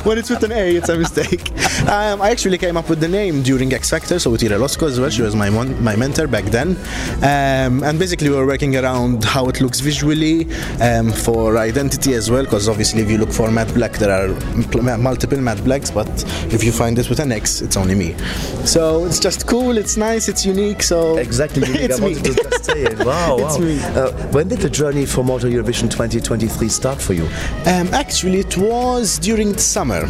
when 0.06 0.18
it's 0.18 0.30
with 0.30 0.42
an 0.44 0.52
A, 0.52 0.76
it's 0.76 0.88
a 0.88 0.96
mistake. 0.98 1.50
Um, 1.88 2.20
I 2.22 2.30
actually 2.30 2.58
came 2.58 2.76
up 2.76 2.88
with 2.88 3.00
the 3.00 3.08
name 3.08 3.42
during 3.42 3.72
X 3.72 3.90
Factor, 3.90 4.18
so 4.18 4.30
with 4.30 4.42
Ira 4.44 4.58
Losco 4.58 4.86
as 4.86 5.00
well. 5.00 5.10
She 5.10 5.22
was 5.22 5.34
my 5.34 5.50
mon- 5.50 5.82
my 5.82 5.96
mentor 5.96 6.26
back 6.26 6.44
then, 6.44 6.76
um, 7.22 7.82
and 7.82 7.98
basically 7.98 8.28
we 8.30 8.36
were 8.36 8.46
working 8.46 8.76
around 8.76 9.24
how 9.24 9.46
it 9.48 9.60
looks 9.60 9.80
visually 9.80 10.46
um, 10.80 11.10
for 11.12 11.56
identity 11.58 12.14
as 12.14 12.30
well. 12.30 12.44
Because 12.44 12.68
obviously, 12.68 13.02
if 13.02 13.10
you 13.10 13.18
look 13.18 13.32
for 13.32 13.50
Matte 13.50 13.72
Black, 13.74 13.92
there 13.94 14.10
are 14.10 14.28
m- 14.34 15.02
multiple 15.02 15.38
Matte 15.40 15.64
Blacks, 15.64 15.90
but 15.90 16.08
if 16.52 16.62
you 16.64 16.72
find 16.72 16.98
it 16.98 17.08
with 17.08 17.20
an 17.20 17.32
X, 17.32 17.60
it's 17.62 17.76
only 17.76 17.94
me. 17.94 18.14
So 18.64 19.04
it's 19.06 19.18
just 19.20 19.46
cool. 19.46 19.76
It's 19.78 19.96
nice. 19.96 20.28
It's 20.28 20.44
unique. 20.44 20.82
So 20.82 21.16
Exactly, 21.16 21.66
unique. 21.66 21.82
it's 21.90 22.00
I 22.00 22.04
me. 22.08 22.14
to 22.14 22.34
just 22.34 22.64
say 22.64 22.82
it. 22.82 22.98
Wow, 23.10 23.38
It's 23.40 23.58
wow. 23.58 23.64
me. 23.64 23.78
Uh, 23.80 24.10
when 24.30 24.48
did 24.48 24.58
the 24.60 24.68
journey 24.70 25.06
for 25.06 25.24
Malta 25.24 25.46
Eurovision 25.46 25.90
2023 25.90 26.68
start 26.68 27.00
for 27.00 27.14
you? 27.14 27.24
Um, 27.66 27.88
actually, 27.94 28.40
it 28.40 28.49
was 28.56 29.18
during 29.18 29.52
the 29.52 29.58
summer. 29.58 30.08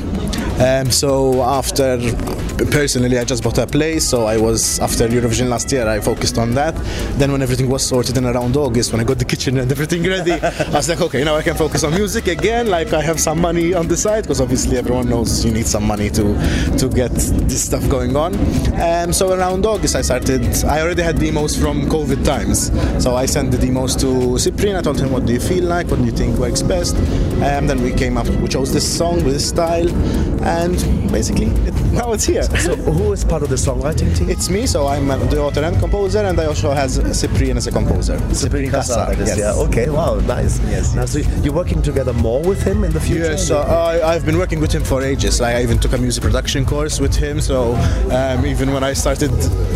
Um, 0.61 0.91
so 0.91 1.43
after, 1.43 1.99
personally, 2.71 3.19
I 3.19 3.25
just 3.25 3.43
bought 3.43 3.59
a 3.59 3.67
place. 3.67 4.07
So 4.07 4.27
I 4.27 4.37
was 4.37 4.79
after 4.81 5.09
Eurovision 5.09 5.49
last 5.49 5.73
year. 5.73 5.89
I 5.89 6.01
focused 6.01 6.37
on 6.39 6.55
that. 6.55 6.75
Then 7.19 7.33
when 7.33 7.43
everything 7.43 7.69
was 7.69 7.85
sorted 7.87 8.17
in 8.17 8.27
around 8.27 8.57
August, 8.57 8.93
when 8.93 9.01
I 9.01 9.05
got 9.05 9.19
the 9.19 9.25
kitchen 9.25 9.59
and 9.59 9.71
everything 9.71 10.03
ready, 10.05 10.33
I 10.33 10.71
was 10.71 10.89
like, 10.89 11.01
okay, 11.01 11.25
now 11.25 11.37
I 11.37 11.43
can 11.43 11.57
focus 11.57 11.83
on 11.85 11.95
music 11.95 12.27
again. 12.29 12.69
Like 12.69 12.93
I 12.93 13.03
have 13.03 13.19
some 13.19 13.41
money 13.41 13.75
on 13.75 13.89
the 13.89 13.97
side 13.97 14.25
because 14.25 14.41
obviously 14.41 14.77
everyone 14.77 15.09
knows 15.09 15.45
you 15.45 15.53
need 15.53 15.67
some 15.67 15.85
money 15.85 16.11
to 16.11 16.35
to 16.79 16.89
get 16.89 17.12
this 17.12 17.65
stuff 17.65 17.89
going 17.89 18.17
on. 18.17 18.35
Um, 18.81 19.12
so 19.12 19.33
around 19.33 19.67
August, 19.67 19.97
I 19.97 20.03
started. 20.03 20.45
I 20.65 20.81
already 20.81 21.03
had 21.03 21.19
demos 21.19 21.57
from 21.59 21.89
COVID 21.89 22.25
times, 22.25 22.71
so 23.03 23.17
I 23.17 23.27
sent 23.27 23.51
the 23.51 23.59
demos 23.59 23.97
to 23.97 24.39
Cyprian. 24.39 24.77
I 24.77 24.83
told 24.83 25.01
him, 25.01 25.11
what 25.11 25.27
do 25.27 25.33
you 25.33 25.41
feel 25.41 25.65
like? 25.65 25.89
What 25.89 26.01
do 26.01 26.05
you 26.05 26.12
think 26.12 26.39
works 26.39 26.62
best? 26.62 26.97
And 27.43 27.69
then 27.69 27.83
we 27.83 27.93
came 27.93 28.17
up. 28.17 28.30
We 28.39 28.48
chose 28.48 28.73
this 28.73 28.86
song 28.86 29.24
with 29.24 29.35
this 29.35 29.48
style, 29.48 29.89
and 30.44 30.77
basically 31.11 31.47
it, 31.66 31.74
now 31.93 32.12
it's 32.12 32.25
here. 32.25 32.43
So 32.43 32.77
who 32.77 33.12
is 33.12 33.25
part 33.25 33.43
of 33.43 33.49
the 33.49 33.57
songwriting 33.57 34.17
team? 34.17 34.31
It's 34.31 34.49
me, 34.49 34.67
so 34.67 34.87
I'm 34.87 35.11
uh, 35.11 35.17
the 35.17 35.41
author 35.41 35.62
and 35.62 35.79
composer, 35.79 36.21
and 36.21 36.39
I 36.39 36.47
also 36.47 36.71
has 36.71 37.01
Cyprian 37.19 37.57
as 37.57 37.67
a 37.67 37.73
composer. 37.73 38.19
Cyprian 38.35 38.71
Cassar, 38.71 39.15
yes. 39.15 39.39
yeah. 39.39 39.53
Okay, 39.53 39.91
wow, 39.91 40.15
nice. 40.21 40.61
Yes, 40.71 40.95
Now, 40.95 41.05
so 41.07 41.19
you're 41.43 41.55
working 41.55 41.83
together 41.83 42.12
more 42.12 42.43
with 42.43 42.62
him 42.62 42.85
in 42.85 42.93
the 42.93 43.01
future? 43.01 43.33
Yes, 43.33 43.49
so 43.49 43.59
I, 43.59 44.15
I've 44.15 44.25
been 44.25 44.39
working 44.39 44.61
with 44.61 44.73
him 44.73 44.85
for 44.85 45.03
ages. 45.03 45.41
Like, 45.41 45.57
I 45.57 45.62
even 45.62 45.79
took 45.79 45.93
a 45.93 45.99
music 45.99 46.23
production 46.23 46.65
course 46.65 47.01
with 47.01 47.15
him. 47.15 47.41
So 47.41 47.75
um, 48.12 48.47
even 48.47 48.73
when 48.73 48.85
I 48.85 48.93
started 48.93 49.33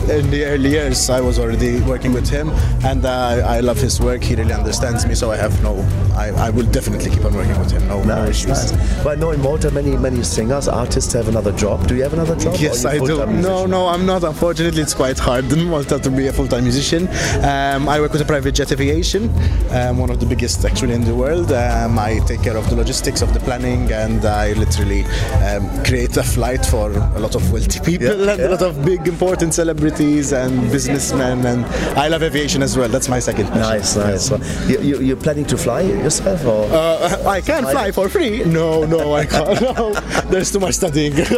in 0.08 0.30
the 0.30 0.44
early 0.44 0.70
years, 0.70 1.10
I 1.10 1.20
was 1.20 1.38
already 1.38 1.80
working 1.82 2.12
with 2.12 2.28
him, 2.28 2.50
and 2.84 3.04
uh, 3.04 3.42
I 3.46 3.60
love 3.60 3.78
his 3.78 4.00
work. 4.00 4.22
He 4.22 4.34
really 4.34 4.52
understands 4.52 5.06
me, 5.06 5.14
so 5.14 5.30
I 5.32 5.36
have 5.36 5.60
no. 5.62 5.74
I, 6.14 6.28
I 6.46 6.50
will 6.50 6.66
definitely 6.66 7.10
keep 7.10 7.24
on 7.24 7.34
working 7.34 7.58
with 7.58 7.72
him. 7.72 7.86
No, 7.88 8.02
no 8.04 8.24
issues. 8.24 8.72
nice. 8.72 9.04
Well, 9.04 9.08
I 9.08 9.14
know 9.16 9.30
in 9.32 9.40
Malta 9.42 9.70
many 9.70 9.96
many 9.96 10.22
singers, 10.22 10.68
artists 10.68 11.12
have 11.14 11.28
another 11.28 11.52
job. 11.52 11.86
Do 11.88 11.96
you 11.96 12.03
have 12.04 12.12
another 12.14 12.36
job? 12.36 12.54
Yes, 12.58 12.84
I 12.84 12.98
do. 12.98 13.06
full-time 13.06 13.40
No, 13.42 13.66
no, 13.66 13.88
I'm 13.88 14.06
not. 14.06 14.22
Unfortunately, 14.24 14.82
it's 14.82 14.94
quite 14.94 15.18
hard 15.18 15.50
in 15.52 15.64
Malta 15.64 15.98
to 15.98 16.10
be 16.10 16.26
a 16.28 16.32
full-time 16.32 16.62
musician. 16.64 17.08
Um, 17.42 17.88
I 17.88 18.00
work 18.00 18.12
with 18.12 18.22
a 18.22 18.24
private 18.24 18.52
jet 18.54 18.70
aviation, 18.72 19.22
um, 19.70 19.98
one 19.98 20.10
of 20.10 20.20
the 20.20 20.26
biggest 20.26 20.64
actually 20.64 20.94
in 20.94 21.04
the 21.04 21.14
world. 21.14 21.50
Um, 21.52 21.98
I 21.98 22.20
take 22.26 22.42
care 22.42 22.56
of 22.56 22.68
the 22.70 22.76
logistics 22.76 23.22
of 23.22 23.32
the 23.34 23.40
planning, 23.40 23.90
and 23.92 24.24
I 24.24 24.52
literally 24.52 25.04
um, 25.48 25.68
create 25.84 26.16
a 26.16 26.22
flight 26.22 26.64
for 26.64 26.90
a 26.92 27.18
lot 27.18 27.34
of 27.34 27.50
wealthy 27.52 27.80
people 27.80 28.06
Yeah, 28.24 28.32
and 28.32 28.40
a 28.42 28.48
lot 28.50 28.62
of 28.62 28.84
big, 28.84 29.06
important 29.08 29.54
celebrities 29.54 30.32
and 30.32 30.70
businessmen. 30.70 31.44
And 31.46 31.64
I 31.98 32.08
love 32.08 32.22
aviation 32.22 32.62
as 32.62 32.76
well. 32.76 32.88
That's 32.88 33.08
my 33.08 33.18
second. 33.18 33.46
passion. 33.48 33.60
Nice, 33.60 33.96
nice. 33.96 34.30
Well, 34.30 34.40
you, 34.70 34.78
you, 34.80 35.00
you're 35.00 35.16
planning 35.16 35.46
to 35.46 35.56
fly 35.56 35.80
yourself, 35.82 36.44
or 36.44 36.64
Uh, 36.70 37.22
I 37.26 37.40
can 37.40 37.62
fly 37.64 37.90
for 37.92 38.08
free. 38.08 38.44
No, 38.44 38.84
no, 38.84 39.14
I 39.14 39.24
can't. 39.26 39.60
No, 39.74 39.92
there's 40.30 40.52
too 40.52 40.60
much 40.60 40.74
studying. 40.74 41.14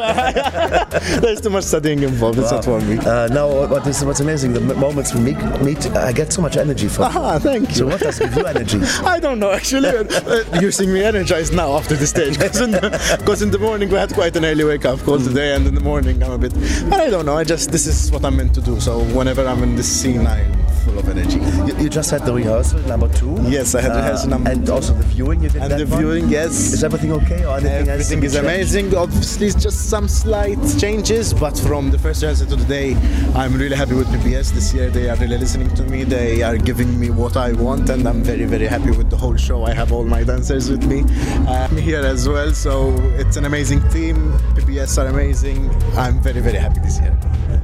there's 1.20 1.40
too 1.40 1.50
much 1.50 1.64
studying 1.64 2.02
involved. 2.02 2.38
It's 2.38 2.50
not 2.50 2.64
for 2.64 2.80
me. 2.80 2.98
Uh, 2.98 3.26
now, 3.28 3.66
what 3.66 3.86
is 3.86 4.04
what's 4.04 4.20
amazing? 4.20 4.52
The 4.54 4.60
m- 4.60 4.78
moments 4.80 5.14
we 5.14 5.20
meet, 5.20 5.36
meet, 5.62 5.86
I 5.94 6.12
get 6.12 6.32
so 6.32 6.42
much 6.42 6.56
energy 6.56 6.88
from. 6.88 7.12
you. 7.12 7.18
Ah, 7.18 7.38
thank 7.38 7.68
you. 7.70 7.74
So 7.76 7.86
what 7.86 8.00
does 8.00 8.18
give 8.18 8.34
you 8.36 8.44
energy? 8.46 8.80
I 9.04 9.18
don't 9.20 9.38
know 9.38 9.52
actually. 9.52 9.88
Uh, 9.88 10.60
you're 10.60 10.72
seeing 10.72 10.92
me 10.92 11.02
energized 11.02 11.54
now 11.54 11.72
after 11.76 11.94
the 11.94 12.06
stage 12.06 12.34
because 12.38 12.60
in, 12.60 12.70
the- 12.72 13.38
in 13.42 13.50
the 13.50 13.58
morning 13.58 13.88
we 13.90 13.96
had 13.96 14.12
quite 14.14 14.34
an 14.36 14.44
early 14.44 14.64
wake 14.64 14.84
up 14.84 14.98
call 15.00 15.18
today, 15.18 15.54
and 15.54 15.66
in 15.66 15.74
the 15.74 15.80
morning 15.80 16.22
I'm 16.22 16.32
a 16.32 16.38
bit. 16.38 16.52
But 16.88 17.00
I 17.00 17.10
don't 17.10 17.26
know. 17.26 17.36
I 17.36 17.44
just 17.44 17.70
this 17.70 17.86
is 17.86 18.10
what 18.10 18.24
I'm 18.24 18.36
meant 18.36 18.54
to 18.54 18.60
do. 18.60 18.80
So 18.80 19.00
whenever 19.16 19.46
I'm 19.46 19.62
in 19.62 19.76
this 19.76 19.88
scene, 20.00 20.26
I'm 20.26 20.52
full 20.84 20.98
of 20.98 21.08
energy. 21.08 21.38
You, 21.78 21.88
just 21.88 22.10
had 22.10 22.24
the 22.24 22.32
rehearsal 22.32 22.80
number 22.80 23.08
two. 23.08 23.36
Yes, 23.48 23.74
I 23.74 23.80
had 23.82 23.92
Uh, 23.92 23.96
rehearsal 23.96 24.30
number 24.30 24.50
and 24.50 24.68
also 24.70 24.92
the 24.94 25.04
viewing. 25.04 25.42
You 25.42 25.48
did 25.50 25.62
And 25.62 25.70
that 25.72 25.78
the 25.78 25.86
one? 25.86 25.98
viewing, 26.00 26.28
yes. 26.28 26.52
Is 26.74 26.82
everything 26.84 27.12
okay, 27.12 27.44
or 27.44 27.58
anything? 27.58 27.88
Everything 27.88 28.22
is 28.22 28.34
amazing. 28.34 28.94
Obviously, 28.94 29.46
it's 29.48 29.62
just 29.62 29.88
some 29.90 30.08
slight 30.08 30.58
changes, 30.78 31.32
but 31.34 31.56
from 31.58 31.90
the 31.90 31.98
first 31.98 32.22
rehearsal 32.22 32.46
to 32.48 32.56
today, 32.56 32.96
I'm 33.34 33.54
really 33.56 33.76
happy 33.76 33.94
with 33.94 34.08
PBS 34.08 34.52
this 34.52 34.72
year. 34.74 34.88
They 34.90 35.08
are 35.10 35.16
really 35.16 35.38
listening 35.38 35.68
to 35.74 35.82
me. 35.84 36.04
They 36.04 36.42
are 36.42 36.56
giving 36.56 36.98
me 36.98 37.10
what 37.10 37.36
I 37.36 37.52
want, 37.52 37.90
and 37.90 38.06
I'm 38.08 38.22
very, 38.22 38.44
very 38.46 38.66
happy 38.66 38.90
with 38.90 39.08
the 39.10 39.16
whole 39.16 39.36
show. 39.36 39.64
I 39.64 39.72
have 39.74 39.92
all 39.92 40.04
my 40.04 40.22
dancers 40.24 40.70
with 40.70 40.84
me 40.86 41.00
um, 41.46 41.76
here 41.76 42.00
as 42.14 42.28
well, 42.28 42.52
so 42.52 42.94
it's 43.22 43.36
an 43.36 43.44
amazing 43.44 43.80
team. 43.90 44.16
PBS 44.56 44.96
are 45.02 45.06
amazing. 45.08 45.70
I'm 45.96 46.20
very, 46.20 46.40
very 46.40 46.58
happy 46.58 46.80
this 46.80 46.98
year. 47.00 47.16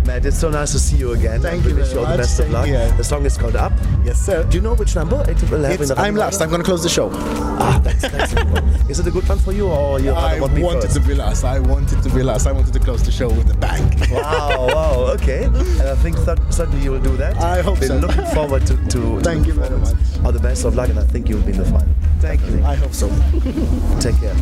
Matt, 0.04 0.26
it's 0.26 0.38
so 0.38 0.50
nice 0.50 0.72
to 0.72 0.80
see 0.80 0.96
you 0.96 1.12
again. 1.12 1.40
Thank 1.40 1.64
I 1.64 1.68
you 1.68 1.76
wish 1.76 1.92
you 1.92 1.98
all 2.00 2.04
the 2.04 2.10
much. 2.10 2.18
best 2.18 2.40
of 2.40 2.50
luck. 2.50 2.66
here. 2.66 2.90
The 2.96 3.04
song 3.04 3.24
is 3.24 3.38
called 3.38 3.54
Up. 3.54 3.72
Yes, 4.04 4.20
sir. 4.20 4.42
Do 4.44 4.56
you 4.56 4.60
know 4.62 4.74
which 4.74 4.96
number 4.96 5.24
it 5.30 5.40
will 5.50 5.62
have 5.62 5.80
It's, 5.80 5.92
I'm 5.92 6.16
last. 6.16 6.40
I'm 6.40 6.48
going 6.48 6.60
to 6.60 6.64
close 6.64 6.82
the 6.82 6.88
show. 6.88 7.08
Ah, 7.14 7.80
that's, 7.84 8.02
that's 8.02 8.34
good 8.34 8.50
one. 8.50 8.64
Is 8.90 8.98
it 8.98 9.06
a 9.06 9.10
good 9.12 9.28
one 9.28 9.38
for 9.38 9.52
you, 9.52 9.68
or 9.68 10.00
you 10.00 10.10
I 10.10 10.40
want 10.40 10.54
me 10.54 10.62
wanted 10.64 10.82
first? 10.82 10.94
to 10.94 11.00
be 11.00 11.14
last. 11.14 11.44
I 11.44 11.60
wanted 11.60 12.02
to 12.02 12.10
be 12.10 12.22
last. 12.24 12.46
I 12.48 12.52
wanted 12.52 12.72
to 12.72 12.80
close 12.80 13.02
the 13.04 13.12
show 13.12 13.28
with 13.28 13.48
a 13.50 13.56
bang. 13.58 13.84
Wow, 14.10 14.66
wow, 14.74 14.94
okay. 15.14 15.44
And 15.44 15.56
I 15.82 15.94
think 15.96 16.16
that 16.24 16.38
certainly 16.52 16.82
you 16.82 16.90
will 16.90 17.00
do 17.00 17.16
that. 17.18 17.36
I 17.36 17.62
hope 17.62 17.78
Been 17.78 17.88
so. 17.88 17.98
looking 17.98 18.26
forward 18.26 18.66
to, 18.66 18.76
to, 18.76 18.88
to 18.88 19.20
Thank 19.22 19.42
the 19.42 19.48
you 19.48 19.52
very 19.54 19.78
much. 19.78 19.94
All 20.24 20.32
the 20.32 20.40
best 20.40 20.64
of 20.64 20.74
luck, 20.74 20.88
and 20.88 20.98
I 20.98 21.04
think 21.04 21.28
you'll 21.28 21.42
be 21.42 21.52
in 21.52 21.58
the 21.58 21.64
final. 21.64 21.88
Thank 22.18 22.40
you. 22.48 22.62
I 22.64 22.74
hope 22.74 22.92
so. 22.92 23.08
Take 24.00 24.18
care. 24.20 24.34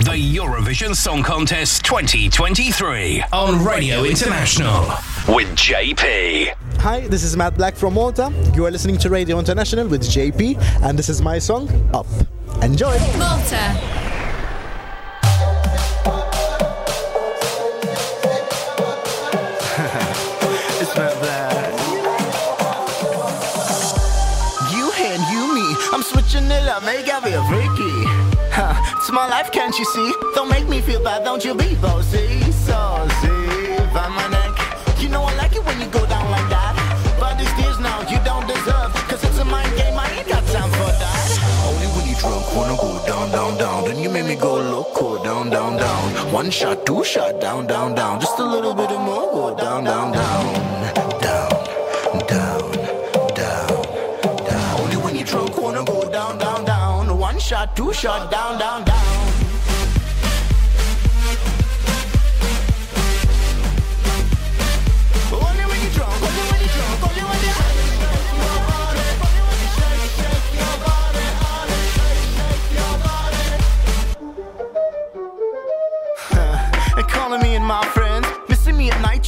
The 0.00 0.36
Eurovision 0.36 0.94
Song 0.94 1.22
Contest 1.22 1.84
2023 1.84 3.22
on 3.32 3.64
Radio 3.64 4.04
International 4.10 4.80
with 5.32 5.46
JP. 5.54 6.52
Hi, 6.78 7.06
this 7.06 7.22
is 7.22 7.36
Matt 7.36 7.54
Blxck 7.54 7.76
from 7.76 7.94
Malta. 7.94 8.32
You 8.56 8.66
are 8.66 8.70
listening 8.72 8.98
to 8.98 9.08
Radio 9.08 9.38
International 9.38 9.86
with 9.86 10.02
JP, 10.02 10.60
and 10.82 10.98
this 10.98 11.08
is 11.08 11.22
my 11.22 11.38
song, 11.38 11.68
Up. 11.94 12.08
Enjoy! 12.60 12.98
Malta. 13.16 13.70
it's 20.80 20.96
not 20.96 21.14
bad. 21.22 21.70
You 24.74 24.90
and 24.98 25.22
you 25.30 25.54
me, 25.54 25.76
I'm 25.92 26.02
switching 26.02 26.50
it 26.50 26.66
up, 26.66 26.82
make 26.82 27.06
it 27.06 27.24
real 27.24 27.44
freaky. 27.44 27.94
Huh, 28.50 28.74
it's 28.96 29.12
my 29.12 29.28
life, 29.28 29.52
can't 29.52 29.78
you 29.78 29.84
see? 29.84 30.12
Don't 30.34 30.48
make 30.48 30.68
me 30.68 30.80
feel 30.80 31.00
bad, 31.04 31.22
don't 31.22 31.44
you 31.44 31.54
be 31.54 31.76
bossy, 31.76 32.40
saucy. 32.50 33.39
By 33.92 34.06
my 34.06 34.28
neck, 34.28 34.54
you 35.00 35.08
know 35.08 35.24
I 35.24 35.34
like 35.34 35.56
it 35.56 35.64
when 35.64 35.80
you 35.80 35.86
go 35.88 36.06
down 36.06 36.30
like 36.30 36.48
that. 36.48 36.74
But 37.18 37.38
these 37.38 37.52
tears 37.58 37.80
now 37.80 38.00
you 38.08 38.18
don't 38.24 38.46
deserve, 38.46 38.94
cause 39.10 39.24
it's 39.24 39.38
a 39.38 39.44
mind 39.44 39.74
game, 39.76 39.98
I 39.98 40.06
ain't 40.16 40.28
got 40.28 40.46
time 40.46 40.70
for 40.70 40.92
that. 41.02 41.28
Only 41.66 41.88
when 41.94 42.06
you 42.06 42.14
drunk 42.14 42.54
wanna 42.54 42.76
go 42.76 43.04
down, 43.04 43.32
down, 43.32 43.58
down. 43.58 43.84
Then 43.86 43.98
you 43.98 44.08
make 44.08 44.26
me 44.26 44.36
go 44.36 44.54
loco, 44.54 45.22
down, 45.24 45.50
down, 45.50 45.76
down. 45.76 46.32
One 46.32 46.50
shot, 46.50 46.86
two 46.86 47.02
shot, 47.02 47.40
down, 47.40 47.66
down, 47.66 47.96
down. 47.96 48.20
Just 48.20 48.38
a 48.38 48.44
little 48.44 48.74
bit 48.74 48.90
more, 48.90 49.26
go 49.32 49.56
down, 49.56 49.82
down, 49.82 50.12
down. 50.12 50.44
Down, 51.26 51.50
down, 52.30 52.70
down, 53.34 53.82
down. 54.46 54.80
Only 54.80 54.98
when 54.98 55.16
you 55.16 55.24
drunk 55.24 55.56
wanna 55.60 55.84
go 55.84 56.08
down, 56.12 56.38
down, 56.38 56.64
down. 56.64 57.18
One 57.18 57.40
shot, 57.40 57.74
two 57.74 57.92
shot, 57.92 58.30
down, 58.30 58.56
down, 58.56 58.84
down. 58.84 58.99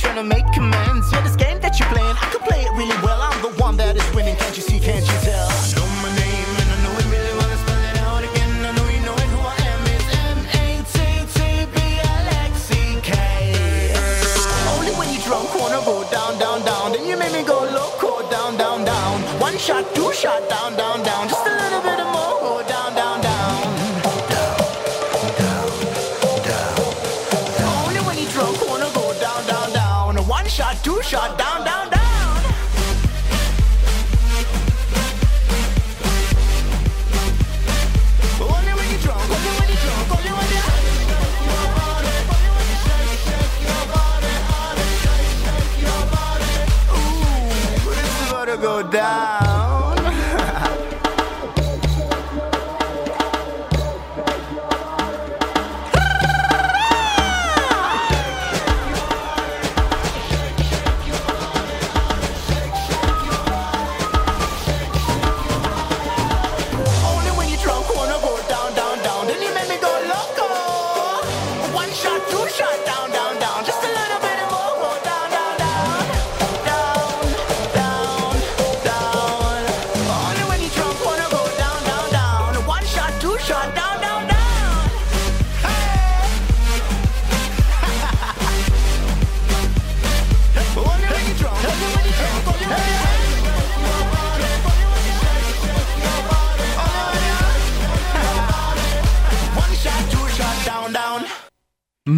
Trying 0.02 0.16
to 0.16 0.24
make 0.24 0.44
amends. 0.56 1.06
Yeah, 1.12 1.22
this 1.22 1.36
game 1.36 1.60
that 1.60 1.78
you're 1.78 1.88
playing, 1.94 2.16
I 2.18 2.26
can 2.34 2.42
play 2.42 2.60
it 2.66 2.72
really 2.74 2.98
well. 3.06 3.20
I'm 3.22 3.38
the 3.40 3.54
one 3.62 3.76
that 3.78 3.94
is 3.96 4.08
winning, 4.14 4.36
can't 4.36 4.56
you 4.56 4.62
see, 4.62 4.80
can't 4.80 5.06
you 5.06 5.18
tell? 5.22 5.46
I 5.46 5.70
know 5.78 5.86
my 6.02 6.10
name 6.18 6.50
and 6.60 6.68
I 6.74 6.76
know 6.82 6.92
really. 7.06 7.30
Spell 7.62 7.82
it 7.90 7.98
out 8.02 8.22
again, 8.26 8.50
I 8.66 8.70
know 8.76 8.88
you 8.90 9.02
know. 9.06 9.14
Who 9.14 9.38
I 9.46 9.56
am. 9.70 9.80
Only 14.74 14.92
when 14.98 15.08
you 15.14 15.20
drunk 15.22 15.54
wanna 15.54 15.80
go 15.86 16.02
down, 16.10 16.38
down, 16.42 16.58
down. 16.66 16.92
Then 16.92 17.06
you 17.06 17.16
make 17.16 17.32
me 17.32 17.42
go 17.44 17.62
loco, 17.62 18.28
down, 18.28 18.56
down, 18.58 18.84
down. 18.84 19.22
One 19.38 19.56
shot, 19.56 19.84
two 19.94 20.12
shot, 20.12 20.42
down, 20.50 20.76
down, 20.76 20.91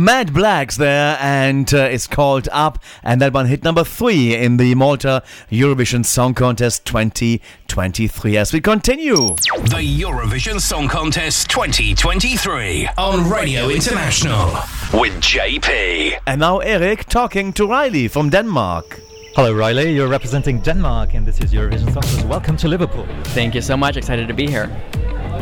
Matt 0.05 0.27
Blxck 0.35 0.77
there, 0.77 1.17
and 1.19 1.73
uh, 1.73 1.79
it's 1.79 2.07
called 2.07 2.47
Up, 2.53 2.79
and 3.03 3.23
that 3.23 3.33
one 3.33 3.47
hit 3.47 3.65
number 3.65 3.83
three 3.85 4.35
in 4.37 4.59
the 4.59 4.75
Malta 4.75 5.23
Eurovision 5.51 6.05
Song 6.05 6.35
Contest 6.35 6.85
2023. 6.85 8.37
As 8.37 8.53
we 8.53 8.61
continue, 8.61 9.17
The 9.17 10.03
Eurovision 10.03 10.61
Song 10.61 10.89
Contest 10.89 11.49
2023 11.49 12.87
on 12.99 13.31
Radio 13.31 13.71
International 13.71 14.49
with 14.93 15.15
JP. 15.23 16.19
and 16.27 16.39
now 16.39 16.59
Eric 16.59 17.07
talking 17.07 17.55
to 17.55 17.63
Reiley 17.67 18.11
from 18.11 18.29
Denmark. 18.29 19.01
Hello, 19.37 19.55
Reiley. 19.55 19.95
You're 19.95 20.09
representing 20.09 20.61
Denmark, 20.61 21.15
and 21.15 21.27
this 21.27 21.41
is 21.41 21.51
Eurovision 21.51 21.85
Song 21.95 22.03
Contest. 22.03 22.27
Welcome 22.27 22.59
to 22.59 22.69
Liverpool. 22.69 23.07
Thank 23.33 23.55
you 23.55 23.63
so 23.63 23.75
much. 23.75 23.97
Excited 23.97 24.29
to 24.29 24.35
be 24.35 24.47
here. 24.47 24.69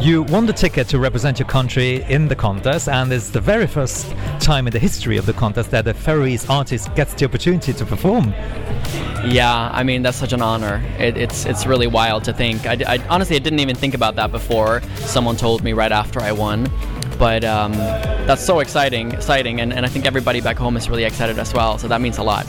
You 0.02 0.22
won 0.24 0.46
the 0.46 0.52
ticket 0.52 0.88
to 0.88 0.98
represent 0.98 1.38
your 1.38 1.46
country 1.46 2.02
in 2.08 2.26
the 2.26 2.34
contest, 2.34 2.88
and 2.88 3.12
it's 3.12 3.28
the 3.30 3.40
very 3.40 3.68
first 3.68 4.10
time 4.40 4.66
in 4.66 4.72
the 4.72 4.80
history 4.80 5.16
of 5.16 5.26
the 5.26 5.32
contest 5.32 5.70
that 5.70 5.86
a 5.86 5.94
Faroese 5.94 6.50
artist 6.50 6.92
gets 6.96 7.14
the 7.14 7.24
opportunity 7.24 7.72
to 7.72 7.86
perform. 7.86 8.32
Yeah, 9.24 9.70
I 9.72 9.84
mean 9.84 10.02
that's 10.02 10.16
such 10.16 10.32
an 10.32 10.42
honor. 10.42 10.82
It, 10.98 11.16
it's 11.16 11.46
it's 11.46 11.66
really 11.66 11.86
wild 11.86 12.24
to 12.24 12.32
think. 12.32 12.66
I, 12.66 12.76
I- 12.94 13.06
honestly 13.08 13.36
I 13.36 13.38
didn't 13.38 13.60
even 13.60 13.76
think 13.76 13.94
about 13.94 14.16
that 14.16 14.32
before. 14.32 14.82
Someone 14.96 15.36
told 15.36 15.62
me 15.62 15.72
right 15.72 15.92
after 15.92 16.18
I 16.20 16.32
won, 16.32 16.68
but 17.16 17.44
um, 17.44 17.70
that's 18.26 18.44
so 18.44 18.58
exciting, 18.58 19.12
exciting, 19.12 19.60
and, 19.60 19.72
and 19.72 19.86
I 19.86 19.88
think 19.88 20.04
everybody 20.04 20.40
back 20.40 20.56
home 20.56 20.76
is 20.76 20.88
really 20.90 21.04
excited 21.04 21.38
as 21.38 21.54
well. 21.54 21.78
So 21.78 21.86
that 21.86 22.00
means 22.00 22.18
a 22.18 22.24
lot. 22.24 22.44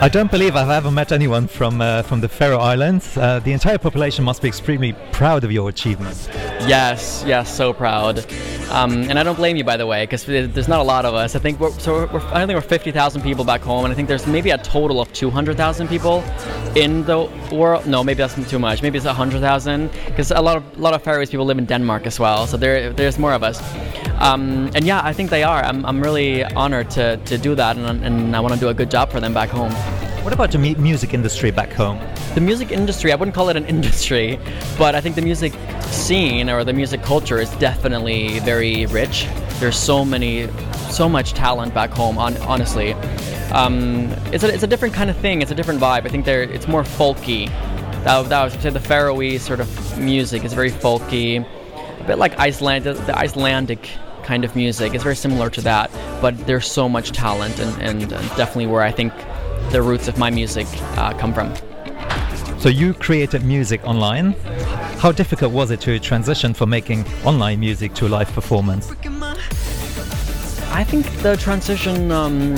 I 0.00 0.08
don't 0.08 0.30
believe 0.30 0.54
I've 0.54 0.70
ever 0.70 0.92
met 0.92 1.10
anyone 1.10 1.48
from 1.48 1.80
uh, 1.80 2.02
from 2.02 2.20
the 2.20 2.28
Faroe 2.28 2.58
Islands. 2.58 3.16
Uh, 3.16 3.40
the 3.40 3.50
entire 3.50 3.78
population 3.78 4.24
must 4.24 4.40
be 4.40 4.46
extremely 4.46 4.92
proud 5.10 5.42
of 5.42 5.50
your 5.50 5.68
achievements. 5.68 6.28
Yes, 6.68 7.24
yes, 7.26 7.52
so 7.52 7.72
proud. 7.72 8.24
Um, 8.70 9.10
and 9.10 9.18
I 9.18 9.24
don't 9.24 9.34
blame 9.34 9.56
you, 9.56 9.64
by 9.64 9.76
the 9.76 9.86
way, 9.86 10.04
because 10.04 10.24
there's 10.24 10.68
not 10.68 10.78
a 10.78 10.84
lot 10.84 11.04
of 11.04 11.14
us. 11.14 11.34
I 11.34 11.40
think 11.40 11.58
we're, 11.58 11.72
so 11.80 12.06
we're, 12.12 12.20
I 12.32 12.46
think 12.46 12.54
we're 12.54 12.60
50,000 12.60 13.22
people 13.22 13.44
back 13.44 13.62
home, 13.62 13.86
and 13.86 13.92
I 13.92 13.96
think 13.96 14.06
there's 14.06 14.26
maybe 14.26 14.50
a 14.50 14.58
total 14.58 15.00
of 15.00 15.12
200,000 15.14 15.88
people 15.88 16.22
in 16.76 17.04
the 17.04 17.28
world. 17.50 17.86
No, 17.86 18.04
maybe 18.04 18.18
that's 18.18 18.48
too 18.48 18.58
much. 18.58 18.82
Maybe 18.82 18.98
it's 18.98 19.06
100,000, 19.06 19.90
because 20.06 20.30
a 20.30 20.40
lot 20.40 20.58
of 20.58 20.78
a 20.78 20.80
lot 20.80 20.94
of 20.94 21.02
Faroese 21.02 21.30
people 21.30 21.46
live 21.46 21.58
in 21.58 21.64
Denmark 21.64 22.06
as 22.06 22.20
well. 22.20 22.46
So 22.46 22.56
there 22.56 22.92
there's 22.92 23.18
more 23.18 23.32
of 23.32 23.42
us. 23.42 23.58
Um, 24.20 24.70
and 24.74 24.84
yeah, 24.84 25.00
I 25.02 25.12
think 25.12 25.30
they 25.30 25.44
are. 25.44 25.62
I'm, 25.62 25.84
I'm 25.86 26.00
really 26.00 26.44
honored 26.44 26.90
to, 26.90 27.16
to 27.16 27.38
do 27.38 27.54
that, 27.54 27.76
and, 27.76 28.04
and 28.04 28.36
I 28.36 28.40
want 28.40 28.54
to 28.54 28.60
do 28.60 28.68
a 28.68 28.74
good 28.74 28.90
job 28.90 29.10
for 29.10 29.20
them 29.20 29.32
back 29.32 29.48
home. 29.48 29.72
What 30.22 30.32
about 30.32 30.50
the 30.52 30.58
mu- 30.58 30.74
music 30.74 31.14
industry 31.14 31.50
back 31.50 31.72
home? 31.72 31.98
The 32.34 32.40
music 32.40 32.70
industry, 32.70 33.12
I 33.12 33.14
wouldn't 33.14 33.34
call 33.34 33.48
it 33.48 33.56
an 33.56 33.64
industry, 33.66 34.38
but 34.76 34.94
I 34.94 35.00
think 35.00 35.14
the 35.14 35.22
music 35.22 35.52
scene 35.90 36.50
or 36.50 36.64
the 36.64 36.72
music 36.72 37.02
culture 37.02 37.38
is 37.40 37.50
definitely 37.56 38.40
very 38.40 38.86
rich. 38.86 39.26
There's 39.60 39.78
so 39.78 40.04
many, 40.04 40.48
so 40.90 41.08
much 41.08 41.32
talent 41.32 41.72
back 41.72 41.90
home. 41.90 42.18
On, 42.18 42.36
honestly, 42.38 42.92
um, 43.52 44.10
it's 44.32 44.44
a 44.44 44.52
it's 44.52 44.62
a 44.62 44.66
different 44.66 44.94
kind 44.94 45.08
of 45.08 45.16
thing. 45.16 45.40
It's 45.40 45.50
a 45.50 45.54
different 45.54 45.80
vibe. 45.80 46.04
I 46.04 46.08
think 46.08 46.24
there 46.24 46.42
it's 46.42 46.68
more 46.68 46.82
folky. 46.82 47.48
That, 48.04 48.28
that 48.28 48.44
was 48.44 48.52
say 48.54 48.70
the 48.70 48.80
Faroese 48.80 49.42
sort 49.42 49.60
of 49.60 49.98
music 49.98 50.44
is 50.44 50.52
very 50.52 50.70
folky, 50.70 51.44
a 52.00 52.04
bit 52.04 52.18
like 52.18 52.38
Iceland, 52.38 52.84
the 52.84 53.18
Icelandic 53.18 53.88
kind 54.24 54.44
of 54.44 54.54
music. 54.54 54.94
It's 54.94 55.02
very 55.02 55.16
similar 55.16 55.48
to 55.50 55.60
that, 55.62 55.90
but 56.20 56.36
there's 56.46 56.70
so 56.70 56.88
much 56.88 57.12
talent 57.12 57.58
and, 57.58 57.82
and 57.82 58.10
definitely 58.36 58.66
where 58.66 58.82
I 58.82 58.92
think 58.92 59.12
the 59.70 59.82
roots 59.82 60.08
of 60.08 60.18
my 60.18 60.30
music 60.30 60.66
uh, 60.96 61.12
come 61.14 61.32
from. 61.34 61.54
So 62.58 62.68
you 62.68 62.94
created 62.94 63.44
music 63.44 63.84
online. 63.84 64.32
How 64.98 65.12
difficult 65.12 65.52
was 65.52 65.70
it 65.70 65.80
to 65.82 65.98
transition 66.00 66.54
from 66.54 66.70
making 66.70 67.06
online 67.24 67.60
music 67.60 67.94
to 67.94 68.08
live 68.08 68.32
performance? 68.32 68.90
I 70.70 70.84
think 70.84 71.06
the 71.22 71.36
transition 71.36 72.10
um, 72.10 72.56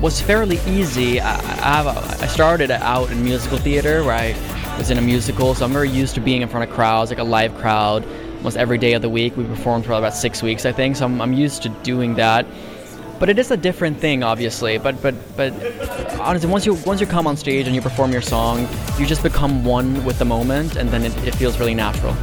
was 0.00 0.20
fairly 0.20 0.58
easy. 0.66 1.20
I, 1.20 1.34
I, 1.34 1.82
have 1.82 1.86
a, 1.86 2.24
I 2.24 2.26
started 2.26 2.70
out 2.70 3.10
in 3.10 3.22
musical 3.22 3.58
theater 3.58 4.02
where 4.02 4.14
I 4.14 4.76
was 4.78 4.90
in 4.90 4.98
a 4.98 5.02
musical, 5.02 5.54
so 5.54 5.64
I'm 5.64 5.72
very 5.72 5.90
used 5.90 6.14
to 6.14 6.20
being 6.20 6.42
in 6.42 6.48
front 6.48 6.68
of 6.68 6.74
crowds, 6.74 7.10
like 7.10 7.18
a 7.18 7.24
live 7.24 7.54
crowd, 7.56 8.04
almost 8.38 8.56
every 8.56 8.78
day 8.78 8.94
of 8.94 9.02
the 9.02 9.08
week. 9.08 9.36
We 9.36 9.44
performed 9.44 9.84
for 9.84 9.92
about 9.92 10.14
six 10.14 10.42
weeks, 10.42 10.64
I 10.64 10.72
think, 10.72 10.96
so 10.96 11.04
I'm, 11.04 11.20
I'm 11.20 11.32
used 11.32 11.62
to 11.62 11.68
doing 11.82 12.14
that. 12.14 12.46
But 13.20 13.28
it 13.28 13.38
is 13.38 13.50
a 13.50 13.56
different 13.56 14.00
thing, 14.00 14.22
obviously. 14.24 14.78
But 14.78 15.00
but 15.02 15.14
but 15.36 15.52
honestly, 16.18 16.50
once 16.50 16.64
you 16.64 16.74
once 16.86 17.00
you 17.02 17.06
come 17.06 17.26
on 17.26 17.36
stage 17.36 17.66
and 17.66 17.74
you 17.76 17.82
perform 17.82 18.12
your 18.12 18.22
song, 18.22 18.66
you 18.98 19.04
just 19.04 19.22
become 19.22 19.62
one 19.62 20.02
with 20.06 20.18
the 20.18 20.24
moment, 20.24 20.76
and 20.76 20.88
then 20.88 21.04
it, 21.04 21.14
it 21.28 21.34
feels 21.34 21.60
really 21.60 21.74
natural. 21.74 22.16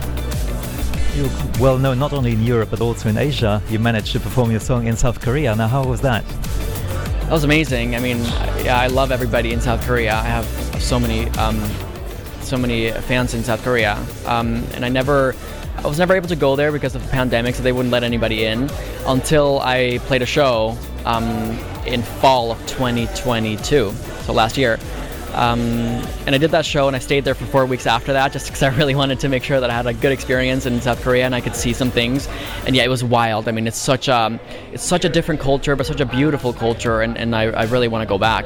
You're 1.16 1.30
well 1.60 1.78
known 1.78 2.00
not 2.00 2.14
only 2.14 2.32
in 2.32 2.44
Europe 2.44 2.72
but 2.72 2.82
also 2.82 3.10
in 3.10 3.18
Asia. 3.18 3.62
You 3.70 3.80
managed 3.80 4.12
to 4.14 4.20
perform 4.20 4.50
your 4.50 4.60
song 4.60 4.88
in 4.88 4.98
South 4.98 5.22
Korea. 5.22 5.56
Now, 5.56 5.68
how 5.68 5.84
was 5.86 6.02
that? 6.02 6.26
That 7.22 7.32
was 7.32 7.44
amazing. 7.44 7.96
I 7.96 8.00
mean, 8.00 8.18
yeah, 8.64 8.80
I 8.80 8.88
love 8.88 9.12
everybody 9.12 9.54
in 9.54 9.62
South 9.62 9.86
Korea. 9.86 10.16
I 10.16 10.24
have 10.24 10.46
so 10.82 11.00
many, 11.00 11.28
um, 11.38 11.60
so 12.42 12.58
many 12.58 12.92
fans 12.92 13.34
in 13.36 13.44
South 13.44 13.64
Korea, 13.64 14.04
um, 14.26 14.64
and 14.74 14.84
I 14.86 14.90
never, 14.90 15.36
I 15.78 15.88
was 15.88 16.00
never 16.00 16.16
able 16.16 16.28
to 16.30 16.36
go 16.36 16.56
there 16.56 16.72
because 16.72 16.96
of 16.96 17.04
the 17.04 17.10
pandemic, 17.10 17.56
so 17.56 17.64
they 17.64 17.72
wouldn't 17.72 17.92
let 17.92 18.04
anybody 18.04 18.46
in 18.46 18.70
until 19.06 19.60
I 19.62 20.00
played 20.00 20.22
a 20.22 20.26
show 20.26 20.78
um, 21.06 21.58
in 21.86 22.02
fall 22.02 22.52
of 22.52 22.60
2022, 22.68 23.92
so 23.92 24.34
last 24.34 24.58
year. 24.58 24.80
Um, 25.34 25.62
and 26.26 26.34
I 26.34 26.40
did 26.40 26.50
that 26.52 26.66
show, 26.66 26.88
and 26.88 26.96
I 26.96 27.00
stayed 27.00 27.24
there 27.24 27.36
for 27.36 27.46
four 27.46 27.66
weeks 27.68 27.86
after 27.86 28.14
that, 28.14 28.32
just 28.32 28.48
because 28.48 28.64
I 28.64 28.76
really 28.76 28.96
wanted 28.96 29.20
to 29.20 29.30
make 29.30 29.44
sure 29.44 29.60
that 29.60 29.70
I 29.70 29.74
had 29.74 29.86
a 29.86 29.94
good 29.94 30.12
experience 30.12 30.66
in 30.66 30.82
South 30.82 31.02
Korea 31.04 31.26
and 31.26 31.36
I 31.36 31.42
could 31.42 31.56
see 31.56 31.74
some 31.74 31.92
things. 31.92 32.28
And 32.66 32.76
yeah, 32.76 32.84
it 32.84 32.90
was 32.90 33.04
wild. 33.04 33.48
I 33.48 33.52
mean, 33.52 33.68
it's 33.68 33.78
such 33.78 34.08
a, 34.08 34.40
it's 34.74 34.84
such 34.84 35.06
a 35.06 35.10
different 35.10 35.40
culture, 35.40 35.76
but 35.76 35.86
such 35.86 36.02
a 36.02 36.06
beautiful 36.06 36.54
culture, 36.54 37.02
and, 37.02 37.16
and 37.18 37.36
I, 37.36 37.44
I 37.44 37.64
really 37.66 37.88
want 37.88 38.02
to 38.02 38.08
go 38.08 38.18
back. 38.18 38.46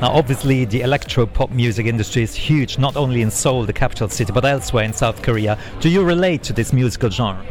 Now, 0.00 0.10
obviously, 0.10 0.64
the 0.64 0.82
electro 0.82 1.24
pop 1.24 1.50
music 1.50 1.86
industry 1.86 2.22
is 2.22 2.34
huge, 2.34 2.78
not 2.78 2.96
only 2.96 3.22
in 3.22 3.30
Seoul, 3.30 3.64
the 3.64 3.72
capital 3.72 4.08
city, 4.08 4.32
but 4.32 4.44
elsewhere 4.44 4.84
in 4.84 4.92
South 4.92 5.22
Korea. 5.22 5.56
Do 5.80 5.88
you 5.88 6.02
relate 6.02 6.42
to 6.44 6.52
this 6.52 6.72
musical 6.72 7.10
genre? 7.10 7.44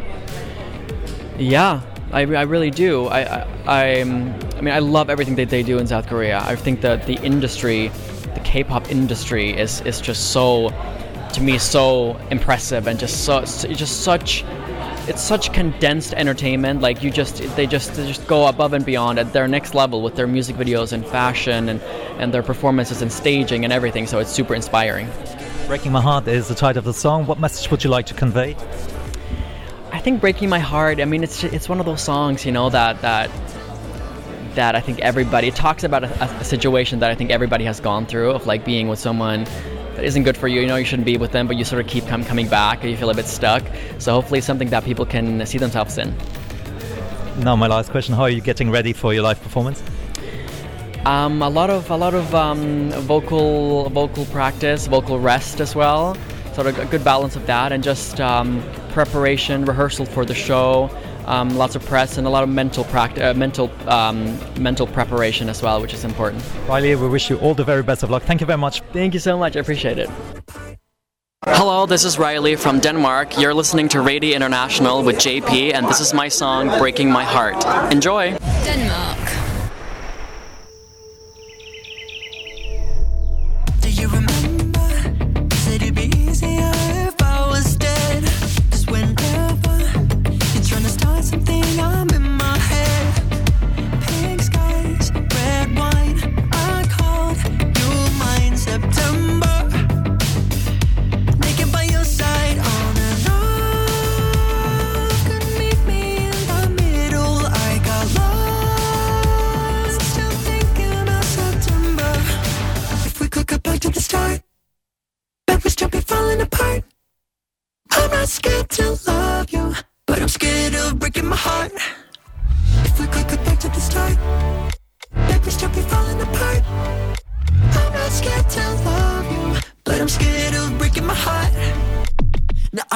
Yeah, 1.39 1.81
I, 2.11 2.21
I 2.21 2.43
really 2.43 2.69
do. 2.69 3.07
I, 3.07 3.47
I, 3.65 4.01
um, 4.01 4.35
I 4.55 4.61
mean, 4.61 4.73
I 4.73 4.79
love 4.79 5.09
everything 5.09 5.35
that 5.35 5.49
they 5.49 5.63
do 5.63 5.79
in 5.79 5.87
South 5.87 6.05
Korea. 6.05 6.41
I 6.43 6.55
think 6.55 6.81
that 6.81 7.07
the 7.07 7.15
industry, 7.23 7.87
the 8.35 8.41
K-pop 8.43 8.91
industry, 8.91 9.51
is 9.51 9.81
is 9.81 9.99
just 9.99 10.31
so, 10.31 10.69
to 11.33 11.41
me, 11.41 11.57
so 11.57 12.17
impressive 12.29 12.87
and 12.87 12.99
just 12.99 13.25
so, 13.25 13.43
just 13.43 14.01
such. 14.01 14.43
It's 15.05 15.21
such 15.21 15.51
condensed 15.51 16.13
entertainment. 16.13 16.81
Like 16.81 17.03
you 17.03 17.11
just, 17.11 17.37
they 17.55 17.67
just, 17.67 17.93
they 17.95 18.07
just 18.07 18.25
go 18.25 18.47
above 18.47 18.73
and 18.73 18.85
beyond 18.85 19.19
at 19.19 19.33
their 19.33 19.47
next 19.47 19.75
level 19.75 20.01
with 20.01 20.15
their 20.15 20.27
music 20.27 20.55
videos 20.55 20.93
and 20.93 21.05
fashion 21.05 21.67
and, 21.69 21.81
and 22.19 22.33
their 22.33 22.43
performances 22.43 23.01
and 23.01 23.11
staging 23.11 23.65
and 23.65 23.73
everything. 23.73 24.07
So 24.07 24.19
it's 24.19 24.31
super 24.31 24.55
inspiring. 24.55 25.09
Breaking 25.67 25.91
My 25.91 26.01
Heart 26.01 26.27
is 26.27 26.47
the 26.47 26.55
title 26.55 26.79
of 26.79 26.85
the 26.85 26.93
song. 26.93 27.25
What 27.25 27.39
message 27.39 27.69
would 27.69 27.83
you 27.83 27.89
like 27.89 28.05
to 28.07 28.13
convey? 28.13 28.55
I 29.91 29.99
think 29.99 30.21
breaking 30.21 30.49
my 30.49 30.59
heart. 30.59 30.99
I 30.99 31.05
mean, 31.05 31.23
it's 31.23 31.43
it's 31.43 31.69
one 31.69 31.79
of 31.79 31.85
those 31.85 32.01
songs, 32.01 32.45
you 32.45 32.51
know, 32.51 32.69
that 32.69 32.99
that 33.01 33.29
that 34.55 34.75
I 34.75 34.81
think 34.81 34.99
everybody 34.99 35.47
it 35.47 35.55
talks 35.55 35.83
about 35.83 36.03
a, 36.03 36.23
a 36.23 36.43
situation 36.43 36.99
that 36.99 37.11
I 37.11 37.15
think 37.15 37.31
everybody 37.31 37.63
has 37.65 37.79
gone 37.79 38.05
through 38.05 38.31
of 38.31 38.45
like 38.45 38.65
being 38.65 38.87
with 38.87 38.99
someone 38.99 39.45
isn't 40.03 40.23
good 40.23 40.37
for 40.37 40.47
you. 40.47 40.61
You 40.61 40.67
know, 40.67 40.75
you 40.75 40.85
shouldn't 40.85 41.05
be 41.05 41.17
with 41.17 41.31
them, 41.31 41.47
but 41.47 41.55
you 41.55 41.65
sort 41.65 41.83
of 41.83 41.87
keep 41.87 42.05
com- 42.07 42.23
coming 42.23 42.47
back, 42.47 42.81
and 42.81 42.91
you 42.91 42.97
feel 42.97 43.09
a 43.09 43.13
bit 43.13 43.25
stuck. 43.25 43.63
So 43.99 44.13
hopefully, 44.13 44.41
something 44.41 44.69
that 44.69 44.83
people 44.83 45.05
can 45.05 45.45
see 45.45 45.57
themselves 45.57 45.97
in. 45.97 46.15
Now, 47.39 47.55
my 47.55 47.67
last 47.67 47.91
question: 47.91 48.13
How 48.15 48.23
are 48.23 48.29
you 48.29 48.41
getting 48.41 48.69
ready 48.69 48.93
for 48.93 49.13
your 49.13 49.23
live 49.23 49.41
performance? 49.41 49.81
Um, 51.05 51.41
a 51.41 51.49
lot 51.49 51.69
of 51.69 51.89
a 51.89 51.97
lot 51.97 52.13
of 52.13 52.33
um, 52.33 52.91
vocal 52.91 53.89
vocal 53.89 54.25
practice, 54.25 54.87
vocal 54.87 55.19
rest 55.19 55.59
as 55.59 55.75
well. 55.75 56.15
Sort 56.53 56.67
of 56.67 56.77
a 56.77 56.85
good 56.85 57.03
balance 57.03 57.35
of 57.35 57.45
that, 57.47 57.71
and 57.71 57.83
just 57.83 58.21
um, 58.21 58.63
preparation, 58.89 59.65
rehearsal 59.65 60.05
for 60.05 60.23
the 60.23 60.35
show. 60.35 60.89
Um, 61.25 61.57
lots 61.57 61.75
of 61.75 61.85
press 61.85 62.17
and 62.17 62.27
a 62.27 62.29
lot 62.29 62.43
of 62.43 62.49
mental 62.49 62.83
practice, 62.85 63.23
uh, 63.23 63.33
mental 63.33 63.71
um, 63.87 64.37
mental 64.59 64.87
preparation 64.87 65.49
as 65.49 65.61
well, 65.61 65.81
which 65.81 65.93
is 65.93 66.03
important. 66.03 66.43
Reiley, 66.67 66.99
we 66.99 67.07
wish 67.07 67.29
you 67.29 67.37
all 67.37 67.53
the 67.53 67.63
very 67.63 67.83
best 67.83 68.03
of 68.03 68.09
luck. 68.09 68.23
Thank 68.23 68.41
you 68.41 68.47
very 68.47 68.59
much. 68.59 68.81
Thank 68.91 69.13
you 69.13 69.19
so 69.19 69.37
much. 69.37 69.55
I 69.55 69.59
appreciate 69.59 69.97
it. 69.97 70.09
Hello, 71.45 71.85
this 71.85 72.05
is 72.05 72.15
Reiley 72.17 72.57
from 72.57 72.79
Denmark. 72.79 73.37
You're 73.37 73.53
listening 73.53 73.89
to 73.89 74.01
Radio 74.01 74.35
International 74.35 75.03
with 75.03 75.17
JP, 75.17 75.73
and 75.73 75.87
this 75.87 75.99
is 75.99 76.13
my 76.13 76.29
song 76.29 76.69
"Breaking 76.79 77.11
My 77.11 77.23
Heart." 77.23 77.91
Enjoy. 77.91 78.37
Denmark. 78.63 79.22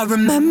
Remember 0.08 0.47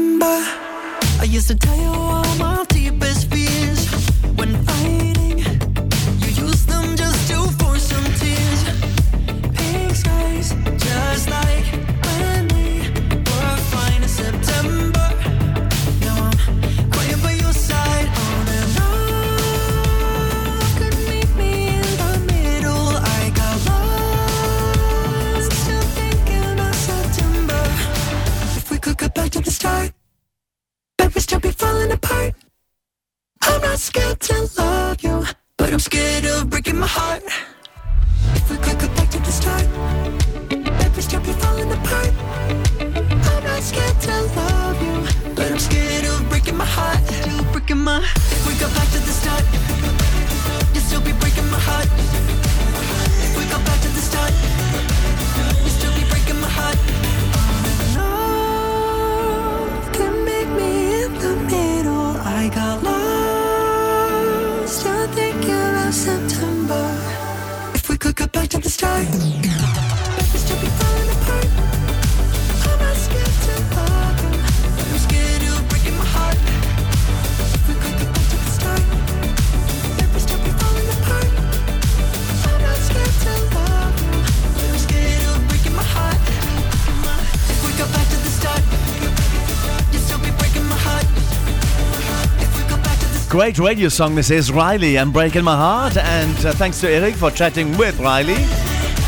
Great 93.37 93.59
radio 93.59 93.91
song, 93.91 94.15
this 94.15 94.31
is 94.31 94.51
Reiley 94.51 94.99
and 94.99 95.13
Breaking 95.13 95.45
My 95.45 95.55
Heart. 95.55 95.99
And 95.99 96.47
uh, 96.47 96.53
thanks 96.55 96.81
to 96.81 96.89
Eric 96.89 97.17
for 97.17 97.31
chatting 97.31 97.77
with 97.77 97.99
Reiley. 97.99 98.39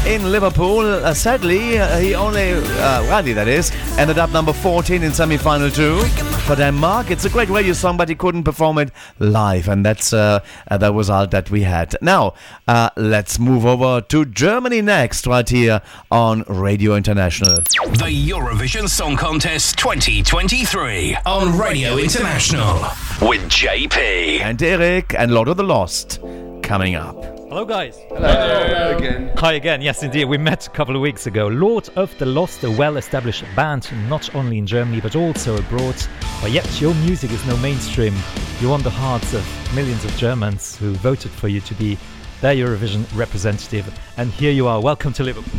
in 0.06 0.30
Liverpool. 0.30 0.80
Uh, 0.80 1.12
sadly, 1.12 1.78
uh, 1.78 1.98
he 1.98 2.14
only, 2.14 2.52
uh, 2.52 3.02
Randy 3.09 3.32
that 3.32 3.48
is, 3.48 3.72
ended 3.98 4.18
up 4.18 4.30
number 4.30 4.52
14 4.52 5.02
in 5.02 5.12
semi-final 5.12 5.70
two 5.70 6.00
for 6.46 6.56
Denmark. 6.56 7.10
It's 7.10 7.24
a 7.24 7.30
great 7.30 7.48
radio 7.48 7.72
song, 7.72 7.96
but 7.96 8.09
he 8.09 8.14
couldn't 8.14 8.44
perform 8.44 8.78
it 8.78 8.90
live, 9.18 9.68
and 9.68 9.84
that's 9.84 10.12
uh, 10.12 10.40
uh, 10.70 10.78
the 10.78 10.92
result 10.92 11.30
that 11.30 11.50
we 11.50 11.62
had. 11.62 11.96
Now, 12.02 12.34
uh, 12.66 12.90
let's 12.96 13.38
move 13.38 13.64
over 13.66 14.00
to 14.00 14.24
Germany 14.24 14.82
next, 14.82 15.26
right 15.26 15.48
here 15.48 15.82
on 16.10 16.42
Radio 16.48 16.94
International. 16.94 17.56
The 17.56 18.30
Eurovision 18.30 18.88
Song 18.88 19.16
Contest 19.16 19.78
2023 19.78 21.16
on 21.26 21.58
Radio 21.58 21.98
International 21.98 22.74
with 23.20 23.42
JP. 23.48 24.40
And 24.40 24.62
Eric 24.62 25.14
and 25.14 25.32
Lord 25.32 25.48
of 25.48 25.56
the 25.56 25.64
Lost 25.64 26.20
coming 26.62 26.94
up. 26.94 27.38
Hello, 27.48 27.64
guys. 27.64 27.98
Hello. 28.10 28.94
again. 28.98 29.32
Hi 29.38 29.54
again. 29.54 29.80
Yes, 29.80 30.02
indeed. 30.02 30.26
We 30.26 30.36
met 30.36 30.66
a 30.66 30.70
couple 30.70 30.94
of 30.94 31.00
weeks 31.00 31.26
ago. 31.26 31.48
Lord 31.48 31.88
of 31.96 32.16
the 32.18 32.26
Lost, 32.26 32.62
a 32.62 32.70
well 32.70 32.98
established 32.98 33.42
band, 33.56 33.88
not 34.06 34.34
only 34.34 34.58
in 34.58 34.66
Germany 34.66 35.00
but 35.00 35.16
also 35.16 35.56
abroad. 35.56 35.96
But 36.42 36.50
yet, 36.50 36.78
your 36.78 36.92
music 36.96 37.30
is 37.30 37.42
no 37.46 37.56
mainstream. 37.56 38.14
You 38.60 38.68
won 38.68 38.82
the 38.82 38.90
hearts 38.90 39.32
of 39.32 39.74
millions 39.74 40.04
of 40.04 40.14
Germans 40.18 40.76
who 40.76 40.92
voted 40.96 41.30
for 41.30 41.48
you 41.48 41.62
to 41.62 41.74
be 41.76 41.96
their 42.42 42.54
Eurovision 42.54 43.06
representative. 43.16 43.98
And 44.18 44.30
here 44.30 44.52
you 44.52 44.66
are. 44.66 44.78
Welcome 44.82 45.14
to 45.14 45.24
Liverpool. 45.24 45.58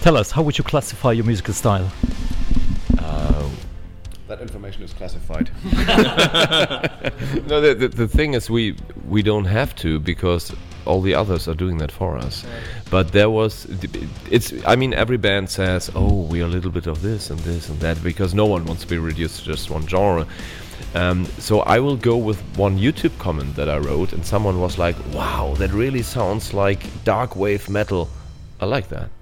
Tell 0.00 0.16
us, 0.16 0.30
how 0.30 0.42
would 0.42 0.56
you 0.56 0.64
classify 0.64 1.12
your 1.12 1.26
musical 1.26 1.52
style? 1.52 1.92
Uh, 2.98 3.50
that 4.28 4.40
information 4.40 4.82
is 4.82 4.94
classified. 4.94 5.50
no, 7.48 7.60
the, 7.60 7.76
the, 7.78 7.88
the 7.88 8.08
thing 8.08 8.32
is, 8.32 8.48
we 8.48 8.76
we 9.06 9.22
don't 9.22 9.44
have 9.44 9.76
to 9.76 10.00
because 10.00 10.54
all 10.84 11.00
the 11.00 11.14
others 11.14 11.48
are 11.48 11.54
doing 11.54 11.78
that 11.78 11.92
for 11.92 12.16
us. 12.16 12.44
But 12.90 13.12
there 13.12 13.30
was, 13.30 13.66
it's. 14.30 14.52
I 14.66 14.76
mean, 14.76 14.92
every 14.94 15.16
band 15.16 15.50
says, 15.50 15.90
"Oh, 15.94 16.22
we 16.22 16.42
are 16.42 16.46
a 16.46 16.48
little 16.48 16.70
bit 16.70 16.86
of 16.86 17.02
this 17.02 17.30
and 17.30 17.38
this 17.40 17.68
and 17.68 17.80
that," 17.80 18.02
because 18.02 18.34
no 18.34 18.46
one 18.46 18.64
wants 18.64 18.82
to 18.82 18.88
be 18.88 18.98
reduced 18.98 19.40
to 19.40 19.44
just 19.44 19.70
one 19.70 19.86
genre. 19.86 20.26
Um, 20.94 21.24
so 21.38 21.60
I 21.60 21.78
will 21.78 21.96
go 21.96 22.16
with 22.16 22.40
one 22.56 22.78
YouTube 22.78 23.16
comment 23.18 23.56
that 23.56 23.68
I 23.68 23.78
wrote, 23.78 24.12
and 24.12 24.24
someone 24.24 24.60
was 24.60 24.78
like, 24.78 24.96
"Wow, 25.14 25.54
that 25.58 25.72
really 25.72 26.02
sounds 26.02 26.52
like 26.52 26.80
dark 27.04 27.36
wave 27.36 27.68
metal." 27.68 28.08
I 28.60 28.66
like 28.66 28.88
that. 28.88 29.10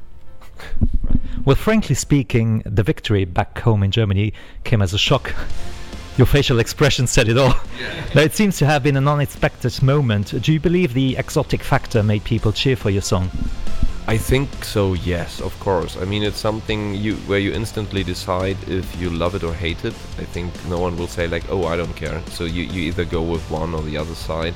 Well, 1.42 1.56
frankly 1.56 1.94
speaking, 1.94 2.62
the 2.66 2.82
victory 2.82 3.24
back 3.24 3.58
home 3.60 3.82
in 3.82 3.90
Germany 3.90 4.34
came 4.62 4.82
as 4.82 4.92
a 4.92 4.98
shock. 4.98 5.34
Your 6.20 6.26
facial 6.26 6.58
expression 6.58 7.06
said 7.06 7.30
it 7.30 7.38
all. 7.38 7.54
Now, 8.14 8.20
it 8.28 8.34
seems 8.34 8.58
to 8.58 8.66
have 8.66 8.82
been 8.82 8.98
an 8.98 9.08
unexpected 9.08 9.82
moment. 9.82 10.38
Do 10.42 10.52
you 10.52 10.60
believe 10.60 10.92
the 10.92 11.16
exotic 11.16 11.62
factor 11.62 12.02
made 12.02 12.24
people 12.24 12.52
cheer 12.52 12.76
for 12.76 12.90
your 12.90 13.00
song? 13.00 13.30
I 14.06 14.18
think 14.18 14.62
so. 14.62 14.92
Yes, 14.92 15.40
of 15.40 15.58
course. 15.60 15.96
I 15.96 16.04
mean, 16.04 16.22
it's 16.22 16.36
something 16.36 16.94
you 16.94 17.14
where 17.26 17.38
you 17.38 17.54
instantly 17.54 18.04
decide 18.04 18.58
if 18.68 19.00
you 19.00 19.08
love 19.08 19.34
it 19.34 19.42
or 19.42 19.54
hate 19.54 19.82
it. 19.86 19.94
I 20.18 20.24
think 20.24 20.52
no 20.66 20.78
one 20.78 20.98
will 20.98 21.08
say 21.08 21.26
like, 21.26 21.48
"Oh, 21.48 21.64
I 21.64 21.78
don't 21.78 21.96
care." 21.96 22.20
So 22.32 22.44
you, 22.44 22.64
you 22.64 22.82
either 22.82 23.06
go 23.06 23.22
with 23.22 23.50
one 23.50 23.74
or 23.74 23.80
the 23.80 23.96
other 23.96 24.14
side. 24.14 24.54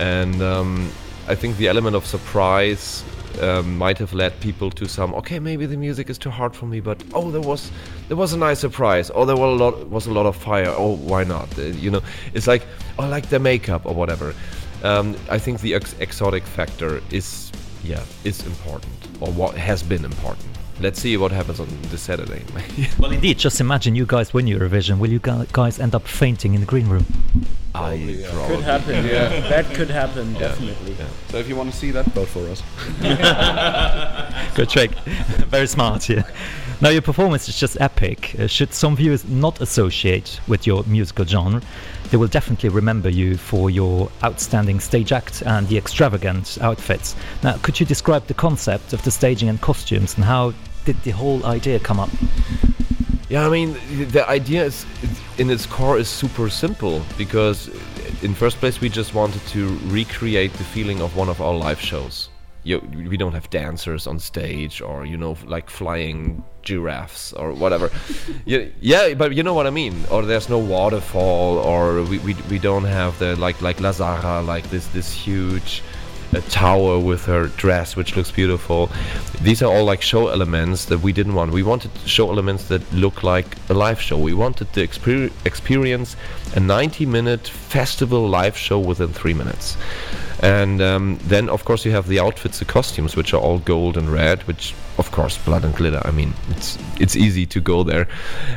And 0.00 0.42
um, 0.42 0.90
I 1.28 1.36
think 1.36 1.58
the 1.58 1.68
element 1.68 1.94
of 1.94 2.04
surprise 2.06 3.04
um, 3.40 3.78
might 3.78 3.98
have 3.98 4.12
led 4.12 4.38
people 4.40 4.70
to 4.72 4.86
some. 4.86 5.14
Okay, 5.14 5.38
maybe 5.38 5.66
the 5.66 5.76
music 5.76 6.10
is 6.10 6.18
too 6.18 6.30
hard 6.30 6.54
for 6.54 6.66
me, 6.66 6.80
but 6.80 7.02
oh, 7.14 7.30
there 7.30 7.40
was 7.40 7.70
there 8.08 8.16
was 8.16 8.32
a 8.32 8.38
nice 8.38 8.60
surprise. 8.60 9.10
Oh, 9.14 9.24
there 9.24 9.36
was 9.36 9.60
a 9.60 9.64
lot 9.64 9.88
was 9.88 10.06
a 10.06 10.12
lot 10.12 10.26
of 10.26 10.36
fire. 10.36 10.74
Oh, 10.76 10.96
why 10.96 11.24
not? 11.24 11.58
Uh, 11.58 11.62
you 11.62 11.90
know, 11.90 12.02
it's 12.34 12.46
like 12.46 12.66
oh, 12.98 13.08
like 13.08 13.28
the 13.28 13.38
makeup 13.38 13.86
or 13.86 13.94
whatever. 13.94 14.34
Um, 14.82 15.16
I 15.30 15.38
think 15.38 15.60
the 15.60 15.74
ex- 15.74 15.94
exotic 16.00 16.44
factor 16.44 17.00
is 17.10 17.52
yeah 17.84 18.02
is 18.24 18.44
important 18.46 18.92
or 19.20 19.32
what 19.32 19.54
has 19.56 19.82
been 19.82 20.04
important. 20.04 20.46
Let's 20.80 21.00
see 21.00 21.16
what 21.16 21.30
happens 21.30 21.60
on 21.60 21.68
this 21.90 22.00
Saturday. 22.00 22.42
Well, 22.98 23.12
indeed, 23.12 23.38
just 23.38 23.60
imagine 23.60 23.94
you 23.94 24.06
guys 24.06 24.34
win 24.34 24.46
Eurovision. 24.46 24.98
Will 24.98 25.10
you 25.10 25.20
guys 25.20 25.78
end 25.78 25.94
up 25.94 26.06
fainting 26.08 26.54
in 26.54 26.60
the 26.60 26.66
green 26.66 26.88
room? 26.88 27.06
I 27.74 27.96
Could 28.48 28.60
happen. 28.64 29.06
Yeah. 29.06 29.40
That 29.48 29.74
could 29.74 29.90
happen, 29.90 30.32
Yeah. 30.34 30.38
definitely. 30.40 30.96
So 31.28 31.38
if 31.38 31.48
you 31.48 31.56
want 31.56 31.70
to 31.72 31.76
see 31.76 31.90
that, 31.92 32.04
vote 32.06 32.28
for 32.28 32.46
us. 32.48 32.62
Good 34.54 34.68
trick. 34.68 34.90
Very 35.50 35.66
smart, 35.66 36.08
yeah. 36.08 36.22
Now, 36.80 36.88
your 36.90 37.02
performance 37.02 37.48
is 37.48 37.58
just 37.58 37.80
epic. 37.80 38.34
Uh, 38.38 38.46
should 38.46 38.74
some 38.74 38.96
viewers 38.96 39.24
not 39.24 39.60
associate 39.60 40.40
with 40.48 40.66
your 40.66 40.82
musical 40.84 41.24
genre, 41.24 41.62
they 42.10 42.16
will 42.16 42.28
definitely 42.28 42.68
remember 42.68 43.08
you 43.08 43.36
for 43.36 43.70
your 43.70 44.10
outstanding 44.22 44.80
stage 44.80 45.12
act 45.12 45.42
and 45.46 45.66
the 45.68 45.78
extravagant 45.78 46.58
outfits. 46.60 47.14
Now, 47.42 47.56
could 47.62 47.78
you 47.80 47.86
describe 47.86 48.26
the 48.26 48.34
concept 48.34 48.92
of 48.92 49.02
the 49.04 49.10
staging 49.10 49.48
and 49.48 49.60
costumes 49.60 50.16
and 50.16 50.24
how 50.24 50.52
did 50.84 51.00
the 51.04 51.12
whole 51.12 51.46
idea 51.46 51.78
come 51.78 52.00
up? 52.00 52.10
Yeah, 53.32 53.46
I 53.46 53.48
mean, 53.48 53.78
the 54.10 54.28
idea 54.28 54.62
is, 54.62 54.84
in 55.38 55.48
its 55.48 55.64
core, 55.64 55.96
is 55.96 56.06
super 56.06 56.50
simple 56.50 57.02
because, 57.16 57.70
in 58.20 58.34
first 58.34 58.58
place, 58.58 58.78
we 58.78 58.90
just 58.90 59.14
wanted 59.14 59.40
to 59.46 59.78
recreate 59.86 60.52
the 60.52 60.64
feeling 60.64 61.00
of 61.00 61.16
one 61.16 61.30
of 61.30 61.40
our 61.40 61.54
live 61.54 61.80
shows. 61.80 62.28
You, 62.62 62.80
we 62.94 63.16
don't 63.16 63.32
have 63.32 63.48
dancers 63.48 64.06
on 64.06 64.18
stage 64.18 64.82
or 64.82 65.06
you 65.06 65.16
know 65.16 65.38
like 65.46 65.70
flying 65.70 66.44
giraffes 66.60 67.32
or 67.32 67.54
whatever. 67.54 67.90
yeah, 68.44 68.66
yeah, 68.82 69.14
but 69.14 69.34
you 69.34 69.42
know 69.42 69.54
what 69.54 69.66
I 69.66 69.70
mean. 69.70 69.94
Or 70.10 70.20
there's 70.26 70.50
no 70.50 70.58
waterfall, 70.58 71.56
or 71.56 72.02
we, 72.02 72.18
we, 72.18 72.34
we 72.50 72.58
don't 72.58 72.84
have 72.84 73.18
the 73.18 73.34
like 73.36 73.62
like 73.62 73.80
La 73.80 73.92
Zarra 73.92 74.46
like 74.46 74.68
this 74.68 74.88
this 74.88 75.10
huge 75.10 75.82
a 76.32 76.40
tower 76.42 76.98
with 76.98 77.26
her 77.26 77.48
dress, 77.48 77.96
which 77.96 78.16
looks 78.16 78.30
beautiful. 78.30 78.90
These 79.40 79.62
are 79.62 79.72
all 79.72 79.84
like 79.84 80.02
show 80.02 80.28
elements 80.28 80.86
that 80.86 81.00
we 81.00 81.12
didn't 81.12 81.34
want. 81.34 81.52
We 81.52 81.62
wanted 81.62 81.90
show 82.06 82.30
elements 82.30 82.64
that 82.68 82.92
look 82.92 83.22
like 83.22 83.56
a 83.68 83.74
live 83.74 84.00
show. 84.00 84.18
We 84.18 84.34
wanted 84.34 84.72
to 84.72 84.86
exper- 84.86 85.32
experience 85.44 86.16
a 86.54 86.60
90 86.60 87.06
minute 87.06 87.48
festival 87.48 88.28
live 88.28 88.56
show 88.56 88.78
within 88.78 89.08
three 89.08 89.34
minutes. 89.34 89.76
And 90.40 90.82
um, 90.82 91.18
then, 91.22 91.48
of 91.48 91.64
course, 91.64 91.84
you 91.84 91.92
have 91.92 92.08
the 92.08 92.18
outfits, 92.18 92.58
the 92.58 92.64
costumes, 92.64 93.14
which 93.14 93.32
are 93.32 93.40
all 93.40 93.58
gold 93.60 93.96
and 93.96 94.08
red, 94.08 94.42
which, 94.42 94.74
of 94.98 95.10
course, 95.10 95.38
blood 95.38 95.64
and 95.64 95.74
glitter. 95.74 96.00
I 96.04 96.10
mean, 96.10 96.34
it's 96.50 96.78
it's 97.00 97.16
easy 97.16 97.46
to 97.46 97.60
go 97.60 97.82
there. 97.82 98.08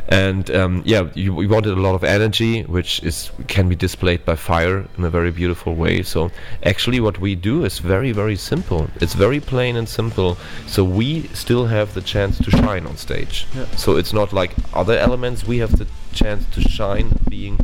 And 0.10 0.50
um, 0.52 0.84
yeah, 0.86 1.10
you, 1.14 1.34
we 1.34 1.48
wanted 1.48 1.78
a 1.78 1.82
lot 1.82 1.96
of 1.96 2.04
energy, 2.04 2.64
which 2.64 3.02
is 3.04 3.32
can 3.48 3.70
be 3.70 3.76
displayed 3.76 4.26
by 4.26 4.36
fire 4.36 4.86
in 4.98 5.04
a 5.04 5.10
very 5.10 5.32
beautiful 5.32 5.76
way. 5.76 6.04
So 6.04 6.32
actually, 6.64 7.00
what 7.00 7.20
we 7.20 7.36
do 7.36 7.66
is 7.66 7.80
very 7.80 8.12
very 8.12 8.36
simple. 8.36 8.90
It's 9.02 9.14
very 9.14 9.40
plain 9.40 9.76
and 9.76 9.88
simple. 9.88 10.38
So 10.68 10.84
we 10.84 11.28
still 11.34 11.66
have 11.68 11.94
the 11.94 12.02
chance 12.02 12.38
to 12.40 12.52
shine 12.52 12.86
on 12.86 12.98
stage. 12.98 13.48
Yeah. 13.56 13.66
So 13.76 13.96
it's 13.98 14.14
not 14.14 14.34
like 14.34 14.52
other 14.74 14.98
elements. 14.98 15.46
We 15.46 15.60
have 15.60 15.78
the 15.78 15.88
chance 16.14 16.46
to 16.56 16.62
shine, 16.62 17.20
being 17.30 17.60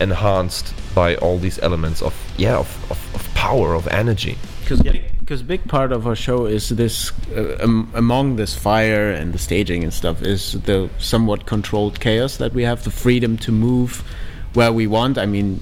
enhanced 0.00 0.74
by 0.94 1.14
all 1.16 1.38
these 1.38 1.58
elements 1.60 2.02
of 2.02 2.14
yeah 2.36 2.58
of, 2.58 2.90
of, 2.90 3.14
of 3.14 3.34
power 3.34 3.74
of 3.74 3.86
energy. 3.88 4.38
Because 4.60 4.82
because 5.24 5.40
a 5.40 5.44
big 5.44 5.66
part 5.66 5.90
of 5.90 6.06
our 6.06 6.14
show 6.14 6.44
is 6.44 6.68
this 6.68 7.10
uh, 7.34 7.56
um, 7.62 7.90
among 7.94 8.36
this 8.36 8.54
fire 8.54 9.10
and 9.10 9.32
the 9.32 9.38
staging 9.38 9.82
and 9.82 9.90
stuff 9.90 10.20
is 10.20 10.52
the 10.64 10.90
somewhat 10.98 11.46
controlled 11.46 11.98
chaos 11.98 12.36
that 12.36 12.52
we 12.52 12.62
have 12.62 12.84
the 12.84 12.90
freedom 12.90 13.38
to 13.38 13.50
move 13.50 14.04
where 14.52 14.70
we 14.70 14.86
want. 14.86 15.16
I 15.16 15.24
mean, 15.24 15.60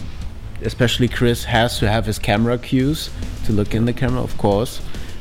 especially 0.63 1.07
Chris 1.07 1.45
has 1.45 1.79
to 1.79 1.89
have 1.89 2.07
his 2.07 2.19
camera 2.19 2.59
cues 2.59 3.09
to 3.45 3.53
look 3.53 3.73
in 3.73 3.85
the 3.85 3.93
camera, 3.93 4.21
of 4.21 4.37
course, 4.37 4.81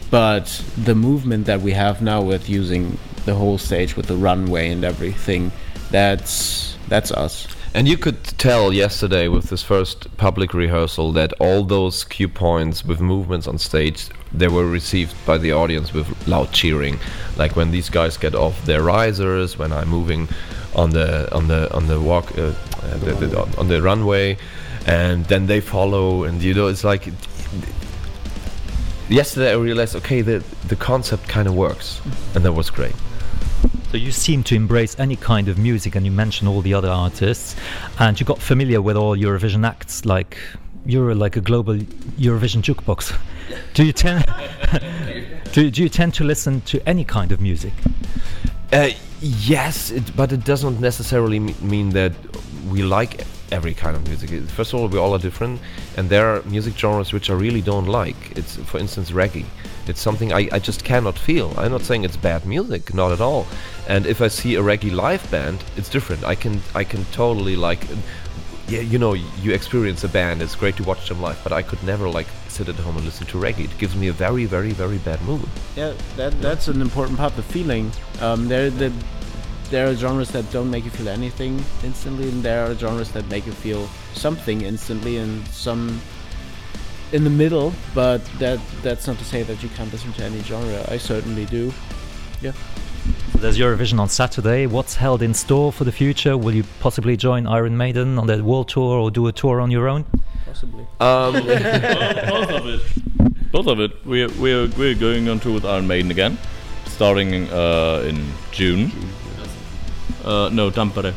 but 0.09 0.47
the 0.75 0.95
movement 0.95 1.45
that 1.45 1.61
we 1.61 1.73
have 1.73 2.01
now 2.01 2.23
with 2.23 2.49
using 2.49 2.97
the 3.25 3.35
whole 3.35 3.59
stage 3.59 3.95
with 3.95 4.07
the 4.07 4.17
runway 4.17 4.71
and 4.71 4.83
everything, 4.83 5.51
that's 5.91 6.75
that's 6.87 7.11
us. 7.11 7.47
And 7.75 7.87
you 7.87 7.95
could 7.95 8.23
tell 8.23 8.73
yesterday 8.73 9.27
with 9.27 9.51
this 9.51 9.61
first 9.61 10.17
public 10.17 10.55
rehearsal 10.55 11.11
that 11.11 11.31
all 11.39 11.63
those 11.63 12.03
cue 12.03 12.27
points 12.27 12.83
with 12.83 12.99
movements 12.99 13.47
on 13.47 13.59
stage 13.59 14.09
they 14.33 14.47
were 14.47 14.65
received 14.65 15.15
by 15.25 15.37
the 15.37 15.51
audience 15.51 15.93
with 15.93 16.27
loud 16.27 16.51
cheering. 16.51 16.99
Like 17.37 17.55
when 17.55 17.71
these 17.71 17.89
guys 17.89 18.17
get 18.17 18.35
off 18.35 18.65
their 18.65 18.81
risers, 18.81 19.57
when 19.57 19.71
I'm 19.71 19.89
moving 19.89 20.27
on 20.75 20.91
the 20.91 21.33
on 21.35 21.47
the 21.47 21.73
on 21.73 21.87
the 21.87 21.99
walk 21.99 22.37
uh, 22.37 22.41
uh, 22.41 22.97
the, 22.97 23.13
the, 23.13 23.57
on 23.57 23.67
the 23.67 23.81
runway, 23.81 24.37
and 24.85 25.25
then 25.25 25.47
they 25.47 25.61
follow, 25.61 26.23
and 26.23 26.41
you 26.41 26.53
know 26.53 26.67
it's 26.67 26.83
like. 26.83 27.07
Yesterday 29.09 29.51
I 29.51 29.55
realized, 29.55 29.93
okay, 29.97 30.21
the 30.21 30.41
the 30.69 30.77
concept 30.77 31.27
kind 31.27 31.47
of 31.47 31.53
works, 31.53 31.99
and 32.33 32.45
that 32.45 32.53
was 32.53 32.69
great. 32.69 32.95
So 33.91 33.97
you 33.97 34.11
seem 34.11 34.41
to 34.43 34.55
embrace 34.55 34.97
any 34.97 35.17
kind 35.17 35.49
of 35.49 35.57
music, 35.57 35.95
and 35.95 36.05
you 36.05 36.11
mention 36.11 36.47
all 36.47 36.61
the 36.61 36.73
other 36.73 36.87
artists, 36.87 37.57
and 37.99 38.17
you 38.17 38.25
got 38.25 38.39
familiar 38.39 38.81
with 38.81 38.95
all 38.95 39.17
Eurovision 39.17 39.67
acts. 39.67 40.05
Like 40.05 40.37
you're 40.85 41.13
like 41.13 41.35
a 41.35 41.41
global 41.41 41.75
Eurovision 41.75 42.61
jukebox. 42.61 43.13
Do 43.73 43.85
you 43.85 43.93
tend 43.93 44.25
do, 45.51 45.69
do 45.69 45.83
you 45.83 45.89
tend 45.89 46.13
to 46.15 46.23
listen 46.23 46.61
to 46.61 46.87
any 46.87 47.03
kind 47.03 47.31
of 47.31 47.41
music? 47.41 47.73
Uh, 48.71 48.89
yes, 49.19 49.91
it, 49.91 50.15
but 50.15 50.31
it 50.31 50.45
doesn't 50.45 50.79
necessarily 50.79 51.39
me- 51.39 51.55
mean 51.61 51.89
that 51.89 52.13
we 52.69 52.83
like 52.83 53.25
every 53.51 53.73
kind 53.73 53.95
of 53.95 54.07
music. 54.07 54.29
First 54.49 54.73
of 54.73 54.79
all, 54.79 54.87
we 54.87 54.97
all 54.97 55.13
are 55.13 55.19
different, 55.19 55.59
and 55.97 56.09
there 56.09 56.33
are 56.33 56.41
music 56.43 56.77
genres 56.77 57.11
which 57.11 57.29
I 57.29 57.33
really 57.33 57.61
don't 57.61 57.87
like. 57.87 58.37
It's, 58.37 58.55
for 58.55 58.77
instance, 58.77 59.11
reggae. 59.11 59.45
It's 59.87 59.99
something 59.99 60.31
I, 60.31 60.47
I 60.51 60.59
just 60.59 60.83
cannot 60.83 61.17
feel. 61.17 61.53
I'm 61.57 61.71
not 61.71 61.81
saying 61.81 62.05
it's 62.05 62.15
bad 62.15 62.45
music, 62.45 62.93
not 62.93 63.11
at 63.11 63.19
all. 63.19 63.45
And 63.87 64.05
if 64.05 64.21
I 64.21 64.29
see 64.29 64.55
a 64.55 64.61
reggae 64.61 64.91
live 64.91 65.29
band, 65.29 65.63
it's 65.75 65.89
different. 65.89 66.23
I 66.23 66.35
can 66.35 66.61
I 66.73 66.83
can 66.83 67.03
totally 67.05 67.55
like, 67.55 67.85
yeah, 68.67 68.81
you 68.81 68.97
know, 68.97 69.13
you 69.13 69.53
experience 69.53 70.03
a 70.03 70.09
band. 70.09 70.41
It's 70.41 70.55
great 70.55 70.77
to 70.77 70.83
watch 70.83 71.09
them 71.09 71.21
live, 71.21 71.39
but 71.43 71.51
I 71.51 71.61
could 71.61 71.83
never 71.83 72.07
like 72.07 72.27
sit 72.51 72.69
at 72.69 72.75
home 72.75 72.97
and 72.97 73.05
listen 73.05 73.25
to 73.27 73.37
reggae. 73.37 73.65
It 73.65 73.77
gives 73.77 73.95
me 73.95 74.07
a 74.07 74.13
very, 74.13 74.45
very, 74.45 74.71
very 74.71 74.97
bad 74.99 75.21
mood. 75.23 75.47
Yeah, 75.75 75.93
that 76.17 76.39
that's 76.41 76.67
an 76.67 76.81
important 76.81 77.17
part. 77.17 77.35
The 77.35 77.43
feeling. 77.43 77.91
Um, 78.21 78.47
there 78.47 78.69
the 78.69 78.91
there 79.69 79.87
are 79.87 79.95
genres 79.95 80.29
that 80.31 80.51
don't 80.51 80.69
make 80.69 80.83
you 80.83 80.91
feel 80.91 81.07
anything 81.07 81.63
instantly, 81.83 82.29
and 82.29 82.43
there 82.43 82.65
are 82.65 82.75
genres 82.75 83.11
that 83.13 83.27
make 83.29 83.45
you 83.45 83.53
feel 83.53 83.87
something 84.13 84.61
instantly, 84.61 85.17
and 85.17 85.47
some 85.47 86.01
in 87.13 87.23
the 87.23 87.29
middle. 87.29 87.73
But 87.95 88.23
that 88.39 88.59
that's 88.83 89.07
not 89.07 89.17
to 89.19 89.25
say 89.25 89.43
that 89.43 89.63
you 89.63 89.69
can't 89.69 89.91
listen 89.91 90.13
to 90.13 90.23
any 90.23 90.41
genre. 90.43 90.85
I 90.89 90.97
certainly 90.97 91.45
do. 91.45 91.73
Yeah. 92.41 92.53
There's 93.35 93.57
Eurovision 93.57 93.99
on 93.99 94.09
Saturday. 94.09 94.67
What's 94.67 94.95
held 94.95 95.23
in 95.23 95.33
store 95.33 95.71
for 95.71 95.83
the 95.83 95.91
future? 95.91 96.37
Will 96.37 96.53
you 96.53 96.63
possibly 96.79 97.17
join 97.17 97.47
Iron 97.47 97.75
Maiden 97.75 98.19
on 98.19 98.27
that 98.27 98.41
world 98.41 98.69
tour 98.69 98.99
or 98.99 99.09
do 99.09 99.25
a 99.25 99.31
tour 99.31 99.59
on 99.59 99.71
your 99.71 99.87
own? 99.87 100.05
Possibly. 100.51 100.85
Um, 100.99 101.33
both 102.33 102.51
of 102.51 102.67
it. 102.67 103.51
Both 103.53 103.67
of 103.67 103.79
it. 103.79 104.05
We're 104.05 104.27
we're 104.37 104.67
we're 104.77 104.95
going 104.95 105.29
on 105.29 105.39
tour 105.39 105.53
with 105.53 105.63
Iron 105.63 105.87
Maiden 105.87 106.11
again, 106.11 106.37
starting 106.87 107.49
uh, 107.49 108.03
in 108.05 108.17
June. 108.51 108.91
Uh, 110.25 110.49
no, 110.51 110.69
Tampere. 110.69 111.13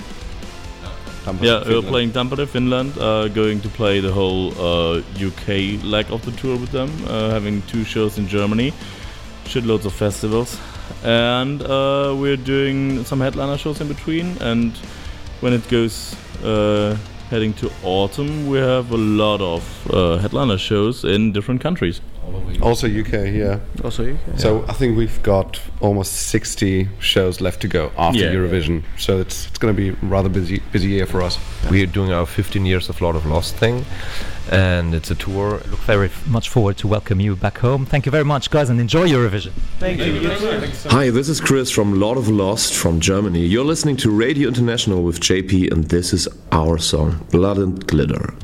Tampere, 1.24 1.42
yeah, 1.42 1.68
we're 1.68 1.82
playing 1.82 2.12
Tampere, 2.12 2.46
Finland. 2.46 2.96
Uh, 2.96 3.26
going 3.26 3.60
to 3.62 3.68
play 3.68 3.98
the 3.98 4.12
whole 4.12 4.52
uh, 4.52 5.02
UK 5.18 5.82
leg 5.82 6.12
of 6.12 6.24
the 6.24 6.32
tour 6.40 6.56
with 6.56 6.70
them. 6.70 6.90
Uh, 7.08 7.30
having 7.30 7.60
two 7.62 7.82
shows 7.82 8.18
in 8.18 8.28
Germany, 8.28 8.72
shitloads 9.46 9.84
of 9.84 9.92
festivals, 9.92 10.60
and 11.02 11.60
uh, 11.62 12.14
we're 12.16 12.36
doing 12.36 13.04
some 13.04 13.20
headliner 13.20 13.58
shows 13.58 13.80
in 13.80 13.88
between. 13.88 14.38
And 14.40 14.76
when 15.40 15.52
it 15.52 15.68
goes 15.68 16.14
uh, 16.44 16.96
heading 17.30 17.52
to 17.54 17.70
autumn, 17.82 18.46
we 18.46 18.58
have 18.58 18.90
a 18.92 18.96
lot 18.96 19.40
of 19.40 19.90
uh, 19.92 20.18
headliner 20.18 20.58
shows 20.58 21.04
in 21.04 21.32
different 21.32 21.60
countries. 21.60 22.00
Also 22.62 22.86
UK, 22.86 23.12
yeah. 23.32 23.58
Also 23.82 24.02
UK. 24.14 24.18
So 24.38 24.64
I 24.68 24.72
think 24.72 24.96
we've 24.96 25.22
got 25.22 25.60
almost 25.80 26.12
60 26.30 26.88
shows 26.98 27.40
left 27.40 27.60
to 27.62 27.68
go 27.68 27.90
after 27.98 28.20
Yeah. 28.20 28.32
Eurovision. 28.32 28.82
So 28.98 29.20
it's 29.20 29.46
it's 29.48 29.58
going 29.58 29.74
to 29.74 29.76
be 29.76 29.88
a 29.90 29.96
rather 30.08 30.28
busy 30.30 30.60
busy 30.72 30.88
year 30.88 31.06
for 31.06 31.20
us. 31.22 31.38
We're 31.70 31.86
doing 31.86 32.12
our 32.12 32.26
15 32.26 32.64
years 32.64 32.88
of 32.88 33.00
Lord 33.00 33.16
of 33.16 33.26
Lost 33.26 33.54
thing, 33.56 33.84
and 34.50 34.94
it's 34.94 35.10
a 35.10 35.14
tour. 35.14 35.60
Look 35.70 35.80
very 35.80 36.06
f- 36.06 36.26
much 36.26 36.48
forward 36.48 36.76
to 36.78 36.88
welcome 36.88 37.20
you 37.20 37.36
back 37.36 37.58
home. 37.58 37.86
Thank 37.86 38.06
you 38.06 38.12
very 38.12 38.24
much, 38.24 38.50
guys, 38.50 38.70
and 38.70 38.80
enjoy 38.80 39.08
Eurovision. 39.08 39.52
Thank 39.78 40.00
you. 40.00 40.28
Hi, 40.90 41.10
this 41.10 41.28
is 41.28 41.40
Chris 41.40 41.70
from 41.70 41.98
Lord 42.00 42.18
of 42.18 42.28
Lost 42.28 42.74
from 42.74 43.00
Germany. 43.00 43.40
You're 43.40 43.64
listening 43.64 43.96
to 43.98 44.10
Radio 44.10 44.48
International 44.48 45.02
with 45.02 45.20
JP, 45.20 45.72
and 45.72 45.84
this 45.84 46.12
is 46.12 46.28
our 46.52 46.78
song, 46.78 47.26
Blood 47.30 47.58
and 47.58 47.86
Glitter. 47.86 48.34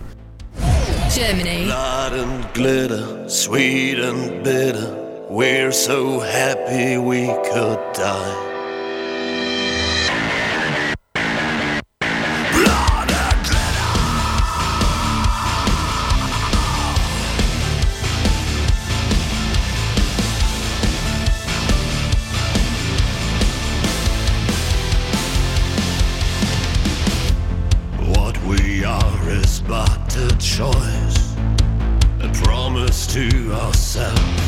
Germany. 1.10 1.64
Blood 1.64 2.12
and 2.12 2.54
glitter, 2.54 3.28
sweet 3.28 3.98
and 3.98 4.44
bitter. 4.44 5.26
We're 5.28 5.72
so 5.72 6.20
happy 6.20 6.98
we 6.98 7.26
could 7.26 7.78
die. 7.94 8.49
Choice, 30.60 31.34
a 32.20 32.28
promise 32.44 33.06
to 33.06 33.26
ourselves. 33.52 34.44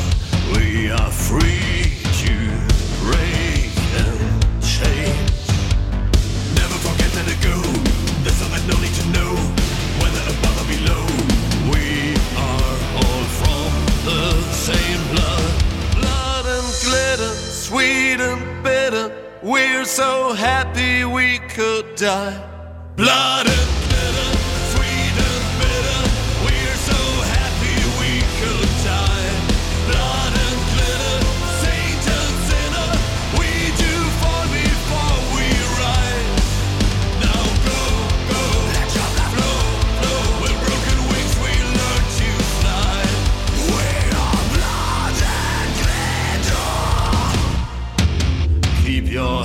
We 0.54 0.90
are 0.90 1.10
free 1.10 1.88
to 2.22 2.34
break 3.00 3.72
and 4.02 4.20
change. 4.60 5.40
Never 6.60 6.78
forget 6.86 7.10
that 7.16 7.26
it 7.34 7.40
go. 7.50 7.56
There's 8.22 8.36
so 8.36 8.46
that 8.52 8.64
no 8.68 8.76
need 8.84 8.96
to 9.00 9.06
know 9.16 9.32
whether 10.02 10.22
above 10.34 10.56
or 10.62 10.68
below. 10.74 11.04
We 11.72 12.12
are 12.48 12.74
all 13.00 13.24
from 13.40 13.70
the 14.04 14.24
same 14.68 15.02
blood, 15.12 15.50
blood 15.98 16.44
and 16.56 16.68
glitter, 16.84 17.34
sweet 17.66 18.20
and 18.20 18.42
bitter. 18.62 19.06
We're 19.42 19.86
so 19.86 20.34
happy 20.34 21.06
we 21.06 21.38
could 21.56 21.96
die. 21.96 22.36
Blood 22.96 23.46
and 23.46 23.81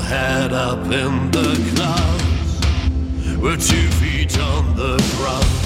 head 0.07 0.53
up 0.53 0.85
in 0.85 1.31
the 1.31 1.51
clouds. 1.75 3.37
We're 3.37 3.57
two 3.57 3.89
feet 3.99 4.39
on 4.39 4.75
the 4.77 4.97
ground. 5.17 5.56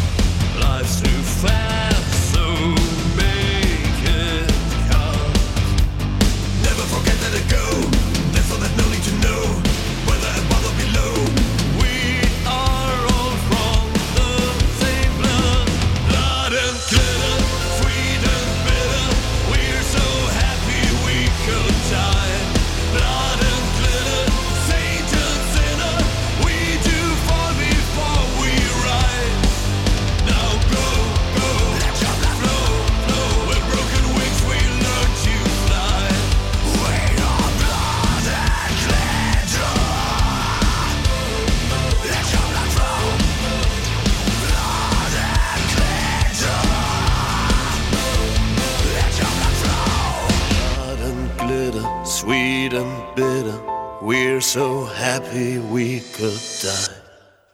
So 54.52 54.84
happy 54.84 55.60
we 55.60 56.02
could 56.12 56.38
die. 56.62 56.94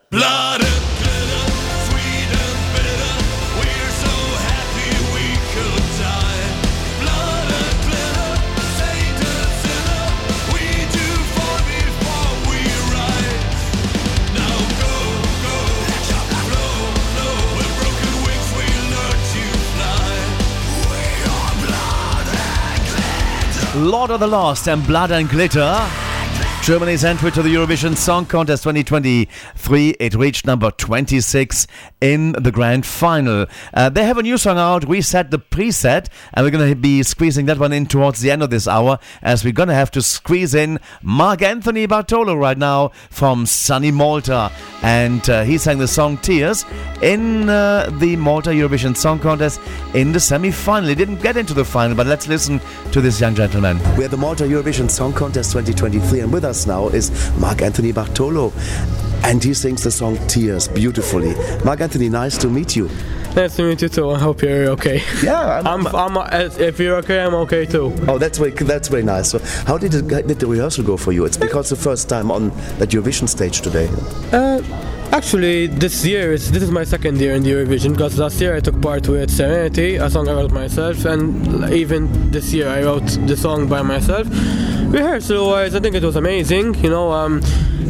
Blood 0.10 0.62
and 0.66 0.86
glitter, 0.98 1.46
sweet 1.86 2.30
and 2.42 2.60
bitter. 2.74 3.14
We're 3.60 3.94
so 4.02 4.16
happy 4.50 4.90
we 5.14 5.26
could 5.54 5.86
die. 6.02 6.46
Blood 7.04 7.50
and 7.62 7.78
glitter, 7.86 8.34
saint 8.82 9.20
and 9.30 9.52
sinner. 9.62 10.06
We 10.58 10.66
do 10.98 11.08
fall 11.38 11.60
before 11.70 12.34
we 12.50 12.60
rise. 12.90 13.62
Now 14.34 14.58
go, 14.82 14.94
go, 15.46 15.56
let 15.86 16.04
your 16.10 16.26
blood 16.34 16.50
flow, 16.50 16.74
flow. 17.14 17.38
With 17.58 17.74
broken 17.78 18.14
wings 18.26 18.50
we 18.58 18.68
learn 18.94 19.20
to 19.36 19.44
fly. 19.78 20.18
We 20.90 21.06
are 21.38 21.54
blood 21.62 22.28
and 22.42 22.82
glitter. 22.90 23.86
Lord 23.86 24.10
of 24.10 24.20
the 24.20 24.32
Lost 24.40 24.68
and 24.68 24.82
Blood 24.88 25.12
and 25.12 25.30
Glitter. 25.30 25.78
Germany's 26.68 27.06
entry 27.06 27.32
to 27.32 27.42
the 27.42 27.56
Eurovision 27.56 27.96
Song 27.96 28.26
Contest 28.26 28.64
2023. 28.64 29.92
It 30.02 30.14
reached 30.16 30.46
number 30.46 30.70
26 30.70 31.66
in 32.02 32.34
the 32.34 32.52
grand 32.52 32.86
final. 32.86 33.46
Uh, 33.74 33.88
they 33.88 34.04
have 34.04 34.18
a 34.18 34.22
new 34.22 34.38
song 34.38 34.58
out. 34.58 34.84
We 34.84 35.00
set 35.00 35.32
the 35.32 35.40
preset, 35.40 36.08
and 36.34 36.46
we're 36.46 36.52
going 36.52 36.70
to 36.70 36.76
be 36.76 37.04
squeezing 37.04 37.46
that 37.46 37.58
one 37.58 37.72
in 37.72 37.86
towards 37.86 38.20
the 38.20 38.32
end 38.32 38.44
of 38.44 38.50
this 38.50 38.68
hour, 38.68 39.00
as 39.22 39.46
we're 39.46 39.54
going 39.54 39.70
to 39.70 39.76
have 39.76 39.92
to 39.92 40.02
squeeze 40.02 40.54
in 40.54 40.82
Mark 41.02 41.42
Anthony 41.42 41.86
Bartolo 41.86 42.36
right 42.36 42.58
now 42.58 42.90
from 43.10 43.46
sunny 43.46 43.90
Malta. 43.90 44.52
And 44.84 45.28
uh, 45.30 45.44
he 45.44 45.58
sang 45.58 45.78
the 45.78 45.88
song 45.88 46.18
Tears 46.18 46.66
in 47.02 47.48
uh, 47.48 47.90
the 47.98 48.18
Malta 48.18 48.50
Eurovision 48.50 48.98
Song 48.98 49.20
Contest 49.20 49.62
in 49.94 50.12
the 50.12 50.20
semi 50.20 50.52
final. 50.52 50.90
He 50.90 50.96
didn't 50.96 51.22
get 51.22 51.38
into 51.38 51.54
the 51.54 51.64
final, 51.64 51.96
but 51.96 52.08
let's 52.08 52.28
listen 52.28 52.60
to 52.92 53.00
this 53.00 53.22
young 53.22 53.36
gentleman. 53.36 53.80
We're 53.96 54.10
the 54.10 54.18
Malta 54.18 54.44
Eurovision 54.44 54.92
Song 54.92 55.14
Contest 55.14 55.54
2023, 55.54 56.20
and 56.20 56.34
with 56.34 56.44
us 56.44 56.57
now 56.66 56.88
is 56.88 57.12
Mark 57.38 57.62
Anthony 57.62 57.92
Bartolo. 57.92 58.52
And 59.24 59.44
he 59.44 59.54
sings 59.54 59.84
the 59.84 59.92
song 59.92 60.18
Tears 60.28 60.68
beautifully. 60.68 61.36
Mark 61.64 61.82
Anthony, 61.82 62.10
nice 62.10 62.38
to 62.38 62.50
meet 62.50 62.76
you. 62.76 62.90
Nice 63.36 63.56
to 63.58 63.64
meet 63.64 63.82
you 63.82 63.90
too. 63.90 64.10
I 64.10 64.18
hope 64.18 64.42
you're 64.42 64.70
okay. 64.70 65.04
Yeah, 65.22 65.62
I'm. 65.64 65.86
I'm, 65.88 66.18
uh, 66.18 66.28
if 66.58 66.80
you're 66.80 66.96
okay, 66.98 67.20
I'm 67.20 67.36
okay 67.36 67.66
too. 67.68 67.94
Oh, 68.08 68.18
that's 68.18 68.40
very, 68.40 68.52
that's 68.52 68.88
very 68.88 69.04
nice. 69.04 69.30
So, 69.30 69.40
how 69.66 69.78
did, 69.78 69.94
it, 69.94 70.08
did 70.08 70.40
the 70.40 70.48
rehearsal 70.48 70.84
go 70.84 70.98
for 70.98 71.12
you? 71.12 71.26
It's 71.26 71.38
because 71.38 71.70
the 71.70 71.76
first 71.76 72.10
time 72.10 72.32
on 72.32 72.50
that 72.80 72.90
Eurovision 72.90 73.30
stage 73.30 73.62
today. 73.62 73.90
Uh, 74.32 74.62
actually, 75.12 75.68
this 75.68 76.04
year 76.04 76.34
is 76.34 76.52
this 76.52 76.64
is 76.64 76.72
my 76.72 76.84
second 76.84 77.20
year 77.22 77.34
in 77.34 77.44
the 77.44 77.52
Eurovision 77.52 77.92
because 77.92 78.18
last 78.18 78.42
year 78.42 78.56
I 78.56 78.60
took 78.60 78.82
part 78.82 79.08
with 79.08 79.30
Serenity, 79.30 79.98
a 79.98 80.10
song 80.10 80.28
I 80.30 80.34
wrote 80.34 80.52
myself, 80.52 81.06
and 81.06 81.72
even 81.72 82.32
this 82.32 82.54
year 82.54 82.70
I 82.70 82.82
wrote 82.82 83.06
the 83.28 83.38
song 83.38 83.68
by 83.68 83.84
myself. 83.84 84.28
Rehearsal-wise, 84.88 85.76
I 85.76 85.82
think 85.82 85.96
it 85.96 86.04
was 86.04 86.16
amazing. 86.16 86.74
You 86.76 86.90
know, 86.90 87.12
um, 87.12 87.42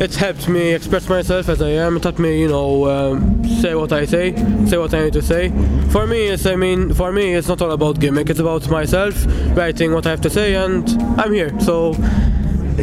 it 0.01 0.15
helped 0.15 0.49
me 0.49 0.73
express 0.73 1.07
myself 1.17 1.49
as 1.49 1.63
I 1.63 1.69
am. 1.69 1.97
It 1.97 2.03
helped 2.03 2.19
me, 2.19 2.39
you 2.39 2.47
know, 2.47 2.87
um, 2.87 3.43
say 3.61 3.73
what 3.73 3.91
I 3.91 4.05
say, 4.05 4.35
say 4.67 4.77
what 4.77 4.93
I 4.93 5.05
need 5.05 5.13
to 5.13 5.21
say. 5.23 5.49
For 5.89 6.05
me, 6.05 6.27
it's 6.27 6.45
I 6.45 6.55
mean, 6.55 6.93
for 6.93 7.11
me, 7.11 7.33
it's 7.33 7.47
not 7.47 7.59
all 7.59 7.71
about 7.71 7.99
gimmick. 7.99 8.29
It's 8.29 8.39
about 8.39 8.69
myself 8.69 9.15
writing 9.57 9.93
what 9.95 10.05
I 10.05 10.11
have 10.11 10.21
to 10.21 10.29
say, 10.29 10.53
and 10.55 10.83
I'm 11.21 11.33
here. 11.33 11.51
So. 11.59 11.95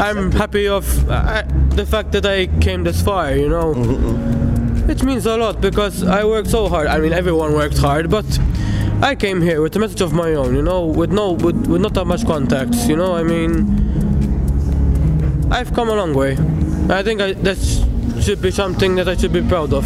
I'm 0.01 0.33
happy 0.33 0.67
of 0.67 0.85
uh, 1.09 1.45
the 1.77 1.87
fact 1.87 2.11
that 2.15 2.27
I 2.27 2.49
came 2.61 2.83
this 2.83 3.01
far, 3.01 3.37
you 3.37 3.49
know. 3.49 3.71
It 4.89 5.05
means 5.05 5.25
a 5.25 5.37
lot 5.37 5.61
because 5.61 6.03
I 6.03 6.25
worked 6.25 6.51
so 6.51 6.69
hard. 6.69 6.89
I 6.89 6.99
mean, 6.99 7.13
everyone 7.13 7.53
worked 7.53 7.79
hard, 7.79 8.11
but 8.11 8.27
I 9.01 9.15
came 9.15 9.41
here 9.41 9.63
with 9.63 9.77
a 9.77 9.79
message 9.79 10.01
of 10.01 10.13
my 10.13 10.35
own, 10.35 10.57
you 10.57 10.63
know, 10.63 10.85
with 10.85 11.13
no, 11.13 11.31
with, 11.31 11.69
with 11.69 11.81
not 11.81 11.95
that 11.95 12.07
much 12.07 12.27
contacts, 12.27 12.89
you 12.89 12.97
know. 12.97 13.15
I 13.15 13.23
mean, 13.23 13.53
I've 15.53 15.73
come 15.73 15.89
a 15.89 15.95
long 15.95 16.13
way. 16.13 16.33
I 16.91 17.05
think 17.05 17.21
I, 17.21 17.35
that 17.35 17.57
sh- 17.57 17.94
should 18.25 18.41
be 18.41 18.51
something 18.51 18.95
that 18.95 19.07
I 19.07 19.17
should 19.17 19.35
be 19.35 19.43
proud 19.43 19.75
of. 19.75 19.85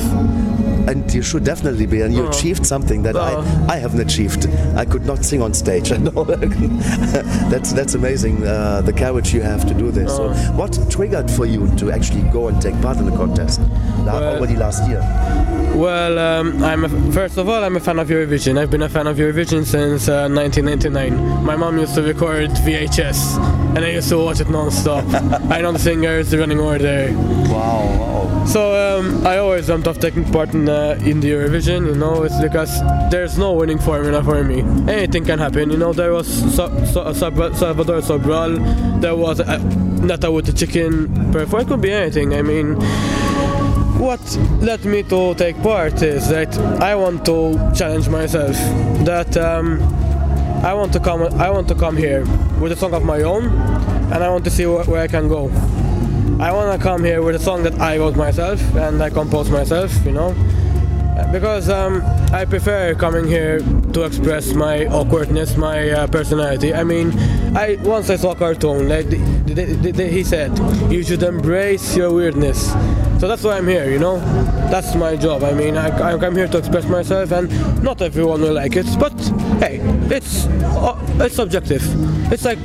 And 0.89 1.12
you 1.15 1.23
should 1.23 1.44
definitely 1.44 1.86
be, 1.86 2.01
and 2.01 2.15
you 2.15 2.24
Oh. 2.24 2.28
achieved 2.28 2.65
something 2.66 3.02
that 3.02 3.15
I, 3.16 3.32
I 3.69 3.77
haven't 3.77 4.01
achieved. 4.01 4.48
I 4.82 4.85
could 4.86 5.05
not 5.05 5.24
sing 5.24 5.43
on 5.43 5.52
stage. 5.55 5.93
I 5.97 5.98
know 5.98 6.24
that's 7.52 7.73
that's 7.73 7.94
amazing. 7.94 8.36
Uh, 8.47 8.81
the 8.81 8.93
courage 8.93 9.35
you 9.35 9.43
have 9.43 9.66
to 9.69 9.74
do 9.74 9.90
this. 9.90 10.10
So, 10.16 10.24
Oh. 10.28 10.52
what 10.60 10.73
triggered 10.90 11.31
for 11.31 11.47
you 11.47 11.69
to 11.77 11.90
actually 11.93 12.23
go 12.32 12.48
and 12.48 12.60
take 12.60 12.77
part 12.81 12.97
in 12.98 13.05
the 13.10 13.16
contest? 13.16 13.60
Well- 14.06 14.23
already 14.36 14.56
last 14.56 14.89
year. 14.89 15.02
Well, 15.74 16.19
um, 16.19 16.62
I'm 16.65 16.85
a, 16.85 16.89
first 17.12 17.36
of 17.39 17.48
all, 17.48 17.62
I'm 17.62 17.77
a 17.77 17.81
fan 17.81 17.98
of 17.98 18.09
Eurovision. 18.09 18.59
I've 18.59 18.70
been 18.70 18.82
a 18.82 18.89
fan 18.89 19.06
of 19.06 19.16
Eurovision 19.19 19.65
since 19.65 20.09
uh, 20.09 20.28
1999. 20.28 21.44
My 21.44 21.55
mom 21.56 21.78
used 21.78 21.94
to 21.97 22.02
record 22.02 22.51
VHS, 22.66 23.36
and 23.77 23.85
I 23.85 23.90
used 23.90 24.09
to 24.09 24.16
watch 24.19 24.40
it 24.40 24.48
non-stop. 24.51 25.05
I 25.51 25.60
know 25.60 25.73
the 25.73 25.78
singers, 25.78 26.31
the 26.31 26.39
running 26.39 26.59
order. 26.59 27.12
Wow, 27.52 27.85
wow. 28.01 28.38
So 28.49 28.99
um, 28.99 29.27
I 29.27 29.37
always 29.39 29.66
dreamt 29.66 29.87
of 29.87 30.01
taking 30.01 30.25
part 30.33 30.55
in, 30.55 30.69
uh, 30.70 30.99
in 31.05 31.20
the 31.20 31.31
Eurovision. 31.33 31.87
You 31.87 31.95
know, 31.95 32.23
it's 32.23 32.41
because 32.41 32.81
there's 33.11 33.37
no 33.37 33.53
winning 33.53 33.79
formula 33.79 34.25
for 34.25 34.43
me. 34.43 34.61
Anything 34.91 35.27
can 35.27 35.39
happen. 35.39 35.70
You 35.70 35.77
know, 35.77 35.93
there 35.93 36.12
was 36.12 36.27
so, 36.57 36.66
so, 36.87 37.12
Salvador 37.12 38.01
Sobral, 38.01 39.01
there 39.03 39.15
was 39.15 39.41
uh, 39.41 39.59
Netta 40.03 40.31
with 40.31 40.47
the 40.47 40.55
chicken. 40.55 41.31
Perform. 41.31 41.62
It 41.62 41.69
could 41.69 41.83
be 41.83 41.93
anything. 41.93 42.33
I 42.35 42.41
mean 42.43 42.77
what 43.99 44.20
led 44.62 44.85
me 44.85 45.03
to 45.03 45.35
take 45.35 45.61
part 45.62 46.01
is 46.03 46.29
that 46.29 46.57
I 46.81 46.95
want 46.95 47.27
to 47.27 47.73
challenge 47.77 48.09
myself. 48.09 48.55
That 49.05 49.37
um, 49.37 49.83
I 50.65 50.73
want 50.73 50.93
to 50.95 51.01
come. 51.01 51.23
I 51.23 51.51
want 51.51 51.69
to 51.69 51.75
come 51.75 51.97
here 51.97 52.25
with 52.61 52.73
a 52.73 52.77
song 52.77 52.95
of 52.95 53.05
my 53.05 53.23
own, 53.23 53.47
and 54.12 54.25
I 54.25 54.31
want 54.31 54.45
to 54.45 54.51
see 54.51 54.65
wh- 54.65 54.89
where 54.89 55.03
I 55.03 55.09
can 55.09 55.29
go. 55.29 55.51
I 56.40 56.52
want 56.52 56.81
to 56.81 56.81
come 56.81 57.02
here 57.02 57.20
with 57.20 57.35
a 57.35 57.40
song 57.40 57.65
that 57.65 57.81
I 57.81 57.98
wrote 57.98 58.15
myself 58.15 58.60
and 58.77 59.02
I 59.02 59.10
composed 59.10 59.51
myself. 59.51 59.93
You 60.06 60.12
know, 60.12 60.35
because 61.32 61.69
um, 61.69 62.01
I 62.32 62.44
prefer 62.44 62.94
coming 62.94 63.27
here 63.27 63.59
to 63.93 64.05
express 64.05 64.52
my 64.55 64.86
awkwardness, 64.86 65.56
my 65.56 65.90
uh, 65.90 66.06
personality. 66.06 66.73
I 66.73 66.85
mean, 66.85 67.12
I 67.56 67.77
once 67.82 68.09
I 68.09 68.15
saw 68.15 68.31
a 68.31 68.36
cartoon 68.36 68.89
like 68.89 69.09
the, 69.09 69.16
the, 69.52 69.90
the, 69.90 70.06
he 70.06 70.23
said, 70.23 70.56
you 70.93 71.02
should 71.02 71.24
embrace 71.24 71.97
your 71.97 72.12
weirdness. 72.12 72.73
So 73.19 73.27
that's 73.27 73.43
why 73.43 73.56
I'm 73.56 73.66
here, 73.66 73.90
you 73.90 73.98
know. 73.98 74.20
That's 74.70 74.94
my 74.94 75.16
job. 75.16 75.43
I 75.43 75.52
mean, 75.52 75.77
I, 75.77 76.15
I 76.15 76.16
come 76.19 76.36
here 76.36 76.47
to 76.47 76.59
express 76.59 76.85
myself, 76.85 77.32
and 77.32 77.82
not 77.82 78.01
everyone 78.01 78.43
will 78.43 78.55
like 78.55 78.77
it. 78.77 78.86
But 78.97 79.12
hey, 79.59 79.81
it's 80.09 80.47
uh, 80.47 80.97
it's 81.19 81.35
subjective. 81.35 81.82
It's 82.32 82.44
like 82.44 82.60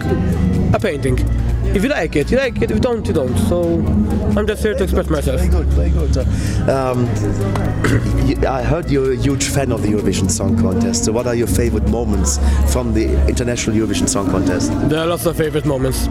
a 0.75 0.79
painting. 0.79 1.42
If 1.75 1.81
you 1.81 1.89
like 1.89 2.15
it, 2.15 2.29
you 2.29 2.37
like 2.37 2.57
it. 2.57 2.69
If 2.69 2.77
you 2.77 2.79
don't, 2.79 3.05
you 3.07 3.13
don't. 3.13 3.35
So 3.49 3.79
I'm 4.37 4.45
just 4.45 4.61
here 4.61 4.75
to 4.75 4.83
express 4.83 5.09
myself. 5.09 5.41
Very 5.41 5.51
good, 5.51 5.67
very 5.67 5.89
good. 5.89 6.17
Um, 6.69 7.07
I 8.47 8.61
heard 8.61 8.91
you're 8.91 9.13
a 9.13 9.15
huge 9.15 9.45
fan 9.45 9.71
of 9.71 9.81
the 9.81 9.87
Eurovision 9.87 10.29
Song 10.29 10.55
Contest. 10.55 11.05
So, 11.05 11.11
what 11.11 11.25
are 11.25 11.33
your 11.33 11.47
favorite 11.47 11.89
moments 11.89 12.37
from 12.71 12.93
the 12.93 13.05
International 13.27 13.75
Eurovision 13.75 14.07
Song 14.07 14.29
Contest? 14.29 14.71
There 14.87 14.99
are 14.99 15.07
lots 15.07 15.25
of 15.25 15.35
favorite 15.35 15.65
moments. 15.65 16.07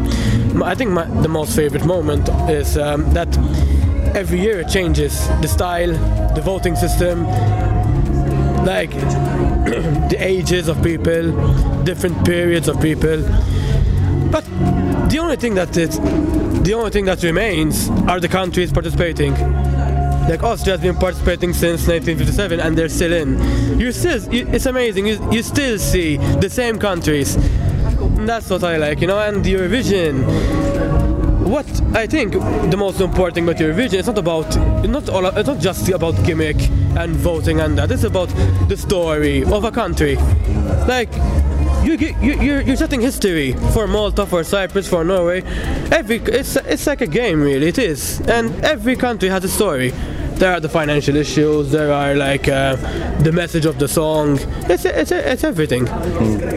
I 0.62 0.74
think 0.74 0.90
my, 0.90 1.04
the 1.22 1.28
most 1.28 1.54
favorite 1.54 1.84
moment 1.84 2.28
is 2.50 2.76
um, 2.76 3.12
that 3.14 3.28
every 4.16 4.40
year 4.40 4.60
it 4.60 4.68
changes 4.68 5.28
the 5.40 5.48
style, 5.48 5.92
the 6.34 6.42
voting 6.42 6.74
system, 6.74 7.24
like 8.64 8.90
the 10.10 10.16
ages 10.18 10.66
of 10.66 10.82
people, 10.82 11.30
different 11.84 12.24
periods 12.24 12.66
of 12.66 12.80
people. 12.80 13.22
But 14.30 14.44
the 15.12 15.18
only 15.18 15.36
thing 15.36 15.54
that 15.54 15.76
is, 15.76 16.00
the 16.62 16.72
only 16.72 16.90
thing 16.90 17.04
that 17.04 17.22
remains 17.22 17.90
are 18.08 18.18
the 18.18 18.28
countries 18.28 18.72
participating. 18.72 19.34
Like 20.26 20.42
Austria 20.42 20.78
has 20.78 20.80
been 20.80 20.96
participating 20.96 21.52
since 21.52 21.86
1957 21.86 22.58
and 22.60 22.78
they're 22.78 22.88
still 22.88 23.12
in. 23.12 23.78
You 23.78 23.92
still, 23.92 24.22
you, 24.32 24.48
it's 24.48 24.64
amazing. 24.64 25.06
You, 25.06 25.30
you 25.30 25.42
still 25.42 25.78
see 25.78 26.16
the 26.16 26.48
same 26.48 26.78
countries. 26.78 27.34
And 27.34 28.26
that's 28.26 28.48
what 28.48 28.64
I 28.64 28.78
like, 28.78 29.02
you 29.02 29.06
know. 29.06 29.18
And 29.18 29.44
Eurovision. 29.44 30.24
What 31.46 31.68
I 31.94 32.06
think 32.06 32.32
the 32.70 32.76
most 32.78 32.98
important 33.02 33.34
thing 33.34 33.44
about 33.44 33.56
Eurovision 33.56 33.98
is 33.98 34.06
not 34.06 34.16
about 34.16 34.56
not 34.86 35.10
all 35.10 35.26
it's 35.26 35.46
not 35.46 35.58
just 35.58 35.86
about 35.90 36.14
gimmick 36.24 36.56
and 36.96 37.14
voting 37.16 37.60
and 37.60 37.76
that. 37.76 37.90
It's 37.90 38.04
about 38.04 38.30
the 38.68 38.76
story 38.78 39.44
of 39.44 39.64
a 39.64 39.70
country. 39.70 40.16
Like 40.86 41.12
you, 41.84 41.94
you, 41.94 42.14
you- 42.20 42.40
you're, 42.40 42.60
you're 42.62 42.76
setting 42.76 43.00
history 43.00 43.52
for 43.72 43.86
Malta, 43.86 44.26
for 44.26 44.44
Cyprus, 44.44 44.88
for 44.88 45.04
Norway. 45.04 45.42
Every 45.90 46.16
it's 46.16 46.56
it's 46.56 46.86
like 46.86 47.00
a 47.00 47.06
game, 47.06 47.42
really. 47.42 47.68
It 47.68 47.78
is, 47.78 48.20
and 48.28 48.50
every 48.64 48.96
country 48.96 49.28
has 49.28 49.44
a 49.44 49.48
story. 49.48 49.92
There 50.40 50.52
are 50.52 50.60
the 50.60 50.68
financial 50.68 51.16
issues. 51.16 51.70
There 51.70 51.92
are 51.92 52.14
like 52.14 52.48
uh, 52.48 52.76
the 53.22 53.30
message 53.32 53.66
of 53.66 53.78
the 53.78 53.86
song. 53.88 54.38
It's 54.68 54.84
it's 54.84 55.12
it's 55.12 55.44
everything. 55.44 55.86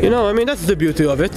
You 0.04 0.10
know, 0.10 0.28
I 0.28 0.34
mean 0.34 0.48
that's 0.48 0.66
the 0.66 0.76
beauty 0.76 1.06
of 1.06 1.20
it. 1.22 1.36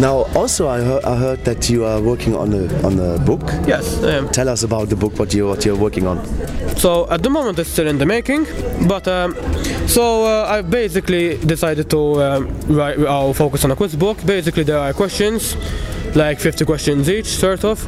Now, 0.00 0.24
also, 0.34 0.66
I 0.66 0.80
heard, 0.80 1.04
I 1.04 1.14
heard 1.14 1.44
that 1.44 1.68
you 1.68 1.84
are 1.84 2.00
working 2.00 2.34
on 2.34 2.54
a 2.54 2.64
on 2.86 2.98
a 2.98 3.18
book. 3.18 3.42
Yes, 3.66 4.02
I 4.02 4.12
am. 4.12 4.30
Tell 4.30 4.48
us 4.48 4.62
about 4.62 4.88
the 4.88 4.96
book. 4.96 5.18
What 5.18 5.34
you 5.34 5.46
what 5.46 5.66
you're 5.66 5.76
working 5.76 6.06
on. 6.06 6.24
So 6.78 7.06
at 7.10 7.22
the 7.22 7.28
moment 7.28 7.58
it's 7.58 7.68
still 7.68 7.86
in 7.86 7.98
the 7.98 8.06
making, 8.06 8.46
but 8.88 9.06
um, 9.06 9.36
so 9.86 10.24
uh, 10.24 10.46
I 10.48 10.62
basically 10.62 11.36
decided 11.44 11.90
to 11.90 12.22
um, 12.22 12.48
write. 12.68 12.98
I'll 13.00 13.34
focus 13.34 13.62
on 13.66 13.72
a 13.72 13.76
quiz 13.76 13.94
book. 13.94 14.16
Basically, 14.24 14.62
there 14.62 14.78
are 14.78 14.94
questions, 14.94 15.54
like 16.16 16.40
50 16.40 16.64
questions 16.64 17.10
each, 17.10 17.26
sort 17.26 17.62
of, 17.64 17.84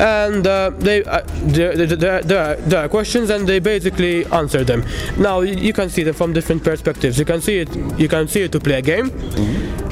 and 0.00 0.46
uh, 0.46 0.70
they 0.78 1.02
uh, 1.02 1.22
there, 1.42 1.74
there, 1.74 2.22
there, 2.22 2.42
are, 2.44 2.54
there 2.54 2.84
are 2.84 2.88
questions, 2.88 3.30
and 3.30 3.48
they 3.48 3.58
basically 3.58 4.24
answer 4.26 4.62
them. 4.62 4.84
Now 5.18 5.40
you, 5.40 5.56
you 5.56 5.72
can 5.72 5.90
see 5.90 6.04
them 6.04 6.14
from 6.14 6.32
different 6.32 6.62
perspectives. 6.62 7.18
You 7.18 7.24
can 7.24 7.40
see 7.40 7.58
it. 7.58 7.74
You 7.98 8.08
can 8.08 8.28
see 8.28 8.42
it 8.42 8.52
to 8.52 8.60
play 8.60 8.78
a 8.78 8.82
game. 8.82 9.10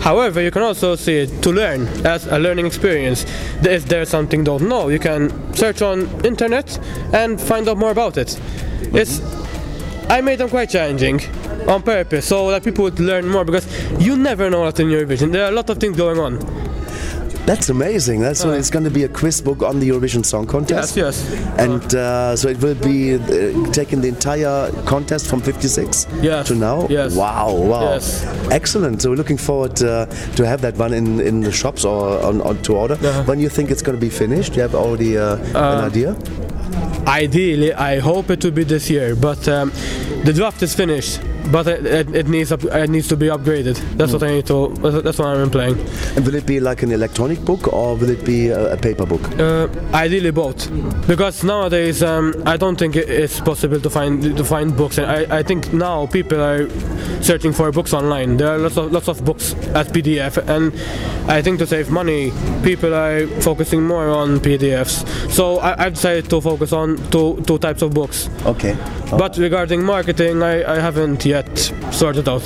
However, 0.06 0.40
you 0.40 0.52
can 0.52 0.62
also 0.62 0.94
see 0.94 1.16
it 1.16 1.42
to 1.42 1.50
learn 1.50 1.88
as 2.06 2.28
a 2.28 2.38
learning 2.38 2.64
experience. 2.64 3.26
If 3.62 3.86
there's 3.86 4.08
something 4.08 4.38
you 4.38 4.44
don't 4.44 4.68
know, 4.68 4.86
you 4.88 5.00
can 5.00 5.52
search 5.52 5.82
on 5.82 6.06
internet 6.24 6.78
and 7.12 7.40
find 7.40 7.68
out 7.68 7.76
more 7.76 7.90
about 7.90 8.16
it. 8.16 8.28
Mm-hmm. 8.28 8.96
It's 8.98 9.20
I 10.08 10.20
made 10.20 10.38
them 10.38 10.48
quite 10.48 10.70
challenging 10.70 11.20
on 11.66 11.82
purpose 11.82 12.24
so 12.24 12.52
that 12.52 12.62
people 12.62 12.84
would 12.84 13.00
learn 13.00 13.26
more 13.26 13.44
because 13.44 13.66
you 14.00 14.16
never 14.16 14.48
know 14.48 14.60
what's 14.60 14.78
in 14.78 14.86
Eurovision. 14.86 15.32
There 15.32 15.44
are 15.44 15.50
a 15.50 15.56
lot 15.56 15.68
of 15.70 15.78
things 15.78 15.96
going 15.96 16.20
on. 16.20 16.38
That's 17.46 17.68
amazing. 17.68 18.20
That's 18.20 18.40
so 18.40 18.50
it's 18.50 18.70
going 18.70 18.84
to 18.84 18.90
be 18.90 19.04
a 19.04 19.08
quiz 19.08 19.40
book 19.40 19.62
on 19.62 19.78
the 19.78 19.88
Eurovision 19.88 20.24
Song 20.26 20.46
Contest. 20.46 20.96
Yes, 20.96 21.30
yes. 21.30 21.58
And 21.58 21.94
uh, 21.94 22.34
so 22.34 22.48
it 22.48 22.58
will 22.60 22.74
be 22.74 23.14
uh, 23.14 23.70
taking 23.72 24.00
the 24.00 24.08
entire 24.08 24.72
contest 24.84 25.28
from 25.28 25.40
56 25.40 26.08
Yes, 26.20 26.48
to 26.48 26.56
now. 26.56 26.88
yes. 26.90 27.14
Wow, 27.14 27.54
wow. 27.54 27.82
Yes. 27.92 28.24
Excellent. 28.50 29.00
So 29.00 29.10
we're 29.10 29.16
looking 29.16 29.36
forward 29.38 29.80
uh, 29.80 30.06
to 30.34 30.44
have 30.46 30.60
that 30.62 30.76
one 30.76 30.92
in, 30.92 31.20
in 31.20 31.40
the 31.40 31.52
shops 31.52 31.84
or 31.84 32.20
on, 32.24 32.40
on 32.40 32.60
to 32.62 32.74
order. 32.76 32.96
When 33.26 33.38
you 33.38 33.48
think 33.48 33.70
it's 33.70 33.82
going 33.82 33.96
to 33.96 34.00
be 34.00 34.10
finished? 34.10 34.52
Do 34.54 34.56
you 34.56 34.62
have 34.62 34.74
already 34.74 35.16
uh, 35.16 35.36
an 35.36 35.56
Uh, 35.56 35.86
idea? 35.86 36.16
Ideally, 37.06 37.72
I 37.74 38.00
hope 38.00 38.28
it 38.30 38.42
will 38.44 38.50
be 38.50 38.64
this 38.64 38.90
year, 38.90 39.14
but 39.14 39.46
um, 39.48 39.70
the 40.24 40.32
draft 40.32 40.62
is 40.62 40.74
finished. 40.74 41.20
But 41.50 41.66
it, 41.68 41.86
it, 41.86 42.14
it 42.14 42.28
needs 42.28 42.52
up, 42.52 42.64
it 42.64 42.90
needs 42.90 43.08
to 43.08 43.16
be 43.16 43.26
upgraded. 43.26 43.76
That's 43.96 44.12
what 44.12 44.22
I 44.22 44.28
need 44.28 44.46
to. 44.46 44.68
That's 45.02 45.18
what 45.18 45.28
I'm 45.28 45.50
playing. 45.50 45.78
And 46.16 46.26
will 46.26 46.34
it 46.34 46.46
be 46.46 46.60
like 46.60 46.82
an 46.82 46.92
electronic 46.92 47.44
book 47.44 47.72
or 47.72 47.96
will 47.96 48.10
it 48.10 48.24
be 48.24 48.48
a, 48.48 48.74
a 48.74 48.76
paper 48.76 49.06
book? 49.06 49.22
Uh, 49.38 49.68
ideally 49.94 50.30
both, 50.30 50.68
because 51.06 51.44
nowadays 51.44 52.02
um, 52.02 52.34
I 52.46 52.56
don't 52.56 52.76
think 52.76 52.96
it's 52.96 53.40
possible 53.40 53.80
to 53.80 53.90
find 53.90 54.22
to 54.36 54.44
find 54.44 54.76
books. 54.76 54.98
And 54.98 55.06
I, 55.06 55.38
I 55.38 55.42
think 55.42 55.72
now 55.72 56.06
people 56.06 56.40
are 56.40 56.68
searching 57.22 57.52
for 57.52 57.70
books 57.72 57.92
online. 57.92 58.36
There 58.36 58.48
are 58.48 58.58
lots 58.58 58.76
of 58.76 58.92
lots 58.92 59.08
of 59.08 59.24
books 59.24 59.54
as 59.74 59.88
PDF, 59.88 60.38
and 60.48 60.72
I 61.30 61.42
think 61.42 61.58
to 61.60 61.66
save 61.66 61.90
money, 61.90 62.32
people 62.62 62.94
are 62.94 63.26
focusing 63.40 63.82
more 63.86 64.08
on 64.08 64.40
PDFs. 64.40 65.30
So 65.30 65.58
I, 65.58 65.86
I've 65.86 65.94
decided 65.94 66.28
to 66.30 66.40
focus 66.40 66.72
on 66.72 66.96
two 67.10 67.42
two 67.46 67.58
types 67.58 67.82
of 67.82 67.94
books. 67.94 68.28
Okay. 68.44 68.76
But 69.10 69.36
regarding 69.38 69.84
marketing, 69.84 70.42
I, 70.42 70.64
I 70.74 70.80
haven't 70.80 71.24
yet 71.24 71.58
sorted 71.92 72.28
out. 72.28 72.42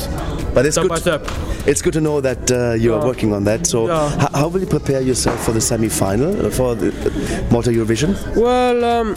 But 0.54 0.66
it's 0.66 0.74
Step 0.74 0.82
good. 0.84 0.88
by 0.90 0.98
step. 0.98 1.26
It's 1.66 1.80
good 1.82 1.92
to 1.94 2.00
know 2.00 2.20
that 2.20 2.50
uh, 2.50 2.72
you 2.74 2.94
are 2.94 3.00
Yeah. 3.00 3.06
working 3.06 3.32
on 3.32 3.44
that. 3.44 3.66
So, 3.66 3.86
Yeah. 3.86 4.28
how 4.34 4.48
will 4.48 4.60
you 4.60 4.66
prepare 4.66 5.00
yourself 5.00 5.42
for 5.44 5.52
the 5.52 5.60
semi-final 5.60 6.46
uh, 6.46 6.50
for 6.50 6.74
the 6.74 6.88
uh, 6.88 7.52
Malta 7.52 7.70
Eurovision? 7.70 8.14
Well, 8.36 8.84
um, 8.84 9.14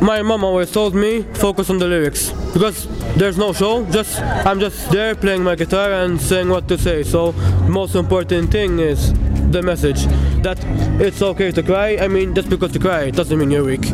my 0.00 0.22
mom 0.22 0.44
always 0.44 0.70
told 0.70 0.94
me 0.94 1.24
focus 1.34 1.70
on 1.70 1.78
the 1.78 1.86
lyrics 1.86 2.32
because 2.52 2.88
there's 3.16 3.36
no 3.38 3.52
show. 3.52 3.84
Just 3.90 4.20
I'm 4.46 4.58
just 4.60 4.90
there 4.90 5.14
playing 5.14 5.42
my 5.44 5.54
guitar 5.56 5.92
and 5.92 6.20
saying 6.20 6.48
what 6.48 6.66
to 6.68 6.78
say. 6.78 7.02
So 7.04 7.32
the 7.66 7.70
most 7.70 7.94
important 7.94 8.50
thing 8.50 8.78
is 8.80 9.12
the 9.50 9.62
message 9.62 10.06
that 10.42 10.58
it's 11.00 11.22
okay 11.22 11.52
to 11.52 11.62
cry. 11.62 11.96
I 12.00 12.08
mean, 12.08 12.34
just 12.34 12.48
because 12.48 12.74
you 12.74 12.80
cry 12.80 13.02
it 13.08 13.14
doesn't 13.16 13.38
mean 13.38 13.50
you're 13.50 13.64
weak. 13.64 13.86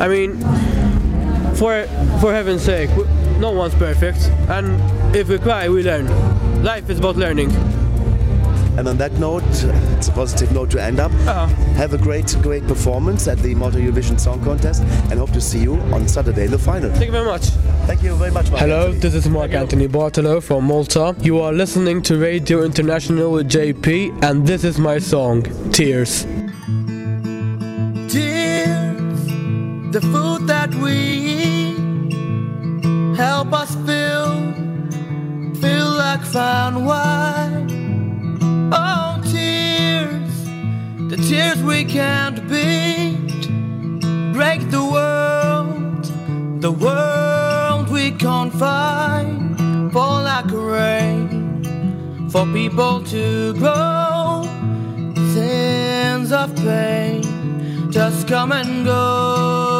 I 0.00 0.06
mean, 0.08 0.38
for 1.58 1.84
for 2.20 2.32
heaven's 2.32 2.62
sake, 2.62 2.90
no 3.38 3.50
one's 3.50 3.74
perfect, 3.74 4.18
and 4.48 4.66
if 5.16 5.28
we 5.28 5.38
cry, 5.38 5.68
we 5.68 5.82
learn. 5.82 6.06
Life 6.62 6.88
is 6.90 6.98
about 6.98 7.16
learning. 7.16 7.50
And 8.78 8.86
on 8.86 8.96
that 8.98 9.12
note, 9.14 9.42
it's 9.96 10.06
a 10.06 10.12
positive 10.12 10.52
note 10.52 10.70
to 10.70 10.80
end 10.80 11.00
up. 11.00 11.10
Uh-huh. 11.26 11.46
Have 11.74 11.94
a 11.94 11.98
great, 11.98 12.36
great 12.42 12.64
performance 12.68 13.26
at 13.26 13.38
the 13.38 13.52
Malta 13.56 13.78
Eurovision 13.78 14.20
Song 14.20 14.40
Contest, 14.44 14.82
and 15.10 15.18
hope 15.18 15.32
to 15.32 15.40
see 15.40 15.58
you 15.58 15.74
on 15.92 16.06
Saturday 16.06 16.44
in 16.44 16.52
the 16.52 16.58
final. 16.60 16.88
Thank 16.90 17.06
you 17.06 17.10
very 17.12 17.24
much. 17.26 17.46
Thank 17.88 18.04
you 18.04 18.14
very 18.14 18.30
much. 18.30 18.50
Mark 18.50 18.60
Hello, 18.60 18.84
Anthony. 18.86 19.00
this 19.00 19.14
is 19.16 19.28
Mark 19.28 19.52
Anthony 19.52 19.88
Bartolo 19.88 20.40
from 20.40 20.64
Malta. 20.64 21.16
You 21.20 21.40
are 21.40 21.52
listening 21.52 22.02
to 22.02 22.18
Radio 22.18 22.62
International 22.62 23.32
with 23.32 23.50
JP, 23.50 24.22
and 24.22 24.46
this 24.46 24.62
is 24.62 24.78
my 24.78 24.98
song, 25.00 25.42
Tears. 25.72 26.24
Tears, 26.24 26.24
the 29.90 30.02
food 30.02 30.46
that 30.46 30.74
we 30.74 30.92
eat, 30.92 31.76
help 33.16 33.52
us 33.54 33.74
feel, 33.86 34.28
feel 35.62 35.90
like 36.04 36.20
fine 36.20 36.84
wine. 36.84 37.70
Oh, 38.70 39.18
tears, 39.24 40.44
the 41.08 41.16
tears 41.16 41.62
we 41.62 41.84
can't 41.86 42.36
beat, 42.48 43.48
break 44.34 44.60
the 44.70 44.84
world, 44.84 46.04
the 46.60 46.70
world 46.70 47.88
we 47.90 48.10
can't 48.10 48.52
find, 48.52 49.90
fall 49.90 50.22
like 50.22 50.50
rain 50.52 52.28
for 52.28 52.44
people 52.52 53.02
to 53.04 53.54
grow 53.54 54.42
sins 55.32 56.30
of 56.30 56.54
pain 56.56 57.22
just 57.90 58.28
come 58.28 58.52
and 58.52 58.84
go. 58.84 59.77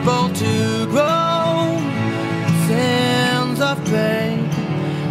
People 0.00 0.28
to 0.30 0.86
grow. 0.86 1.76
Sins 2.66 3.60
of 3.60 3.76
pain 3.84 4.48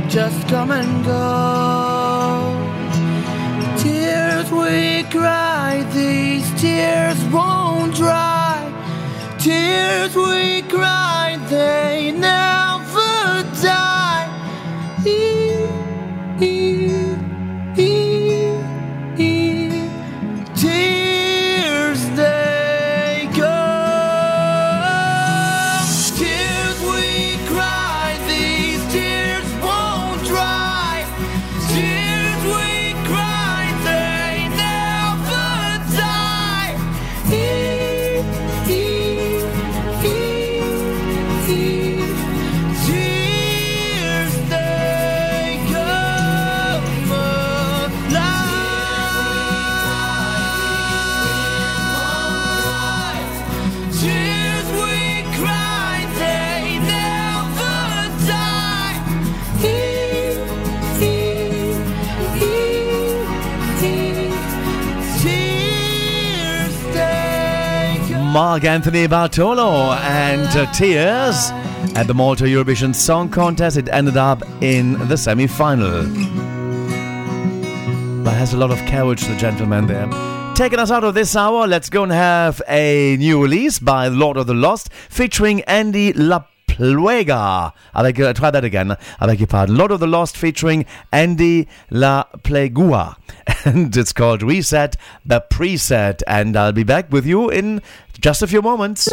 just 0.10 0.48
come 0.48 0.72
and 0.72 1.06
go. 1.06 2.56
Tears 3.78 4.52
we 4.52 5.04
cry, 5.12 5.86
these 5.94 6.50
tears 6.60 7.24
won't 7.26 7.94
dry. 7.96 8.58
Tears 9.38 10.16
we 10.16 10.64
cry, 10.64 11.38
they 11.50 12.12
never 12.12 13.44
die. 13.62 14.28
E, 15.06 15.68
e, 16.42 17.16
e. 17.78 18.09
Mark 68.60 68.72
Anthony 68.72 69.08
Bartolo 69.08 69.94
and 69.94 70.46
uh, 70.58 70.70
Tears 70.74 71.52
at 71.96 72.08
the 72.08 72.14
Malta 72.14 72.44
Eurovision 72.44 72.94
Song 72.94 73.30
Contest. 73.30 73.78
It 73.78 73.88
ended 73.88 74.18
up 74.18 74.44
in 74.62 75.08
the 75.08 75.16
semi 75.16 75.48
final. 75.48 76.02
But 78.22 78.34
has 78.34 78.52
a 78.54 78.58
lot 78.58 78.72
of 78.72 78.78
courage, 78.80 79.22
the 79.22 79.38
gentleman 79.38 79.88
there. 79.88 80.10
Taking 80.56 80.80
us 80.80 80.92
out 80.92 81.06
of 81.06 81.14
this 81.14 81.38
hour, 81.38 81.68
let's 81.68 81.90
go 81.90 82.04
and 82.04 82.12
have 82.12 82.62
a 82.68 83.16
new 83.18 83.42
release 83.42 83.80
by 83.80 84.10
Lord 84.10 84.36
of 84.36 84.46
the 84.46 84.54
Lost 84.54 84.92
featuring 84.92 85.62
Andy 85.62 86.12
Luega 86.80 87.74
i'll 87.94 88.06
euh, 88.06 88.34
Try 88.34 88.50
That 88.52 88.64
Again 88.64 88.96
I 89.20 89.28
beg 89.28 89.40
your 89.40 89.48
pardon. 89.48 89.76
Lord 89.78 89.92
of 89.92 90.00
the 90.00 90.08
Lost 90.08 90.36
featuring 90.36 90.86
Andy 91.12 91.68
La 91.92 92.24
Plegua 92.44 93.16
and 93.66 93.96
it's 93.96 94.14
called 94.14 94.42
Reset 94.42 94.96
the 95.26 95.44
Preset 95.52 96.24
and 96.26 96.56
I'll 96.56 96.72
be 96.72 96.84
back 96.84 97.12
with 97.12 97.26
you 97.26 97.50
in 97.50 97.82
just 98.20 98.42
a 98.42 98.48
few 98.48 98.62
moments. 98.62 99.10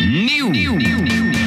New. 0.00 0.50
New. 0.50 1.45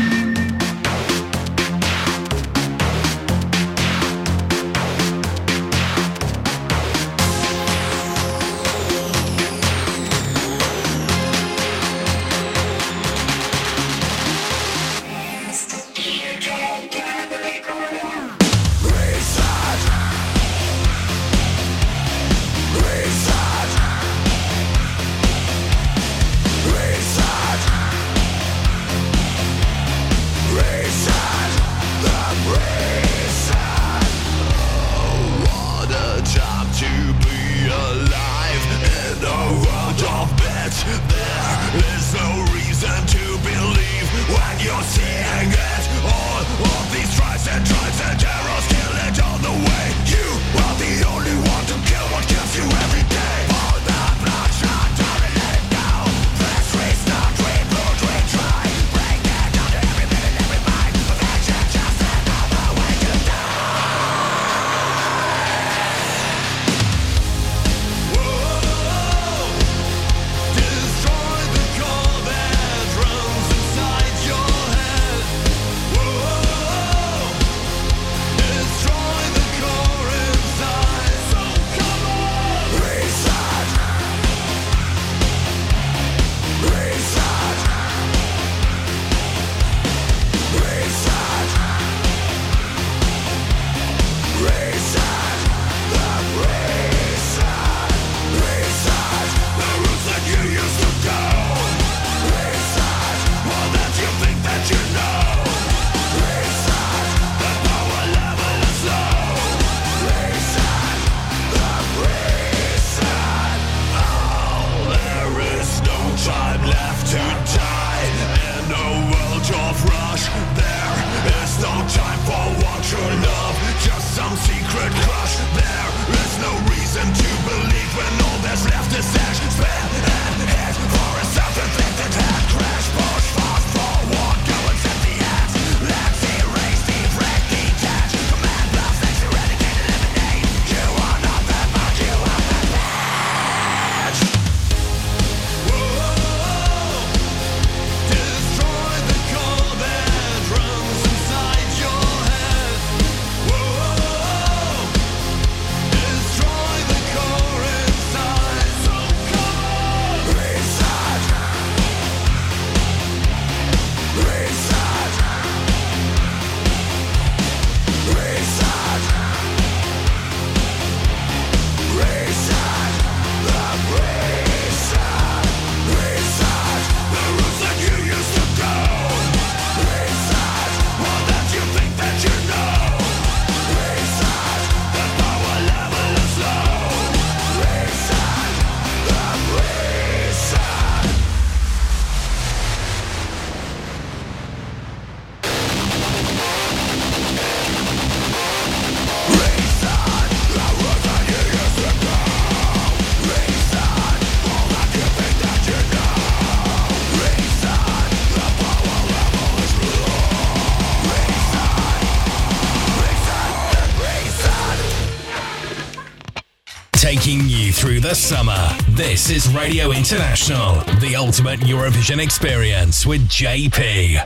the 218.10 218.16
summer. 218.16 218.68
This 218.90 219.30
is 219.30 219.48
Radio 219.54 219.92
International, 219.92 220.82
the 221.00 221.16
ultimate 221.16 221.60
Eurovision 221.60 222.20
experience 222.20 223.06
with 223.06 223.22
JP. 223.30 224.26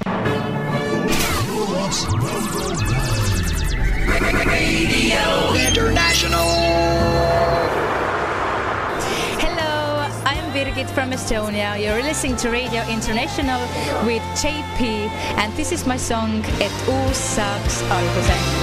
Radio 4.47 5.25
International. 5.67 6.47
Hello, 9.43 10.07
I'm 10.23 10.53
Birgit 10.53 10.89
from 10.91 11.11
Estonia. 11.11 11.75
You're 11.77 12.03
listening 12.03 12.37
to 12.37 12.51
Radio 12.51 12.87
International 12.87 13.59
with 14.05 14.23
JP, 14.39 15.09
and 15.43 15.51
this 15.57 15.73
is 15.73 15.85
my 15.85 15.97
song 15.97 16.41
Et 16.61 16.71
uus 16.87 17.17
saaks 17.35 17.83
alguse. 17.91 18.62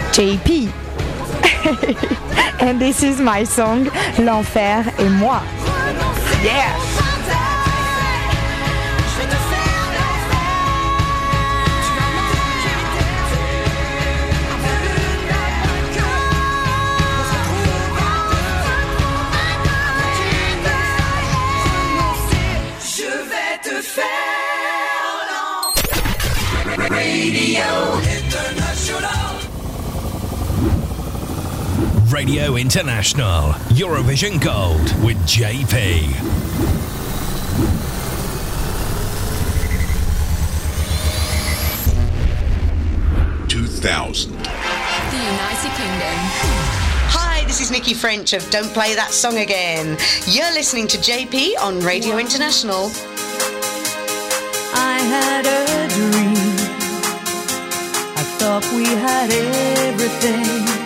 JP. 0.11 0.69
and 2.61 2.81
this 2.81 3.01
is 3.01 3.21
my 3.21 3.43
song 3.45 3.85
L'enfer 4.19 4.83
et 4.99 5.09
moi. 5.09 5.41
Yeah! 6.43 6.90
Radio 32.21 32.55
International, 32.55 33.53
Eurovision 33.73 34.39
Gold 34.39 34.93
with 35.03 35.17
JP. 35.25 36.05
2000. 43.47 44.31
The 44.33 44.37
United 44.37 45.71
Kingdom. 45.73 46.17
Hi, 47.09 47.43
this 47.47 47.59
is 47.59 47.71
Nikki 47.71 47.95
French 47.95 48.33
of 48.33 48.47
Don't 48.51 48.71
Play 48.71 48.93
That 48.93 49.09
Song 49.09 49.39
Again. 49.39 49.97
You're 50.27 50.53
listening 50.53 50.85
to 50.89 50.99
JP 50.99 51.57
on 51.59 51.79
Radio 51.79 52.19
International. 52.19 52.91
I 54.75 54.99
had 55.09 55.47
a 55.47 55.87
dream. 55.89 56.37
I 58.15 58.23
thought 58.37 58.71
we 58.75 58.85
had 58.85 59.31
everything. 59.89 60.80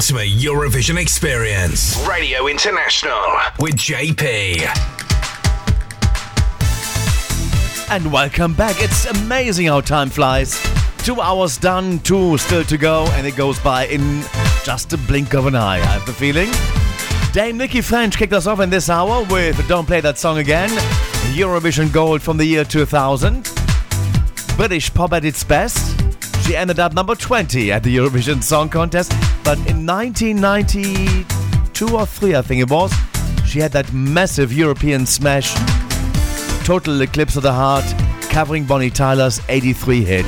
Ultimate 0.00 0.30
Eurovision 0.30 0.98
experience. 0.98 2.02
Radio 2.08 2.46
International 2.46 3.20
with 3.58 3.74
JP. 3.76 4.62
And 7.90 8.10
welcome 8.10 8.54
back. 8.54 8.76
It's 8.78 9.04
amazing 9.04 9.66
how 9.66 9.82
time 9.82 10.08
flies. 10.08 10.58
Two 11.04 11.20
hours 11.20 11.58
done, 11.58 11.98
two 11.98 12.38
still 12.38 12.64
to 12.64 12.78
go, 12.78 13.08
and 13.08 13.26
it 13.26 13.36
goes 13.36 13.58
by 13.58 13.88
in 13.88 14.22
just 14.64 14.90
a 14.94 14.96
blink 14.96 15.34
of 15.34 15.44
an 15.44 15.54
eye, 15.54 15.76
I 15.76 15.84
have 15.84 16.06
the 16.06 16.14
feeling. 16.14 16.48
Dame 17.34 17.58
Nikki 17.58 17.82
French 17.82 18.16
kicked 18.16 18.32
us 18.32 18.46
off 18.46 18.60
in 18.60 18.70
this 18.70 18.88
hour 18.88 19.26
with 19.30 19.68
Don't 19.68 19.84
Play 19.84 20.00
That 20.00 20.16
Song 20.16 20.38
Again, 20.38 20.70
Eurovision 21.34 21.92
Gold 21.92 22.22
from 22.22 22.38
the 22.38 22.46
year 22.46 22.64
2000. 22.64 23.52
British 24.56 24.94
pop 24.94 25.12
at 25.12 25.26
its 25.26 25.44
best. 25.44 26.00
She 26.46 26.56
ended 26.56 26.80
up 26.80 26.94
number 26.94 27.14
20 27.14 27.70
at 27.70 27.82
the 27.82 27.94
Eurovision 27.94 28.42
Song 28.42 28.70
Contest, 28.70 29.12
but 29.50 29.58
in 29.68 29.84
1992 29.84 31.96
or 31.96 32.06
3, 32.06 32.36
I 32.36 32.42
think 32.42 32.60
it 32.60 32.70
was, 32.70 32.94
she 33.44 33.58
had 33.58 33.72
that 33.72 33.92
massive 33.92 34.52
European 34.52 35.04
smash 35.04 35.52
Total 36.64 37.00
Eclipse 37.00 37.34
of 37.34 37.42
the 37.42 37.52
Heart, 37.52 37.84
covering 38.30 38.64
Bonnie 38.64 38.90
Tyler's 38.90 39.40
83 39.48 40.04
hit. 40.04 40.26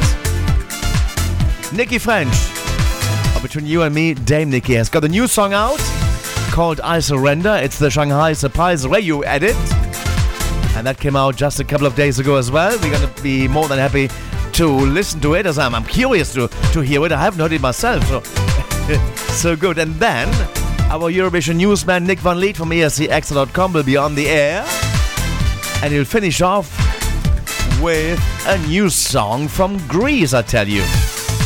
Nikki 1.73 1.99
French, 1.99 2.33
uh, 2.35 3.41
between 3.41 3.65
you 3.65 3.83
and 3.83 3.95
me, 3.95 4.15
Dame 4.15 4.51
Nikki 4.51 4.75
has 4.75 4.89
got 4.89 5.05
a 5.05 5.09
new 5.09 5.29
song 5.29 5.53
out 5.53 5.79
called 6.51 6.81
I 6.81 6.99
Surrender. 6.99 7.61
It's 7.63 7.79
the 7.79 7.91
Shanghai 7.91 8.33
Surprise 8.33 8.89
Radio 8.89 9.21
edit. 9.21 9.55
And 10.75 10.85
that 10.85 10.99
came 10.99 11.15
out 11.15 11.37
just 11.37 11.61
a 11.61 11.65
couple 11.65 11.87
of 11.87 11.95
days 11.95 12.19
ago 12.19 12.35
as 12.35 12.51
well. 12.51 12.77
We're 12.83 12.91
going 12.91 13.15
to 13.15 13.23
be 13.23 13.47
more 13.47 13.69
than 13.69 13.79
happy 13.79 14.11
to 14.55 14.67
listen 14.67 15.21
to 15.21 15.35
it 15.35 15.47
as 15.47 15.59
I'm, 15.59 15.77
I'm 15.77 15.85
curious 15.85 16.35
to, 16.35 16.49
to 16.73 16.81
hear 16.81 17.07
it. 17.07 17.13
I 17.13 17.21
haven't 17.21 17.39
heard 17.39 17.53
it 17.53 17.61
myself, 17.61 18.05
so, 18.09 18.42
so 19.35 19.57
good. 19.57 19.79
And 19.79 19.95
then 19.97 20.29
our 20.91 21.11
Eurovision 21.11 21.57
newsman 21.57 22.05
Nick 22.05 22.19
Van 22.21 22.39
Lith 22.39 22.57
from 22.57 22.71
escXtra.com 22.71 23.73
will 23.73 23.83
be 23.83 23.97
on 23.97 24.15
the 24.15 24.29
air. 24.29 24.65
And 25.83 25.93
he'll 25.93 26.05
finish 26.05 26.41
off 26.41 26.71
with 27.81 28.21
a 28.47 28.59
new 28.69 28.89
song 28.91 29.49
from 29.49 29.79
Greece, 29.89 30.35
I 30.35 30.43
tell 30.43 30.69
you. 30.69 30.83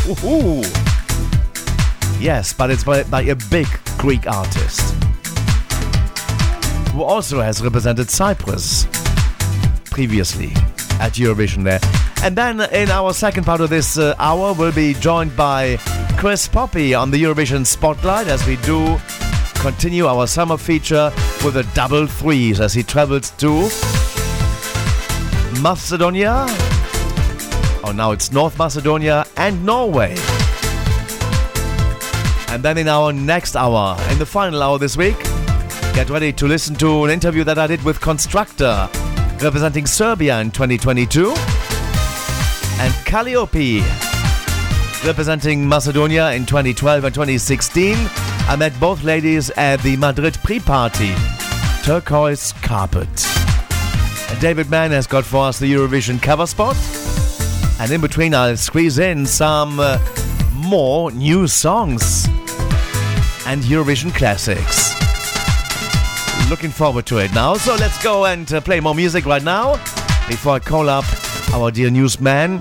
Woohoo! 0.07 0.65
Yes, 2.21 2.53
but 2.53 2.71
it's 2.71 2.85
by, 2.85 3.03
by 3.05 3.23
a 3.23 3.37
big 3.51 3.67
Greek 3.99 4.27
artist. 4.27 4.95
who 6.97 7.03
also 7.03 7.43
has 7.43 7.63
represented 7.63 8.09
Cyprus 8.09 8.87
previously 9.85 10.53
at 10.99 11.13
Eurovision 11.13 11.63
there. 11.63 11.79
And 12.23 12.35
then 12.35 12.59
in 12.73 12.91
our 12.91 13.13
second 13.13 13.45
part 13.45 13.61
of 13.61 13.69
this 13.69 13.99
uh, 13.99 14.15
hour, 14.19 14.55
we'll 14.55 14.73
be 14.73 14.95
joined 14.95 15.37
by 15.37 15.77
Chris 16.17 16.49
Poppe 16.49 16.95
on 16.95 17.11
the 17.11 17.23
Eurovision 17.23 17.65
Spotlight 17.65 18.27
as 18.27 18.45
we 18.47 18.57
do 18.57 18.99
continue 19.57 20.07
our 20.07 20.27
summer 20.27 20.57
feature 20.57 21.13
with 21.45 21.59
a 21.59 21.63
double 21.75 22.07
threes 22.07 22.59
as 22.59 22.73
he 22.73 22.83
travels 22.83 23.31
to 23.33 23.69
Macedonia. 25.61 26.47
Oh, 27.85 27.93
now 27.95 28.13
it's 28.13 28.33
North 28.33 28.59
Macedonia 28.59 29.27
and 29.37 29.65
Norway. 29.65 30.17
And 32.49 32.63
then 32.63 32.79
in 32.79 32.89
our 32.89 33.13
next 33.13 33.55
hour, 33.55 33.97
in 34.11 34.19
the 34.19 34.27
final 34.27 34.63
hour 34.63 34.79
this 34.79 34.97
week, 34.97 35.23
get 35.93 36.09
ready 36.09 36.33
to 36.33 36.47
listen 36.47 36.75
to 36.77 37.05
an 37.05 37.11
interview 37.11 37.45
that 37.45 37.59
I 37.59 37.67
did 37.67 37.83
with 37.85 38.01
Konstrakta, 38.01 38.89
representing 39.43 39.87
Serbia 39.87 40.41
in 40.41 40.51
2022, 40.51 41.29
and 41.29 42.93
Kaliopi, 43.05 44.06
representing 45.05 45.69
Macedonia 45.69 46.33
in 46.33 46.47
2012 46.47 47.05
and 47.05 47.15
2016. 47.15 47.97
I 48.49 48.57
met 48.57 48.79
both 48.79 49.03
ladies 49.03 49.51
at 49.51 49.81
the 49.83 49.97
Madrid 49.97 50.39
pre-party, 50.43 51.15
Turquoise 51.83 52.53
Carpet. 52.63 53.09
And 54.31 54.41
David 54.41 54.71
Mann 54.71 54.91
has 54.93 55.07
got 55.07 55.25
for 55.25 55.47
us 55.47 55.59
the 55.59 55.73
Eurovision 55.73 56.21
cover 56.21 56.47
spot. 56.47 56.77
And 57.81 57.91
in 57.91 58.01
between, 58.01 58.35
I'll 58.35 58.57
squeeze 58.57 58.99
in 58.99 59.27
some 59.27 59.81
uh, 59.81 59.99
more 60.53 61.11
new 61.11 61.47
songs 61.47 62.27
and 63.47 63.63
Eurovision 63.63 64.15
classics. 64.15 64.95
Looking 66.51 66.71
forward 66.71 67.07
to 67.07 67.19
it 67.19 67.33
now. 67.35 67.55
So 67.55 67.75
let's 67.75 68.03
go 68.03 68.27
and 68.27 68.51
uh, 68.53 68.61
play 68.61 68.81
more 68.81 68.95
music 68.95 69.27
right 69.27 69.43
now 69.43 69.75
before 70.29 70.55
I 70.55 70.59
call 70.59 70.89
up 70.89 71.05
our 71.53 71.71
dear 71.71 71.91
newsman, 71.91 72.61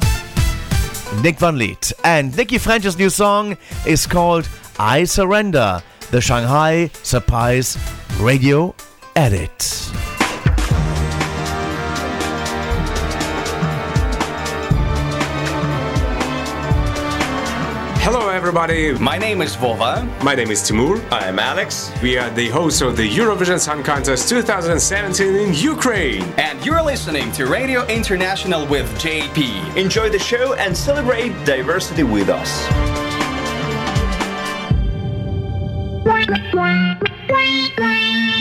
Nick 1.21 1.39
Van 1.39 1.57
Lith. 1.57 1.93
And 2.03 2.35
Nikki 2.35 2.57
French's 2.57 2.97
new 2.97 3.09
song 3.09 3.57
is 3.85 4.05
called 4.05 4.47
I 4.79 5.03
Surrender, 5.03 5.81
the 6.11 6.21
Shanghai 6.21 6.89
Surprise 7.03 7.77
Radio 8.19 8.75
Edit. 9.15 10.14
Everybody. 18.57 18.97
My 19.03 19.17
name 19.17 19.41
is 19.41 19.53
Vova. 19.57 20.07
My 20.23 20.33
name 20.33 20.49
is 20.49 20.65
Timur. 20.65 21.01
I 21.11 21.27
am 21.27 21.39
Alex. 21.39 21.91
We 22.01 22.17
are 22.17 22.29
the 22.29 22.47
hosts 22.47 22.79
of 22.79 22.95
the 22.95 23.03
Eurovision 23.03 23.59
Song 23.59 23.83
Contest 23.83 24.29
2017 24.29 25.35
in 25.35 25.53
Ukraine. 25.53 26.23
And 26.37 26.65
you're 26.65 26.81
listening 26.81 27.33
to 27.33 27.47
Radio 27.47 27.85
International 27.87 28.65
with 28.67 28.87
JP. 28.97 29.75
Enjoy 29.75 30.07
the 30.09 30.19
show 30.19 30.53
and 30.53 30.75
celebrate 30.75 31.33
diversity 31.43 32.03
with 32.03 32.29
us. 32.29 32.65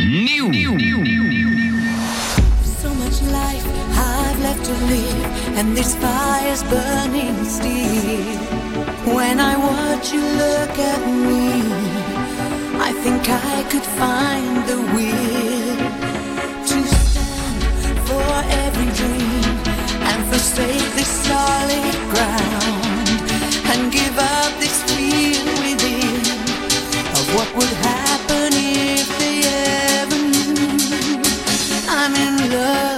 New. 0.07 0.53
So 2.63 2.95
much 2.95 3.21
life 3.23 3.67
I've 3.99 4.41
left 4.43 4.65
to 4.65 4.73
live, 4.73 5.59
and 5.59 5.77
this 5.77 5.97
fire's 5.97 6.63
burning 6.63 7.45
still. 7.45 8.64
When 9.07 9.39
I 9.39 9.55
watch 9.57 10.15
you 10.15 10.23
look 10.23 10.79
at 10.79 11.03
me, 11.07 11.61
I 12.81 12.91
think 13.03 13.29
I 13.29 13.63
could 13.71 13.85
find 14.01 14.67
the 14.67 14.81
will 14.95 15.77
to 16.71 16.77
stand 16.89 17.99
for 18.09 18.31
every 18.65 18.91
dream 19.01 19.45
and 20.09 20.25
forsake 20.31 20.89
this 20.97 21.13
solid 21.29 21.95
ground 22.13 23.21
and 23.73 23.93
give 23.93 24.17
up 24.19 24.53
this 24.59 24.83
fear 24.89 25.45
within 25.61 26.25
of 27.19 27.25
what 27.37 27.55
would 27.57 27.75
happen 27.93 28.51
if 28.55 29.07
they 29.21 29.37
ever 30.01 30.19
knew. 30.33 31.23
I'm 31.91 32.15
in 32.15 32.51
love 32.53 32.94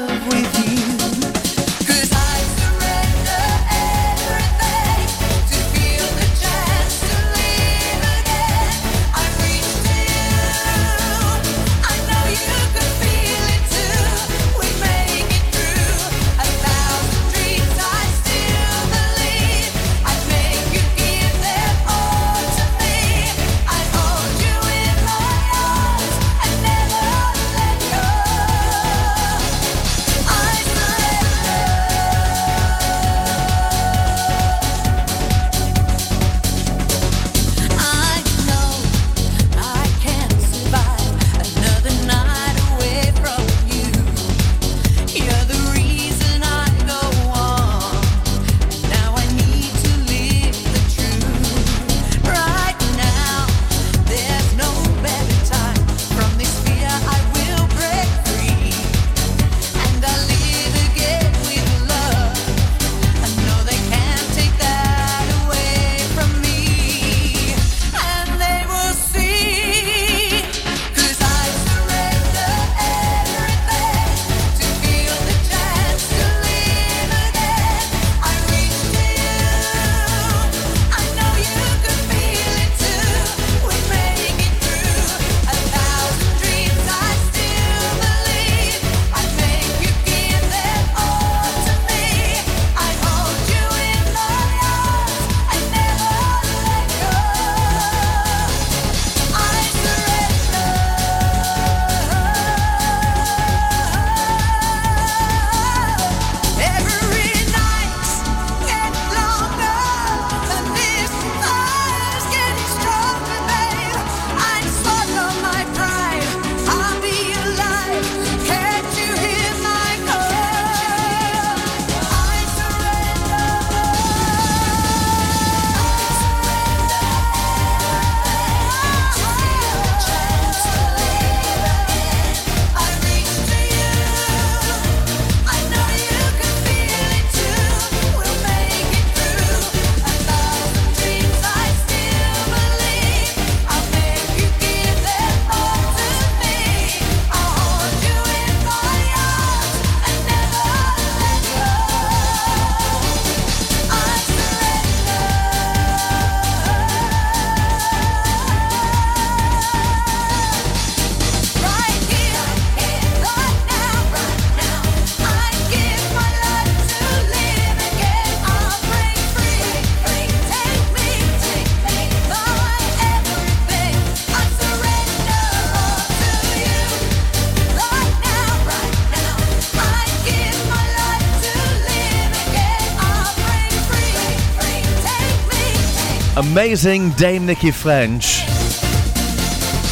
amazing 186.56 187.10
Dame 187.18 187.44
Nikki 187.44 187.70
French. 187.70 188.40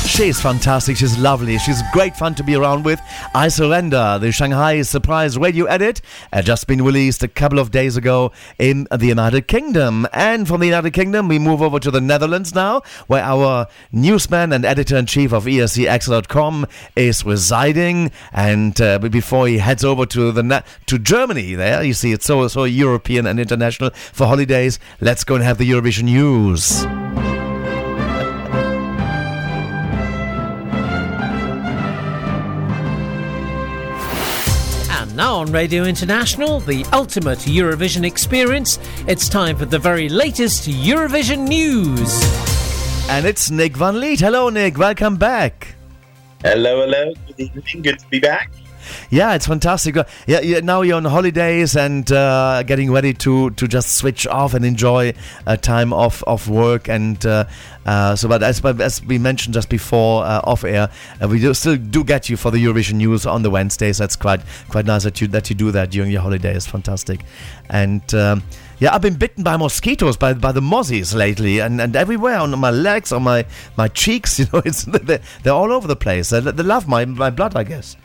She's 0.07 0.41
fantastic. 0.41 0.97
She's 0.97 1.19
lovely. 1.19 1.59
She's 1.59 1.83
great 1.93 2.17
fun 2.17 2.35
to 2.37 2.43
be 2.43 2.55
around 2.55 2.87
with. 2.87 3.03
I 3.35 3.49
Surrender, 3.49 4.19
the 4.19 4.33
Shanghai 4.33 4.81
surprise 4.81 5.37
radio 5.37 5.67
edit, 5.67 6.01
had 6.35 6.45
just 6.45 6.67
been 6.67 6.83
released 6.83 7.23
a 7.23 7.29
couple 7.29 7.61
of 7.61 7.71
days 7.71 7.97
ago 7.97 8.33
in 8.59 8.89
the 8.91 9.07
United 9.07 9.47
Kingdom. 9.47 10.07
And 10.13 10.49
from 10.49 10.61
the 10.61 10.67
United 10.67 10.91
Kingdom, 10.91 11.29
we 11.29 11.39
move 11.39 11.63
over 11.63 11.79
to 11.79 11.91
the 11.93 12.01
Netherlands 12.01 12.55
now, 12.55 12.83
where 13.07 13.23
our 13.23 13.69
newsman 13.93 14.53
and 14.53 14.65
editor 14.65 14.97
in 14.97 15.07
chief 15.07 15.33
of 15.33 15.45
escXtra.com 15.45 16.67
is 16.97 17.25
residing. 17.25 18.11
And 18.33 18.81
uh, 18.81 18.99
before 18.99 19.47
he 19.47 19.59
heads 19.59 19.85
over 19.85 20.07
to 20.07 20.33
the 20.33 20.43
na- 20.43 20.63
to 20.87 20.99
Germany, 20.99 21.55
there 21.55 21.85
you 21.85 21.95
see 21.95 22.13
it's 22.13 22.27
so 22.27 22.49
so 22.49 22.65
European 22.65 23.27
and 23.27 23.39
international 23.39 23.91
for 23.91 24.27
holidays. 24.27 24.81
Let's 25.01 25.23
go 25.23 25.37
and 25.37 25.45
have 25.45 25.59
the 25.59 25.71
Eurovision 25.71 26.05
news. 26.05 26.85
Now 35.15 35.37
on 35.37 35.53
Radio 35.53 35.85
International, 35.85 36.59
the 36.59 36.85
ultimate 36.93 37.39
Eurovision 37.39 38.05
experience, 38.05 38.81
it's 39.07 39.29
time 39.29 39.57
for 39.57 39.65
the 39.65 39.79
very 39.79 40.09
latest 40.09 40.69
Eurovision 40.69 41.47
news. 41.47 42.21
And 43.09 43.25
it's 43.25 43.49
Nick 43.49 43.77
Van 43.77 44.01
Lith. 44.01 44.19
Hello, 44.19 44.49
Nick. 44.49 44.77
Welcome 44.77 45.17
back. 45.17 45.77
Hello, 46.43 46.81
hello. 46.81 47.13
Good 47.29 47.39
evening. 47.39 47.83
Good 47.83 48.01
to 48.01 48.09
be 48.09 48.19
back. 48.19 48.51
Yeah, 49.11 49.35
it's 49.35 49.47
fantastic. 49.47 49.97
Yeah, 50.27 50.41
yeah 50.41 50.61
now 50.61 50.83
you're 50.83 50.97
on 50.97 51.05
holidays 51.05 51.77
and 51.77 52.11
uh, 52.11 52.63
getting 52.65 52.91
ready 52.91 53.15
to, 53.15 53.51
to 53.51 53.69
just 53.69 53.97
switch 53.97 54.27
off 54.27 54.55
and 54.55 54.65
enjoy 54.65 55.15
a 55.47 55.57
time 55.57 55.93
off 55.93 56.23
of 56.25 56.49
work. 56.49 56.89
And 56.89 57.25
uh, 57.25 57.45
uh, 57.87 58.17
so, 58.17 58.29
but 58.29 58.43
as, 58.43 58.65
as 58.65 59.03
we 59.05 59.19
mentioned 59.19 59.55
just 59.55 59.69
before 59.69 60.25
uh, 60.25 60.41
off 60.45 60.65
air, 60.65 60.91
uh, 61.23 61.29
we 61.29 61.41
do, 61.41 61.53
still 61.55 61.77
do 61.77 62.05
get 62.05 62.29
you 62.29 62.37
for 62.37 62.51
the 62.51 62.65
Eurovision 62.65 62.95
news 62.95 63.27
on 63.27 63.43
the 63.43 63.51
Wednesdays. 63.51 63.99
That's 63.99 64.17
quite 64.17 64.41
quite 64.69 64.87
nice 64.87 65.05
that 65.05 65.21
you 65.21 65.29
that 65.29 65.51
you 65.51 65.57
do 65.57 65.71
that 65.73 65.91
during 65.91 66.11
your 66.11 66.23
holiday. 66.23 66.55
It's 66.55 66.67
fantastic. 66.67 67.21
And 67.69 68.15
um, 68.15 68.43
yeah, 68.79 68.95
I've 68.95 69.03
been 69.03 69.17
bitten 69.17 69.45
by 69.45 69.57
mosquitoes 69.57 70.17
by 70.17 70.35
by 70.35 70.53
the 70.53 70.61
mozzies 70.61 71.15
lately, 71.15 71.61
and, 71.61 71.81
and 71.81 71.95
everywhere 71.95 72.39
on 72.39 72.59
my 72.59 72.71
legs, 72.71 73.13
on 73.13 73.23
my 73.23 73.47
my 73.77 73.89
cheeks. 73.89 74.39
You 74.45 74.47
know, 74.53 74.63
it's 74.65 74.85
they're, 74.85 75.21
they're 75.43 75.53
all 75.53 75.73
over 75.73 75.87
the 75.87 75.97
place. 75.97 76.31
They, 76.31 76.41
they 76.41 76.63
love 76.63 76.89
my 76.89 77.05
my 77.05 77.31
blood, 77.31 77.57
I 77.57 77.65
guess. 77.65 77.97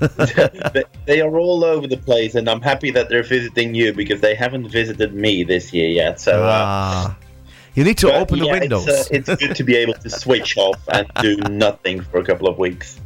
They- 1.06 1.20
are 1.20 1.38
all 1.38 1.64
over 1.64 1.86
the 1.86 1.96
place, 1.96 2.34
and 2.34 2.48
I'm 2.48 2.60
happy 2.60 2.90
that 2.92 3.08
they're 3.08 3.22
visiting 3.22 3.74
you 3.74 3.92
because 3.92 4.20
they 4.20 4.34
haven't 4.34 4.68
visited 4.68 5.14
me 5.14 5.42
this 5.44 5.72
year 5.72 5.88
yet. 5.88 6.20
So, 6.20 6.44
uh, 6.44 6.62
Ah. 6.64 7.16
You 7.74 7.84
need 7.84 7.98
to 7.98 8.12
open 8.12 8.40
the 8.40 8.48
windows. 8.48 8.88
It's, 8.88 9.28
uh, 9.28 9.32
it's 9.32 9.42
good 9.42 9.54
to 9.54 9.62
be 9.62 9.76
able 9.76 9.94
to 9.94 10.10
switch 10.10 10.56
off 10.64 10.80
and 10.88 11.06
do 11.22 11.36
nothing 11.48 12.00
for 12.00 12.18
a 12.18 12.24
couple 12.24 12.48
of 12.48 12.58
weeks. 12.58 12.98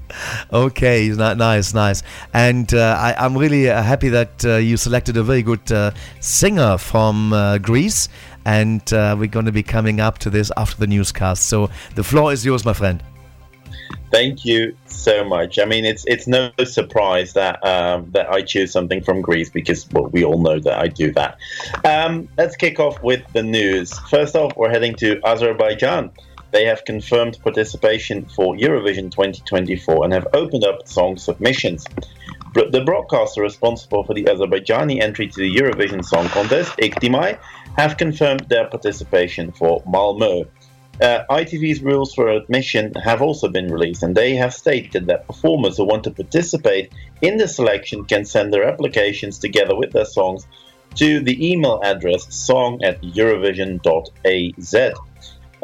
Okay, 0.50 1.08
ni- 1.08 1.34
nice, 1.34 1.74
nice. 1.74 2.02
And 2.32 2.72
uh, 2.72 2.96
I, 2.98 3.14
I'm 3.18 3.36
really 3.36 3.68
uh, 3.68 3.82
happy 3.82 4.08
that 4.08 4.42
uh, 4.46 4.56
you 4.56 4.78
selected 4.78 5.18
a 5.18 5.22
very 5.22 5.42
good 5.42 5.70
uh, 5.70 5.90
singer 6.20 6.78
from 6.78 7.34
uh, 7.34 7.58
Greece. 7.58 8.08
And 8.46 8.80
uh, 8.94 9.14
we're 9.18 9.28
going 9.28 9.44
to 9.46 9.52
be 9.52 9.62
coming 9.62 10.00
up 10.00 10.18
to 10.20 10.30
this 10.30 10.50
after 10.56 10.78
the 10.78 10.86
newscast. 10.86 11.44
So 11.48 11.68
the 11.94 12.02
floor 12.04 12.32
is 12.32 12.42
yours, 12.44 12.64
my 12.64 12.72
friend. 12.72 13.02
Thank 14.10 14.44
you 14.44 14.76
so 14.86 15.24
much. 15.24 15.58
I 15.58 15.64
mean, 15.64 15.86
it's 15.86 16.04
it's 16.06 16.26
no 16.26 16.50
surprise 16.64 17.32
that 17.32 17.64
um, 17.64 18.10
that 18.10 18.30
I 18.30 18.42
choose 18.42 18.70
something 18.70 19.02
from 19.02 19.22
Greece 19.22 19.48
because 19.48 19.88
well, 19.90 20.08
we 20.08 20.22
all 20.22 20.38
know 20.38 20.60
that 20.60 20.78
I 20.78 20.88
do 20.88 21.12
that. 21.12 21.38
Um, 21.84 22.28
let's 22.36 22.54
kick 22.56 22.78
off 22.78 23.02
with 23.02 23.22
the 23.32 23.42
news. 23.42 23.98
First 24.10 24.36
off, 24.36 24.54
we're 24.56 24.68
heading 24.68 24.94
to 24.96 25.18
Azerbaijan. 25.24 26.10
They 26.50 26.66
have 26.66 26.84
confirmed 26.84 27.38
participation 27.42 28.26
for 28.26 28.54
Eurovision 28.54 29.10
2024 29.10 30.04
and 30.04 30.12
have 30.12 30.26
opened 30.34 30.64
up 30.64 30.86
song 30.86 31.16
submissions. 31.16 31.86
The 32.54 32.82
broadcaster 32.84 33.40
responsible 33.40 34.04
for 34.04 34.12
the 34.12 34.24
Azerbaijani 34.24 35.00
entry 35.00 35.26
to 35.28 35.40
the 35.40 35.56
Eurovision 35.56 36.04
Song 36.04 36.28
Contest, 36.28 36.76
İctimai, 36.76 37.38
have 37.78 37.96
confirmed 37.96 38.44
their 38.50 38.68
participation 38.68 39.52
for 39.52 39.82
Malmö. 39.84 40.46
Uh, 41.02 41.26
ITV's 41.30 41.82
rules 41.82 42.14
for 42.14 42.28
admission 42.28 42.94
have 42.94 43.20
also 43.20 43.48
been 43.48 43.72
released, 43.72 44.04
and 44.04 44.16
they 44.16 44.36
have 44.36 44.54
stated 44.54 45.06
that 45.06 45.26
performers 45.26 45.76
who 45.76 45.84
want 45.84 46.04
to 46.04 46.12
participate 46.12 46.92
in 47.20 47.38
the 47.38 47.48
selection 47.48 48.04
can 48.04 48.24
send 48.24 48.52
their 48.52 48.62
applications 48.62 49.36
together 49.40 49.74
with 49.74 49.90
their 49.90 50.04
songs 50.04 50.46
to 50.94 51.18
the 51.18 51.50
email 51.50 51.80
address 51.82 52.32
song 52.32 52.80
at 52.84 53.02
eurovision.az 53.02 54.74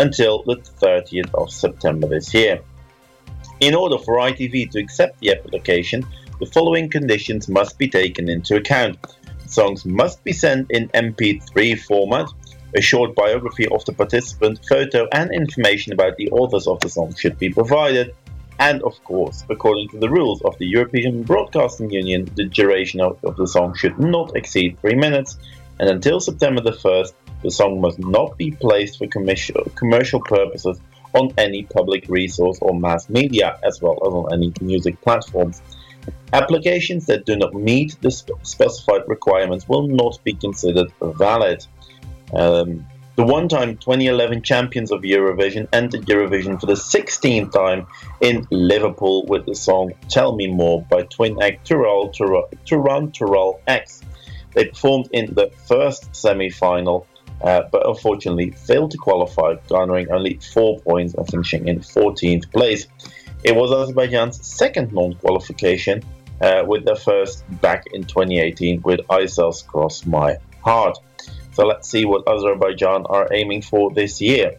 until 0.00 0.42
the 0.42 0.56
30th 0.56 1.32
of 1.34 1.52
September 1.52 2.08
this 2.08 2.34
year. 2.34 2.60
In 3.60 3.76
order 3.76 3.98
for 3.98 4.16
ITV 4.16 4.72
to 4.72 4.80
accept 4.80 5.20
the 5.20 5.30
application, 5.30 6.04
the 6.40 6.46
following 6.46 6.90
conditions 6.90 7.48
must 7.48 7.78
be 7.78 7.86
taken 7.86 8.28
into 8.28 8.56
account. 8.56 8.98
Songs 9.46 9.84
must 9.84 10.24
be 10.24 10.32
sent 10.32 10.68
in 10.72 10.88
MP3 10.88 11.78
format. 11.78 12.26
A 12.76 12.80
short 12.82 13.14
biography 13.14 13.66
of 13.68 13.84
the 13.86 13.92
participant, 13.92 14.60
photo, 14.68 15.08
and 15.12 15.32
information 15.32 15.92
about 15.92 16.16
the 16.16 16.30
authors 16.30 16.66
of 16.66 16.80
the 16.80 16.88
song 16.88 17.14
should 17.14 17.38
be 17.38 17.48
provided. 17.50 18.14
And 18.60 18.82
of 18.82 19.02
course, 19.04 19.44
according 19.48 19.88
to 19.90 19.98
the 19.98 20.10
rules 20.10 20.42
of 20.42 20.58
the 20.58 20.66
European 20.66 21.22
Broadcasting 21.22 21.90
Union, 21.90 22.28
the 22.34 22.44
duration 22.44 23.00
of, 23.00 23.18
the 23.22 23.46
song 23.46 23.74
should 23.74 23.98
not 23.98 24.36
exceed 24.36 24.78
three 24.80 24.96
minutes. 24.96 25.38
And 25.80 25.88
until 25.88 26.20
September 26.20 26.60
the 26.60 26.72
1st, 26.72 27.12
the 27.42 27.50
song 27.50 27.80
must 27.80 27.98
not 28.00 28.36
be 28.36 28.50
placed 28.50 28.98
for 28.98 29.06
commercial 29.06 30.20
purposes 30.20 30.80
on 31.14 31.32
any 31.38 31.62
public 31.62 32.04
resource 32.08 32.58
or 32.60 32.78
mass 32.78 33.08
media, 33.08 33.58
as 33.62 33.80
well 33.80 33.98
as 34.04 34.12
on 34.12 34.32
any 34.32 34.52
music 34.60 35.00
platforms. 35.00 35.62
Applications 36.32 37.06
that 37.06 37.24
do 37.26 37.36
not 37.36 37.54
meet 37.54 37.96
the 38.02 38.10
specified 38.10 39.02
requirements 39.06 39.68
will 39.68 39.86
not 39.86 40.18
be 40.24 40.34
considered 40.34 40.92
valid. 41.00 41.64
Um, 42.34 42.86
the 43.16 43.24
one 43.24 43.48
time 43.48 43.76
2011 43.78 44.42
champions 44.42 44.92
of 44.92 45.02
Eurovision 45.02 45.66
entered 45.72 46.06
Eurovision 46.06 46.60
for 46.60 46.66
the 46.66 46.74
16th 46.74 47.50
time 47.50 47.86
in 48.20 48.46
Liverpool 48.50 49.26
with 49.26 49.44
the 49.44 49.56
song 49.56 49.92
Tell 50.08 50.36
Me 50.36 50.46
More 50.46 50.82
by 50.82 51.02
twin 51.02 51.42
act 51.42 51.68
Tural 51.68 52.12
Turan 52.12 53.10
Tural 53.10 53.58
X. 53.66 54.02
They 54.54 54.66
performed 54.66 55.08
in 55.12 55.34
the 55.34 55.50
first 55.66 56.14
semi 56.14 56.48
final, 56.48 57.06
uh, 57.42 57.62
but 57.72 57.88
unfortunately 57.88 58.50
failed 58.50 58.92
to 58.92 58.98
qualify, 58.98 59.56
garnering 59.68 60.12
only 60.12 60.38
four 60.52 60.78
points 60.80 61.14
and 61.14 61.28
finishing 61.28 61.66
in 61.66 61.80
14th 61.80 62.50
place. 62.52 62.86
It 63.42 63.56
was 63.56 63.72
Azerbaijan's 63.72 64.46
second 64.46 64.92
non 64.92 65.14
qualification, 65.14 66.04
uh, 66.40 66.62
with 66.66 66.84
their 66.84 66.96
first 66.96 67.44
back 67.60 67.86
in 67.92 68.04
2018 68.04 68.82
with 68.82 69.00
Aisel's 69.10 69.62
Cross 69.62 70.06
My 70.06 70.36
Heart. 70.62 70.98
So 71.58 71.66
let's 71.66 71.90
see 71.90 72.04
what 72.04 72.22
Azerbaijan 72.28 73.06
are 73.06 73.26
aiming 73.32 73.62
for 73.62 73.90
this 73.90 74.20
year. 74.20 74.58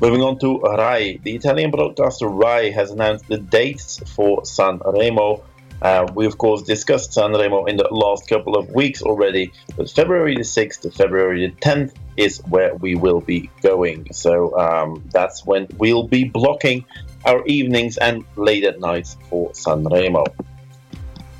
Moving 0.00 0.22
on 0.22 0.38
to 0.38 0.60
RAI. 0.60 1.18
The 1.20 1.34
Italian 1.34 1.72
broadcaster 1.72 2.28
RAI 2.28 2.70
has 2.70 2.92
announced 2.92 3.26
the 3.26 3.38
dates 3.38 3.98
for 4.14 4.42
Sanremo. 4.42 5.42
Uh, 5.82 6.06
we, 6.14 6.26
of 6.26 6.38
course, 6.38 6.62
discussed 6.62 7.10
Sanremo 7.10 7.68
in 7.68 7.76
the 7.76 7.88
last 7.90 8.28
couple 8.28 8.56
of 8.56 8.70
weeks 8.70 9.02
already, 9.02 9.50
but 9.76 9.90
February 9.90 10.36
the 10.36 10.42
6th 10.42 10.82
to 10.82 10.92
February 10.92 11.48
the 11.48 11.56
10th 11.56 11.94
is 12.16 12.38
where 12.48 12.76
we 12.76 12.94
will 12.94 13.20
be 13.20 13.50
going. 13.62 14.06
So 14.12 14.56
um, 14.56 15.02
that's 15.10 15.44
when 15.44 15.66
we'll 15.76 16.06
be 16.06 16.22
blocking 16.22 16.84
our 17.24 17.44
evenings 17.46 17.96
and 17.96 18.24
late 18.36 18.62
at 18.62 18.78
nights 18.78 19.16
for 19.28 19.52
San 19.54 19.82
Remo. 19.82 20.22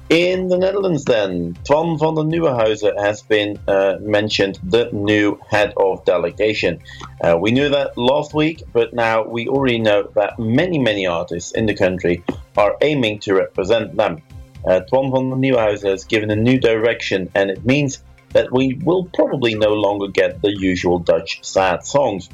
In 0.08 0.46
the 0.46 0.56
Netherlands, 0.56 1.04
then, 1.04 1.54
Twan 1.64 1.98
van 1.98 2.14
der 2.14 2.22
Nieuwenhuizen 2.22 2.96
has 2.96 3.22
been 3.22 3.58
uh, 3.66 3.96
mentioned 4.00 4.56
the 4.62 4.88
new 4.92 5.40
head 5.50 5.74
of 5.76 6.04
delegation. 6.04 6.78
Uh, 7.20 7.36
we 7.40 7.50
knew 7.50 7.68
that 7.70 7.98
last 7.98 8.32
week, 8.32 8.62
but 8.72 8.94
now 8.94 9.24
we 9.24 9.48
already 9.48 9.80
know 9.80 10.04
that 10.14 10.38
many, 10.38 10.78
many 10.78 11.08
artists 11.08 11.50
in 11.50 11.66
the 11.66 11.74
country 11.74 12.22
are 12.56 12.76
aiming 12.82 13.18
to 13.18 13.34
represent 13.34 13.96
them. 13.96 14.22
Uh, 14.64 14.80
Twan 14.88 15.10
van 15.10 15.30
der 15.30 15.36
Nieuwenhuizen 15.36 15.90
has 15.90 16.04
given 16.04 16.30
a 16.30 16.36
new 16.36 16.60
direction, 16.60 17.28
and 17.34 17.50
it 17.50 17.64
means 17.64 18.04
that 18.32 18.52
we 18.52 18.74
will 18.84 19.06
probably 19.12 19.56
no 19.56 19.74
longer 19.74 20.06
get 20.06 20.40
the 20.40 20.56
usual 20.56 21.00
Dutch 21.00 21.40
sad 21.42 21.84
songs. 21.84 22.28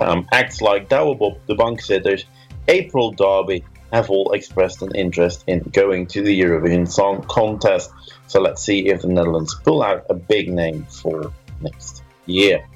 Um, 0.00 0.26
acts 0.32 0.60
like 0.60 0.88
Douwe 0.88 1.16
Bob, 1.16 1.38
the 1.46 1.54
Bank 1.54 1.80
Bankzitters, 1.80 2.24
April 2.66 3.12
Derby 3.12 3.64
have 3.92 4.10
all 4.10 4.32
expressed 4.32 4.82
an 4.82 4.94
interest 4.94 5.44
in 5.46 5.60
going 5.60 6.06
to 6.08 6.22
the 6.22 6.40
Eurovision 6.40 6.90
Song 6.90 7.24
Contest. 7.28 7.90
So 8.26 8.40
let's 8.40 8.62
see 8.62 8.88
if 8.88 9.02
the 9.02 9.08
Netherlands 9.08 9.54
pull 9.64 9.82
out 9.82 10.06
a 10.10 10.14
big 10.14 10.50
name 10.50 10.84
for 10.84 11.32
next 11.60 12.02
year. 12.26 12.66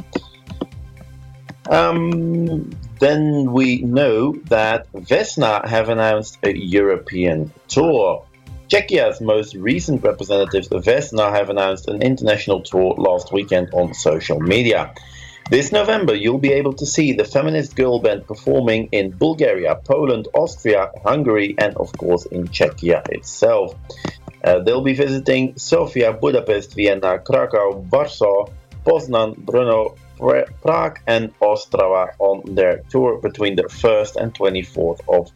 Um, 1.68 2.70
then 2.98 3.52
we 3.52 3.82
know 3.82 4.32
that 4.46 4.90
Vesna 4.92 5.66
have 5.66 5.88
announced 5.88 6.38
a 6.42 6.56
European 6.56 7.52
tour. 7.68 8.26
Czechia's 8.68 9.20
most 9.20 9.54
recent 9.54 10.02
representatives, 10.02 10.68
Vesna, 10.68 11.30
have 11.32 11.50
announced 11.50 11.88
an 11.88 12.02
international 12.02 12.62
tour 12.62 12.94
last 12.96 13.32
weekend 13.32 13.68
on 13.74 13.92
social 13.92 14.40
media. 14.40 14.94
This 15.50 15.72
November, 15.72 16.14
you'll 16.14 16.38
be 16.38 16.52
able 16.52 16.72
to 16.74 16.86
see 16.86 17.12
the 17.12 17.24
feminist 17.24 17.76
girl 17.76 17.98
band 17.98 18.26
performing 18.26 18.88
in 18.92 19.10
Bulgaria, 19.10 19.74
Poland, 19.74 20.28
Austria, 20.34 20.90
Hungary, 21.04 21.54
and 21.58 21.76
of 21.76 21.92
course 21.98 22.26
in 22.26 22.48
Czechia 22.48 23.02
itself. 23.10 23.74
Uh, 24.44 24.60
they'll 24.60 24.82
be 24.82 24.94
visiting 24.94 25.56
Sofia, 25.56 26.12
Budapest, 26.12 26.74
Vienna, 26.74 27.18
Krakow, 27.18 27.86
Warsaw, 27.90 28.46
Poznan, 28.84 29.34
Brno, 29.36 29.96
Prague, 30.62 31.00
and 31.06 31.38
Ostrava 31.40 32.12
on 32.18 32.54
their 32.54 32.82
tour 32.88 33.18
between 33.20 33.56
the 33.56 33.64
1st 33.64 34.16
and 34.16 34.34
24th 34.34 35.00
of 35.08 35.30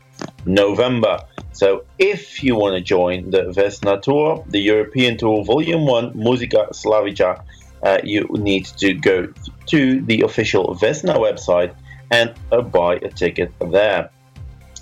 November. 0.44 1.18
So, 1.52 1.84
if 1.98 2.42
you 2.42 2.54
want 2.56 2.76
to 2.76 2.80
join 2.80 3.30
the 3.30 3.44
Vesna 3.44 4.00
Tour, 4.00 4.44
the 4.48 4.60
European 4.60 5.16
Tour 5.16 5.44
Volume 5.44 5.86
1 5.86 6.12
Musica 6.14 6.68
Slavica, 6.72 7.42
uh, 7.82 7.98
you 8.02 8.26
need 8.30 8.66
to 8.66 8.94
go 8.94 9.32
to 9.66 10.00
the 10.02 10.22
official 10.22 10.74
Vesna 10.74 11.16
website 11.16 11.74
and 12.10 12.32
uh, 12.52 12.60
buy 12.60 12.96
a 12.96 13.08
ticket 13.08 13.52
there. 13.70 14.10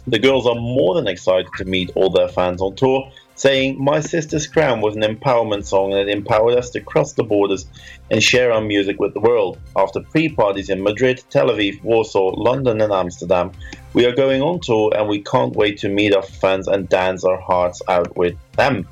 The 0.06 0.18
girls 0.18 0.46
are 0.46 0.54
more 0.54 0.94
than 0.94 1.08
excited 1.08 1.48
to 1.56 1.64
meet 1.64 1.90
all 1.94 2.10
their 2.10 2.28
fans 2.28 2.60
on 2.60 2.76
tour, 2.76 3.10
saying, 3.36 3.82
My 3.82 4.00
Sister's 4.00 4.46
Crown 4.46 4.82
was 4.82 4.96
an 4.96 5.02
empowerment 5.02 5.64
song 5.64 5.92
and 5.92 6.08
it 6.08 6.14
empowered 6.14 6.58
us 6.58 6.68
to 6.70 6.80
cross 6.80 7.14
the 7.14 7.24
borders 7.24 7.66
and 8.10 8.22
share 8.22 8.52
our 8.52 8.60
music 8.60 9.00
with 9.00 9.14
the 9.14 9.20
world. 9.20 9.58
After 9.76 10.00
pre 10.00 10.28
parties 10.28 10.68
in 10.68 10.82
Madrid, 10.82 11.24
Tel 11.30 11.48
Aviv, 11.48 11.82
Warsaw, 11.82 12.34
London, 12.36 12.82
and 12.82 12.92
Amsterdam, 12.92 13.52
we 13.94 14.04
are 14.04 14.14
going 14.14 14.42
on 14.42 14.60
tour 14.60 14.92
and 14.94 15.08
we 15.08 15.22
can't 15.22 15.56
wait 15.56 15.78
to 15.78 15.88
meet 15.88 16.14
our 16.14 16.22
fans 16.22 16.68
and 16.68 16.86
dance 16.88 17.24
our 17.24 17.40
hearts 17.40 17.80
out 17.88 18.14
with 18.14 18.36
them. 18.56 18.86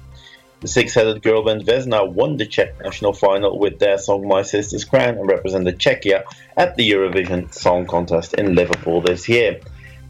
The 0.62 0.68
six 0.68 0.94
headed 0.94 1.24
girl 1.24 1.42
band 1.42 1.64
Vesna 1.64 2.08
won 2.08 2.36
the 2.36 2.46
Czech 2.46 2.80
national 2.84 3.14
final 3.14 3.58
with 3.58 3.80
their 3.80 3.98
song 3.98 4.28
My 4.28 4.42
Sister's 4.42 4.84
Crown 4.84 5.18
and 5.18 5.28
represented 5.28 5.80
Czechia 5.80 6.22
at 6.56 6.76
the 6.76 6.88
Eurovision 6.88 7.52
Song 7.52 7.84
Contest 7.84 8.34
in 8.34 8.54
Liverpool 8.54 9.00
this 9.00 9.28
year. 9.28 9.58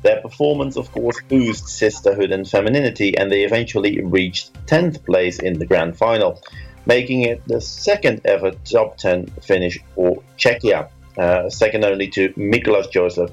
Their 0.03 0.20
performance, 0.20 0.77
of 0.77 0.93
course, 0.93 1.16
oozed 1.33 1.69
sisterhood 1.69 2.33
and 2.33 2.47
femininity, 2.47 3.16
and 3.16 3.33
they 3.33 3.45
eventually 3.45 4.03
reached 4.03 4.53
10th 4.66 5.03
place 5.07 5.39
in 5.39 5.59
the 5.59 5.65
grand 5.65 5.97
final, 5.97 6.43
making 6.85 7.23
it 7.23 7.41
the 7.47 7.62
second 7.62 8.20
ever 8.27 8.51
top 8.51 8.99
10 8.99 9.29
finish 9.41 9.79
for 9.95 10.23
Czechia, 10.37 10.91
uh, 11.16 11.49
second 11.49 11.83
only 11.83 12.09
to 12.09 12.29
Mikolas 12.35 12.91
Josef, 12.91 13.31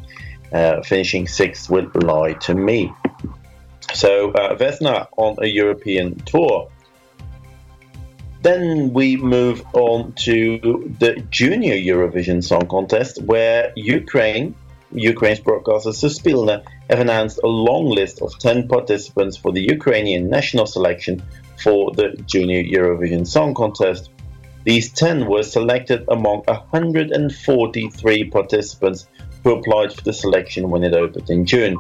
uh, 0.53 0.81
finishing 0.83 1.27
sixth 1.27 1.69
with 1.69 1.93
Lie 2.01 2.35
to 2.45 2.55
Me. 2.55 2.93
So, 3.93 4.31
uh, 4.31 4.55
Vesna 4.55 5.07
on 5.17 5.35
a 5.41 5.47
European 5.47 6.15
tour. 6.19 6.69
Then 8.41 8.93
we 8.93 9.17
move 9.17 9.65
on 9.73 10.13
to 10.23 10.95
the 10.97 11.21
Junior 11.29 11.75
Eurovision 11.75 12.41
Song 12.41 12.67
Contest, 12.67 13.21
where 13.21 13.73
Ukraine, 13.75 14.55
Ukraine's 14.93 15.41
broadcaster 15.41 15.89
Suspilne, 15.89 16.63
have 16.89 16.99
announced 17.01 17.41
a 17.43 17.47
long 17.47 17.89
list 17.89 18.21
of 18.21 18.39
10 18.39 18.69
participants 18.69 19.35
for 19.35 19.51
the 19.51 19.61
Ukrainian 19.61 20.29
national 20.29 20.67
selection 20.67 21.21
for 21.61 21.91
the 21.91 22.15
Junior 22.27 22.63
Eurovision 22.63 23.27
Song 23.27 23.53
Contest. 23.53 24.09
These 24.63 24.93
10 24.93 25.27
were 25.27 25.43
selected 25.43 26.05
among 26.07 26.43
143 26.47 28.23
participants 28.29 29.07
who 29.43 29.55
applied 29.55 29.91
for 29.91 30.01
the 30.01 30.13
selection 30.13 30.69
when 30.69 30.83
it 30.83 30.93
opened 30.93 31.29
in 31.29 31.45
June. 31.45 31.75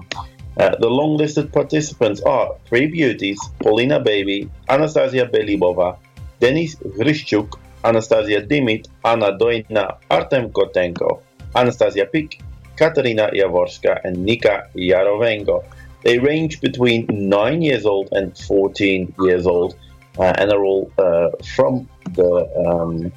Uh, 0.57 0.75
the 0.77 0.89
long 0.89 1.15
listed 1.15 1.53
participants 1.53 2.19
are 2.21 2.55
Three 2.65 2.87
Beauties, 2.87 3.39
Paulina 3.61 4.01
Baby, 4.01 4.49
Anastasia 4.67 5.25
Belibova, 5.25 5.97
Denis 6.39 6.75
Hryshchuk, 6.75 7.59
Anastasia 7.83 8.41
Dimit, 8.41 8.87
Anna 9.03 9.37
Doina, 9.37 9.97
Artem 10.09 10.49
Kotenko, 10.49 11.21
Anastasia 11.55 12.05
Pik, 12.05 12.41
Katarina 12.75 13.29
Jaworska, 13.33 14.01
and 14.03 14.23
Nika 14.23 14.69
Yarovenko. 14.75 15.63
They 16.03 16.17
range 16.19 16.61
between 16.61 17.07
9 17.09 17.61
years 17.61 17.85
old 17.85 18.09
and 18.11 18.37
14 18.37 19.13
years 19.19 19.45
old 19.45 19.75
uh, 20.17 20.33
and 20.37 20.51
are 20.51 20.63
all 20.63 20.91
uh, 20.97 21.29
from 21.55 21.87
the 22.13 22.47
um, 22.65 23.11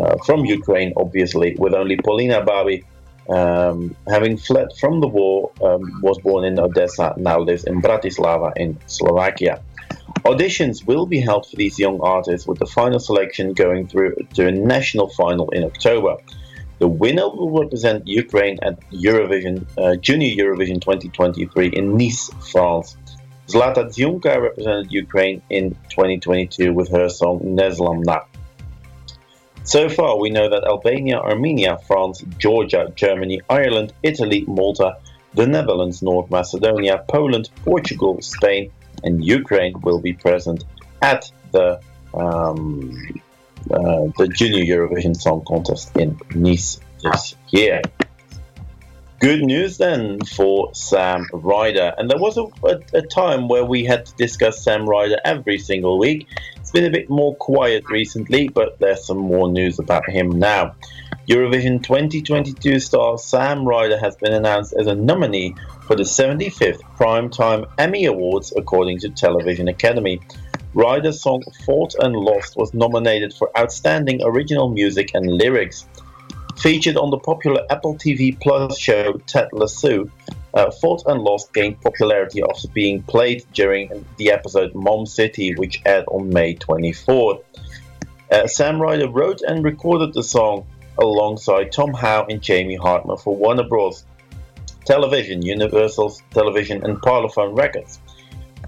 uh, 0.00 0.16
from 0.26 0.44
Ukraine, 0.44 0.92
obviously, 0.96 1.56
with 1.58 1.74
only 1.74 1.96
Polina 1.96 2.44
Babi 2.44 2.84
um, 3.28 3.96
having 4.08 4.36
fled 4.36 4.68
from 4.78 5.00
the 5.00 5.08
war, 5.08 5.50
um, 5.62 6.00
was 6.02 6.18
born 6.18 6.44
in 6.44 6.58
Odessa, 6.58 7.14
now 7.16 7.38
lives 7.40 7.64
in 7.64 7.82
Bratislava 7.82 8.52
in 8.56 8.78
Slovakia. 8.86 9.60
Auditions 10.26 10.84
will 10.84 11.06
be 11.06 11.20
held 11.20 11.48
for 11.48 11.54
these 11.54 11.78
young 11.78 12.00
artists, 12.00 12.48
with 12.48 12.58
the 12.58 12.66
final 12.66 12.98
selection 12.98 13.52
going 13.52 13.86
through 13.86 14.16
to 14.34 14.48
a 14.48 14.50
national 14.50 15.08
final 15.10 15.48
in 15.50 15.62
October. 15.62 16.16
The 16.80 16.88
winner 16.88 17.28
will 17.28 17.62
represent 17.62 18.08
Ukraine 18.08 18.58
at 18.60 18.80
Eurovision 18.90 19.64
uh, 19.78 19.94
Junior 19.94 20.34
Eurovision 20.34 20.80
2023 20.80 21.68
in 21.68 21.96
Nice, 21.96 22.28
France. 22.50 22.96
Zlata 23.46 23.84
Dziunka 23.84 24.42
represented 24.42 24.90
Ukraine 24.90 25.42
in 25.48 25.76
2022 25.90 26.72
with 26.72 26.88
her 26.88 27.08
song 27.08 27.38
Nezlamna. 27.56 28.24
So 29.62 29.88
far, 29.88 30.18
we 30.18 30.30
know 30.30 30.48
that 30.50 30.64
Albania, 30.64 31.18
Armenia, 31.18 31.78
France, 31.86 32.24
Georgia, 32.38 32.92
Germany, 32.96 33.42
Ireland, 33.48 33.92
Italy, 34.02 34.44
Malta, 34.48 34.96
the 35.34 35.46
Netherlands, 35.46 36.02
North 36.02 36.32
Macedonia, 36.32 37.04
Poland, 37.06 37.48
Portugal, 37.64 38.20
Spain, 38.22 38.72
and 39.04 39.24
Ukraine 39.24 39.74
will 39.82 40.00
be 40.00 40.12
present 40.12 40.64
at 41.02 41.30
the 41.52 41.80
um, 42.14 43.20
uh, 43.70 44.06
the 44.16 44.28
Junior 44.28 44.64
Eurovision 44.64 45.16
Song 45.16 45.44
Contest 45.46 45.96
in 45.96 46.18
Nice 46.34 46.80
this 47.02 47.34
year. 47.50 47.82
Good 49.18 49.42
news 49.42 49.78
then 49.78 50.20
for 50.24 50.74
Sam 50.74 51.26
Ryder. 51.32 51.94
And 51.96 52.10
there 52.10 52.18
was 52.18 52.36
a, 52.36 52.44
a, 52.64 52.98
a 52.98 53.02
time 53.02 53.48
where 53.48 53.64
we 53.64 53.84
had 53.84 54.04
to 54.06 54.14
discuss 54.16 54.62
Sam 54.62 54.86
Ryder 54.86 55.18
every 55.24 55.58
single 55.58 55.98
week. 55.98 56.28
It's 56.56 56.70
been 56.70 56.84
a 56.84 56.90
bit 56.90 57.08
more 57.08 57.34
quiet 57.36 57.88
recently, 57.88 58.48
but 58.48 58.78
there's 58.78 59.06
some 59.06 59.18
more 59.18 59.50
news 59.50 59.78
about 59.78 60.08
him 60.08 60.38
now. 60.38 60.74
Eurovision 61.28 61.82
2022 61.82 62.78
star 62.78 63.18
Sam 63.18 63.66
Ryder 63.66 63.98
has 63.98 64.14
been 64.14 64.32
announced 64.32 64.72
as 64.78 64.86
a 64.86 64.94
nominee 64.94 65.56
for 65.82 65.96
the 65.96 66.04
75th 66.04 66.80
Primetime 66.96 67.68
Emmy 67.78 68.04
Awards, 68.04 68.52
according 68.56 69.00
to 69.00 69.08
Television 69.08 69.66
Academy. 69.66 70.20
Ryder's 70.72 71.20
song 71.20 71.42
Fought 71.64 71.96
and 71.98 72.14
Lost 72.14 72.56
was 72.56 72.72
nominated 72.74 73.34
for 73.34 73.50
Outstanding 73.58 74.20
Original 74.22 74.68
Music 74.68 75.10
and 75.14 75.26
Lyrics. 75.26 75.88
Featured 76.58 76.96
on 76.96 77.10
the 77.10 77.18
popular 77.18 77.66
Apple 77.70 77.96
TV 77.96 78.40
Plus 78.40 78.78
show 78.78 79.14
Ted 79.26 79.48
Lasso, 79.52 80.08
uh, 80.54 80.70
Fought 80.80 81.02
and 81.06 81.22
Lost 81.22 81.52
gained 81.52 81.80
popularity 81.80 82.40
after 82.48 82.68
being 82.68 83.02
played 83.02 83.44
during 83.52 84.06
the 84.16 84.30
episode 84.30 84.76
Mom 84.76 85.06
City, 85.06 85.56
which 85.56 85.82
aired 85.86 86.04
on 86.06 86.28
May 86.28 86.54
24th. 86.54 87.42
Uh, 88.30 88.46
Sam 88.46 88.80
Ryder 88.80 89.08
wrote 89.08 89.40
and 89.40 89.64
recorded 89.64 90.14
the 90.14 90.22
song 90.22 90.66
alongside 90.98 91.72
Tom 91.72 91.92
Howe 91.92 92.26
and 92.28 92.40
Jamie 92.42 92.76
Hartman 92.76 93.16
for 93.16 93.36
Warner 93.36 93.68
Bros. 93.68 94.04
Television, 94.84 95.42
Universal 95.42 96.16
Television, 96.30 96.84
and 96.84 97.00
Parlophone 97.00 97.56
Records. 97.58 98.00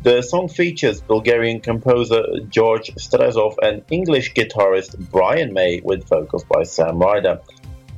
The 0.02 0.22
song 0.22 0.48
features 0.48 1.00
Bulgarian 1.00 1.60
composer 1.60 2.22
George 2.48 2.90
Strazov 2.96 3.54
and 3.62 3.82
English 3.90 4.34
guitarist 4.34 4.96
Brian 5.10 5.52
May 5.52 5.80
with 5.82 6.08
vocals 6.08 6.44
by 6.44 6.62
Sam 6.62 6.98
Ryder. 6.98 7.40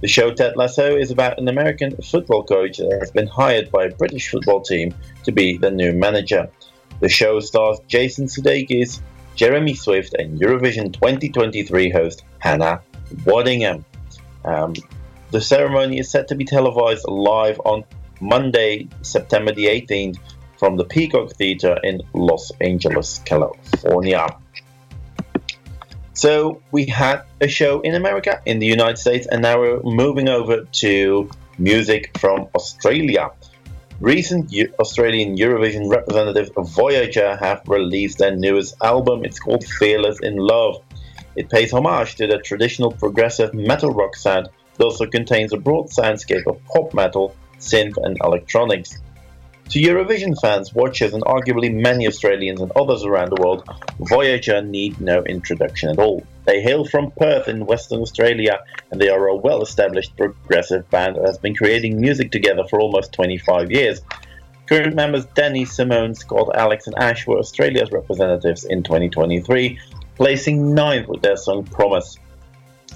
The 0.01 0.09
show 0.09 0.33
Ted 0.33 0.57
Lasso 0.57 0.97
is 0.97 1.11
about 1.11 1.39
an 1.39 1.49
American 1.49 1.95
football 1.97 2.43
coach 2.43 2.79
that 2.79 2.99
has 3.01 3.11
been 3.11 3.27
hired 3.27 3.71
by 3.71 3.85
a 3.85 3.95
British 3.95 4.31
football 4.31 4.63
team 4.63 4.95
to 5.25 5.33
be 5.33 5.59
the 5.59 5.71
new 5.71 5.93
manager. 5.93 6.49
The 7.01 7.09
show 7.11 7.39
stars 7.41 7.81
Jason 7.87 8.27
Sudeikis, 8.27 9.03
Jeremy 9.35 9.75
Swift, 9.75 10.15
and 10.15 10.41
Eurovision 10.41 10.93
2023 10.93 11.91
host 11.91 12.25
Hannah 12.39 12.81
Waddingham. 13.25 13.85
Um, 14.45 14.75
the 15.31 15.41
ceremony 15.41 15.99
is 15.99 16.11
set 16.11 16.29
to 16.29 16.35
be 16.35 16.45
televised 16.45 17.07
live 17.07 17.61
on 17.65 17.85
Monday, 18.21 18.89
September 19.03 19.53
the 19.53 19.67
18th, 19.67 20.19
from 20.59 20.77
the 20.77 20.85
Peacock 20.85 21.33
Theatre 21.33 21.79
in 21.83 22.03
Los 22.13 22.53
Angeles, 22.61 23.21
California. 23.25 24.27
So 26.13 26.61
we 26.71 26.85
had 26.85 27.23
a 27.41 27.49
show 27.49 27.81
in 27.81 27.95
America, 27.95 28.43
in 28.45 28.59
the 28.59 28.67
United 28.67 28.99
States, 28.99 29.27
and 29.27 29.41
now 29.41 29.59
we're 29.59 29.81
moving 29.83 30.29
over 30.29 30.65
to 30.65 31.31
music 31.57 32.19
from 32.19 32.49
Australia. 32.55 33.31
Recent 34.01 34.53
Australian 34.79 35.37
Eurovision 35.37 35.91
representative 35.91 36.51
Voyager 36.57 37.37
have 37.37 37.63
released 37.67 38.19
their 38.19 38.35
newest 38.35 38.75
album. 38.83 39.25
It's 39.25 39.39
called 39.39 39.65
Fearless 39.65 40.21
in 40.21 40.37
Love. 40.37 40.83
It 41.37 41.49
pays 41.49 41.73
homage 41.73 42.17
to 42.17 42.27
the 42.27 42.39
traditional 42.39 42.93
progressive 42.93 43.55
metal 43.55 43.91
rock 43.91 44.17
sound, 44.17 44.49
but 44.77 44.85
also 44.85 45.07
contains 45.07 45.53
a 45.53 45.59
broad 45.59 45.87
soundscape 45.87 46.47
of 46.47 46.65
pop 46.67 46.93
metal, 46.95 47.35
synth, 47.59 47.97
and 48.03 48.17
electronics. 48.23 48.99
To 49.71 49.81
Eurovision 49.81 50.35
fans, 50.41 50.75
watchers, 50.75 51.15
and 51.15 51.23
arguably 51.23 51.73
many 51.73 52.09
Australians 52.09 52.61
and 52.61 52.73
others 52.73 53.05
around 53.05 53.31
the 53.31 53.41
world, 53.41 53.63
Voyager 54.01 54.61
need 54.63 55.01
no 55.01 55.23
introduction 55.23 55.91
at 55.91 55.99
all. 56.01 56.27
They 56.45 56.61
hail 56.61 56.85
from 56.85 57.13
Perth 57.13 57.47
in 57.47 57.67
Western 57.67 58.01
Australia, 58.01 58.65
and 58.91 59.01
they 59.01 59.11
are 59.11 59.29
a 59.29 59.37
well 59.37 59.63
established 59.63 60.17
progressive 60.17 60.91
band 60.91 61.15
that 61.15 61.27
has 61.27 61.39
been 61.39 61.55
creating 61.55 62.01
music 62.01 62.33
together 62.33 62.65
for 62.69 62.81
almost 62.81 63.13
25 63.13 63.71
years. 63.71 64.01
Current 64.67 64.97
members 64.97 65.27
Danny, 65.27 65.65
Simone, 65.65 66.17
Scott, 66.17 66.51
Alex, 66.57 66.89
and 66.89 66.99
Ash 66.99 67.25
were 67.27 67.39
Australia's 67.39 67.93
representatives 67.93 68.65
in 68.65 68.83
2023, 68.83 69.79
placing 70.21 70.75
ninth 70.75 71.09
with 71.09 71.23
their 71.23 71.35
song 71.39 71.65
Promise. 71.65 72.19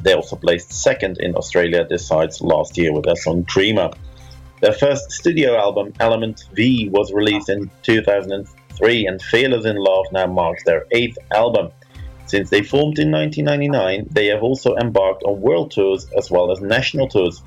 They 0.02 0.12
also 0.12 0.36
placed 0.36 0.74
second 0.74 1.16
in 1.20 1.34
Australia 1.36 1.82
Decides 1.88 2.42
last 2.42 2.76
year 2.76 2.92
with 2.92 3.06
their 3.06 3.16
song 3.16 3.44
Dreamer. 3.44 3.92
Their 4.60 4.74
first 4.74 5.10
studio 5.10 5.56
album, 5.56 5.94
Element 6.00 6.44
V, 6.52 6.90
was 6.90 7.14
released 7.14 7.48
in 7.48 7.70
2003, 7.82 9.06
and 9.06 9.22
Fearless 9.22 9.64
in 9.64 9.76
Love 9.76 10.04
now 10.12 10.26
marks 10.26 10.64
their 10.64 10.84
eighth 10.90 11.16
album. 11.32 11.72
Since 12.26 12.50
they 12.50 12.62
formed 12.62 12.98
in 12.98 13.10
1999, 13.10 14.08
they 14.10 14.26
have 14.26 14.42
also 14.42 14.76
embarked 14.76 15.22
on 15.22 15.40
world 15.40 15.70
tours 15.70 16.06
as 16.18 16.30
well 16.30 16.52
as 16.52 16.60
national 16.60 17.08
tours. 17.08 17.42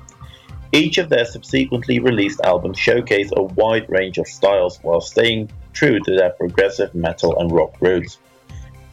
Each 0.72 0.98
of 0.98 1.08
their 1.08 1.24
subsequently 1.24 2.00
released 2.00 2.40
albums 2.40 2.80
showcase 2.80 3.30
a 3.36 3.44
wide 3.44 3.88
range 3.88 4.18
of 4.18 4.26
styles 4.26 4.80
while 4.82 5.00
staying 5.00 5.50
true 5.72 6.00
to 6.00 6.16
their 6.16 6.30
progressive 6.30 6.96
metal 6.96 7.38
and 7.38 7.52
rock 7.52 7.76
roots. 7.80 8.18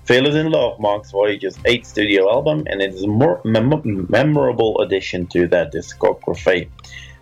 Fearless 0.05 0.35
in 0.35 0.51
Love 0.51 0.79
marks 0.79 1.09
Voyager's 1.09 1.57
eighth 1.65 1.87
studio 1.87 2.31
album 2.31 2.67
and 2.67 2.79
it 2.79 2.93
is 2.93 3.01
a 3.01 3.07
more 3.07 3.41
mem- 3.43 4.05
memorable 4.07 4.79
addition 4.81 5.25
to 5.27 5.47
their 5.47 5.65
discography. 5.65 6.69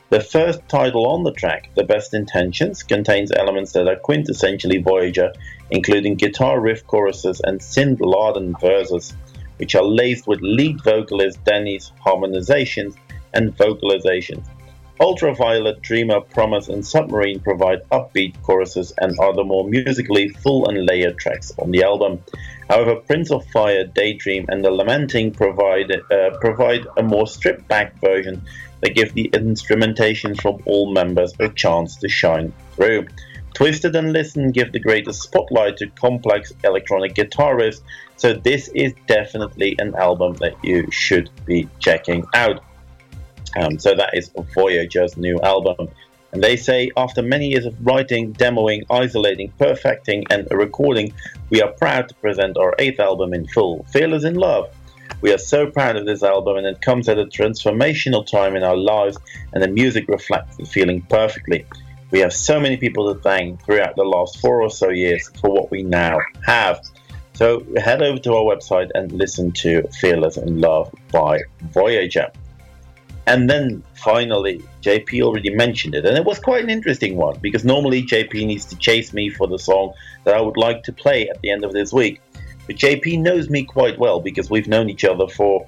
The 0.10 0.20
first 0.20 0.60
title 0.68 1.08
on 1.08 1.24
the 1.24 1.32
track, 1.32 1.70
The 1.76 1.86
Best 1.86 2.14
Intentions, 2.14 2.84
contains 2.84 3.32
elements 3.32 3.72
that 3.72 3.88
are 3.88 3.96
quintessentially 3.96 4.84
Voyager, 4.84 5.32
including 5.72 6.16
guitar 6.16 6.60
riff 6.60 6.86
choruses 6.86 7.40
and 7.46 7.62
synth 7.62 8.02
laden 8.02 8.54
verses, 8.60 9.14
which 9.56 9.76
are 9.76 9.86
laced 9.86 10.28
with 10.28 10.42
lead 10.42 10.84
vocalist 10.84 11.42
Danny's 11.46 11.94
harmonizations 12.06 12.96
and 13.34 13.56
vocalizations. 13.56 14.46
Ultraviolet, 15.00 15.82
Dreamer, 15.82 16.22
Promise, 16.22 16.70
and 16.70 16.86
Submarine 16.86 17.40
provide 17.40 17.88
upbeat 17.90 18.42
choruses 18.44 18.94
and 19.00 19.16
the 19.18 19.44
more 19.44 19.68
musically 19.68 20.30
full 20.30 20.70
and 20.70 20.86
layered 20.86 21.18
tracks 21.18 21.52
on 21.60 21.72
the 21.72 21.84
album. 21.84 22.20
However, 22.70 22.96
Prince 22.96 23.32
of 23.32 23.46
Fire, 23.48 23.86
Daydream, 23.86 24.46
and 24.50 24.64
The 24.64 24.72
Lamenting 24.72 25.32
provide 25.32 25.92
uh, 25.92 26.38
provide 26.40 26.86
a 26.96 27.04
more 27.04 27.28
stripped 27.28 27.68
back 27.68 28.00
version 28.00 28.44
that 28.82 28.96
give 28.96 29.14
the 29.14 29.30
instrumentation 29.34 30.36
from 30.36 30.62
all 30.66 30.92
members 30.92 31.34
a 31.40 31.50
chance 31.50 31.96
to 31.98 32.10
shine 32.10 32.54
through. 32.76 33.08
Twisted 33.54 33.96
and 33.96 34.12
Listen 34.14 34.52
give 34.52 34.72
the 34.72 34.80
greatest 34.80 35.22
spotlight 35.22 35.78
to 35.78 35.88
complex 35.88 36.54
electronic 36.64 37.14
guitar 37.14 37.56
riffs, 37.56 37.82
so 38.18 38.34
this 38.34 38.68
is 38.70 38.94
definitely 39.08 39.76
an 39.80 39.96
album 39.96 40.34
that 40.36 40.56
you 40.64 40.90
should 40.92 41.30
be 41.46 41.68
checking 41.80 42.26
out. 42.34 42.64
Um, 43.60 43.80
so 43.80 43.96
that 43.96 44.12
is 44.14 44.32
Voyager's 44.54 45.18
new 45.18 45.40
album. 45.42 45.90
And 46.32 46.44
they 46.44 46.58
say 46.58 46.90
after 46.98 47.22
many 47.22 47.50
years 47.50 47.66
of 47.66 47.76
writing, 47.86 48.34
demoing, 48.34 48.84
isolating, 48.90 49.54
perfecting, 49.60 50.26
and 50.32 50.48
recording, 50.50 51.14
we 51.52 51.62
are 51.62 51.72
proud 51.72 52.10
to 52.10 52.16
present 52.16 52.58
our 52.58 52.74
eighth 52.80 53.00
album 53.00 53.34
in 53.36 53.48
full, 53.48 53.86
Fearless 53.92 54.24
in 54.24 54.34
Love. 54.34 54.74
We 55.22 55.32
are 55.32 55.38
so 55.38 55.70
proud 55.70 55.96
of 55.96 56.08
this 56.08 56.24
album, 56.24 56.58
and 56.58 56.66
it 56.66 56.82
comes 56.82 57.08
at 57.08 57.20
a 57.20 57.26
transformational 57.26 58.26
time 58.26 58.56
in 58.56 58.64
our 58.64 58.76
lives, 58.76 59.18
and 59.54 59.62
the 59.62 59.68
music 59.68 60.08
reflects 60.08 60.58
the 60.58 60.66
feeling 60.66 61.04
perfectly. 61.04 61.66
We 62.10 62.20
have 62.20 62.34
so 62.34 62.60
many 62.60 62.78
people 62.78 63.14
to 63.14 63.20
thank 63.22 63.64
throughout 63.64 63.96
the 63.96 64.04
last 64.04 64.40
four 64.40 64.62
or 64.62 64.72
so 64.72 64.90
years 64.90 65.30
for 65.40 65.52
what 65.52 65.70
we 65.70 65.84
now 65.84 66.20
have. 66.46 66.82
So 67.34 67.66
head 67.78 68.02
over 68.02 68.20
to 68.20 68.34
our 68.34 68.56
website 68.56 68.90
and 68.96 69.12
listen 69.12 69.52
to 69.54 69.88
Fearless 70.00 70.38
in 70.38 70.62
Love 70.62 70.94
by 71.12 71.42
Voyager. 71.72 72.32
And 73.26 73.50
then 73.50 73.84
finally, 73.94 74.62
JP 74.82 75.22
already 75.22 75.54
mentioned 75.56 75.96
it, 75.96 76.06
and 76.06 76.18
it 76.18 76.26
was 76.26 76.40
quite 76.40 76.64
an 76.64 76.70
interesting 76.70 77.16
one 77.16 77.38
because 77.42 77.64
normally 77.64 78.04
JP 78.04 78.46
needs 78.46 78.66
to 78.66 78.76
chase 78.78 79.14
me 79.14 79.30
for 79.30 79.48
the 79.48 79.58
song 79.58 79.94
that 80.26 80.36
I 80.36 80.42
would 80.42 80.58
like 80.58 80.84
to 80.84 80.92
play 80.92 81.30
at 81.30 81.42
the 81.42 81.50
end 81.50 81.64
of 81.64 81.72
this 81.72 81.94
week. 81.94 82.22
But 82.68 82.76
JP 82.76 83.22
knows 83.22 83.50
me 83.50 83.64
quite 83.64 83.98
well 83.98 84.20
because 84.20 84.50
we've 84.50 84.68
known 84.68 84.90
each 84.90 85.06
other 85.06 85.28
for 85.28 85.68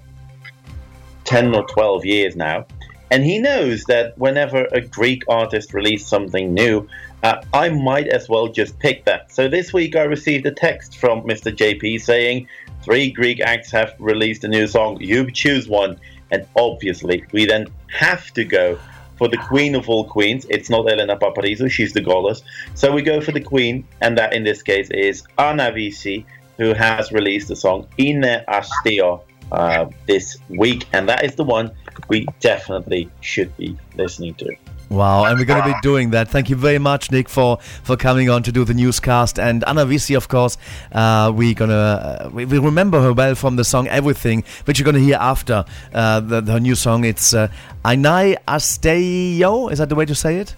10 1.25 1.56
or 1.56 1.66
12 1.67 2.06
years 2.06 2.35
now. 2.35 2.66
And 3.11 3.24
he 3.24 3.40
knows 3.40 3.84
that 3.85 4.17
whenever 4.17 4.66
a 4.72 4.82
Greek 4.82 5.24
artist 5.30 5.74
releases 5.74 6.08
something 6.08 6.53
new, 6.53 6.88
uh, 7.24 7.42
I 7.53 7.69
might 7.69 8.08
as 8.08 8.27
well 8.27 8.48
just 8.48 8.77
pick 8.80 9.06
that. 9.06 9.32
So 9.32 9.48
this 9.48 9.72
week 9.72 9.95
I 9.95 10.03
received 10.03 10.45
a 10.45 10.51
text 10.51 10.98
from 10.98 11.22
Mr. 11.22 11.56
JP 11.56 12.01
saying, 12.01 12.48
Three 12.84 13.11
Greek 13.11 13.42
acts 13.42 13.72
have 13.72 13.95
released 14.00 14.43
a 14.43 14.48
new 14.48 14.67
song, 14.67 14.98
you 15.01 15.32
choose 15.32 15.67
one. 15.67 16.00
And 16.32 16.45
obviously, 16.56 17.24
we 17.32 17.45
then 17.45 17.68
have 17.92 18.32
to 18.34 18.44
go 18.44 18.80
for 19.18 19.28
the 19.28 19.38
queen 19.38 19.76
of 19.76 19.90
all 19.90 20.06
queens. 20.06 20.45
It's 20.50 20.70
not 20.70 20.90
Elena 20.92 21.18
Paparizou, 21.18 21.70
she's 21.70 21.94
the 21.94 22.02
goddess. 22.02 22.44
So 22.74 22.92
we 22.92 23.02
go 23.02 23.22
for 23.22 23.32
the 23.32 23.42
queen, 23.42 23.88
and 24.02 24.18
that 24.18 24.34
in 24.34 24.44
this 24.44 24.62
case 24.62 24.90
is 24.92 25.24
Anna 25.38 25.72
Vissi, 25.72 26.26
who 26.58 26.74
has 26.74 27.12
released 27.12 27.48
the 27.48 27.56
song 27.56 27.88
Ine 27.98 28.44
Astio 28.48 29.22
uh, 29.52 29.86
this 30.08 30.38
week. 30.50 30.88
And 30.94 31.08
that 31.10 31.24
is 31.24 31.36
the 31.36 31.44
one 31.44 31.72
we 32.10 32.26
definitely 32.40 33.10
should 33.22 33.56
be 33.58 33.78
listening 33.95 34.36
to. 34.36 34.56
Wow, 34.90 35.26
and 35.26 35.40
we're 35.40 35.46
going 35.46 35.64
to 35.64 35.68
be 35.68 35.76
doing 35.82 36.12
that. 36.12 36.28
Thank 36.28 36.50
you 36.50 36.56
very 36.56 36.78
much, 36.78 37.12
Nick, 37.12 37.28
for, 37.28 37.58
for 37.84 37.98
coming 37.98 38.30
on 38.30 38.44
to 38.44 38.52
do 38.52 38.64
the 38.64 38.74
newscast. 38.74 39.40
And 39.40 39.64
Anna 39.66 39.86
Vissi, 39.86 40.16
of 40.16 40.28
course, 40.28 40.58
uh, 40.92 41.32
we're 41.34 41.56
gonna 41.56 41.74
uh, 41.74 42.30
we, 42.32 42.46
we 42.46 42.60
remember 42.60 43.02
her 43.02 43.12
well 43.12 43.36
from 43.36 43.56
the 43.56 43.64
song 43.64 43.88
"Everything," 43.88 44.44
which 44.66 44.78
you're 44.78 44.86
gonna 44.86 45.00
hear 45.00 45.18
after 45.20 45.66
uh, 45.94 46.20
the, 46.20 46.42
her 46.44 46.60
new 46.60 46.76
song. 46.76 47.04
It's 47.04 47.34
uh, 47.34 47.48
"Ainai 47.84 48.38
Asteo." 48.48 49.72
Is 49.72 49.80
that 49.80 49.90
the 49.90 49.96
way 49.96 50.06
to 50.06 50.16
say 50.16 50.38
it? 50.38 50.56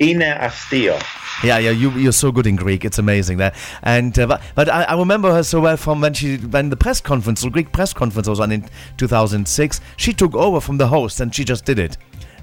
Ine 0.00 0.20
Astio. 0.20 1.00
Yeah, 1.42 1.58
yeah, 1.58 1.70
you 1.70 1.90
you're 1.92 2.12
so 2.12 2.32
good 2.32 2.46
in 2.46 2.56
Greek. 2.56 2.84
It's 2.84 2.98
amazing 2.98 3.38
that. 3.38 3.54
And 3.82 4.18
uh, 4.18 4.26
but, 4.26 4.42
but 4.54 4.68
I, 4.68 4.84
I 4.84 4.98
remember 4.98 5.32
her 5.32 5.42
so 5.42 5.60
well 5.60 5.76
from 5.76 6.00
when 6.00 6.14
she 6.14 6.36
when 6.36 6.70
the 6.70 6.76
press 6.76 7.00
conference, 7.00 7.42
the 7.42 7.50
Greek 7.50 7.72
press 7.72 7.92
conference 7.92 8.28
was 8.28 8.40
on 8.40 8.52
in 8.52 8.68
2006. 8.98 9.80
She 9.96 10.12
took 10.12 10.34
over 10.34 10.60
from 10.60 10.76
the 10.78 10.88
host 10.88 11.20
and 11.20 11.34
she 11.34 11.44
just 11.44 11.64
did 11.64 11.78
it, 11.78 11.96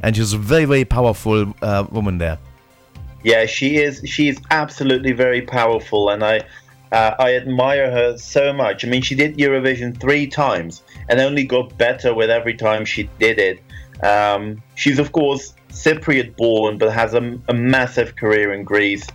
and 0.04 0.16
she's 0.16 0.34
a 0.34 0.38
very 0.38 0.66
very 0.66 0.86
powerful 0.86 1.54
uh, 1.62 1.88
woman 1.90 2.20
there. 2.20 2.38
Yeah, 3.24 3.46
she 3.46 3.78
is. 3.78 4.02
She's 4.06 4.38
absolutely 4.52 5.14
very 5.14 5.42
powerful, 5.42 6.10
and 6.10 6.24
I, 6.24 6.42
uh, 6.92 7.16
I 7.18 7.36
admire 7.36 7.90
her 7.90 8.18
so 8.18 8.52
much. 8.52 8.84
I 8.84 8.90
mean, 8.90 9.02
she 9.02 9.16
did 9.16 9.38
Eurovision 9.38 9.98
three 10.00 10.28
times, 10.28 10.84
and 11.08 11.20
only 11.22 11.46
got 11.46 11.78
better 11.78 12.14
with 12.14 12.30
every 12.30 12.54
time 12.54 12.84
she 12.84 13.10
did 13.20 13.40
it. 13.40 13.64
Um, 14.06 14.62
she's 14.76 15.00
of 15.00 15.14
course 15.14 15.54
Cypriot 15.70 16.36
born, 16.36 16.78
but 16.78 16.92
has 16.92 17.14
a, 17.14 17.40
a 17.48 17.54
massive 17.54 18.18
career 18.18 18.54
in 18.54 18.66
Greece. 18.66 19.08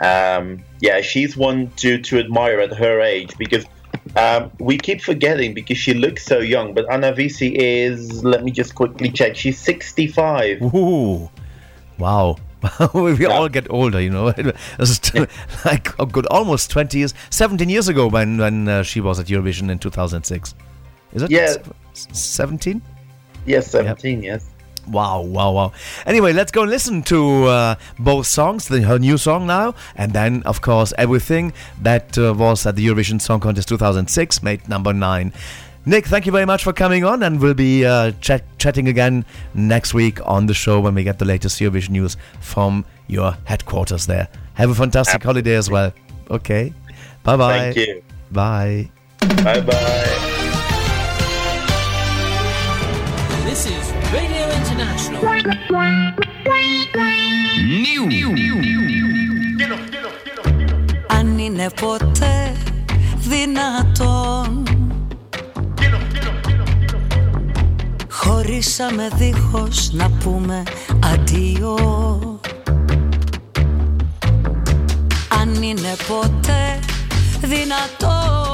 Um, 0.00 0.64
yeah, 0.80 1.00
she's 1.00 1.36
one 1.36 1.70
to 1.76 1.98
to 1.98 2.18
admire 2.18 2.58
at 2.58 2.74
her 2.74 3.00
age 3.00 3.38
because 3.38 3.64
um, 4.16 4.50
we 4.58 4.78
keep 4.78 5.00
forgetting 5.00 5.54
because 5.54 5.78
she 5.78 5.94
looks 5.94 6.24
so 6.24 6.38
young. 6.38 6.74
But 6.74 6.90
Anna 6.90 7.12
Vissi 7.12 7.54
is. 7.54 8.24
Let 8.24 8.44
me 8.44 8.50
just 8.50 8.74
quickly 8.74 9.10
check. 9.10 9.36
She's 9.36 9.58
sixty-five. 9.58 10.62
Ooh, 10.62 11.30
wow. 11.98 12.36
we 12.94 13.26
all 13.26 13.48
get 13.48 13.68
older, 13.70 14.00
you 14.00 14.10
know. 14.10 14.32
Like 15.64 15.98
a 15.98 16.06
good 16.06 16.26
almost 16.26 16.70
20 16.70 16.96
years, 16.98 17.14
17 17.30 17.68
years 17.68 17.88
ago 17.88 18.06
when 18.06 18.38
when 18.38 18.68
uh, 18.68 18.82
she 18.84 19.00
was 19.00 19.18
at 19.18 19.26
Eurovision 19.26 19.70
in 19.70 19.78
2006. 19.78 20.54
Is 21.12 21.22
it? 21.22 21.30
Yeah. 21.30 21.56
17? 21.94 22.80
Yes, 23.44 23.70
seventeen. 23.70 24.22
Yes. 24.22 24.48
Wow, 24.88 25.22
wow, 25.22 25.52
wow. 25.52 25.72
Anyway, 26.06 26.32
let's 26.32 26.50
go 26.50 26.62
and 26.62 26.70
listen 26.70 27.02
to 27.04 27.44
uh, 27.44 27.74
both 27.98 28.26
songs, 28.26 28.68
the, 28.68 28.82
her 28.82 28.98
new 28.98 29.16
song 29.16 29.46
now, 29.46 29.74
and 29.94 30.12
then, 30.12 30.42
of 30.42 30.60
course, 30.60 30.92
everything 30.98 31.52
that 31.80 32.18
uh, 32.18 32.34
was 32.34 32.66
at 32.66 32.76
the 32.76 32.86
Eurovision 32.86 33.20
Song 33.20 33.40
Contest 33.40 33.68
2006, 33.68 34.42
made 34.42 34.68
number 34.68 34.92
nine. 34.92 35.32
Nick, 35.84 36.06
thank 36.06 36.26
you 36.26 36.32
very 36.32 36.46
much 36.46 36.62
for 36.62 36.72
coming 36.72 37.04
on, 37.04 37.22
and 37.22 37.40
we'll 37.40 37.54
be 37.54 37.84
uh, 37.84 38.12
chat- 38.20 38.44
chatting 38.58 38.88
again 38.88 39.24
next 39.54 39.94
week 39.94 40.18
on 40.26 40.46
the 40.46 40.54
show 40.54 40.80
when 40.80 40.94
we 40.94 41.02
get 41.02 41.18
the 41.18 41.24
latest 41.24 41.60
Eurovision 41.60 41.90
news 41.90 42.16
from 42.40 42.84
your 43.08 43.36
headquarters 43.44 44.06
there. 44.06 44.28
Have 44.54 44.70
a 44.70 44.74
fantastic 44.74 45.22
holiday 45.22 45.54
as 45.54 45.70
well. 45.70 45.92
Okay. 46.30 46.72
Bye 47.24 47.36
bye. 47.36 47.58
Thank 47.58 47.76
you. 47.76 48.02
Bye. 48.30 48.90
Bye 49.42 49.60
bye. 49.60 50.28
Αν 61.08 61.38
είναι 61.38 61.66
ποτέ 61.80 62.56
δυνατόν 63.18 64.62
Χωρίσαμε 68.24 69.08
δίχως 69.14 69.92
να 69.92 70.10
πούμε 70.10 70.62
αντίο. 71.12 71.76
Αν 75.40 75.62
είναι 75.62 75.94
ποτέ 76.08 76.78
δυνατόν 77.40 78.51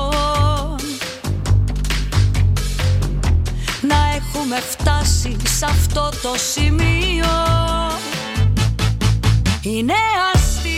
να 3.89 4.15
έχουμε 4.17 4.57
φτάσει 4.57 5.37
σε 5.45 5.65
αυτό 5.65 6.11
το 6.23 6.35
σημείο. 6.37 7.27
Είναι 9.63 9.95
αστείο. 10.35 10.78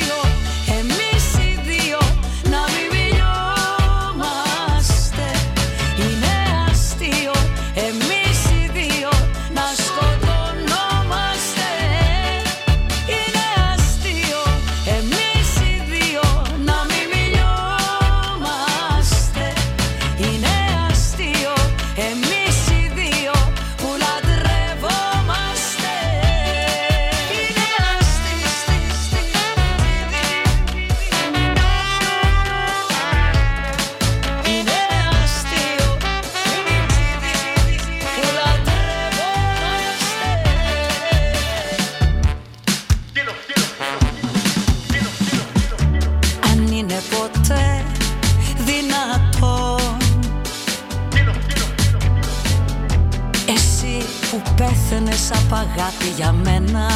για 56.17 56.33
μένα. 56.33 56.87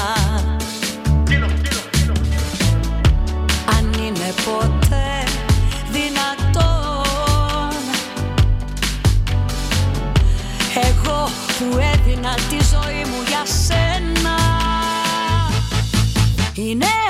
Αν 3.78 3.92
είναι 3.92 4.34
ποτέ 4.44 5.24
δυνατόν. 5.90 7.74
Εγώ 10.74 11.28
που 11.58 11.78
έδινα 11.78 12.34
τη 12.34 12.56
ζωή 12.72 13.04
μου 13.04 13.22
για 13.28 13.42
σένα. 13.44 14.36
Είναι 16.54 17.03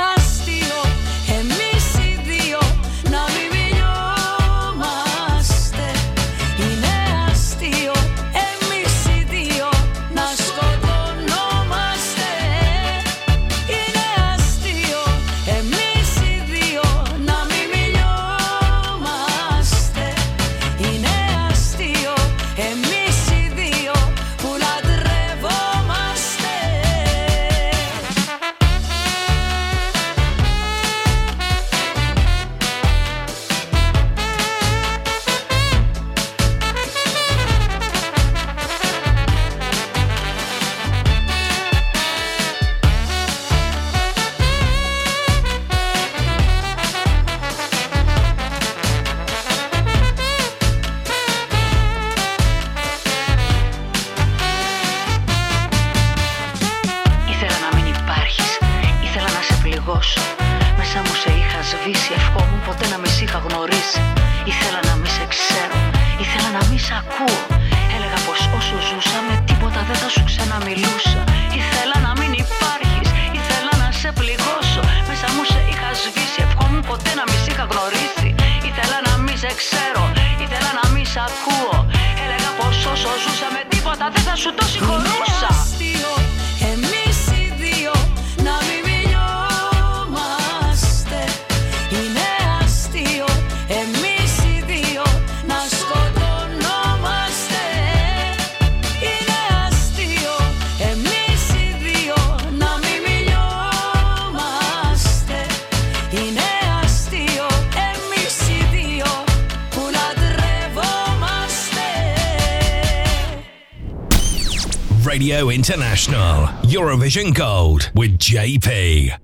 International 115.66 116.48
Eurovision 116.64 117.34
Gold 117.34 117.90
with 117.94 118.18
JP. 118.18 119.16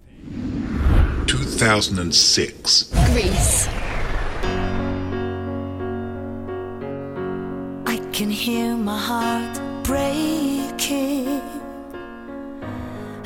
2006. 1.26 2.84
Greece. 3.12 3.68
I 7.84 8.00
can 8.14 8.30
hear 8.30 8.74
my 8.74 8.98
heart 8.98 9.60
breaking 9.84 11.42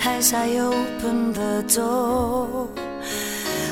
as 0.00 0.32
I 0.32 0.56
open 0.56 1.34
the 1.34 1.62
door. 1.72 2.68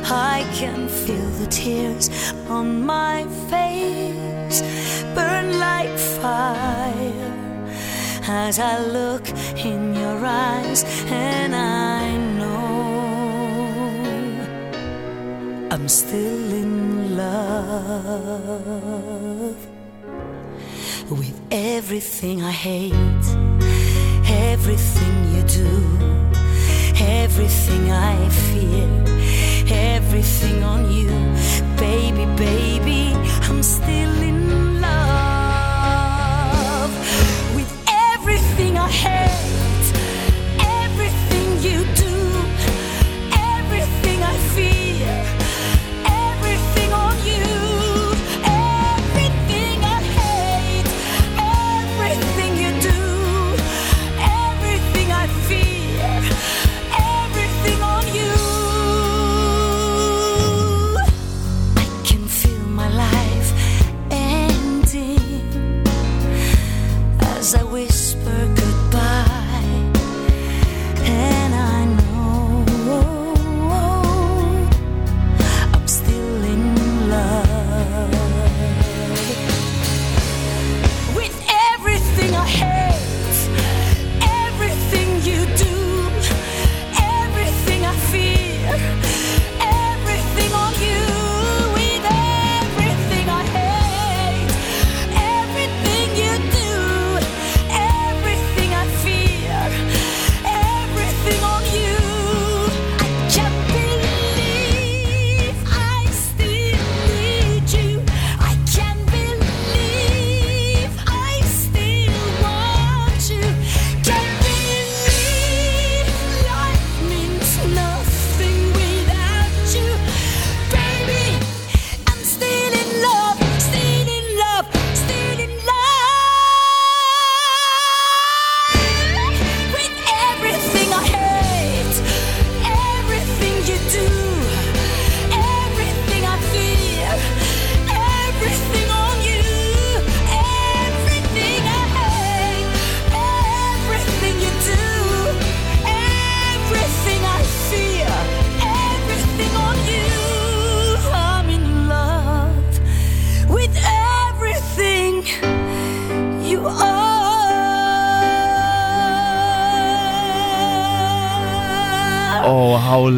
I 0.05 0.49
can 0.55 0.87
feel 0.87 1.31
the 1.41 1.49
tears 1.49 2.09
on 2.49 2.87
my 2.87 3.25
face 3.51 4.63
burn 5.17 5.59
like 5.59 5.99
fire 5.99 7.33
as 8.33 8.59
I 8.59 8.79
look 8.87 9.22
everything 21.93 22.43
I 22.43 22.51
hate, 22.51 23.27
everything 24.25 25.35
you 25.35 25.43
do, 25.43 25.73
everything 26.99 27.91
I 27.91 28.17
fear, 28.31 28.89
everything 29.69 30.63
on 30.63 30.91
you. 30.91 31.11
Baby, 31.77 32.25
baby, 32.37 33.13
I'm 33.43 33.63
still 33.63 34.23
in 34.23 34.42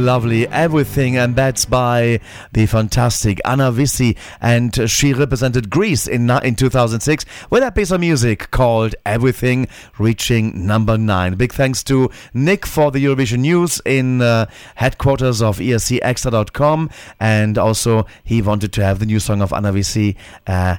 lovely. 0.05 0.47
Everything, 0.49 1.17
and 1.17 1.35
that's 1.35 1.65
by 1.65 2.21
the 2.53 2.67
fantastic 2.67 3.41
Anna 3.45 3.73
Vissi, 3.73 4.17
and 4.41 4.89
she 4.89 5.13
represented 5.13 5.71
Greece 5.71 6.07
in, 6.07 6.31
in 6.31 6.55
2006 6.55 7.25
with 7.51 7.63
that 7.63 7.75
piece 7.75 7.91
of 7.91 8.01
music 8.01 8.51
called 8.51 8.95
Everything, 9.07 9.67
reaching 9.99 10.67
number 10.67 10.99
nine. 10.99 11.35
Big 11.35 11.53
thanks 11.53 11.83
to 11.85 12.11
Nick 12.33 12.67
for 12.67 12.91
the 12.91 13.05
Eurovision 13.05 13.39
News 13.39 13.81
in 13.85 14.21
uh, 14.21 14.47
headquarters 14.77 15.41
of 15.41 15.59
escXtra.com, 15.59 16.91
and 17.19 17.59
also 17.59 18.07
he 18.23 18.43
wanted 18.43 18.73
to 18.75 18.85
have 18.85 18.99
the 18.99 19.07
new 19.07 19.19
song 19.19 19.41
of 19.41 19.53
Anna 19.53 19.73
Vissi, 19.73 20.17
uh, 20.47 20.77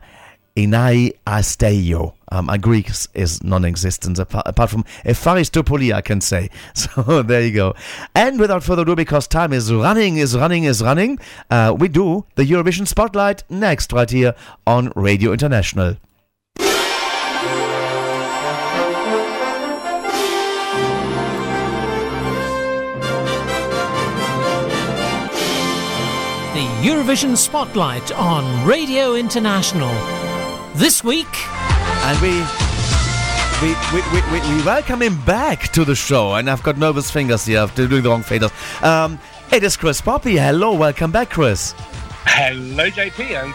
Inai 0.55 1.11
Asteio. 1.27 2.13
Um, 2.31 2.45
my 2.45 2.57
Greek 2.57 2.89
is- 2.89 3.07
is 3.13 3.43
non-existent 3.43 4.17
apart, 4.19 4.47
apart 4.47 4.69
from 4.69 4.83
Epharistopouli, 5.05 5.93
I 5.93 6.01
can 6.01 6.21
say. 6.21 6.49
So 6.73 7.21
there 7.23 7.41
you 7.41 7.51
go. 7.51 7.75
And 8.15 8.39
without 8.39 8.63
further 8.63 8.83
ado, 8.83 8.95
because 8.95 9.27
time 9.27 9.53
is 9.53 9.71
running, 9.73 10.17
is 10.17 10.35
running, 10.35 10.63
is 10.63 10.81
running, 10.81 11.19
uh, 11.51 11.75
we 11.77 11.87
do 11.87 12.25
the 12.35 12.43
Eurovision 12.45 12.87
Spotlight 12.87 13.43
next 13.49 13.91
right 13.93 14.09
here 14.09 14.33
on 14.65 14.91
Radio 14.95 15.33
International. 15.33 15.97
The 26.55 26.61
Eurovision 26.87 27.35
Spotlight 27.35 28.11
on 28.13 28.65
Radio 28.65 29.15
International. 29.15 29.91
This 30.75 31.03
week. 31.03 31.27
And 32.05 32.21
we. 32.21 32.45
We, 33.61 33.69
we, 33.93 34.01
we, 34.11 34.21
we, 34.33 34.55
we 34.57 34.63
welcome 34.65 35.01
him 35.01 35.17
back 35.23 35.69
to 35.71 35.85
the 35.85 35.95
show, 35.95 36.35
and 36.35 36.49
I've 36.49 36.61
got 36.61 36.77
nervous 36.77 37.09
fingers 37.09 37.45
here 37.45 37.59
after 37.59 37.87
doing 37.87 38.03
the 38.03 38.09
wrong 38.09 38.21
fingers. 38.21 38.51
Um, 38.83 39.17
it 39.49 39.63
is 39.63 39.77
Chris 39.77 40.01
Poppe. 40.01 40.35
Hello, 40.35 40.73
welcome 40.73 41.09
back, 41.09 41.29
Chris. 41.29 41.73
Hello, 42.25 42.89
JP, 42.89 43.43
and 43.43 43.53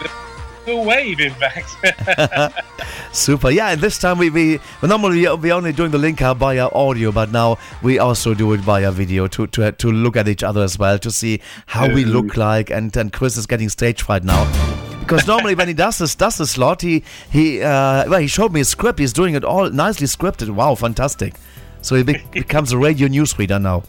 the 0.64 0.74
wave, 0.82 1.20
in 1.20 1.34
fact. 1.34 2.54
Super. 3.14 3.50
Yeah, 3.50 3.72
and 3.72 3.80
this 3.82 3.98
time 3.98 4.16
we, 4.16 4.30
we 4.30 4.58
normally 4.82 5.20
we- 5.28 5.34
we 5.34 5.52
only 5.52 5.72
doing 5.74 5.90
the 5.90 5.98
link 5.98 6.22
up 6.22 6.38
via 6.38 6.68
audio, 6.68 7.12
but 7.12 7.30
now 7.30 7.58
we 7.82 7.98
also 7.98 8.32
do 8.32 8.54
it 8.54 8.60
via 8.60 8.90
video 8.90 9.26
to 9.28 9.46
to 9.48 9.70
to 9.72 9.92
look 9.92 10.16
at 10.16 10.28
each 10.28 10.42
other 10.42 10.62
as 10.62 10.78
well 10.78 10.98
to 10.98 11.10
see 11.10 11.42
how 11.66 11.92
we 11.92 12.06
look 12.06 12.38
like. 12.38 12.70
And 12.70 12.96
and 12.96 13.12
Chris 13.12 13.36
is 13.36 13.44
getting 13.46 13.68
stage 13.68 14.00
fright 14.00 14.24
now. 14.24 14.89
Because 15.10 15.26
normally 15.26 15.56
when 15.56 15.66
he 15.66 15.74
does 15.74 15.98
this 15.98 16.14
does 16.14 16.38
the 16.38 16.46
slot, 16.46 16.82
he 16.82 17.02
he 17.32 17.60
uh, 17.60 18.08
well 18.08 18.20
he 18.20 18.28
showed 18.28 18.52
me 18.52 18.60
a 18.60 18.64
script. 18.64 19.00
He's 19.00 19.12
doing 19.12 19.34
it 19.34 19.42
all 19.42 19.68
nicely 19.68 20.06
scripted. 20.06 20.50
Wow, 20.50 20.76
fantastic! 20.76 21.34
So 21.82 21.96
he 21.96 22.04
be- 22.04 22.24
becomes 22.32 22.70
a 22.70 22.78
radio 22.78 23.08
newsreader 23.08 23.60
now. 23.60 23.82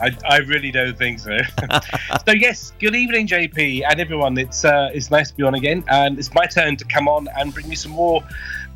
I, 0.00 0.10
I 0.28 0.38
really 0.38 0.72
don't 0.72 0.98
think 0.98 1.20
so. 1.20 1.38
so 2.26 2.32
yes, 2.34 2.72
good 2.80 2.96
evening, 2.96 3.28
JP, 3.28 3.84
and 3.88 4.00
everyone. 4.00 4.36
It's 4.38 4.64
uh, 4.64 4.90
it's 4.92 5.12
nice 5.12 5.30
to 5.30 5.36
be 5.36 5.44
on 5.44 5.54
again, 5.54 5.84
and 5.86 6.18
it's 6.18 6.34
my 6.34 6.46
turn 6.46 6.76
to 6.78 6.84
come 6.84 7.06
on 7.06 7.28
and 7.38 7.54
bring 7.54 7.70
you 7.70 7.76
some 7.76 7.92
more 7.92 8.22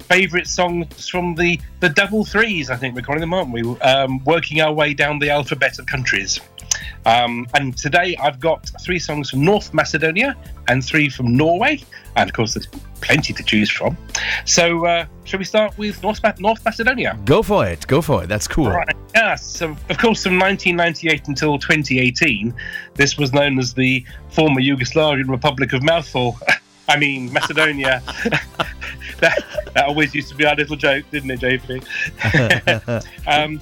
favourite 0.03 0.47
songs 0.47 1.09
from 1.09 1.35
the 1.35 1.61
the 1.81 1.89
double 1.89 2.25
threes. 2.25 2.71
I 2.71 2.77
think 2.77 2.95
we're 2.95 3.03
calling 3.03 3.21
them, 3.21 3.35
aren't 3.35 3.51
we? 3.51 3.63
Um, 3.81 4.23
working 4.25 4.61
our 4.61 4.73
way 4.73 4.95
down 4.95 5.19
the 5.19 5.31
alphabet 5.31 5.81
of 5.81 5.87
countries. 5.87 6.39
Um, 7.07 7.47
and 7.55 7.77
today 7.77 8.17
I've 8.21 8.41
got 8.41 8.69
three 8.81 8.99
songs 8.99 9.31
from 9.31 9.45
North 9.45 9.73
Macedonia 9.73 10.37
and 10.69 10.85
three 10.85 11.09
from 11.09 11.37
Norway, 11.37 11.81
and 12.17 12.29
of 12.29 12.35
course 12.35 12.55
there's 12.55 12.67
plenty 13.01 13.33
to 13.33 13.43
choose 13.45 13.71
from. 13.71 13.97
So 14.45 14.85
uh, 14.85 15.07
shall 15.25 15.39
we 15.39 15.45
start 15.45 15.79
with 15.79 16.03
North, 16.03 16.21
Ma- 16.23 16.33
North 16.39 16.65
Macedonia? 16.65 17.17
Go 17.25 17.43
for 17.43 17.65
it. 17.67 17.87
Go 17.87 18.03
for 18.03 18.25
it. 18.25 18.27
That's 18.27 18.49
cool. 18.49 18.71
Right. 18.71 18.97
Yes. 19.15 19.47
So, 19.47 19.77
of 19.89 19.99
course, 19.99 20.25
from 20.25 20.39
1998 20.39 21.29
until 21.29 21.59
2018, 21.59 22.53
this 22.95 23.17
was 23.17 23.33
known 23.33 23.59
as 23.61 23.73
the 23.73 24.05
former 24.31 24.61
Yugoslavian 24.61 25.29
Republic 25.29 25.73
of 25.73 25.83
Mouthful. 25.85 26.39
I 26.89 26.97
mean, 26.97 27.33
Macedonia. 27.33 28.03
that, 29.21 29.45
that 29.75 29.85
always 29.87 30.15
used 30.15 30.29
to 30.29 30.35
be 30.35 30.45
our 30.45 30.55
little 30.55 30.77
joke, 30.77 31.05
didn't 31.11 31.31
it, 31.31 31.41
JP? 31.41 33.07
um, 33.27 33.61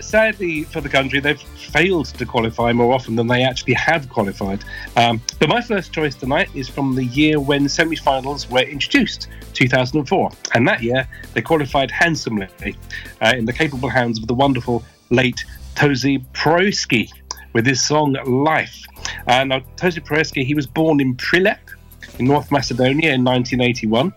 sadly 0.00 0.64
for 0.64 0.80
the 0.80 0.88
country, 0.88 1.20
they've 1.20 1.40
failed 1.40 2.06
to 2.06 2.24
qualify 2.24 2.72
more 2.72 2.92
often 2.94 3.16
than 3.16 3.26
they 3.26 3.42
actually 3.42 3.74
have 3.74 4.08
qualified. 4.08 4.64
Um, 4.96 5.20
but 5.38 5.48
my 5.48 5.60
first 5.60 5.92
choice 5.92 6.14
tonight 6.14 6.48
is 6.54 6.68
from 6.68 6.94
the 6.94 7.04
year 7.04 7.38
when 7.40 7.68
semi 7.68 7.96
finals 7.96 8.48
were 8.48 8.62
introduced, 8.62 9.28
2004. 9.52 10.30
And 10.54 10.66
that 10.66 10.82
year, 10.82 11.06
they 11.34 11.42
qualified 11.42 11.90
handsomely 11.90 12.48
uh, 13.20 13.34
in 13.36 13.44
the 13.44 13.52
capable 13.52 13.88
hands 13.88 14.18
of 14.18 14.26
the 14.26 14.34
wonderful 14.34 14.82
late 15.10 15.44
Toše 15.74 16.24
Proeski 16.32 17.10
with 17.52 17.66
his 17.66 17.82
song 17.82 18.12
Life. 18.26 18.84
Uh, 19.26 19.44
now, 19.44 19.60
Toše 19.76 20.00
Proeski, 20.04 20.44
he 20.44 20.54
was 20.54 20.66
born 20.66 21.00
in 21.00 21.14
Prilep 21.16 21.58
in 22.18 22.26
North 22.26 22.50
Macedonia 22.50 23.12
in 23.12 23.24
1981. 23.24 24.12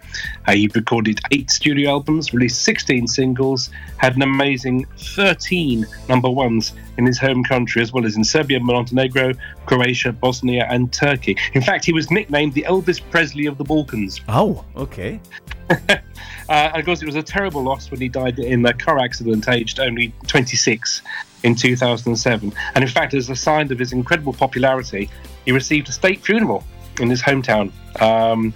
Uh, 0.46 0.52
he 0.52 0.70
recorded 0.74 1.20
eight 1.32 1.50
studio 1.50 1.92
albums, 1.92 2.34
released 2.34 2.62
16 2.64 3.08
singles, 3.08 3.70
had 3.98 4.16
an 4.16 4.22
amazing 4.22 4.86
13 4.98 5.86
number 6.10 6.30
ones 6.30 6.74
in 6.98 7.06
his 7.06 7.18
home 7.18 7.44
country, 7.44 7.82
as 7.82 7.92
well 7.92 8.06
as 8.06 8.16
in 8.16 8.24
Serbia, 8.24 8.60
Montenegro, 8.60 9.34
Croatia, 9.66 10.12
Bosnia, 10.12 10.68
and 10.70 10.92
Turkey. 10.92 11.38
In 11.54 11.62
fact, 11.62 11.86
he 11.86 11.94
was 11.94 12.12
nicknamed 12.12 12.54
the 12.54 12.64
Elvis 12.64 13.02
Presley 13.12 13.46
of 13.46 13.58
the 13.58 13.64
Balkans. 13.64 14.22
Oh, 14.28 14.64
okay. 14.76 15.20
Uh, 16.50 16.72
and 16.72 16.78
of 16.78 16.86
course, 16.86 17.02
it 17.02 17.06
was 17.06 17.16
a 17.16 17.24
terrible 17.24 17.62
loss 17.62 17.92
when 17.92 18.00
he 18.00 18.08
died 18.08 18.40
in 18.40 18.66
a 18.66 18.74
car 18.74 19.00
accident, 19.00 19.50
aged 19.50 19.82
only 19.82 20.14
26 20.28 21.02
in 21.44 21.56
2007. 21.56 22.54
And 22.74 22.84
in 22.84 22.90
fact, 22.90 23.14
as 23.14 23.30
a 23.30 23.36
sign 23.36 23.70
of 23.72 23.80
his 23.80 23.92
incredible 23.92 24.32
popularity, 24.32 25.10
he 25.44 25.52
received 25.52 25.90
a 25.90 25.92
state 25.92 26.24
funeral 26.24 26.64
in 27.00 27.10
his 27.10 27.22
hometown. 27.22 27.72
Um, 28.02 28.54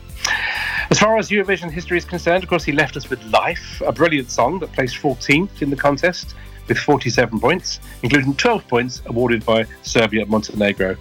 as 0.89 0.99
far 0.99 1.17
as 1.17 1.29
Eurovision 1.29 1.71
history 1.71 1.97
is 1.97 2.05
concerned, 2.05 2.43
of 2.43 2.49
course, 2.49 2.63
he 2.63 2.71
left 2.71 2.97
us 2.97 3.09
with 3.09 3.23
Life, 3.31 3.81
a 3.85 3.91
brilliant 3.91 4.29
song 4.29 4.59
that 4.59 4.71
placed 4.73 4.97
14th 4.97 5.61
in 5.61 5.69
the 5.69 5.75
contest 5.75 6.35
with 6.67 6.77
47 6.77 7.39
points, 7.39 7.79
including 8.03 8.35
12 8.35 8.67
points 8.67 9.01
awarded 9.05 9.45
by 9.45 9.65
Serbia 9.83 10.25
Montenegro. 10.25 10.95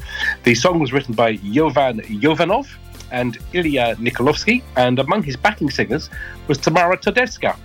The 0.45 0.55
song 0.55 0.79
was 0.79 0.93
written 0.93 1.15
by 1.15 1.37
Jovan 1.37 2.01
Jovanov 2.01 2.69
and 3.11 3.39
Ilya 3.53 3.97
Nikolovski, 3.97 4.63
and 4.77 4.99
among 4.99 5.23
his 5.23 5.37
backing 5.37 5.71
singers 5.71 6.11
was 6.47 6.59
Tamara 6.59 6.97
Todevska, 6.97 7.57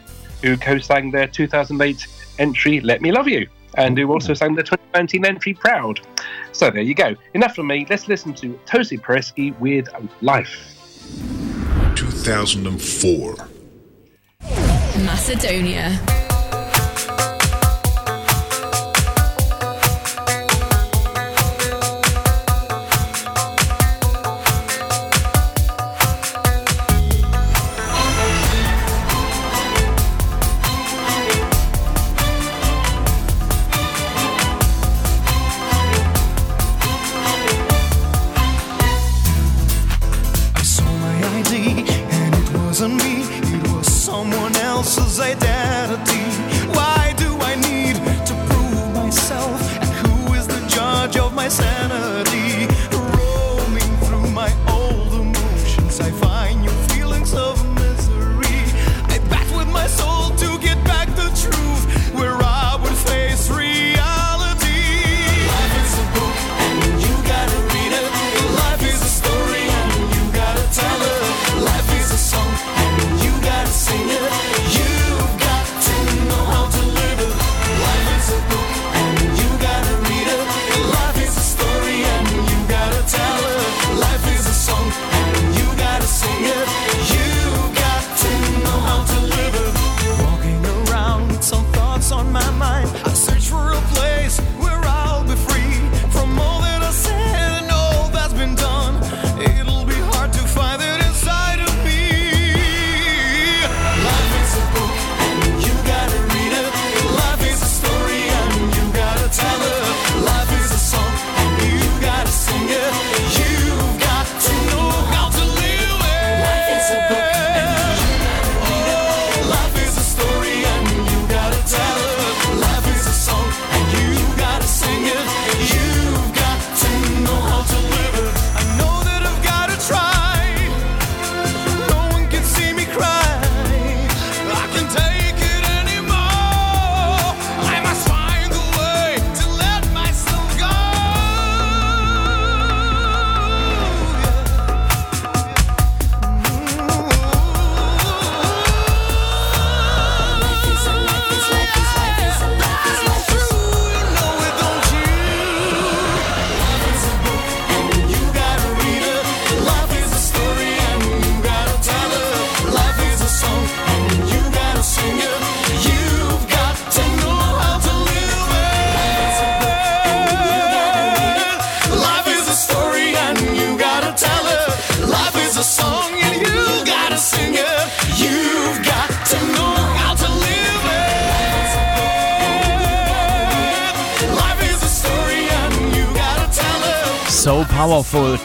who 0.42 0.58
co 0.58 0.78
sang 0.80 1.12
their 1.12 1.28
2008 1.28 2.08
entry 2.40 2.82
Let 2.82 3.02
Me 3.02 3.12
Love 3.12 3.28
You, 3.28 3.48
and 3.78 3.98
who 3.98 4.12
also 4.12 4.34
sang 4.34 4.56
the 4.56 4.64
2019 4.64 5.26
entry 5.26 5.54
Proud. 5.54 6.00
So 6.52 6.70
there 6.72 6.82
you 6.82 6.96
go. 6.96 7.16
Enough 7.34 7.56
from 7.56 7.68
me. 7.68 7.86
Let's 7.90 8.08
listen 8.08 8.34
to 8.36 8.60
Toše 8.66 9.00
Proeski 9.00 9.58
with 9.60 9.88
Life. 10.22 10.72
2004. 11.96 13.36
Macedonia. 15.06 16.25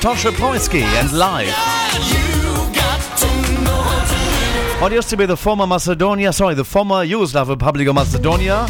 Toše 0.00 0.30
Proeski 0.30 0.80
and 0.80 1.12
live. 1.12 1.52
What 4.80 4.92
used 4.92 5.10
to 5.10 5.16
be 5.18 5.26
the 5.26 5.36
former 5.36 5.66
Macedonia, 5.66 6.32
sorry, 6.32 6.54
the 6.54 6.64
former 6.64 7.04
Yugoslav 7.04 7.48
Republic 7.48 7.86
of 7.86 7.94
Macedonia, 7.94 8.66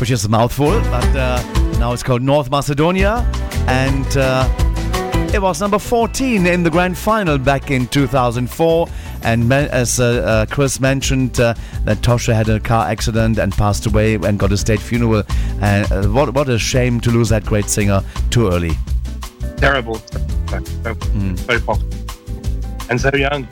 which 0.00 0.10
is 0.10 0.24
a 0.24 0.28
mouthful, 0.30 0.80
but 0.90 1.04
uh, 1.14 1.42
now 1.78 1.92
it's 1.92 2.02
called 2.02 2.22
North 2.22 2.50
Macedonia, 2.50 3.30
and 3.66 4.16
uh, 4.16 4.48
it 5.34 5.42
was 5.42 5.60
number 5.60 5.78
14 5.78 6.46
in 6.46 6.62
the 6.62 6.70
grand 6.70 6.96
final 6.96 7.36
back 7.36 7.70
in 7.70 7.86
2004. 7.86 8.88
And 9.22 9.52
as 9.52 10.00
uh, 10.00 10.04
uh, 10.04 10.46
Chris 10.46 10.80
mentioned, 10.80 11.38
uh, 11.38 11.52
that 11.84 11.98
Tosha 11.98 12.34
had 12.34 12.48
a 12.48 12.58
car 12.58 12.88
accident 12.88 13.38
and 13.38 13.52
passed 13.52 13.84
away 13.84 14.14
and 14.14 14.38
got 14.38 14.50
a 14.50 14.56
state 14.56 14.80
funeral. 14.80 15.24
And 15.60 15.92
uh, 15.92 16.04
what 16.04 16.32
what 16.32 16.48
a 16.48 16.58
shame 16.58 17.00
to 17.00 17.10
lose 17.10 17.28
that 17.28 17.44
great 17.44 17.68
singer 17.68 18.02
too 18.30 18.48
early. 18.48 18.78
Terrible. 19.56 19.96
So, 19.96 20.94
so 21.36 21.60
pop. 21.60 21.80
And 22.90 23.00
so 23.00 23.10
young. 23.14 23.48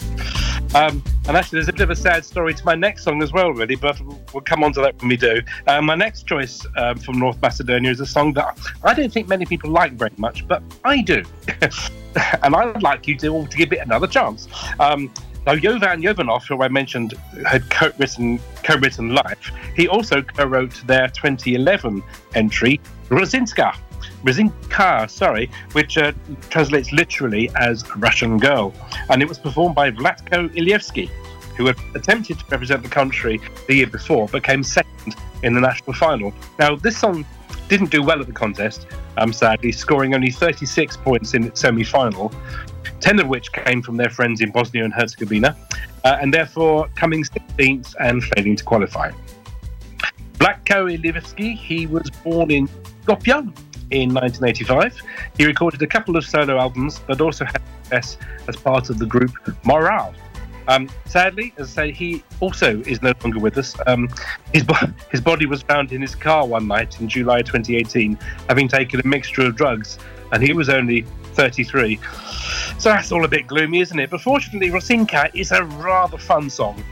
Um, 0.74 1.02
and 1.28 1.36
actually, 1.36 1.58
there's 1.58 1.68
a 1.68 1.72
bit 1.72 1.82
of 1.82 1.90
a 1.90 1.96
sad 1.96 2.24
story 2.24 2.54
to 2.54 2.64
my 2.64 2.74
next 2.74 3.04
song 3.04 3.22
as 3.22 3.32
well, 3.32 3.50
really, 3.52 3.76
but 3.76 4.00
we'll 4.32 4.42
come 4.42 4.64
on 4.64 4.72
to 4.72 4.80
that 4.80 4.98
when 5.00 5.08
we 5.08 5.16
do. 5.16 5.42
Uh, 5.66 5.82
my 5.82 5.94
next 5.94 6.26
choice 6.26 6.64
um, 6.76 6.98
from 6.98 7.18
North 7.18 7.40
Macedonia 7.42 7.90
is 7.90 8.00
a 8.00 8.06
song 8.06 8.32
that 8.34 8.58
I 8.82 8.94
don't 8.94 9.12
think 9.12 9.28
many 9.28 9.44
people 9.44 9.70
like 9.70 9.92
very 9.92 10.12
much, 10.16 10.48
but 10.48 10.62
I 10.84 11.02
do. 11.02 11.22
and 12.42 12.56
I'd 12.56 12.82
like 12.82 13.06
you 13.06 13.16
to 13.18 13.28
all 13.28 13.46
to 13.46 13.56
give 13.56 13.72
it 13.72 13.80
another 13.80 14.06
chance. 14.06 14.48
Um, 14.80 15.12
now, 15.46 15.56
Jovan 15.56 16.02
Jovanov, 16.02 16.46
who 16.46 16.62
I 16.62 16.68
mentioned 16.68 17.14
had 17.46 17.68
co-written 17.68 18.38
co-written 18.62 19.14
Life, 19.14 19.50
he 19.74 19.88
also 19.88 20.22
co-wrote 20.22 20.86
their 20.86 21.08
2011 21.08 22.02
entry, 22.34 22.80
Rosinska. 23.08 23.76
Rosinka, 24.24 25.10
sorry, 25.10 25.50
which 25.72 25.98
uh, 25.98 26.12
translates 26.50 26.92
literally 26.92 27.50
as 27.56 27.84
Russian 27.96 28.38
girl. 28.38 28.72
And 29.10 29.22
it 29.22 29.28
was 29.28 29.38
performed 29.38 29.74
by 29.74 29.90
Vlatko 29.90 30.48
Ilievski, 30.54 31.08
who 31.56 31.66
had 31.66 31.76
attempted 31.94 32.38
to 32.38 32.44
represent 32.50 32.82
the 32.82 32.88
country 32.88 33.40
the 33.66 33.76
year 33.76 33.86
before, 33.86 34.28
but 34.28 34.42
came 34.42 34.62
second 34.62 35.14
in 35.42 35.54
the 35.54 35.60
national 35.60 35.94
final. 35.94 36.32
Now, 36.58 36.76
this 36.76 36.96
song 36.96 37.24
didn't 37.68 37.90
do 37.90 38.02
well 38.02 38.20
at 38.20 38.26
the 38.26 38.32
contest, 38.32 38.86
um, 39.16 39.32
sadly, 39.32 39.72
scoring 39.72 40.14
only 40.14 40.30
36 40.30 40.96
points 40.98 41.34
in 41.34 41.44
its 41.44 41.60
semi 41.60 41.84
final, 41.84 42.32
10 43.00 43.20
of 43.20 43.28
which 43.28 43.52
came 43.52 43.82
from 43.82 43.96
their 43.96 44.10
friends 44.10 44.40
in 44.40 44.50
Bosnia 44.50 44.84
and 44.84 44.92
Herzegovina, 44.92 45.56
uh, 46.04 46.18
and 46.20 46.32
therefore 46.32 46.88
coming 46.94 47.24
16th 47.24 47.94
and 48.00 48.22
failing 48.22 48.56
to 48.56 48.64
qualify. 48.64 49.10
Vlatko 50.34 50.96
Ilievski, 50.96 51.56
he 51.56 51.86
was 51.86 52.10
born 52.24 52.50
in 52.50 52.68
Skopje 53.04 53.52
in 53.92 54.12
1985. 54.14 55.00
He 55.36 55.44
recorded 55.44 55.82
a 55.82 55.86
couple 55.86 56.16
of 56.16 56.24
solo 56.24 56.58
albums, 56.58 57.00
but 57.06 57.20
also 57.20 57.44
had 57.44 57.60
success 57.82 58.16
as 58.48 58.56
part 58.56 58.90
of 58.90 58.98
the 58.98 59.06
group 59.06 59.32
Morale. 59.64 60.14
Um, 60.68 60.88
sadly, 61.06 61.52
as 61.58 61.76
I 61.76 61.86
say, 61.86 61.92
he 61.92 62.22
also 62.40 62.80
is 62.82 63.02
no 63.02 63.12
longer 63.22 63.40
with 63.40 63.58
us. 63.58 63.74
Um, 63.86 64.08
his, 64.52 64.62
bo- 64.62 64.74
his 65.10 65.20
body 65.20 65.46
was 65.46 65.62
found 65.62 65.92
in 65.92 66.00
his 66.00 66.14
car 66.14 66.46
one 66.46 66.68
night 66.68 67.00
in 67.00 67.08
July 67.08 67.42
2018, 67.42 68.16
having 68.48 68.68
taken 68.68 69.00
a 69.00 69.06
mixture 69.06 69.42
of 69.42 69.56
drugs, 69.56 69.98
and 70.30 70.42
he 70.42 70.52
was 70.52 70.68
only 70.68 71.02
33. 71.34 71.98
So 72.78 72.90
that's 72.90 73.12
all 73.12 73.24
a 73.24 73.28
bit 73.28 73.46
gloomy, 73.46 73.80
isn't 73.80 73.98
it? 73.98 74.10
But 74.10 74.20
fortunately, 74.20 74.70
Rosinka 74.70 75.30
is 75.34 75.52
a 75.52 75.64
rather 75.64 76.18
fun 76.18 76.48
song. 76.48 76.82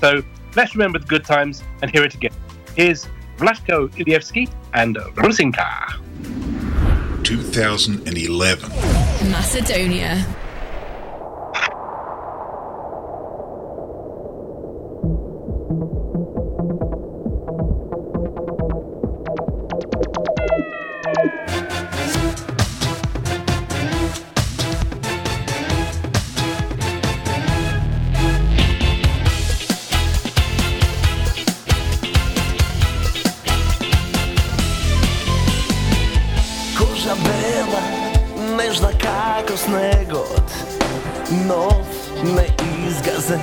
So 0.00 0.22
let's 0.56 0.74
remember 0.74 0.98
the 0.98 1.06
good 1.06 1.24
times 1.24 1.62
and 1.82 1.90
hear 1.90 2.04
it 2.04 2.14
again. 2.14 2.32
Here's 2.76 3.06
Vlatko 3.36 3.88
Ilievski 3.90 4.52
and 4.74 4.96
Rosinka. 4.96 6.09
2011. 7.22 8.68
Macedonia. 9.30 10.26
negod, 39.70 40.50
nov 41.46 41.86
neizgazen 42.22 43.40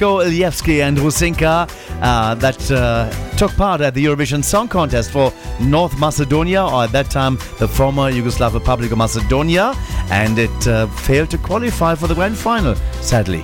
Vlatko 0.00 0.80
and 0.80 0.96
Rusinka. 0.98 1.68
Uh, 2.00 2.34
that 2.36 2.70
uh, 2.70 3.10
took 3.36 3.54
part 3.56 3.80
at 3.80 3.94
the 3.94 4.04
Eurovision 4.04 4.42
Song 4.42 4.68
Contest 4.68 5.10
for 5.10 5.32
North 5.60 5.98
Macedonia, 5.98 6.64
or 6.64 6.84
at 6.84 6.92
that 6.92 7.10
time 7.10 7.36
the 7.58 7.68
former 7.68 8.10
Yugoslav 8.10 8.54
Republic 8.54 8.90
of 8.92 8.98
Macedonia, 8.98 9.74
and 10.10 10.38
it 10.38 10.68
uh, 10.68 10.86
failed 10.86 11.30
to 11.30 11.38
qualify 11.38 11.94
for 11.94 12.06
the 12.06 12.14
grand 12.14 12.36
final, 12.36 12.74
sadly. 13.02 13.42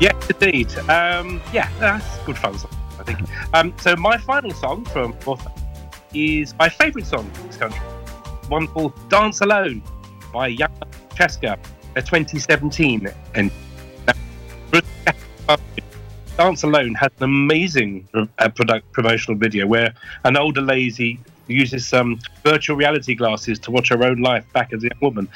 Yes, 0.00 0.14
indeed. 0.30 0.74
Um, 0.88 1.40
yeah, 1.52 1.68
that's 1.78 2.18
good 2.24 2.38
fun, 2.38 2.58
song, 2.58 2.70
I 2.98 3.04
think. 3.04 3.20
Um, 3.52 3.74
so 3.78 3.94
my 3.96 4.16
final 4.18 4.50
song 4.52 4.84
from 4.86 5.14
North 5.26 5.46
is 6.14 6.54
my 6.58 6.68
favourite 6.68 7.06
song 7.06 7.30
in 7.40 7.46
this 7.46 7.56
country. 7.56 7.80
One 8.48 8.66
called 8.68 8.92
"Dance 9.08 9.40
Alone" 9.42 9.82
by 10.32 10.54
Jana 10.54 10.86
Burčeska, 11.10 11.58
a 11.96 12.02
2017 12.02 13.08
and 13.34 13.50
Dance 16.44 16.62
Alone 16.62 16.92
has 16.96 17.10
an 17.20 17.24
amazing 17.24 18.06
uh, 18.12 18.50
product 18.50 18.92
promotional 18.92 19.34
video 19.34 19.66
where 19.66 19.94
an 20.24 20.36
older 20.36 20.60
lady 20.60 21.18
uses 21.46 21.86
some 21.86 22.20
virtual 22.42 22.76
reality 22.76 23.14
glasses 23.14 23.58
to 23.60 23.70
watch 23.70 23.88
her 23.88 24.04
own 24.04 24.20
life 24.20 24.44
back 24.52 24.74
as 24.74 24.84
a 24.84 24.88
young 24.88 25.00
woman. 25.00 25.28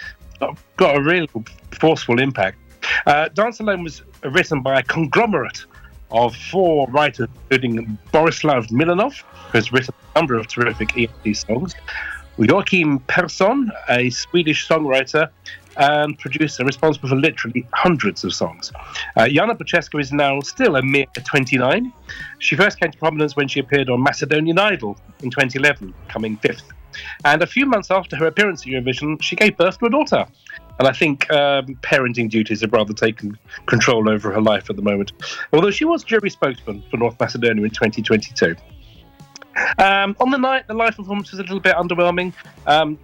Got, 0.77 0.97
a 0.97 1.01
real 1.01 1.27
forceful 1.81 2.21
impact. 2.21 2.59
Uh, 3.07 3.29
Dance 3.29 3.59
Alone 3.59 3.85
was 3.85 4.03
written 4.23 4.61
by 4.61 4.81
a 4.81 4.83
conglomerate 4.83 5.65
of 6.11 6.37
four 6.37 6.87
writers, 6.89 7.29
including 7.51 7.99
Borislav 8.13 8.69
Milanov, 8.69 9.23
who 9.23 9.57
has 9.57 9.73
written 9.73 9.95
a 10.15 10.19
number 10.19 10.37
of 10.37 10.47
terrific 10.47 10.91
ELT 10.91 11.35
songs, 11.35 11.75
Joachim 12.39 12.99
Persson, 13.07 13.73
a 13.89 14.11
Swedish 14.11 14.69
songwriter 14.69 15.31
and 15.79 16.19
producer 16.19 16.65
responsible 16.65 17.09
for 17.09 17.17
literally 17.17 17.67
hundreds 17.73 18.25
of 18.25 18.35
songs. 18.35 18.73
Uh, 19.17 19.29
Jana 19.29 19.55
Burčeska 19.55 20.01
is 20.01 20.13
now 20.13 20.41
still 20.41 20.77
a 20.77 20.83
mere 20.83 21.07
29. 21.15 21.93
She 22.39 22.57
first 22.57 22.81
came 22.81 22.91
to 22.91 22.99
prominence 22.99 23.37
when 23.37 23.49
she 23.49 23.61
appeared 23.61 23.89
on 23.89 24.03
Macedonian 24.03 24.59
Idol 24.59 24.99
in 25.23 25.31
2011, 25.31 25.95
coming 26.09 26.37
fifth. 26.37 26.71
And 27.25 27.43
a 27.43 27.47
few 27.47 27.65
months 27.65 27.91
after 27.91 28.17
her 28.17 28.27
appearance 28.27 28.63
at 28.63 28.69
Eurovision, 28.69 29.23
she 29.23 29.37
gave 29.37 29.57
birth 29.57 29.79
to 29.79 29.87
a 29.87 29.91
daughter. 29.91 30.27
And 30.79 30.87
I 30.87 30.93
think 30.93 31.31
um, 31.33 31.67
parenting 31.77 32.31
duties 32.31 32.61
have 32.61 32.73
rather 32.73 32.93
taken 32.93 33.39
control 33.67 34.09
over 34.09 34.33
her 34.33 34.41
life 34.41 34.71
at 34.71 34.77
the 34.77 34.83
moment. 34.83 35.13
Although 35.53 35.71
she 35.71 35.85
was 35.85 36.05
jury 36.05 36.31
spokesman 36.31 36.83
for 36.91 36.97
North 36.97 37.19
Macedonia 37.19 37.65
in 37.65 37.71
2022. 37.71 38.55
Um, 39.79 40.17
on 40.21 40.31
the 40.31 40.39
night, 40.39 40.69
the 40.69 40.75
live 40.75 40.97
performance 40.97 41.33
was 41.33 41.41
a 41.41 41.43
little 41.43 41.61
bit 41.61 41.75
underwhelming, 41.75 42.33
um, 42.67 42.99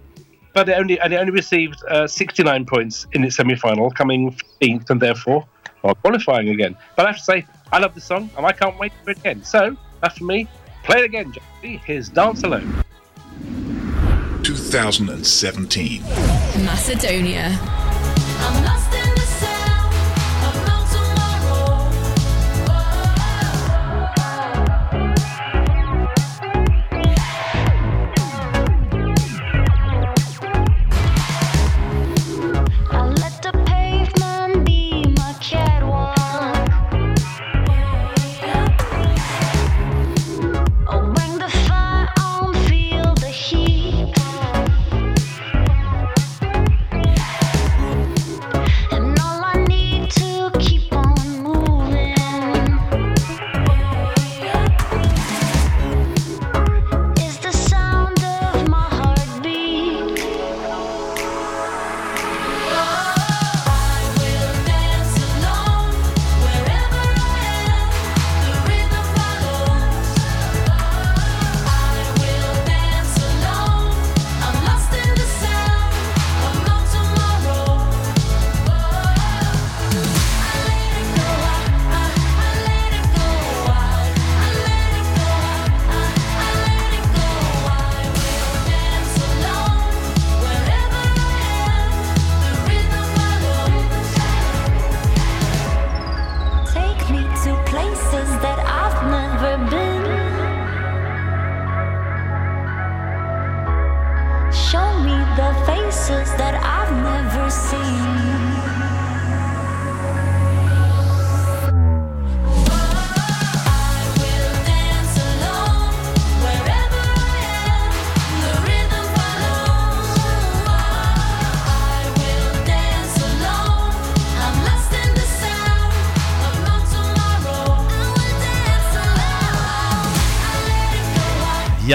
but 0.55 0.69
it 0.69 0.77
only 0.79 0.99
and 0.99 1.13
it 1.13 1.17
only 1.17 1.33
received 1.33 1.83
uh, 1.89 2.07
69 2.07 2.65
points 2.65 3.05
in 3.11 3.23
its 3.23 3.35
semi-final, 3.35 3.91
coming 3.91 4.31
15th 4.61 4.89
and 4.89 4.99
therefore 4.99 5.45
not 5.83 6.01
qualifying 6.01 6.49
again. 6.49 6.75
But 6.95 7.05
I 7.05 7.09
have 7.09 7.17
to 7.17 7.23
say, 7.23 7.45
I 7.71 7.77
love 7.77 7.93
the 7.93 8.01
song 8.01 8.31
and 8.37 8.45
I 8.45 8.53
can't 8.53 8.79
wait 8.79 8.93
for 9.03 9.11
it 9.11 9.19
again. 9.19 9.43
So 9.43 9.77
that's 10.01 10.17
for 10.17 10.23
me. 10.23 10.47
Play 10.83 10.99
it 10.99 11.05
again, 11.05 11.31
Jeffrey. 11.31 11.81
Here's 11.85 12.09
"Dance 12.09 12.43
Alone." 12.43 12.83
2017. 14.43 16.01
Macedonia. 16.63 17.49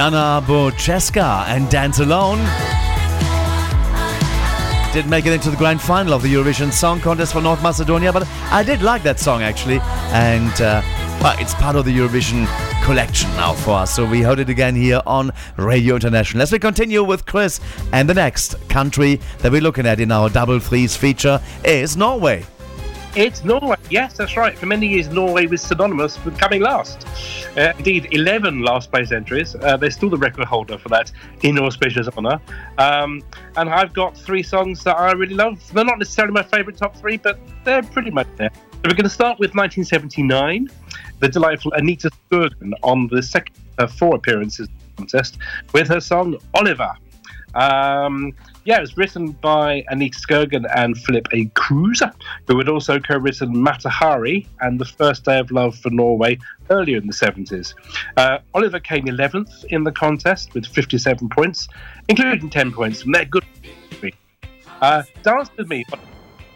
Jana 0.00 0.42
Burčeska 0.46 1.44
and 1.46 1.68
Dance 1.68 1.98
Alone 1.98 2.38
did 4.94 5.06
make 5.10 5.26
it 5.26 5.34
into 5.34 5.50
the 5.50 5.58
grand 5.58 5.78
final 5.78 6.14
of 6.14 6.22
the 6.22 6.32
Eurovision 6.32 6.72
Song 6.72 7.00
Contest 7.00 7.34
for 7.34 7.42
North 7.42 7.62
Macedonia, 7.62 8.10
but 8.10 8.26
I 8.50 8.62
did 8.62 8.80
like 8.80 9.02
that 9.02 9.20
song 9.20 9.42
actually, 9.42 9.78
and 10.14 10.58
uh, 10.62 10.80
well, 11.20 11.36
it's 11.38 11.52
part 11.52 11.76
of 11.76 11.84
the 11.84 11.94
Eurovision 11.94 12.46
collection 12.82 13.28
now 13.32 13.52
for 13.52 13.72
us. 13.72 13.94
So 13.94 14.06
we 14.06 14.22
heard 14.22 14.38
it 14.38 14.48
again 14.48 14.74
here 14.74 15.02
on 15.06 15.32
Radio 15.58 15.96
International. 15.96 16.44
As 16.44 16.50
we 16.50 16.58
continue 16.58 17.04
with 17.04 17.26
Chris, 17.26 17.60
and 17.92 18.08
the 18.08 18.14
next 18.14 18.54
country 18.70 19.20
that 19.40 19.52
we're 19.52 19.60
looking 19.60 19.84
at 19.84 20.00
in 20.00 20.10
our 20.10 20.30
Double 20.30 20.60
threes 20.60 20.96
feature 20.96 21.42
is 21.62 21.94
Norway. 21.98 22.46
It's 23.16 23.42
Norway. 23.42 23.76
Yes, 23.90 24.16
that's 24.16 24.36
right. 24.36 24.56
For 24.56 24.66
many 24.66 24.86
years, 24.86 25.08
Norway 25.08 25.46
was 25.46 25.60
synonymous 25.60 26.24
with 26.24 26.38
coming 26.38 26.62
last. 26.62 27.04
Uh, 27.56 27.72
indeed, 27.76 28.06
11 28.12 28.62
last 28.62 28.92
place 28.92 29.10
entries. 29.10 29.56
Uh, 29.56 29.76
they're 29.76 29.90
still 29.90 30.10
the 30.10 30.16
record 30.16 30.44
holder 30.44 30.78
for 30.78 30.90
that 30.90 31.10
inauspicious 31.42 32.08
honour. 32.16 32.40
Um, 32.78 33.20
and 33.56 33.68
I've 33.68 33.92
got 33.92 34.16
three 34.16 34.44
songs 34.44 34.84
that 34.84 34.96
I 34.96 35.10
really 35.10 35.34
love. 35.34 35.60
They're 35.72 35.84
not 35.84 35.98
necessarily 35.98 36.32
my 36.32 36.44
favourite 36.44 36.78
top 36.78 36.96
three, 36.96 37.16
but 37.16 37.40
they're 37.64 37.82
pretty 37.82 38.12
much 38.12 38.28
there. 38.36 38.50
So 38.54 38.80
we're 38.84 38.90
going 38.90 39.02
to 39.02 39.08
start 39.08 39.40
with 39.40 39.56
1979, 39.56 40.68
the 41.18 41.28
delightful 41.28 41.72
Anita 41.72 42.10
Skorgan 42.30 42.74
on 42.84 43.08
the 43.08 43.24
second 43.24 43.56
of 43.78 43.92
four 43.92 44.14
appearances 44.14 44.68
in 44.68 44.74
the 44.74 44.96
contest 44.98 45.38
with 45.72 45.88
her 45.88 46.00
song 46.00 46.36
Oliver. 46.54 46.94
Um, 47.54 48.34
yeah, 48.64 48.78
it 48.78 48.80
was 48.80 48.96
written 48.96 49.32
by 49.32 49.84
Anita 49.88 50.18
Skorgan 50.18 50.66
and 50.74 50.96
Philip 50.98 51.28
A. 51.32 51.46
Kruse, 51.46 52.02
who 52.46 52.58
had 52.58 52.68
also 52.68 52.98
co-written 52.98 53.56
Mata 53.56 53.88
Hari 53.88 54.46
and 54.60 54.80
The 54.80 54.84
First 54.84 55.24
Day 55.24 55.38
of 55.38 55.50
Love 55.50 55.76
for 55.76 55.90
Norway 55.90 56.38
earlier 56.68 56.98
in 56.98 57.06
the 57.06 57.12
70s. 57.12 57.74
Uh, 58.16 58.38
Oliver 58.54 58.80
came 58.80 59.06
11th 59.06 59.64
in 59.66 59.84
the 59.84 59.92
contest 59.92 60.54
with 60.54 60.66
57 60.66 61.28
points, 61.30 61.68
including 62.08 62.50
10 62.50 62.72
points 62.72 63.02
from 63.02 63.12
their 63.12 63.24
good 63.24 63.44
uh, 64.80 65.02
Dance 65.22 65.50
With 65.58 65.68
Me, 65.68 65.84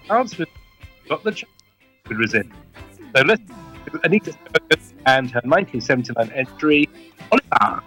Dance 0.09 0.39
With 0.39 0.49
Me, 0.49 1.09
got 1.09 1.23
the 1.25 1.33
ch- 1.33 1.45
was 2.09 2.35
in. 2.35 2.51
So 3.15 3.23
let's 3.23 3.43
Anita 4.03 4.33
Skorgan 4.33 4.93
and 5.07 5.31
her 5.31 5.41
1979 5.45 6.31
entry, 6.31 6.89
Oliver. 7.31 7.83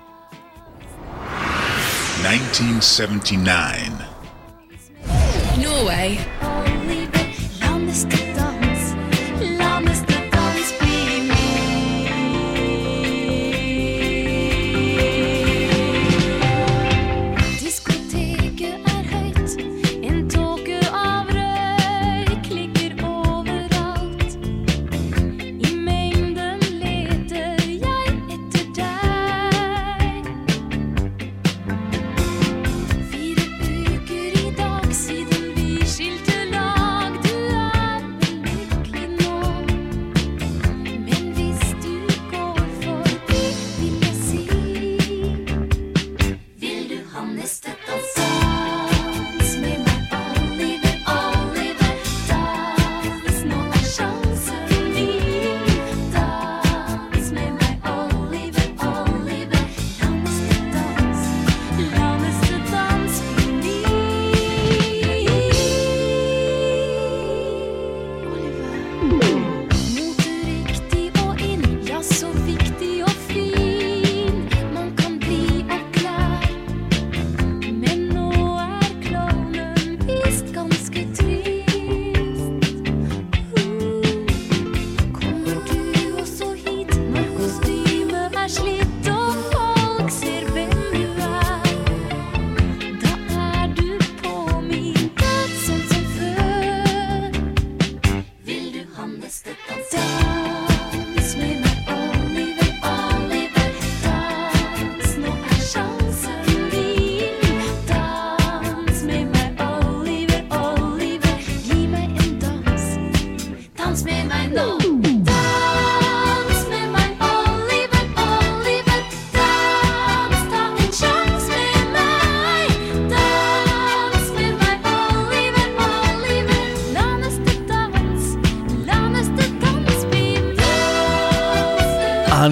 1979. 2.23 4.05
Norway. 5.57 6.17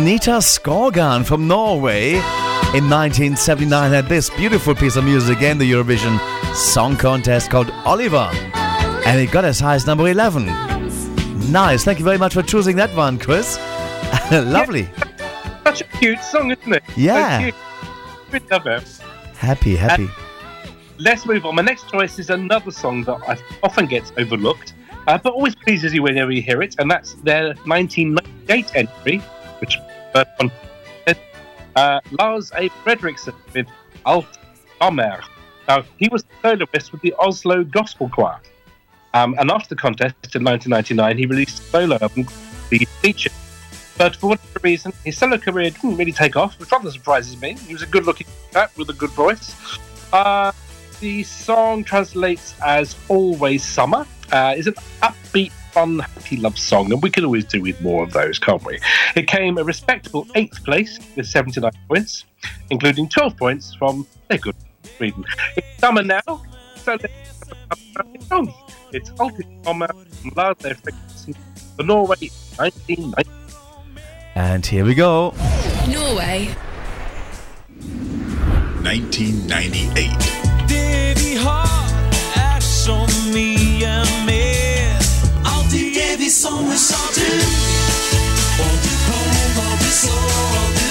Anita 0.06 0.38
Skorgan 0.38 1.26
from 1.26 1.48
Norway 1.48 2.12
in 2.12 2.88
1979 2.88 3.92
had 3.92 4.08
this 4.08 4.30
beautiful 4.30 4.76
piece 4.76 4.98
of 4.98 5.04
music 5.04 5.42
in 5.42 5.58
the 5.58 5.72
Eurovision 5.72 6.20
Song 6.54 6.96
Contest 6.96 7.50
called 7.50 7.72
Oliver. 7.86 8.30
And 9.08 9.20
it 9.20 9.32
got 9.32 9.46
as 9.46 9.60
high 9.60 9.74
as 9.74 9.88
number 9.88 10.08
11. 10.08 10.46
Nice. 11.52 11.84
Thank 11.84 11.98
you 11.98 12.06
very 12.06 12.20
much 12.20 12.36
for 12.36 12.44
choosing 12.44 12.76
that 12.76 12.96
one, 12.96 13.18
Chris. 13.18 13.58
Lovely. 14.32 14.88
Such 15.64 15.82
a 15.82 15.86
cute 15.86 16.22
song, 16.22 16.52
isn't 16.52 16.72
it? 16.72 16.84
Yeah. 16.96 17.50
So. 18.30 18.38
Love 18.52 18.68
it. 18.68 19.02
Happy, 19.38 19.76
happy. 19.76 20.08
Let's 21.00 21.26
move 21.26 21.48
on. 21.48 21.56
My 21.56 21.64
next 21.64 21.90
choice 21.90 22.20
is 22.20 22.30
another 22.30 22.70
song 22.70 23.06
that 23.06 23.18
I 23.28 23.40
often 23.64 23.88
gets 23.88 24.14
overlooked, 24.20 24.76
uh, 25.08 25.18
but 25.18 25.34
always 25.34 25.56
pleases 25.56 25.96
you 25.96 26.04
whenever 26.04 26.32
you 26.32 26.44
hear 26.44 26.62
it, 26.62 26.76
and 26.78 26.92
that's 26.92 27.16
their 27.24 27.56
1998 27.66 28.76
entry, 28.76 29.24
first 30.16 30.30
one, 30.38 30.52
uh, 31.76 32.00
Lars 32.12 32.52
A. 32.56 32.70
Fredriksen 32.70 33.36
with 33.54 33.68
Alt 34.06 34.38
Sommer. 34.80 35.22
Now, 35.68 35.84
he 35.98 36.08
was 36.10 36.24
the 36.24 36.34
soloist 36.42 36.92
with 36.94 37.02
the 37.02 37.14
Oslo 37.20 37.66
Gospel 37.66 38.08
Choir. 38.08 38.40
Um, 39.14 39.36
and 39.40 39.52
after 39.52 39.76
the 39.76 39.82
contest 39.82 40.16
in 40.36 40.44
1999, 40.44 41.18
he 41.18 41.26
released 41.26 41.60
a 41.60 41.64
solo 41.64 41.98
album 42.02 42.28
The 42.70 42.86
Feature. 43.02 43.32
But 43.98 44.16
for 44.16 44.28
whatever 44.28 44.60
reason, 44.62 44.94
his 45.04 45.18
solo 45.18 45.38
career 45.38 45.70
didn't 45.70 45.98
really 45.98 46.12
take 46.12 46.38
off, 46.38 46.60
which 46.60 46.72
rather 46.72 46.92
surprises 46.92 47.40
me. 47.42 47.58
He 47.68 47.74
was 47.74 47.82
a 47.82 47.88
good 47.88 48.06
looking 48.06 48.28
chap 48.52 48.72
with 48.78 48.90
a 48.90 48.94
good 48.94 49.12
voice. 49.12 49.54
Uh, 50.14 50.52
the 51.02 51.24
song 51.24 51.84
translates 51.84 52.56
as 52.66 52.96
Always 53.10 53.66
Summer. 53.66 54.06
Uh, 54.32 54.56
is 54.58 54.68
an 54.68 54.74
upbeat, 55.02 55.52
fun, 55.76 56.00
happy 56.00 56.38
love 56.38 56.58
song, 56.58 56.90
and 56.94 57.04
we 57.04 57.10
could 57.10 57.26
always 57.26 57.44
do 57.44 57.62
with 57.62 57.82
more 57.82 58.02
of 58.02 58.14
those, 58.14 58.40
can't 58.40 58.64
we? 58.64 58.80
It 59.18 59.28
came 59.28 59.58
a 59.58 59.64
respectable 59.64 60.26
eighth 60.34 60.64
place 60.64 60.98
with 61.18 61.28
79 61.28 61.70
points, 61.90 62.24
including 62.70 63.10
12 63.10 63.36
points 63.36 63.76
from 63.76 64.08
their 64.30 64.38
good 64.38 64.56
Sweden. 64.96 65.26
It's 65.58 65.68
summer 65.80 66.02
now, 66.02 66.22
so 66.78 66.98
let's 67.02 67.50
have 67.98 68.24
song. 68.24 68.54
It's 68.94 69.12
Ultimate 69.20 69.66
Summer 69.66 69.88
from 69.88 70.32
Lars 70.34 70.56
Fredriksen 70.60 71.36
for 71.76 71.84
Norway 71.84 72.30
1990. 72.56 73.30
And 74.36 74.66
here 74.66 74.86
we 74.86 74.96
go. 74.96 75.34
Norway. 75.90 76.56
1998. 78.82 80.36
Det 86.26 86.32
vi 86.32 86.38
har 86.38 86.38
er 86.38 86.42
så 86.42 86.56
mye 86.56 86.66
mer. 86.66 86.76
Alltid 86.76 86.76
evig 86.76 86.76
sommer, 86.76 86.76
sa 86.76 86.98
du. 87.16 87.22
Og 88.64 88.76
du 88.84 88.94
kom, 89.06 89.66
og 89.66 89.80
du 89.80 89.92
så, 89.92 90.85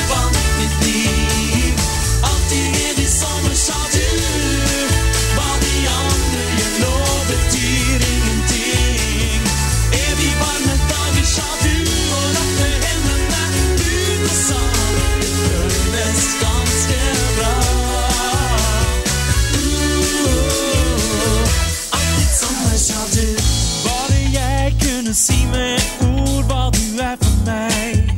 si 25.14 25.46
med 25.46 25.78
ord 26.02 26.44
hva 26.48 26.70
du 26.74 26.98
er 26.98 27.16
for 27.22 27.36
meg. 27.46 28.10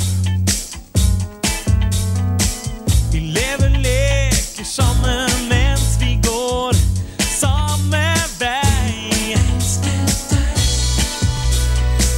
Vi 3.12 3.20
lever, 3.36 3.68
leker 3.84 4.64
sammen 4.64 5.28
mens 5.50 5.98
vi 6.00 6.14
går 6.24 6.72
samme 7.20 8.00
vei. 8.40 9.36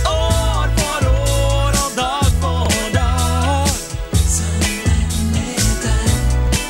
År 0.07 0.71
for 0.79 1.09
år 1.11 1.73
og 1.83 1.91
dag 1.99 2.31
for 2.39 2.71
dag. 2.95 3.75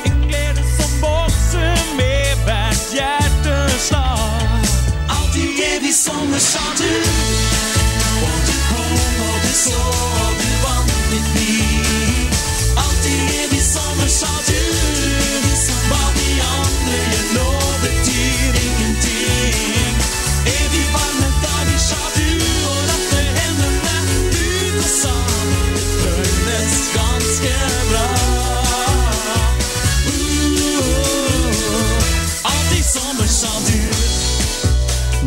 En 0.08 0.18
glede 0.24 0.64
som 0.78 0.96
vokser 1.04 1.76
med 2.00 2.40
hvert 2.48 2.88
hjerteslag. 2.96 4.64
Alltid 5.18 5.60
evig 5.74 5.94
sommer, 5.94 6.40
så. 9.68 9.98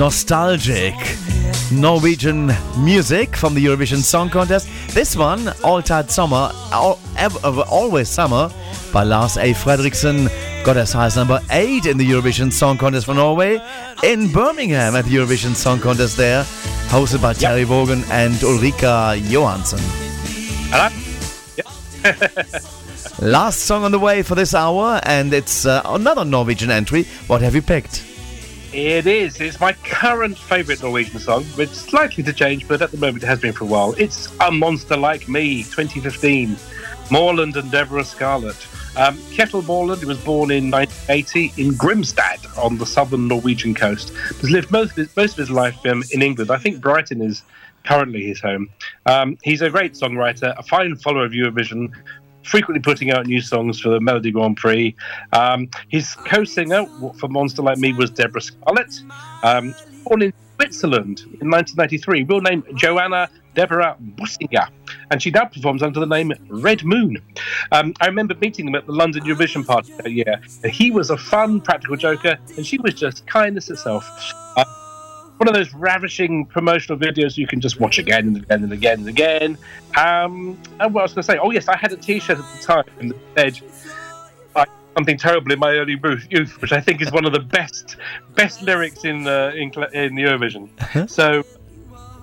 Nostalgic 0.02 1.21
Norwegian 1.72 2.52
music 2.78 3.36
from 3.36 3.54
the 3.54 3.66
Eurovision 3.66 3.98
Song 3.98 4.30
Contest. 4.30 4.68
This 4.94 5.16
one, 5.16 5.52
All 5.64 5.82
Tide 5.82 6.10
Summer, 6.12 6.52
all, 6.72 7.00
ev- 7.18 7.44
uh, 7.44 7.62
Always 7.70 8.10
Summer, 8.10 8.50
by 8.92 9.04
Lars 9.04 9.38
A. 9.38 9.54
Fredriksen, 9.54 10.30
got 10.66 10.78
as 10.78 10.92
high 10.94 11.06
as 11.06 11.16
number 11.16 11.40
8 11.50 11.86
in 11.86 11.98
the 11.98 12.10
Eurovision 12.10 12.52
Song 12.52 12.78
Contest 12.78 13.06
for 13.06 13.14
Norway 13.14 13.60
in 14.04 14.32
Birmingham 14.32 14.96
at 14.96 15.06
the 15.06 15.12
Eurovision 15.16 15.56
Song 15.56 15.80
Contest 15.80 16.18
there, 16.18 16.44
hosted 16.90 17.22
by 17.22 17.34
Terry 17.34 17.66
Wogan 17.66 18.04
and 18.12 18.42
Ulrika 18.44 19.16
Jonsson. 19.22 19.80
Hello. 20.72 20.90
Last 23.22 23.60
song 23.68 23.84
on 23.84 23.92
the 23.92 24.00
way 24.00 24.24
for 24.24 24.36
this 24.36 24.54
hour, 24.56 25.00
and 25.04 25.34
it's 25.34 25.66
uh, 25.66 25.82
another 25.86 26.26
Norwegian 26.26 26.72
entry. 26.72 27.04
What 27.28 27.42
have 27.42 27.54
you 27.56 27.62
picked? 27.62 28.11
It 28.74 29.06
is. 29.06 29.42
It's 29.42 29.60
my 29.60 29.74
current 29.84 30.38
favourite 30.38 30.82
Norwegian 30.82 31.20
song. 31.20 31.44
It's 31.58 31.92
likely 31.92 32.24
to 32.24 32.32
change, 32.32 32.70
but 32.70 32.82
at 32.82 32.92
the 32.92 32.98
moment 32.98 33.22
it 33.22 33.28
has 33.28 33.42
been 33.42 33.52
for 33.52 33.66
a 33.66 33.68
while. 33.68 33.94
It's 33.98 34.34
A 34.40 34.50
Monster 34.50 34.96
Like 34.96 35.28
Me, 35.28 35.64
2015. 35.64 36.56
Mørland 37.10 37.58
and 37.58 37.70
Debrah 37.70 38.06
Scarlett. 38.06 38.56
Um, 38.96 39.18
Kjetil 39.36 39.64
Mørland 39.64 40.06
was 40.06 40.18
born 40.20 40.52
in 40.52 40.72
1980 40.72 41.52
in 41.58 41.74
Grimstad 41.74 42.58
on 42.58 42.78
the 42.78 42.86
southern 42.86 43.28
Norwegian 43.28 43.76
coast. 43.76 44.14
Has 44.40 44.50
lived 44.50 44.72
most 44.72 44.92
of 44.92 44.96
his, 44.96 45.18
most 45.18 45.34
of 45.34 45.40
his 45.40 45.52
life 45.52 45.86
um, 45.86 46.02
in 46.12 46.22
England. 46.22 46.50
I 46.50 46.58
think 46.58 46.80
Brighton 46.80 47.22
is 47.22 47.44
currently 47.84 48.26
his 48.26 48.40
home. 48.40 48.70
Um, 49.06 49.38
he's 49.44 49.62
a 49.62 49.70
great 49.70 49.96
songwriter, 49.96 50.58
a 50.58 50.64
fine 50.64 50.96
follower 50.96 51.26
of 51.26 51.34
Eurovision, 51.34 51.92
frequently 52.44 52.82
putting 52.82 53.12
out 53.12 53.26
new 53.26 53.42
songs 53.42 53.80
for 53.80 53.90
the 53.90 54.00
Melodi 54.00 54.32
Grand 54.32 54.58
Prix. 54.58 54.96
Um, 55.34 55.70
his 55.90 56.16
co-singer 56.16 56.86
for 57.18 57.28
Monster 57.28 57.62
Like 57.62 57.78
Me 57.78 57.94
was 57.94 58.12
Debrah 58.12 58.42
Scarlett, 58.42 59.00
um, 59.44 59.74
born 60.06 60.22
in 60.24 60.34
Switzerland 60.56 61.22
in 61.42 61.50
1993. 61.50 62.24
Real 62.24 62.42
name 62.42 62.64
Joanna 62.76 63.30
Deborah 63.54 63.98
Bussinger, 64.16 64.70
and 65.10 65.22
she 65.22 65.30
now 65.30 65.46
performs 65.46 65.84
under 65.84 66.00
the 66.00 66.06
name 66.06 66.32
Red 66.50 66.84
Moon. 66.84 67.18
Um, 67.72 67.94
I 68.00 68.08
remember 68.08 68.36
meeting 68.36 68.66
them 68.66 68.76
at 68.76 68.86
the 68.86 68.94
London 68.94 69.24
Eurovision 69.24 69.66
party 69.66 69.94
that 69.98 70.12
year. 70.12 70.42
He 70.72 70.92
was 70.92 71.10
a 71.10 71.18
fun, 71.18 71.62
practical 71.62 71.98
joker, 71.98 72.38
and 72.56 72.66
she 72.66 72.78
was 72.78 72.94
just 72.94 73.28
kindness 73.28 73.70
itself. 73.70 74.06
Uh, 74.56 74.64
one 75.42 75.48
of 75.48 75.56
those 75.56 75.74
ravishing 75.74 76.46
promotional 76.46 77.00
videos 77.00 77.36
you 77.36 77.48
can 77.48 77.60
just 77.60 77.80
watch 77.80 77.98
again 77.98 78.28
and 78.28 78.38
again 78.38 78.64
and 78.64 78.72
again 78.72 79.00
and 79.00 79.10
again. 79.10 79.58
Um, 79.98 80.56
and 80.80 80.94
what 80.94 81.02
I 81.02 81.04
was 81.06 81.14
going 81.14 81.24
to 81.24 81.32
say, 81.32 81.40
oh 81.40 81.50
yes, 81.50 81.68
I 81.68 81.76
had 81.76 81.92
a 81.92 81.98
T-shirt 81.98 82.38
at 82.38 82.46
the 82.46 82.64
time 82.64 83.08
that 83.36 83.56
said 83.56 83.72
uh, 84.56 84.66
something 84.96 85.18
terrible 85.18 85.52
in 85.52 85.58
my 85.58 85.72
early 85.72 86.00
youth, 86.30 86.62
which 86.62 86.72
I 86.72 86.80
think 86.80 87.02
is 87.02 87.12
one 87.12 87.26
of 87.26 87.34
the 87.34 87.40
best 87.40 87.96
best 88.36 88.62
lyrics 88.62 89.04
in 89.04 89.28
uh, 89.28 89.52
in, 89.56 89.70
in 89.94 90.14
Eurovision. 90.14 90.70
So. 91.10 91.44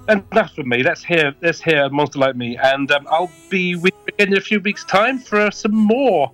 Enough 0.08 0.54
from 0.54 0.70
me. 0.70 0.82
Let's 0.82 1.04
hear. 1.04 1.34
Let's 1.42 1.60
hear 1.60 1.82
a 1.84 1.90
monster 1.90 2.18
like 2.18 2.34
me, 2.34 2.56
and 2.56 2.90
um, 2.90 3.06
I'll 3.10 3.30
be 3.50 3.74
with 3.74 3.92
you 4.06 4.14
in 4.24 4.34
a 4.38 4.40
few 4.40 4.58
weeks' 4.58 4.82
time 4.86 5.18
for 5.18 5.50
some 5.50 5.74
more 5.74 6.32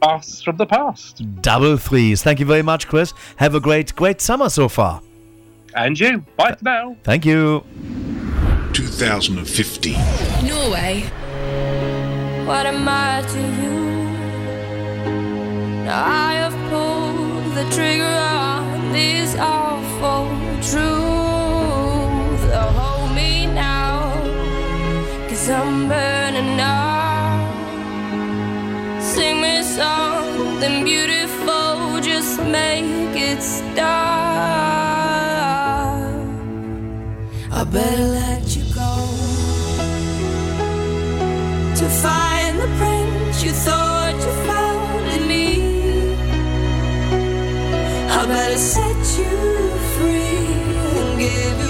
blasts 0.00 0.42
from 0.42 0.58
the 0.58 0.66
past. 0.66 1.24
Double 1.42 1.76
threes. 1.76 2.22
Thank 2.22 2.38
you 2.38 2.46
very 2.46 2.62
much, 2.62 2.86
Chris. 2.86 3.12
Have 3.38 3.56
a 3.56 3.60
great, 3.60 3.96
great 3.96 4.20
summer 4.20 4.48
so 4.48 4.68
far. 4.68 5.02
And 5.76 6.00
you. 6.00 6.24
Bye 6.38 6.54
for 6.54 6.64
now. 6.64 6.96
Thank 7.04 7.26
you. 7.26 7.62
2015. 8.72 9.92
Norway. 10.46 11.02
What 12.46 12.64
am 12.64 12.88
I 12.88 13.22
to 13.32 13.40
you? 13.60 13.76
Now 15.84 16.02
I 16.04 16.32
have 16.34 16.56
pulled 16.70 17.54
the 17.54 17.64
trigger 17.74 18.04
on 18.04 18.92
this 18.92 19.36
awful 19.38 20.28
truth. 20.62 22.42
Oh, 22.58 22.72
hold 22.78 23.14
me 23.14 23.46
now, 23.46 24.14
cause 25.28 25.50
I'm 25.50 25.88
burning 25.88 26.58
up. 26.58 27.52
Sing 29.02 29.42
me 29.42 29.62
something 29.62 30.84
beautiful, 30.84 32.00
just 32.00 32.40
make 32.44 33.14
it 33.14 33.42
stop. 33.42 34.85
Better 37.72 38.06
let 38.06 38.56
you 38.56 38.62
go 38.74 38.92
to 41.74 41.88
find 42.02 42.58
the 42.58 42.68
prince 42.78 43.42
you 43.42 43.50
thought 43.50 44.14
you 44.14 44.32
found 44.46 45.06
in 45.14 45.28
me. 45.28 45.46
I 48.08 48.26
better 48.26 48.56
set 48.56 49.18
you 49.18 49.34
free 49.94 50.46
and 51.00 51.18
give 51.18 51.65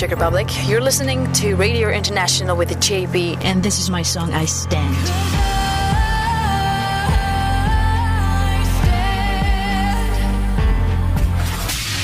Czech 0.00 0.12
Republic. 0.12 0.48
You're 0.66 0.80
listening 0.80 1.30
to 1.32 1.56
Radio 1.56 1.90
International 1.90 2.56
with 2.56 2.70
the 2.70 2.74
JB, 2.76 3.36
and 3.44 3.62
this 3.62 3.78
is 3.78 3.90
my 3.90 4.00
song 4.00 4.32
I 4.32 4.46
Stand. 4.46 4.96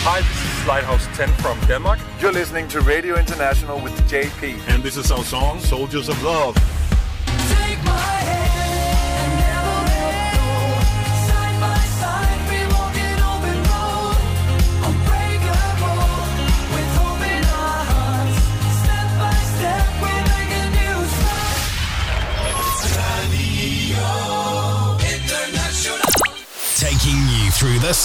Hi, 0.05 0.20
this 0.20 0.60
is 0.60 0.66
Lighthouse 0.66 1.07
10 1.16 1.28
from 1.41 1.58
Denmark. 1.66 1.99
You're 2.20 2.33
listening 2.33 2.68
to 2.68 2.83
Radio 2.83 3.18
International 3.18 3.81
with 3.81 3.94
JP. 4.10 4.58
And 4.68 4.83
this 4.83 4.99
is 4.99 5.10
our 5.10 5.25
song, 5.25 5.58
Soldiers 5.60 6.10
of 6.10 6.23
Love. 6.23 6.55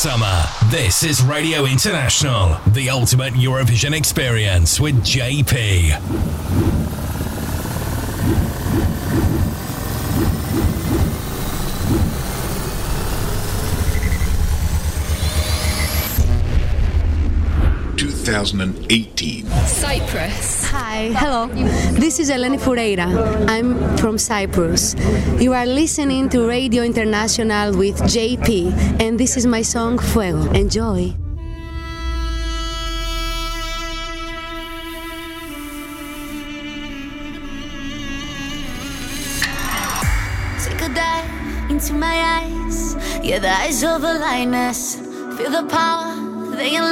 Summer. 0.02 0.44
This 0.72 1.04
is 1.04 1.22
Radio 1.22 1.66
International, 1.66 2.60
the 2.74 2.90
ultimate 2.90 3.36
Eurovision 3.36 3.96
experience 3.96 4.80
with 4.80 4.96
JP. 5.04 6.31
Two 18.42 18.48
thousand 18.48 18.62
and 18.62 18.92
eighteen. 18.92 19.46
Cyprus. 19.68 20.66
Hi, 20.72 21.14
hello. 21.14 21.46
This 21.94 22.18
is 22.18 22.32
Eleni 22.32 22.58
Foureira. 22.58 23.06
I'm 23.48 23.78
from 23.98 24.18
Cyprus. 24.18 24.96
You 25.40 25.54
are 25.54 25.68
listening 25.68 26.28
to 26.30 26.48
Radio 26.48 26.82
International 26.82 27.78
with 27.78 28.02
JP, 28.02 29.00
and 29.00 29.20
this 29.20 29.38
is 29.38 29.46
my 29.46 29.62
song 29.62 30.00
Fuego. 30.00 30.50
Enjoy. 30.54 31.14
Take 40.66 40.82
a 40.82 40.90
dive 40.90 41.70
into 41.70 41.94
my 41.94 42.42
eyes. 42.42 42.98
Yeah, 43.22 43.38
the 43.38 43.54
eyes 43.54 43.84
of 43.84 44.04
a 44.04 44.14
lioness. 44.18 44.96
Feel 45.38 45.52
the 45.52 45.68
power, 45.70 46.56
they 46.58 46.72
can 46.72 46.90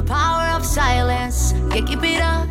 the 0.00 0.06
power 0.06 0.56
of 0.56 0.64
silence. 0.64 1.52
Yeah, 1.74 1.84
keep 1.84 2.02
it 2.02 2.22
up, 2.22 2.49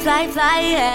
fly, 0.00 0.26
fly. 0.28 0.60
Yeah. 0.60 0.89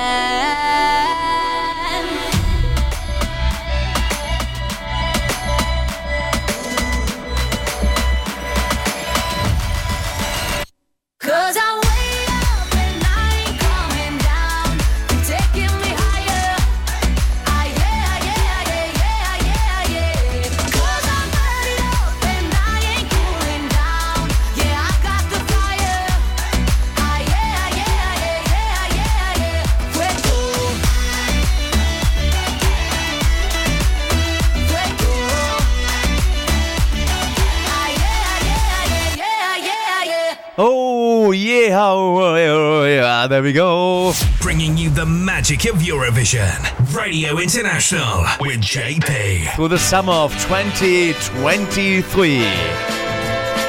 There 43.36 43.44
we 43.44 43.52
go. 43.52 44.14
Bringing 44.40 44.78
you 44.78 44.90
the 44.90 45.06
magic 45.06 45.66
of 45.66 45.82
Eurovision. 45.82 46.56
Radio 46.96 47.38
International 47.38 48.24
with 48.40 48.62
JP. 48.62 49.54
Through 49.58 49.68
the 49.68 49.78
summer 49.78 50.14
of 50.14 50.32
2023. 50.44 52.38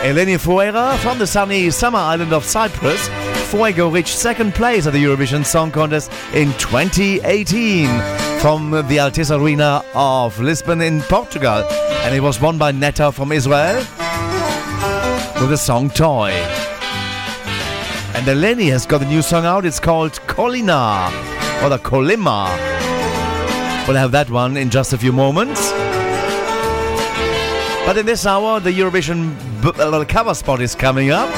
Eleni 0.04 0.38
Foureira 0.38 0.96
from 0.98 1.18
the 1.18 1.26
sunny 1.26 1.68
summer 1.70 1.98
island 1.98 2.32
of 2.32 2.44
Cyprus. 2.44 3.08
Fuego 3.50 3.88
reached 3.90 4.16
second 4.16 4.54
place 4.54 4.86
at 4.86 4.92
the 4.92 5.02
Eurovision 5.02 5.44
Song 5.44 5.72
Contest 5.72 6.12
in 6.32 6.52
2018 6.58 7.88
from 8.38 8.70
the 8.70 8.98
Altice 8.98 9.36
Arena 9.36 9.84
of 9.96 10.38
Lisbon 10.38 10.80
in 10.80 11.00
Portugal. 11.02 11.64
And 12.04 12.14
it 12.14 12.20
was 12.20 12.40
won 12.40 12.56
by 12.56 12.70
Netta 12.70 13.10
from 13.10 13.32
Israel 13.32 13.78
with 15.40 15.50
the 15.50 15.56
song 15.56 15.90
Toy. 15.90 16.55
And 18.28 18.42
Eleni 18.42 18.70
has 18.72 18.86
got 18.86 19.02
a 19.02 19.04
new 19.04 19.22
song 19.22 19.44
out. 19.44 19.64
It's 19.64 19.78
called 19.78 20.14
Kolina 20.26 21.12
or 21.62 21.68
the 21.68 21.78
Kolima. 21.78 22.48
We'll 23.86 23.96
have 23.96 24.10
that 24.10 24.28
one 24.28 24.56
in 24.56 24.68
just 24.68 24.92
a 24.92 24.98
few 24.98 25.12
moments. 25.12 25.70
But 27.86 27.96
in 27.96 28.04
this 28.04 28.26
hour, 28.26 28.58
the 28.58 28.72
Eurovision 28.72 29.30
b- 29.62 29.80
uh, 29.80 30.04
cover 30.06 30.34
spot 30.34 30.60
is 30.60 30.74
coming 30.74 31.10
up, 31.12 31.30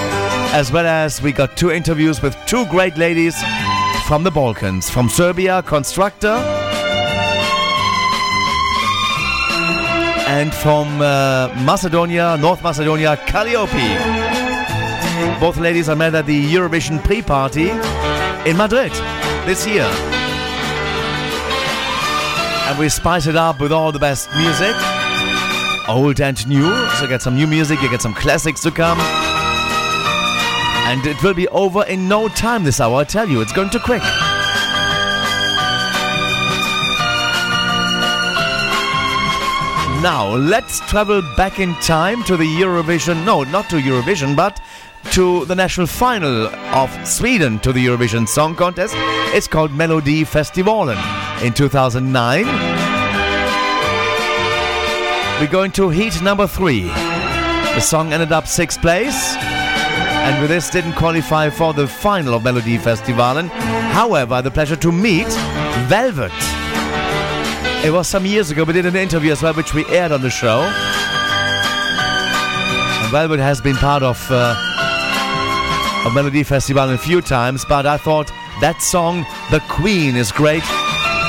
as 0.54 0.72
well 0.72 0.86
as 0.86 1.20
we 1.20 1.30
got 1.30 1.58
two 1.58 1.70
interviews 1.70 2.22
with 2.22 2.34
two 2.46 2.64
great 2.68 2.96
ladies 2.96 3.36
from 4.06 4.24
the 4.24 4.30
Balkans. 4.30 4.88
From 4.88 5.10
Serbia, 5.10 5.62
Konstrakta, 5.62 6.38
and 10.26 10.54
from 10.54 11.02
uh, 11.02 11.54
Macedonia, 11.66 12.38
North 12.38 12.62
Macedonia, 12.62 13.18
Kaliopi. 13.26 14.27
Both 15.40 15.56
ladies 15.56 15.88
are 15.88 15.96
met 15.96 16.14
at 16.14 16.26
the 16.26 16.52
Eurovision 16.52 17.02
pre-party 17.04 17.70
in 18.48 18.56
Madrid 18.56 18.92
this 19.46 19.66
year. 19.66 19.88
And 22.66 22.78
we 22.78 22.88
spice 22.88 23.26
it 23.26 23.36
up 23.36 23.60
with 23.60 23.72
all 23.72 23.92
the 23.92 23.98
best 23.98 24.28
music, 24.36 24.74
old 25.88 26.20
and 26.20 26.46
new. 26.46 26.68
So 26.96 27.06
get 27.06 27.22
some 27.22 27.34
new 27.34 27.46
music, 27.46 27.80
you 27.80 27.88
get 27.88 28.02
some 28.02 28.14
classics 28.14 28.60
to 28.62 28.70
come. 28.70 28.98
And 30.90 31.06
it 31.06 31.22
will 31.22 31.34
be 31.34 31.48
over 31.48 31.84
in 31.84 32.08
no 32.08 32.28
time 32.28 32.64
this 32.64 32.80
hour, 32.80 32.96
I 33.00 33.04
tell 33.04 33.28
you, 33.28 33.40
it's 33.40 33.52
going 33.52 33.70
too 33.70 33.78
quick. 33.78 34.02
Now, 40.02 40.36
let's 40.36 40.80
travel 40.88 41.22
back 41.36 41.58
in 41.58 41.74
time 41.76 42.22
to 42.24 42.36
the 42.36 42.44
Eurovision. 42.44 43.24
No, 43.24 43.42
not 43.42 43.68
to 43.70 43.76
Eurovision, 43.76 44.36
but 44.36 44.60
to 45.12 45.44
the 45.46 45.54
national 45.54 45.86
final 45.86 46.46
of 46.74 46.90
Sweden 47.06 47.58
to 47.60 47.72
the 47.72 47.84
Eurovision 47.84 48.28
Song 48.28 48.54
Contest. 48.54 48.94
It's 49.34 49.46
called 49.46 49.70
Melodifestivalen 49.70 50.96
in 51.42 51.52
2009. 51.52 52.44
We're 55.40 55.50
going 55.50 55.72
to 55.72 55.88
heat 55.88 56.20
number 56.22 56.46
three. 56.46 56.82
The 56.82 57.80
song 57.80 58.12
ended 58.12 58.32
up 58.32 58.46
sixth 58.46 58.80
place, 58.80 59.36
and 59.36 60.40
with 60.40 60.50
this 60.50 60.68
didn't 60.70 60.94
qualify 60.94 61.50
for 61.50 61.72
the 61.72 61.86
final 61.86 62.34
of 62.34 62.42
Melodifestivalen. 62.42 63.48
However, 63.92 64.42
the 64.42 64.50
pleasure 64.50 64.76
to 64.76 64.90
meet 64.90 65.28
Velvet. 65.88 66.32
It 67.84 67.92
was 67.92 68.08
some 68.08 68.26
years 68.26 68.50
ago. 68.50 68.64
We 68.64 68.72
did 68.72 68.86
an 68.86 68.96
interview 68.96 69.30
as 69.30 69.42
well, 69.42 69.54
which 69.54 69.72
we 69.72 69.86
aired 69.86 70.10
on 70.10 70.22
the 70.22 70.30
show. 70.30 70.62
And 73.00 73.12
Velvet 73.12 73.38
has 73.38 73.60
been 73.60 73.76
part 73.76 74.02
of 74.02 74.18
uh, 74.30 74.67
of 76.08 76.14
Melodifestival 76.14 76.94
a 76.94 76.98
few 76.98 77.20
times, 77.20 77.64
but 77.68 77.84
I 77.84 77.98
thought 77.98 78.28
that 78.60 78.80
song, 78.80 79.26
The 79.50 79.60
Queen, 79.68 80.16
is 80.16 80.32
great 80.32 80.62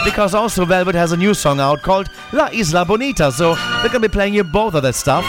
because 0.06 0.34
also 0.34 0.64
Velvet 0.64 0.96
has 0.96 1.12
a 1.12 1.18
new 1.18 1.34
song 1.34 1.60
out 1.60 1.82
called 1.82 2.10
La 2.32 2.50
Isla 2.54 2.86
Bonita, 2.86 3.32
so 3.32 3.56
they're 3.56 3.88
gonna 3.90 4.00
be 4.00 4.08
playing 4.08 4.36
you 4.36 4.44
both 4.44 4.76
of 4.76 4.84
that 4.84 4.96
stuff. 4.96 5.26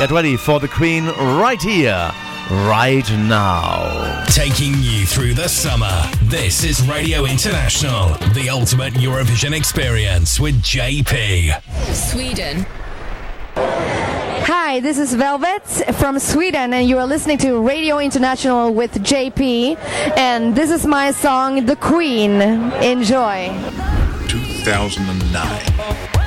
Get 0.00 0.10
ready 0.10 0.36
for 0.36 0.58
The 0.58 0.68
Queen 0.68 1.06
right 1.06 1.62
here, 1.62 2.10
right 2.50 3.08
now. 3.12 4.24
Taking 4.26 4.74
you 4.78 5.06
through 5.06 5.34
the 5.34 5.48
summer. 5.48 6.10
This 6.22 6.64
is 6.64 6.86
Radio 6.88 7.24
International, 7.24 8.08
the 8.34 8.48
ultimate 8.50 8.94
Eurovision 8.94 9.56
experience 9.56 10.40
with 10.40 10.60
JP. 10.62 11.62
Sweden. 11.94 12.66
Hi, 14.42 14.80
this 14.80 14.98
is 14.98 15.14
Velvet 15.14 15.62
from 15.96 16.18
Sweden, 16.18 16.72
and 16.72 16.88
you 16.88 16.98
are 16.98 17.06
listening 17.06 17.38
to 17.38 17.60
Radio 17.60 17.98
International 17.98 18.72
with 18.72 18.92
JP. 18.94 19.76
And 20.16 20.56
this 20.56 20.70
is 20.70 20.86
my 20.86 21.12
song, 21.12 21.66
The 21.66 21.76
Queen. 21.76 22.40
Enjoy. 22.40 23.48
2009. 24.28 26.19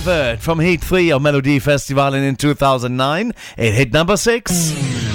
Velvet 0.00 0.40
from 0.40 0.60
Heat 0.60 0.80
3 0.80 1.10
of 1.10 1.22
Melodifestival 1.22 2.14
in 2.14 2.36
2009. 2.36 3.32
It 3.56 3.74
hit 3.74 3.92
number 3.92 4.16
6. 4.16 5.07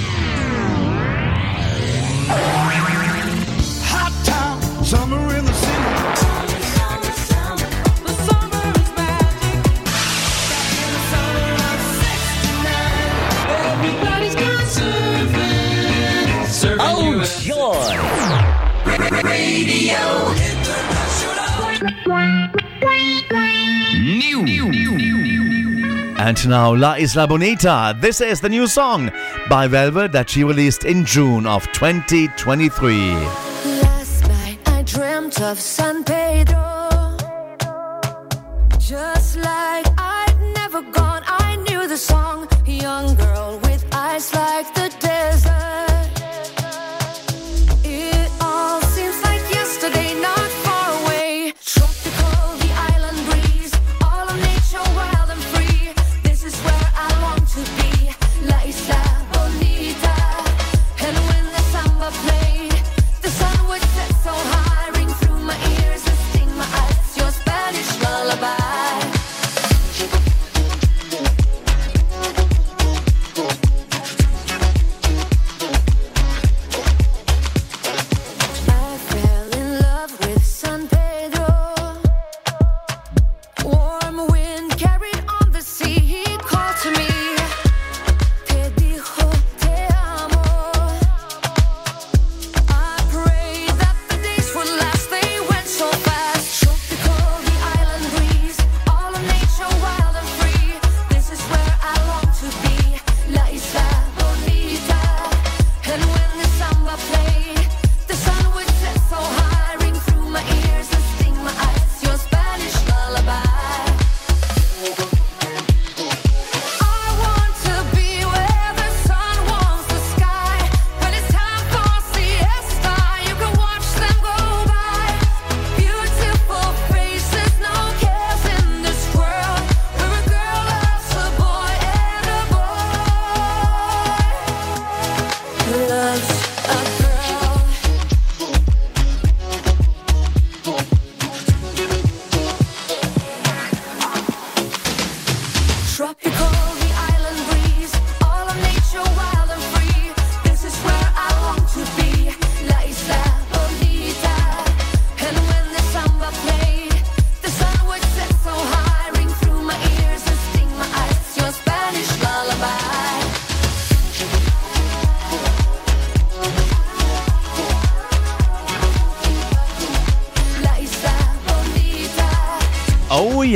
And 26.25 26.47
now 26.47 26.73
La 26.73 26.95
Isla 26.95 27.27
Bonita. 27.27 27.97
This 27.99 28.21
is 28.21 28.39
the 28.39 28.47
new 28.47 28.65
song 28.65 29.11
by 29.49 29.67
Velvet 29.67 30.13
that 30.13 30.29
she 30.29 30.45
released 30.45 30.85
in 30.85 31.03
June 31.03 31.45
of 31.45 31.69
2023. 31.73 33.11
Last 33.81 34.29
night 34.29 34.57
I 34.65 34.83
dreamt 34.83 35.41
of 35.41 35.59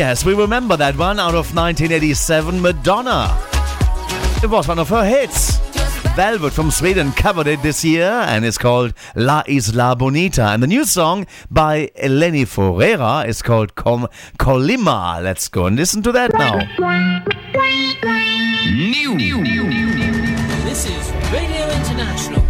Yes, 0.10 0.24
we 0.24 0.34
remember 0.34 0.78
that 0.78 0.96
one 0.96 1.20
out 1.20 1.36
of 1.36 1.54
1987 1.54 2.62
Madonna. 2.62 3.28
It 4.42 4.50
was 4.50 4.66
one 4.66 4.80
of 4.80 4.88
her 4.88 5.04
hits. 5.04 5.58
Velvet 6.16 6.54
from 6.54 6.72
Sweden 6.72 7.12
covered 7.12 7.46
it 7.46 7.62
this 7.62 7.84
year 7.84 8.06
and 8.06 8.46
it's 8.46 8.58
called 8.58 8.94
La 9.18 9.44
Isla 9.50 9.98
Bonita. 9.98 10.46
And 10.46 10.64
the 10.64 10.68
new 10.68 10.86
song 10.86 11.28
by 11.52 11.88
Eleni 12.02 12.46
Foureira 12.48 13.28
is 13.28 13.42
called 13.42 13.76
Com- 13.76 14.08
Colima. 14.40 15.22
Let's 15.22 15.50
go 15.50 15.66
and 15.66 15.76
listen 15.76 16.02
to 16.04 16.14
that 16.14 16.32
now. 16.36 16.56
New. 18.64 19.18
This 20.64 20.86
is 20.86 21.12
Radio 21.34 21.68
International. 21.68 22.47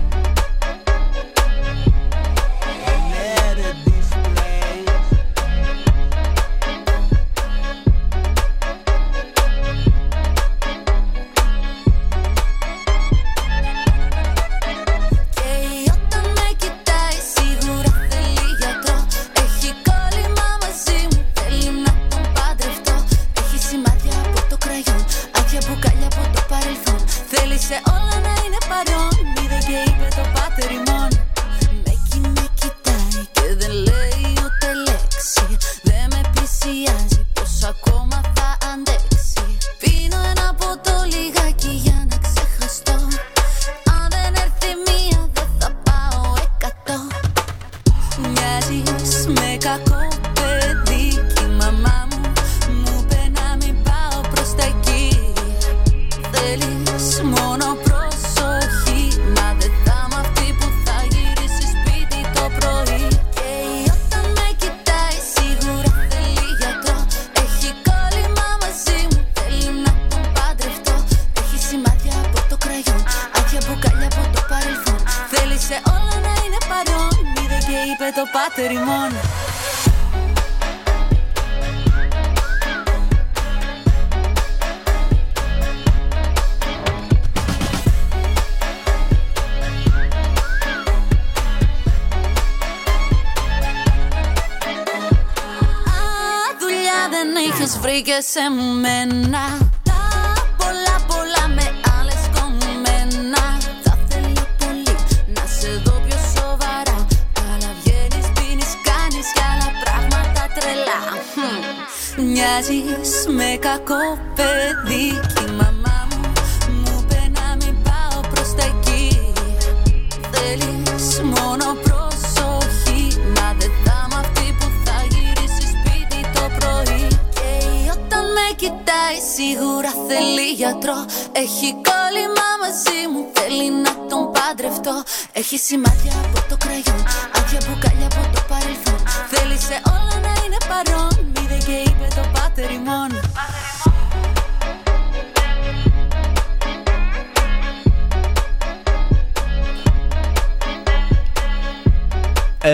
ese 98.18 98.50
momento. 98.50 99.17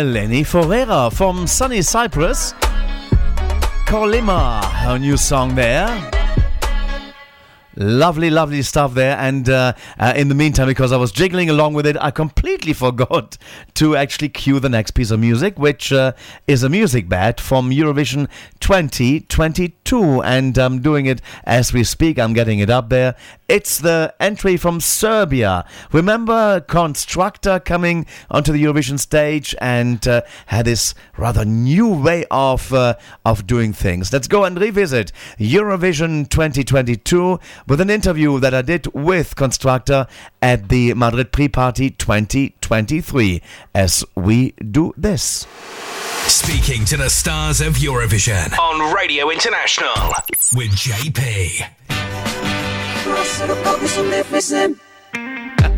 Eleni 0.04 0.42
Foureira 0.42 1.10
from 1.14 1.48
sunny 1.48 1.82
Cyprus. 1.82 2.52
Kolima, 3.88 4.62
her 4.62 5.00
new 5.00 5.16
song 5.16 5.56
there. 5.56 5.88
Lovely, 7.78 8.30
lovely 8.30 8.64
stuff 8.64 8.96
there. 8.96 9.18
And 9.18 9.48
uh, 9.48 9.74
uh, 9.98 10.12
in 10.16 10.28
the 10.28 10.36
meantime, 10.36 10.68
because 10.68 10.92
I 10.92 10.98
was 10.98 11.14
jiggling 11.14 11.50
along 11.50 11.74
with 11.74 11.86
it, 11.86 11.96
I 12.02 12.12
completely 12.12 12.74
forgot 12.86 13.38
to 13.76 13.96
actually 13.96 14.28
cue 14.28 14.60
the 14.60 14.68
next 14.68 14.92
piece 14.92 15.10
of 15.10 15.22
music, 15.22 15.58
which 15.58 15.94
uh, 15.94 16.12
is 16.48 16.64
a 16.64 16.70
music 16.70 17.08
bed 17.08 17.40
from 17.40 17.70
Eurovision 17.70 18.28
2022. 18.64 20.22
And 20.24 20.58
I'm 20.58 20.82
doing 20.82 21.06
it 21.06 21.22
as 21.44 21.74
we 21.74 21.84
speak. 21.84 22.18
I'm 22.18 22.32
getting 22.32 22.60
it 22.60 22.70
up 22.70 22.88
there. 22.88 23.16
It's 23.50 23.78
the 23.78 24.16
entry 24.22 24.56
from 24.56 24.80
Serbia. 24.80 25.66
Remember 25.92 26.62
Konstrakta 26.62 27.64
coming 27.64 28.06
onto 28.32 28.54
the 28.54 28.64
Eurovision 28.64 28.98
stage 28.98 29.54
and 29.60 30.08
uh, 30.08 30.22
had 30.46 30.64
this 30.64 30.96
rather 31.18 31.44
new 31.44 31.90
way 31.90 32.24
of 32.32 32.74
uh, 32.74 32.96
of 33.26 33.46
doing 33.46 33.74
things. 33.74 34.14
Let's 34.14 34.30
go 34.30 34.46
and 34.46 34.58
revisit 34.58 35.12
Eurovision 35.38 36.30
2022 36.30 37.42
with 37.68 37.82
an 37.82 37.90
interview 37.90 38.40
that 38.40 38.54
I 38.54 38.62
did 38.62 38.88
with 38.94 39.36
Konstrakta 39.36 40.08
at 40.42 40.70
the 40.70 40.94
Madrid 40.94 41.34
Pre-Party 41.34 41.90
2023 41.90 43.42
as 43.76 44.06
we 44.16 44.52
do 44.52 44.94
this. 44.96 45.46
Speaking 46.34 46.84
to 46.86 46.98
the 46.98 47.10
stars 47.12 47.62
of 47.62 47.76
Eurovision. 47.76 48.58
On 48.58 48.92
Radio 48.92 49.30
International. 49.30 49.94
With 50.56 50.74
JP. 50.74 51.20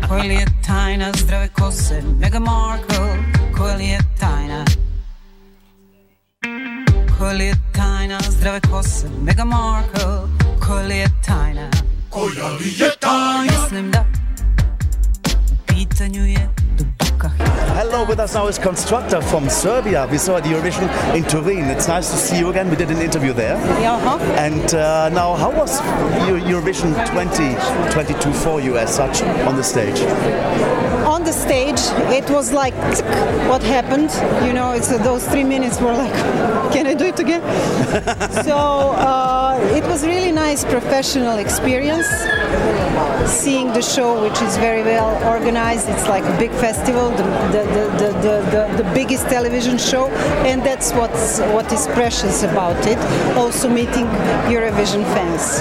Koji 0.08 0.34
je 0.34 0.46
tajna 0.66 1.12
zdrave 1.16 1.48
kose 1.48 2.02
Meghan 2.20 2.42
Markle 2.42 3.18
Koji 3.56 3.86
je 3.86 3.98
tajna 4.20 4.64
Koji 7.18 7.38
je 7.40 7.54
tajna 7.74 8.18
zdrave 8.30 8.60
kose 8.60 9.08
Meghan 9.22 9.48
Markle 9.48 10.04
Koji 10.66 10.98
je 10.98 11.08
tajna 11.26 11.70
Koja 12.10 12.48
li 12.48 12.74
je 12.78 12.90
tajna? 13.00 13.42
Mislim 13.42 13.90
da 13.90 14.04
u 15.52 15.56
pitanju 15.66 16.26
je 16.26 16.65
Hello, 17.18 18.04
with 18.04 18.20
us 18.20 18.34
now 18.34 18.46
is 18.46 18.58
Konstrakta 18.58 19.22
from 19.30 19.48
Serbia. 19.48 20.06
We 20.10 20.18
saw 20.18 20.38
the 20.38 20.48
Eurovision 20.48 20.86
in 21.14 21.24
Turin. 21.24 21.64
It's 21.70 21.88
nice 21.88 22.10
to 22.10 22.16
see 22.16 22.38
you 22.38 22.50
again. 22.50 22.68
We 22.68 22.76
did 22.76 22.90
an 22.90 22.98
interview 22.98 23.32
there. 23.32 23.56
Uh-huh. 23.56 24.18
And 24.36 24.74
uh, 24.74 25.08
now, 25.10 25.34
how 25.34 25.50
was 25.50 25.80
Eu- 26.28 26.40
Eurovision 26.40 26.92
2022 27.06 28.32
for 28.32 28.60
you 28.60 28.76
as 28.76 28.94
such 28.94 29.22
on 29.22 29.56
the 29.56 29.64
stage? 29.64 30.00
On 31.06 31.22
the 31.22 31.32
stage, 31.32 31.80
it 32.12 32.28
was 32.30 32.52
like 32.52 32.74
what 33.48 33.62
happened. 33.62 34.10
You 34.44 34.52
know, 34.52 34.72
it's 34.72 34.90
uh, 34.90 34.98
those 34.98 35.26
three 35.28 35.44
minutes 35.44 35.80
were 35.80 35.92
like, 35.92 36.12
can 36.72 36.86
I 36.86 36.94
do 36.94 37.04
it 37.06 37.20
again? 37.20 37.42
so 38.44 38.56
uh, 38.56 39.56
it 39.72 39.84
was 39.84 40.04
really 40.04 40.32
nice 40.32 40.64
professional 40.64 41.38
experience. 41.38 42.08
Seeing 43.26 43.72
the 43.72 43.82
show, 43.82 44.20
which 44.22 44.40
is 44.42 44.56
very 44.56 44.82
well 44.82 45.10
organized, 45.32 45.88
it's 45.88 46.08
like 46.08 46.24
a 46.24 46.38
big 46.38 46.50
festival, 46.50 47.10
the, 47.10 47.22
the, 47.54 47.62
the, 47.76 47.84
the, 48.00 48.10
the, 48.24 48.36
the, 48.50 48.82
the 48.82 48.94
biggest 48.94 49.28
television 49.28 49.78
show, 49.78 50.08
and 50.46 50.62
that's 50.62 50.92
what's 50.92 51.40
what 51.54 51.70
is 51.72 51.86
precious 51.88 52.42
about 52.42 52.76
it. 52.86 52.98
Also 53.36 53.68
meeting 53.68 54.06
Eurovision 54.50 55.04
fans, 55.14 55.60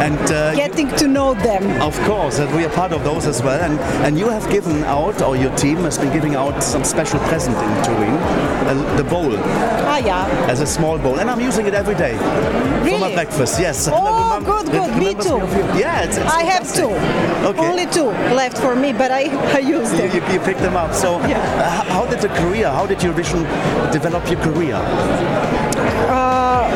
And 0.00 0.20
uh, 0.32 0.54
getting 0.54 0.88
to 0.96 1.06
know 1.06 1.34
them. 1.34 1.80
Of 1.80 1.98
course, 2.02 2.38
and 2.38 2.54
we 2.56 2.64
are 2.64 2.70
part 2.70 2.92
of 2.92 3.04
those 3.04 3.26
as 3.26 3.42
well. 3.42 3.60
And, 3.60 3.78
and 4.04 4.18
you 4.18 4.28
have 4.28 4.48
given 4.50 4.79
out, 4.84 5.20
or 5.22 5.36
your 5.36 5.54
team 5.56 5.78
has 5.78 5.98
been 5.98 6.12
giving 6.12 6.34
out 6.34 6.62
some 6.62 6.84
special 6.84 7.18
present 7.20 7.56
in 7.56 7.84
Turin, 7.84 8.14
uh, 8.14 8.96
the 8.96 9.04
bowl, 9.04 9.32
Ah, 9.36 9.98
yeah. 9.98 10.26
as 10.48 10.60
a 10.60 10.66
small 10.66 10.98
bowl. 10.98 11.18
And 11.20 11.30
I'm 11.30 11.40
using 11.40 11.66
it 11.66 11.74
every 11.74 11.94
day 11.94 12.16
for 12.16 12.98
my 12.98 13.12
breakfast. 13.14 13.60
Yes. 13.60 13.88
Oh, 13.92 14.40
good, 14.44 14.70
good. 14.70 14.96
Me 14.96 15.14
too. 15.14 15.38
Yeah, 15.78 16.02
it's, 16.02 16.16
it's 16.16 16.26
I 16.30 16.42
have 16.44 16.64
two. 16.74 16.90
Okay. 17.48 17.66
Only 17.68 17.86
two 17.86 18.10
left 18.34 18.58
for 18.58 18.74
me, 18.76 18.92
but 18.92 19.10
I, 19.10 19.22
I 19.56 19.58
use 19.58 19.90
You, 19.92 19.98
them. 20.08 20.16
you, 20.28 20.32
you 20.34 20.40
picked 20.40 20.60
them 20.60 20.76
up. 20.76 20.94
So, 20.94 21.16
uh, 21.16 21.84
how 21.94 22.06
did 22.06 22.20
the 22.20 22.28
career, 22.28 22.68
how 22.70 22.86
did 22.86 22.98
Eurovision 22.98 23.42
develop 23.92 24.28
your 24.30 24.40
career? 24.40 24.76
Uh, 26.08 26.66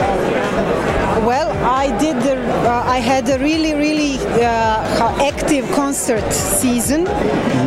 well, 1.26 1.53
I 1.64 1.96
did 1.98 2.20
the. 2.20 2.36
Uh, 2.68 2.84
I 2.86 2.98
had 2.98 3.28
a 3.28 3.38
really, 3.38 3.74
really 3.74 4.18
uh, 4.42 5.24
active 5.24 5.64
concert 5.72 6.30
season, 6.32 7.04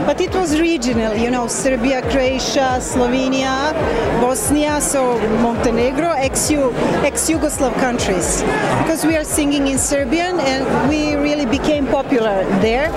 but 0.05 0.21
it 0.21 0.33
was 0.35 0.59
regional. 0.59 1.15
You 1.15 1.31
know, 1.31 1.47
Serbia, 1.47 2.01
Croatia, 2.03 2.77
Slovenia, 2.79 3.73
Bosnia, 4.21 4.79
so 4.81 5.17
Montenegro, 5.41 6.11
ex-Yu- 6.11 6.73
ex-Yugoslav 7.03 7.73
countries, 7.79 8.43
because 8.81 9.03
we 9.03 9.15
are 9.15 9.23
singing 9.23 9.67
in 9.67 9.77
Serbian 9.79 10.39
and 10.41 10.89
we 10.89 11.15
really 11.15 11.45
became 11.45 11.87
popular 11.87 12.43
there. 12.61 12.91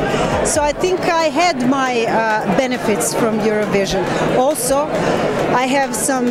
So 0.44 0.62
I 0.62 0.72
think 0.72 1.00
I 1.00 1.24
had 1.24 1.66
my 1.68 2.04
uh, 2.04 2.44
benefits 2.58 3.14
from 3.14 3.38
Eurovision. 3.40 4.04
Also, 4.36 4.86
I 5.56 5.66
have 5.66 5.94
some, 5.94 6.26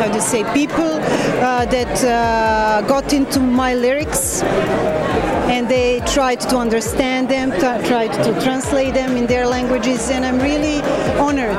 how 0.00 0.08
do 0.08 0.14
you 0.14 0.20
say, 0.20 0.42
people 0.52 0.92
uh, 1.40 1.64
that 1.66 2.04
uh, 2.04 2.82
got 2.88 3.12
into 3.12 3.40
my 3.40 3.74
lyrics 3.74 3.99
lyrics 4.00 5.39
and 5.50 5.68
they 5.68 6.00
tried 6.06 6.40
to 6.40 6.56
understand 6.56 7.28
them, 7.28 7.50
t- 7.50 7.88
tried 7.88 8.12
to 8.24 8.32
translate 8.40 8.94
them 8.94 9.16
in 9.16 9.26
their 9.26 9.46
languages, 9.46 10.08
and 10.10 10.24
I'm 10.24 10.38
really 10.38 10.80
honored. 11.18 11.56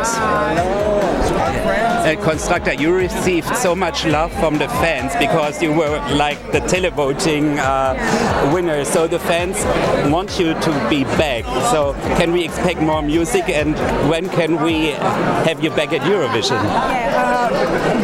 uh, 2.02 2.16
Konstrakta, 2.26 2.80
you 2.80 2.96
received 2.96 3.56
so 3.58 3.76
much 3.76 4.06
love 4.06 4.32
from 4.40 4.58
the 4.58 4.68
fans 4.82 5.14
because 5.20 5.62
you 5.62 5.72
were 5.74 5.98
like 6.16 6.40
the 6.52 6.60
televoting 6.62 7.58
uh, 7.60 7.94
winner. 8.54 8.84
So 8.86 9.08
the 9.08 9.20
fans 9.20 9.58
want 10.12 10.40
you 10.40 10.54
to 10.54 10.72
be 10.90 11.04
back. 11.04 11.44
So 11.72 11.94
can 12.18 12.32
we 12.32 12.44
expect 12.46 12.82
more 12.82 13.02
music 13.02 13.50
and 13.50 13.76
when 14.10 14.30
can 14.30 14.62
we 14.64 14.92
have 15.48 15.64
you 15.64 15.70
back 15.72 15.94
at 15.94 16.02
Eurovision? 16.02 16.60
Uh, 16.60 17.50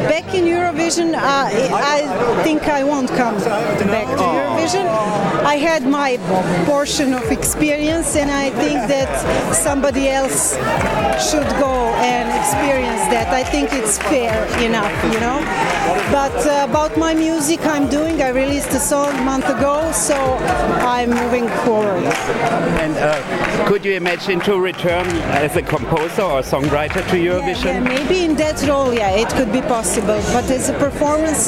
back 0.07 0.33
in 0.33 0.45
Eurovision, 0.45 1.13
uh, 1.15 1.19
I 1.21 2.41
think 2.43 2.63
I 2.63 2.83
won't 2.83 3.09
come 3.09 3.35
back 3.37 4.07
to 4.17 4.23
Eurovision. 4.23 4.46
I 4.57 5.55
had 5.55 5.83
my 5.83 6.17
portion 6.65 7.13
of 7.13 7.31
experience, 7.31 8.15
and 8.15 8.29
I 8.29 8.49
think 8.49 8.87
that 8.89 9.53
somebody 9.53 10.09
else 10.09 10.55
should 11.29 11.47
go 11.59 11.73
and 12.01 12.27
experience 12.37 13.01
that. 13.13 13.27
I 13.33 13.43
think 13.43 13.69
it's 13.71 13.97
fair 13.97 14.45
enough, 14.61 14.93
you 15.13 15.19
know. 15.19 15.39
But 16.11 16.35
uh, 16.45 16.67
about 16.69 16.97
my 16.97 17.13
music, 17.13 17.59
I'm 17.65 17.87
doing. 17.89 18.21
I 18.21 18.29
released 18.29 18.69
a 18.71 18.79
song 18.79 19.13
a 19.17 19.23
month 19.23 19.47
ago, 19.49 19.91
so 19.91 20.15
I'm 20.95 21.09
moving 21.09 21.47
forward. 21.65 22.03
And 22.83 22.95
uh, 22.97 23.67
could 23.67 23.85
you 23.85 23.93
imagine 23.93 24.39
to 24.41 24.59
return 24.59 25.07
as 25.43 25.55
a 25.55 25.61
composer 25.61 26.23
or 26.23 26.41
songwriter 26.41 27.07
to 27.09 27.15
Eurovision? 27.15 27.65
Yeah, 27.65 27.79
maybe 27.79 28.23
in 28.25 28.35
that 28.35 28.61
role, 28.67 28.93
yeah, 28.93 29.11
it 29.11 29.29
could 29.29 29.51
be 29.51 29.61
possible. 29.61 30.19
But 30.33 30.49
as 30.49 30.69
a 30.69 30.77
performance, 30.77 31.47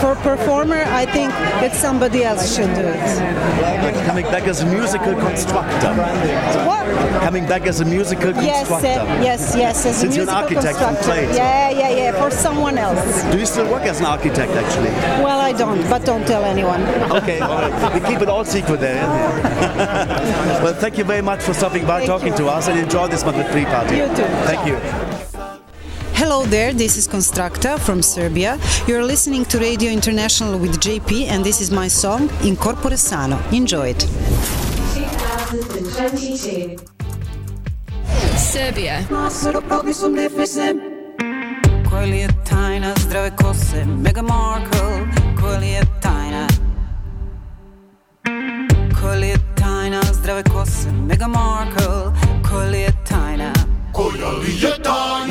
for 0.00 0.14
performer, 0.16 0.82
I 0.86 1.06
think 1.06 1.30
that 1.62 1.74
somebody 1.74 2.24
else 2.24 2.49
should 2.50 2.74
do 2.74 2.82
it. 2.82 4.06
coming 4.06 4.24
back 4.26 4.44
as 4.48 4.60
a 4.62 4.66
musical 4.66 5.14
constructor. 5.14 5.92
What? 6.66 6.86
Coming 7.22 7.46
back 7.46 7.62
as 7.66 7.80
a 7.80 7.84
musical 7.84 8.30
Yes, 8.34 8.66
constructor. 8.68 9.00
uh, 9.00 9.22
yes, 9.22 9.54
yes. 9.56 9.86
As 9.86 9.96
Since 10.00 10.14
a 10.14 10.16
you're 10.16 10.28
an 10.28 10.34
architect 10.34 10.78
constructor. 10.78 11.04
trade. 11.04 11.34
Yeah, 11.36 11.70
yeah, 11.70 11.90
yeah. 11.90 12.12
For 12.22 12.30
someone 12.30 12.76
else. 12.78 13.22
Do 13.32 13.38
you 13.38 13.46
still 13.46 13.70
work 13.70 13.82
as 13.82 14.00
an 14.00 14.06
architect, 14.06 14.52
actually? 14.52 14.90
Well, 15.24 15.38
I 15.40 15.52
don't, 15.52 15.82
but 15.88 16.04
don't 16.04 16.26
tell 16.26 16.44
anyone. 16.44 16.82
Okay, 17.18 17.38
all 17.40 17.60
right. 17.62 17.94
we 17.94 18.00
keep 18.08 18.20
it 18.20 18.28
all 18.28 18.44
secret 18.44 18.80
there. 18.80 19.06
well, 20.62 20.74
thank 20.74 20.98
you 20.98 21.04
very 21.04 21.22
much 21.22 21.42
for 21.42 21.54
stopping 21.54 21.86
by, 21.86 22.04
talking 22.04 22.34
to 22.34 22.46
us, 22.46 22.68
and 22.68 22.78
enjoy 22.78 23.06
this 23.08 23.24
Madrid 23.24 23.46
Free 23.48 23.64
Party. 23.64 23.96
You 23.96 24.06
too. 24.08 24.28
Thank 24.48 24.66
you. 24.66 24.76
Hello 26.20 26.44
there, 26.44 26.74
this 26.74 26.98
is 26.98 27.08
Konstrakta 27.08 27.78
from 27.80 28.02
Serbia. 28.02 28.58
You're 28.86 29.02
listening 29.02 29.46
to 29.46 29.58
Radio 29.58 29.90
International 29.90 30.58
with 30.58 30.78
JP, 30.78 31.28
and 31.28 31.42
this 31.42 31.62
is 31.62 31.70
my 31.70 31.88
song 31.88 32.28
In 32.44 32.56
corpore 32.56 32.98
sano. 32.98 33.38
Enjoy 33.52 33.88
it. 33.88 34.06
2022. 35.56 36.76
Serbia. 38.36 39.00
Koja 41.90 42.04
li 42.04 42.18
je 42.18 42.28
tajna 42.50 42.94
zdrave 42.98 43.30
kose? 43.36 43.84
Mega 43.84 44.22
Markle, 44.22 45.06
koja 45.40 45.58
li 45.58 45.68
je 45.68 45.82
tajna? 46.02 46.46
Koja 49.00 49.14
je 49.14 49.36
tajna 49.54 50.00
zdrave 50.12 50.42
kose? 50.42 50.92
Mega 50.92 51.26
Markle, 51.26 52.12
koja 52.50 52.68
li 52.68 52.80
je 52.80 52.92
tajna? 53.08 53.52
Koja 53.92 54.30
li 54.30 54.54
je 54.60 54.82
tajna? 54.82 55.29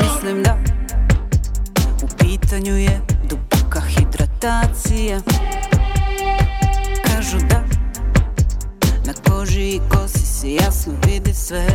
Mislim 2.69 2.69
da 2.69 2.75
u 2.75 2.77
pitanju 2.77 2.77
je 2.77 3.01
duboka 3.29 3.81
hidratacija. 3.81 5.19
Kažu 7.03 7.37
da 7.49 7.63
na 9.05 9.13
koži 9.27 9.69
i 9.69 9.81
kosi 9.89 10.25
se 10.25 10.53
jasno 10.53 10.93
vidi 11.05 11.33
sve. 11.33 11.67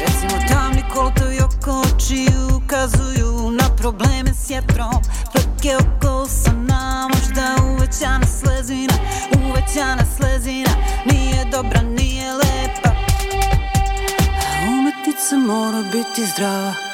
Recimo 0.00 0.48
tamni 0.48 0.82
kolotovi 0.94 1.38
oko 1.40 1.80
očiju 1.80 2.60
ukazuju 2.64 3.50
na 3.50 3.76
probleme 3.76 4.34
s 4.34 4.50
jetrom 4.50 5.02
Plake 5.32 5.76
oko 5.76 6.22
usana, 6.22 7.08
možda 7.14 7.56
uvećana 7.74 8.26
slezina 8.26 8.94
Uvećana 9.36 10.04
slezina, 10.16 10.70
nije 11.06 11.44
dobra, 11.52 11.82
nije 11.82 12.32
lepa 12.32 12.90
umetnica 14.68 15.36
mora 15.36 15.82
biti 15.92 16.26
zdrava 16.32 16.93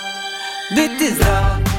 Biti 0.70 1.14
zdrava, 1.14 1.69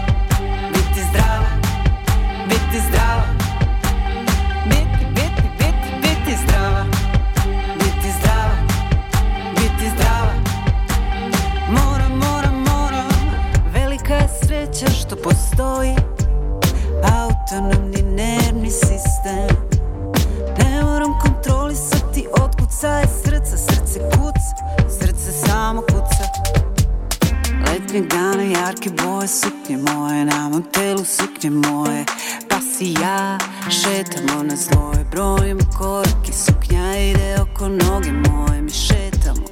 suknje 31.42 31.50
moje 31.50 32.06
Pa 32.50 32.56
si 32.61 32.94
ja 33.02 33.38
šetamo 33.70 34.44
na 34.44 34.56
zloje 34.56 35.06
Brojimo 35.11 35.61
korake, 35.78 36.34
suknja 36.34 36.98
ide 36.98 37.36
oko 37.42 37.70
noge 37.70 38.11
moje 38.11 38.61
Mi 38.61 38.72
šetamo. 38.72 39.45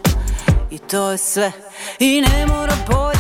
I 0.71 0.77
to 0.77 1.11
je 1.11 1.17
sve. 1.17 1.51
I 1.99 2.21
ne 2.21 2.45
mora 2.45 2.73
bolje 2.87 3.18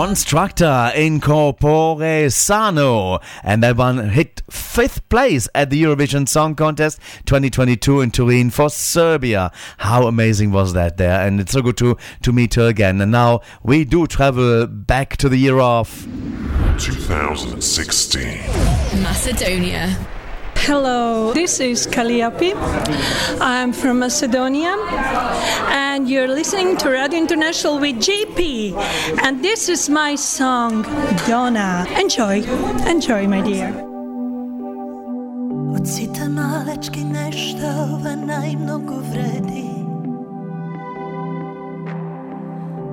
Konstrakta 0.00 0.94
Incorpore 0.94 2.30
Sano. 2.30 3.18
And 3.44 3.62
that 3.62 3.76
one 3.76 4.08
hit 4.08 4.40
fifth 4.50 5.06
place 5.10 5.46
at 5.54 5.68
the 5.68 5.82
Eurovision 5.82 6.26
Song 6.26 6.54
Contest 6.54 6.98
2022 7.26 8.00
in 8.00 8.10
Turin 8.10 8.48
for 8.48 8.70
Serbia. 8.70 9.52
How 9.76 10.06
amazing 10.06 10.52
was 10.52 10.72
that 10.72 10.96
there? 10.96 11.20
And 11.20 11.38
it's 11.38 11.52
so 11.52 11.60
good 11.60 11.76
to, 11.76 11.98
to 12.22 12.32
meet 12.32 12.54
her 12.54 12.66
again. 12.66 13.02
And 13.02 13.12
now 13.12 13.42
we 13.62 13.84
do 13.84 14.06
travel 14.06 14.66
back 14.66 15.18
to 15.18 15.28
the 15.28 15.36
year 15.36 15.58
of 15.58 15.90
2016. 16.78 18.38
Macedonia. 19.02 19.98
Hello, 20.62 21.32
this 21.32 21.58
is 21.58 21.86
Kaliopi. 21.86 22.52
I'm 23.40 23.72
from 23.72 24.00
Macedonia, 24.00 24.76
and 25.72 26.06
you're 26.06 26.28
listening 26.28 26.76
to 26.76 26.90
Radio 26.90 27.18
International 27.18 27.78
with 27.78 27.96
JP. 27.96 28.76
And 29.24 29.42
this 29.42 29.70
is 29.70 29.88
my 29.88 30.14
song, 30.16 30.82
Donna. 31.26 31.86
Enjoy, 31.98 32.42
enjoy, 32.86 33.26
my 33.26 33.40
dear. 33.40 33.72
Od 35.72 35.86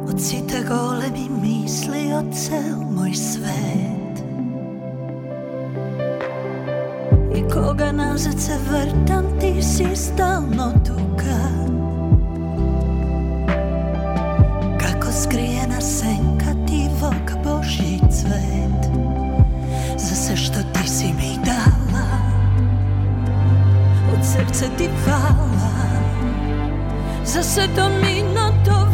Od 0.08 1.30
misli 1.42 2.14
o 2.14 2.24
cel 2.32 2.78
moj 2.96 3.14
svet 3.14 4.07
I 7.36 7.42
koga 7.54 7.92
nazad 7.92 8.40
se 8.40 8.54
vrtam 8.70 9.40
ti 9.40 9.62
si 9.62 9.96
stalno 9.96 10.74
tuka 10.86 11.50
Kako 14.80 15.12
skrijena 15.12 15.82
senka 15.82 16.66
ti 16.68 16.90
vok 17.02 17.44
Božji 17.44 18.00
cvet? 18.12 18.92
Za 19.98 20.16
sve 20.16 20.36
što 20.36 20.60
ti 20.74 20.90
si 20.90 21.06
mi 21.06 21.38
dala? 21.46 22.08
Od 24.14 24.26
srca 24.26 24.66
ti 24.78 24.90
hvala 25.06 25.72
Za 27.26 27.44
sve 27.44 27.68
to 27.76 27.90
minuto 27.90 28.88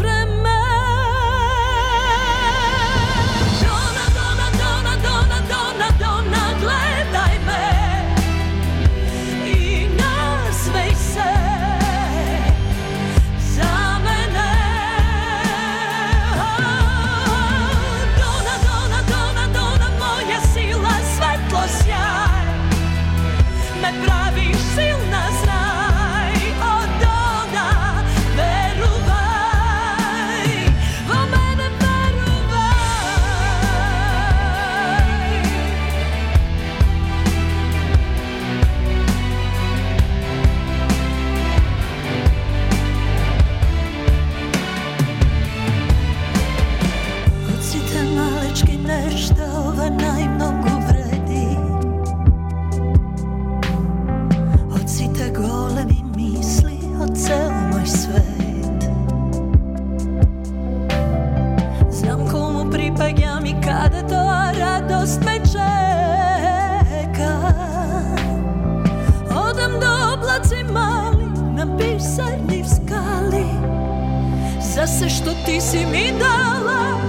за 74.84 74.88
се 74.88 75.10
што 75.10 75.32
ти 75.46 75.62
си 75.62 75.86
ми 75.86 76.12
дала. 76.20 77.00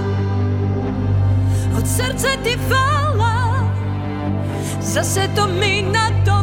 Од 1.77 1.87
срце 1.87 2.37
ти 2.43 2.55
фала. 2.69 3.67
За 4.79 5.03
сето 5.03 5.47
минато 5.47 6.34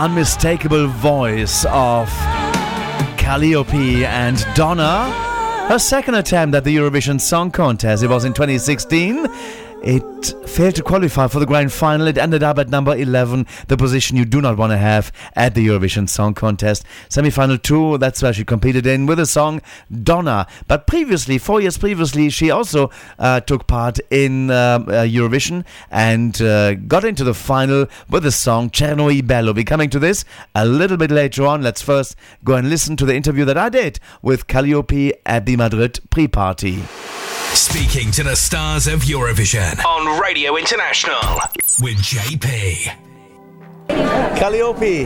unmistakable 0.00 0.86
voice 0.86 1.66
of 1.66 2.08
Kaliopi 3.18 4.02
and 4.04 4.42
Donna. 4.54 5.10
Her 5.68 5.78
second 5.78 6.14
attempt 6.14 6.54
at 6.54 6.64
the 6.64 6.74
Eurovision 6.74 7.20
Song 7.20 7.50
Contest. 7.50 8.02
It 8.02 8.06
was 8.08 8.24
in 8.24 8.32
2016. 8.32 9.26
It 9.82 10.34
failed 10.46 10.74
to 10.74 10.82
qualify 10.82 11.26
for 11.28 11.40
the 11.40 11.46
grand 11.46 11.72
final. 11.72 12.06
It 12.06 12.18
ended 12.18 12.42
up 12.42 12.58
at 12.58 12.68
number 12.68 12.94
11, 12.94 13.46
the 13.68 13.78
position 13.78 14.16
you 14.16 14.26
do 14.26 14.42
not 14.42 14.58
want 14.58 14.72
to 14.72 14.76
have 14.76 15.10
at 15.34 15.54
the 15.54 15.66
Eurovision 15.66 16.06
Song 16.06 16.34
Contest. 16.34 16.84
Semi 17.08 17.30
final 17.30 17.56
two, 17.56 17.96
that's 17.96 18.22
where 18.22 18.32
she 18.32 18.44
competed 18.44 18.86
in 18.86 19.06
with 19.06 19.16
the 19.16 19.24
song 19.24 19.62
Donna. 20.02 20.46
But 20.68 20.86
previously, 20.86 21.38
four 21.38 21.62
years 21.62 21.78
previously, 21.78 22.28
she 22.28 22.50
also 22.50 22.90
uh, 23.18 23.40
took 23.40 23.66
part 23.66 23.98
in 24.10 24.50
um, 24.50 24.82
uh, 24.82 25.04
Eurovision 25.04 25.64
and 25.90 26.40
uh, 26.42 26.74
got 26.74 27.04
into 27.04 27.24
the 27.24 27.34
final 27.34 27.86
with 28.10 28.24
the 28.24 28.32
song 28.32 28.68
Crno 28.68 29.10
i 29.10 29.22
Belo. 29.22 29.54
We're 29.54 29.64
coming 29.64 29.88
to 29.90 29.98
this 29.98 30.26
a 30.54 30.66
little 30.66 30.98
bit 30.98 31.10
later 31.10 31.46
on. 31.46 31.62
Let's 31.62 31.80
first 31.80 32.16
go 32.44 32.54
and 32.54 32.68
listen 32.68 32.96
to 32.98 33.06
the 33.06 33.14
interview 33.14 33.46
that 33.46 33.56
I 33.56 33.70
did 33.70 33.98
with 34.20 34.46
Kaliopi 34.46 35.12
at 35.24 35.46
the 35.46 35.56
Madrid 35.56 36.00
pre 36.10 36.28
party. 36.28 36.82
Speaking 37.54 38.12
to 38.12 38.22
the 38.22 38.36
stars 38.36 38.86
of 38.86 39.00
Eurovision 39.00 39.84
on 39.84 40.20
Radio 40.20 40.56
International 40.56 41.20
with 41.80 41.96
JP. 41.98 42.96
Kaliopi. 44.38 45.04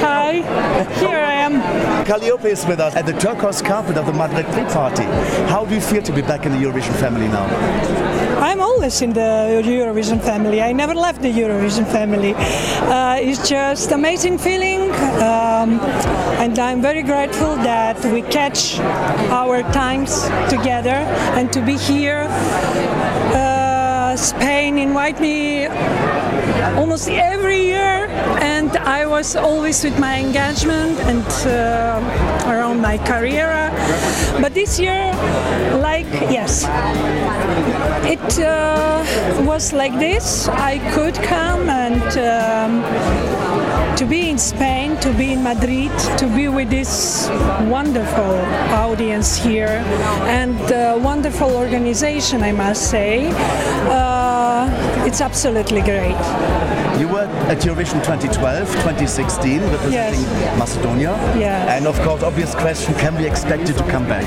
Hi, 0.00 0.32
here 0.98 1.18
I 1.18 1.32
am. 1.32 2.04
Kaliopi 2.04 2.46
is 2.46 2.66
with 2.66 2.80
us 2.80 2.94
at 2.94 3.06
the 3.06 3.12
turquoise 3.14 3.62
carpet 3.62 3.96
of 3.96 4.04
the 4.04 4.12
Madrid 4.12 4.44
pre 4.46 4.64
party. 4.64 5.04
How 5.48 5.64
do 5.64 5.74
you 5.74 5.80
feel 5.80 6.02
to 6.02 6.12
be 6.12 6.20
back 6.22 6.44
in 6.44 6.52
the 6.52 6.58
Eurovision 6.58 6.94
family 7.00 7.28
now? 7.28 8.23
I'm 8.44 8.60
always 8.60 9.00
in 9.00 9.14
the 9.14 9.62
Eurovision 9.64 10.20
family. 10.20 10.60
I 10.60 10.72
never 10.72 10.94
left 10.94 11.22
the 11.22 11.32
Eurovision 11.32 11.86
family. 11.90 12.34
Uh, 12.34 13.16
it's 13.18 13.48
just 13.48 13.90
amazing 13.90 14.36
feeling, 14.36 14.82
um, 15.22 15.80
and 16.42 16.58
I'm 16.58 16.82
very 16.82 17.02
grateful 17.02 17.56
that 17.64 18.04
we 18.04 18.20
catch 18.20 18.78
our 19.30 19.62
times 19.72 20.24
together 20.50 20.98
and 21.38 21.50
to 21.54 21.64
be 21.64 21.78
here. 21.78 22.26
Uh, 22.28 23.63
Spain 24.16 24.78
invite 24.78 25.20
me 25.20 25.66
almost 26.76 27.08
every 27.08 27.62
year, 27.66 28.06
and 28.40 28.70
I 28.76 29.06
was 29.06 29.34
always 29.34 29.82
with 29.82 29.98
my 29.98 30.18
engagement 30.20 30.98
and 31.00 31.26
uh, 31.46 32.48
around 32.48 32.80
my 32.80 32.98
career. 32.98 33.70
But 34.40 34.54
this 34.54 34.78
year, 34.78 35.12
like 35.80 36.06
yes, 36.30 36.64
it 38.04 38.38
uh, 38.40 39.04
was 39.44 39.72
like 39.72 39.98
this. 39.98 40.48
I 40.48 40.78
could 40.94 41.14
come 41.14 41.68
and 41.68 42.02
um, 42.18 42.82
to 43.96 44.06
be 44.06 44.28
in 44.30 44.38
Spain, 44.38 44.96
to 45.00 45.12
be 45.12 45.32
in 45.32 45.42
Madrid, 45.42 45.90
to 46.18 46.26
be 46.34 46.48
with 46.48 46.70
this 46.70 47.28
wonderful 47.68 48.34
audience 48.74 49.36
here 49.36 49.82
and 50.26 50.58
uh, 50.72 50.98
wonderful 51.02 51.50
organization, 51.56 52.42
I 52.42 52.52
must 52.52 52.90
say. 52.90 53.30
Uh, 53.88 54.68
it's 55.06 55.20
absolutely 55.20 55.80
great. 55.82 56.16
You 56.98 57.08
were 57.08 57.28
at 57.50 57.58
Eurovision 57.58 58.00
2012, 58.04 58.68
2016, 58.82 59.60
representing 59.60 59.92
Yes. 59.92 60.58
Macedonia. 60.58 61.10
Yes. 61.36 61.68
And 61.70 61.86
of 61.86 62.00
course, 62.02 62.22
obvious 62.22 62.54
question: 62.54 62.94
Can 62.94 63.16
we 63.16 63.26
expect 63.26 63.68
you 63.68 63.74
to 63.74 63.84
come 63.90 64.06
back? 64.06 64.24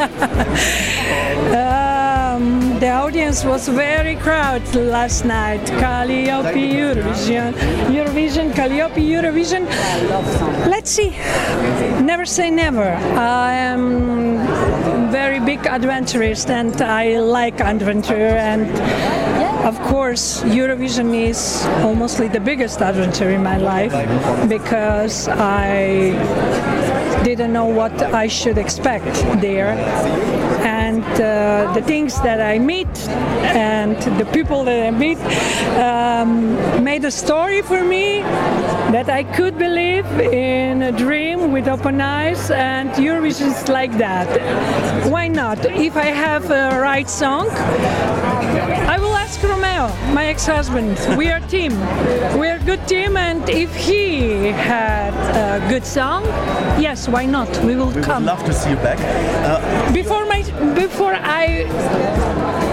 Um, 0.00 1.86
the 2.80 2.90
audience 2.90 3.44
was 3.44 3.68
very 3.68 4.16
crowded 4.16 4.74
last 4.74 5.26
night. 5.26 5.60
Kaliopi 5.82 6.72
Eurovision, 6.72 7.52
Eurovision, 7.92 8.52
Kaliopi 8.52 9.06
Eurovision. 9.06 9.66
Let's 10.66 10.90
see. 10.90 11.10
Never 12.02 12.24
say 12.24 12.50
never. 12.50 12.88
I 13.18 13.52
am 13.52 15.10
very 15.10 15.40
big 15.40 15.66
adventurist 15.66 16.48
and 16.48 16.74
I 16.80 17.18
like 17.18 17.60
adventure 17.60 18.32
and 18.50 18.66
of 19.66 19.78
course 19.82 20.42
Eurovision 20.44 21.14
is 21.14 21.66
almost 21.84 22.16
the 22.16 22.40
biggest 22.40 22.80
adventure 22.80 23.28
in 23.28 23.42
my 23.42 23.58
life 23.58 23.92
because 24.48 25.28
I 25.28 26.16
didn't 27.24 27.52
know 27.52 27.66
what 27.66 27.92
I 28.14 28.26
should 28.26 28.56
expect 28.56 29.14
there. 29.42 29.76
And 31.00 31.20
uh, 31.22 31.72
the 31.72 31.80
things 31.80 32.20
that 32.20 32.42
I 32.42 32.58
meet 32.58 32.88
and 33.54 33.96
the 34.18 34.26
people 34.26 34.64
that 34.64 34.86
I 34.86 34.90
meet 34.90 35.16
um, 35.78 36.84
made 36.84 37.04
a 37.06 37.10
story 37.10 37.62
for 37.62 37.82
me 37.82 38.20
that 38.92 39.08
I 39.08 39.24
could 39.24 39.56
believe 39.56 40.04
in 40.20 40.82
a 40.82 40.92
dream 40.92 41.52
with 41.52 41.68
open 41.68 42.00
eyes, 42.02 42.50
and 42.50 42.90
Eurovision 42.90 43.46
is 43.46 43.68
like 43.68 43.96
that. 43.96 44.28
Why 45.10 45.28
not? 45.28 45.64
If 45.64 45.96
I 45.96 46.10
have 46.26 46.50
a 46.50 46.78
right 46.78 47.08
song, 47.08 47.48
I 47.48 48.98
will 48.98 49.16
ask 49.16 49.42
Romeo, 49.42 49.88
my 50.12 50.26
ex-husband. 50.26 50.98
We 51.16 51.28
are 51.30 51.40
team. 51.48 51.72
We 52.38 52.48
are 52.48 52.58
good 52.58 52.86
team, 52.86 53.16
and 53.16 53.48
if 53.48 53.74
he 53.74 54.48
had 54.48 55.14
a 55.62 55.66
good 55.70 55.86
song, 55.86 56.24
yes, 56.78 57.08
why 57.08 57.24
not? 57.26 57.48
We 57.64 57.76
will 57.76 57.90
We 57.92 58.02
come. 58.02 58.24
would 58.24 58.32
love 58.32 58.44
to 58.44 58.52
see 58.52 58.70
you 58.70 58.76
back. 58.76 58.98
Uh, 59.00 59.92
Before 59.92 60.26
before 60.74 61.14
I 61.14 61.66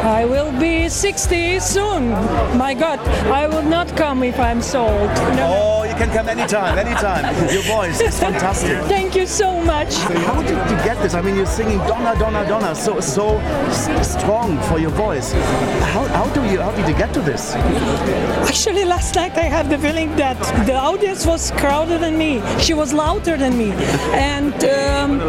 I 0.04 0.26
will 0.26 0.52
be 0.60 0.90
60 0.90 1.60
soon. 1.60 2.10
My 2.58 2.74
God, 2.74 3.00
I 3.28 3.48
will 3.48 3.64
not 3.64 3.96
come 3.96 4.24
if 4.24 4.40
I'm 4.40 4.62
sold. 4.62 5.10
Oh, 5.40 5.77
you 5.77 5.77
can 5.98 6.12
come 6.12 6.30
anytime, 6.30 6.78
anytime. 6.78 7.24
Your 7.52 7.64
voice 7.64 8.00
is 8.00 8.20
fantastic. 8.20 8.78
Thank 8.84 9.16
you 9.16 9.26
so 9.26 9.60
much. 9.62 9.96
How 9.96 10.42
did 10.42 10.58
you 10.72 10.78
get 10.86 11.02
this? 11.02 11.14
I 11.14 11.22
mean, 11.22 11.36
you're 11.36 11.46
singing 11.46 11.80
Donna, 11.90 12.18
Donna, 12.20 12.48
Donna, 12.48 12.76
so 12.76 13.00
so 13.00 13.26
strong 14.04 14.60
for 14.70 14.78
your 14.80 14.92
voice. 14.92 15.34
How, 15.94 16.06
how 16.20 16.28
do 16.34 16.42
you 16.52 16.62
how 16.62 16.72
did 16.72 16.88
you 16.88 16.96
get 16.96 17.14
to 17.14 17.22
this? 17.22 17.56
Actually, 18.52 18.86
last 18.86 19.16
night 19.16 19.36
I 19.38 19.48
had 19.58 19.70
the 19.70 19.78
feeling 19.78 20.16
that 20.18 20.40
the 20.68 20.76
audience 20.76 21.26
was 21.26 21.52
crowded 21.52 22.02
than 22.02 22.18
me. 22.18 22.42
She 22.60 22.74
was 22.74 22.94
louder 22.94 23.36
than 23.38 23.58
me, 23.58 23.72
and 24.14 24.54
um, 24.66 25.20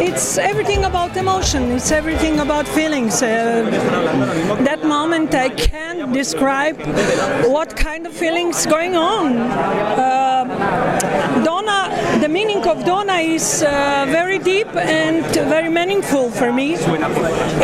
it's 0.00 0.38
everything 0.38 0.84
about 0.84 1.16
emotion. 1.16 1.72
It's 1.72 1.90
everything 1.90 2.40
about 2.40 2.66
feelings. 2.66 3.22
Uh, 3.22 3.28
that 4.64 4.82
moment 4.84 5.34
I 5.34 5.50
can't 5.50 6.12
describe 6.12 6.76
what 7.46 7.76
kind 7.76 8.06
of 8.06 8.12
feelings 8.12 8.66
going 8.66 8.77
going 8.78 8.94
on. 8.94 9.36
Uh, 9.36 10.44
Donna, 11.44 12.20
the 12.20 12.28
meaning 12.28 12.64
of 12.68 12.84
Donna 12.84 13.14
is 13.14 13.64
uh, 13.64 14.06
very 14.08 14.38
deep 14.38 14.68
and 14.76 15.24
very 15.50 15.68
meaningful 15.68 16.30
for 16.30 16.52
me. 16.52 16.76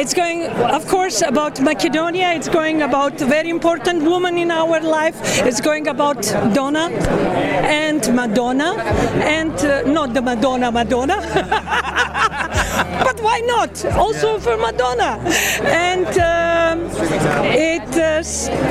It's 0.01 0.13
going, 0.13 0.47
of 0.79 0.89
course, 0.89 1.23
about 1.23 1.61
Macedonia. 1.61 2.33
It's 2.33 2.49
going 2.49 2.83
about 2.83 3.15
very 3.21 3.51
important 3.51 4.03
woman 4.03 4.37
in 4.39 4.51
our 4.51 4.81
life. 4.81 5.17
It's 5.47 5.61
going 5.61 5.87
about 5.87 6.23
Donna 6.53 6.91
and 7.85 8.03
Madonna, 8.13 8.71
and 9.39 9.55
uh, 9.65 9.83
not 9.83 10.15
the 10.15 10.23
Madonna, 10.23 10.73
Madonna. 10.73 11.91
but 13.03 13.21
why 13.21 13.41
not? 13.41 13.85
Also 13.97 14.39
for 14.39 14.57
Madonna. 14.57 15.19
And 15.65 16.07
um, 16.19 16.79
it 17.45 17.83
uh, 17.97 18.15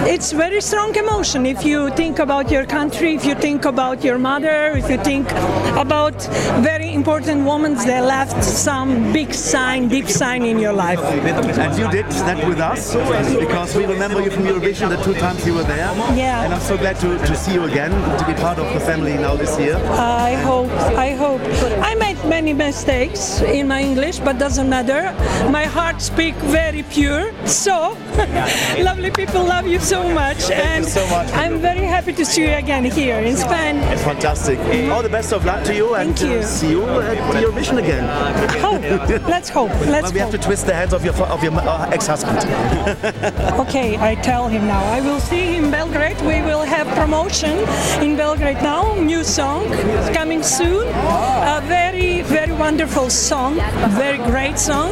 it's 0.07 0.31
very 0.31 0.61
strong 0.61 0.95
emotion 0.95 1.45
if 1.45 1.63
you 1.63 1.89
think 1.91 2.19
about 2.19 2.49
your 2.49 2.65
country, 2.65 3.13
if 3.13 3.25
you 3.25 3.35
think 3.35 3.65
about 3.65 4.03
your 4.03 4.17
mother, 4.17 4.71
if 4.75 4.89
you 4.89 4.97
think 4.97 5.29
about 5.77 6.15
very 6.61 6.93
important 6.93 7.45
women 7.45 7.75
that 7.75 8.03
left 8.03 8.43
some 8.43 9.13
big 9.13 9.33
sign, 9.33 9.87
deep 9.87 10.07
sign 10.07 10.43
in 10.43 10.59
your 10.59 10.73
life. 10.73 10.99
And 10.99 11.77
you 11.77 11.89
did 11.91 12.05
that 12.27 12.47
with 12.47 12.59
us 12.59 12.95
because 13.35 13.75
we 13.75 13.85
remember 13.85 14.21
you 14.21 14.31
from 14.31 14.43
Eurovision 14.43 14.89
the 14.89 15.01
two 15.03 15.13
times 15.13 15.45
you 15.45 15.53
were 15.53 15.63
there. 15.63 15.91
Yeah. 16.15 16.43
And 16.43 16.53
I'm 16.53 16.61
so 16.61 16.77
glad 16.77 16.95
to, 17.01 17.17
to 17.17 17.35
see 17.35 17.53
you 17.53 17.63
again, 17.63 17.91
to 18.19 18.25
be 18.25 18.33
part 18.33 18.57
of 18.59 18.73
the 18.73 18.79
family 18.79 19.13
now 19.13 19.35
this 19.35 19.59
year. 19.59 19.75
I 19.75 20.33
hope, 20.35 20.71
I 20.97 21.11
hope. 21.11 21.41
I 21.81 21.95
made 21.95 22.17
many 22.25 22.53
mistakes 22.53 23.41
in 23.41 23.67
my 23.67 23.81
English, 23.81 24.12
but 24.19 24.37
doesn't 24.37 24.69
matter. 24.69 25.13
My 25.49 25.65
heart 25.65 26.01
speak 26.01 26.35
very 26.35 26.83
pure. 26.83 27.31
So, 27.45 27.97
lovely 28.83 29.11
people 29.11 29.43
love 29.43 29.67
you 29.67 29.79
so 29.79 30.07
much. 30.09 30.37
Thank 30.37 30.63
you 30.63 30.69
and 30.71 30.85
so 30.85 31.05
much. 31.07 31.31
I'm 31.33 31.59
very 31.59 31.85
happy 31.85 32.13
to 32.13 32.25
see 32.25 32.43
you 32.43 32.53
again 32.53 32.85
here 32.85 33.19
in 33.19 33.35
Spain. 33.35 33.77
It's 33.93 34.03
fantastic. 34.03 34.59
All 34.91 35.01
the 35.01 35.09
best 35.09 35.33
of 35.33 35.45
luck 35.45 35.63
to 35.65 35.73
you 35.75 35.95
and 35.95 36.17
Thank 36.17 36.31
you. 36.31 36.39
Uh, 36.39 36.43
see 36.43 36.69
you 36.71 36.83
at 36.83 37.17
Eurovision 37.43 37.77
again. 37.79 38.03
Hope. 38.59 38.81
Let's 39.27 39.49
hope. 39.49 39.71
Let's 39.87 40.03
well, 40.03 40.13
we 40.13 40.19
have 40.19 40.31
to 40.31 40.37
twist 40.37 40.65
the 40.65 40.73
hands 40.73 40.93
of 40.93 41.03
your 41.03 41.15
of 41.15 41.43
your 41.43 41.53
uh, 41.53 41.89
ex-husband. 41.89 42.39
Okay, 43.63 43.97
I 43.97 44.15
tell 44.15 44.47
him 44.47 44.67
now. 44.67 44.83
I 44.97 44.99
will 45.01 45.19
see 45.19 45.55
him 45.55 45.65
in 45.65 45.71
Belgrade. 45.71 46.19
We 46.21 46.41
will 46.41 46.63
have 46.63 46.87
promotion 46.95 47.57
in 48.01 48.15
Belgrade 48.17 48.61
now. 48.61 48.95
New 48.95 49.23
song 49.23 49.65
coming 50.13 50.43
soon. 50.43 50.87
A 50.87 51.61
very, 51.65 52.21
very 52.23 52.51
wonderful 52.51 53.09
song. 53.09 53.55
Very 54.01 54.17
great 54.17 54.59
song. 54.59 54.91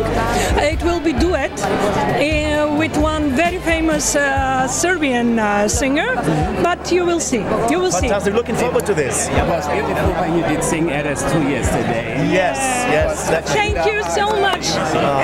It 0.72 0.82
will 0.84 1.00
be 1.00 1.14
duet 1.14 1.52
uh, 1.62 2.76
with 2.78 2.96
one 2.98 3.11
very 3.20 3.60
famous 3.60 4.16
uh, 4.16 4.68
Serbian 4.68 5.38
uh, 5.40 5.68
singer. 5.68 6.16
But 6.64 6.92
you 6.92 7.06
will 7.06 7.20
see. 7.20 7.44
You 7.70 7.80
will 7.80 7.92
see. 7.92 8.08
Fantastic. 8.08 8.34
Looking 8.34 8.56
forward 8.56 8.86
to 8.86 8.94
this. 8.94 9.28
It 9.28 9.48
was 9.48 9.68
beautiful 9.68 10.12
when 10.22 10.38
you 10.38 10.44
did 10.48 10.64
sing 10.64 10.90
Eres 10.90 11.22
tú 11.24 11.42
yesterday. 11.50 12.16
Yes, 12.32 12.58
yes. 12.90 13.30
that- 13.30 13.46
Thank 13.48 13.86
you 13.86 14.04
so 14.04 14.28
much. 14.40 14.66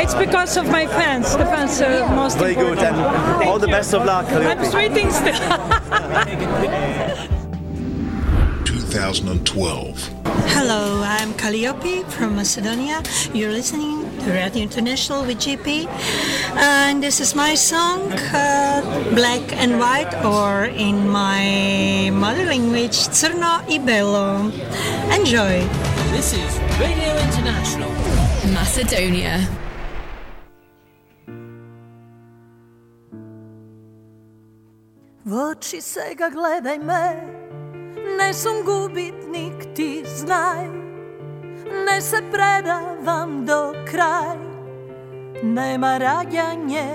It's 0.03 0.15
because 0.15 0.57
of 0.57 0.67
my 0.69 0.87
fans. 0.87 1.35
The 1.35 1.45
fans 1.45 1.81
are 1.81 2.07
most 2.15 2.37
Very 2.37 2.55
good. 2.55 2.77
important. 2.77 2.97
And 3.41 3.49
all 3.49 3.59
the 3.59 3.67
best 3.67 3.93
of 3.93 4.05
luck. 4.05 4.25
I'm 4.31 4.63
sweating 4.65 5.11
still. 5.11 5.37
2012. 8.65 10.09
Hello, 10.55 11.01
I'm 11.03 11.33
Kaliopi 11.33 12.03
from 12.11 12.35
Macedonia. 12.35 13.01
You're 13.33 13.51
listening 13.51 13.96
to 13.96 13.96
Radio 14.27 14.63
International 14.63 15.23
with 15.25 15.39
JP, 15.39 15.87
and 16.55 17.01
this 17.01 17.19
is 17.19 17.33
my 17.35 17.55
song, 17.55 18.11
uh, 18.11 18.81
Black 19.15 19.53
and 19.53 19.79
White, 19.79 20.13
or 20.25 20.65
in 20.65 21.07
my 21.07 22.09
mother 22.11 22.45
language, 22.45 23.07
Crno 23.09 23.63
i 23.69 23.79
Belo. 23.79 24.51
Enjoy. 25.15 25.63
This 26.11 26.33
is 26.33 26.59
Radio 26.79 27.15
International. 27.23 27.91
Macedonia. 28.53 29.47
V 35.27 35.33
oči 35.35 35.81
se 35.81 36.15
ga 36.15 36.29
gledaj 36.29 36.79
me, 36.79 37.05
ne 38.17 38.33
sam 38.33 38.63
gubitnik 38.65 39.75
ti 39.75 40.03
znaj, 40.07 40.86
не 41.85 42.01
се 42.01 42.21
предавам 42.31 43.45
до 43.45 43.73
крај. 43.89 44.37
Нема 45.43 45.97
раѓање 46.01 46.87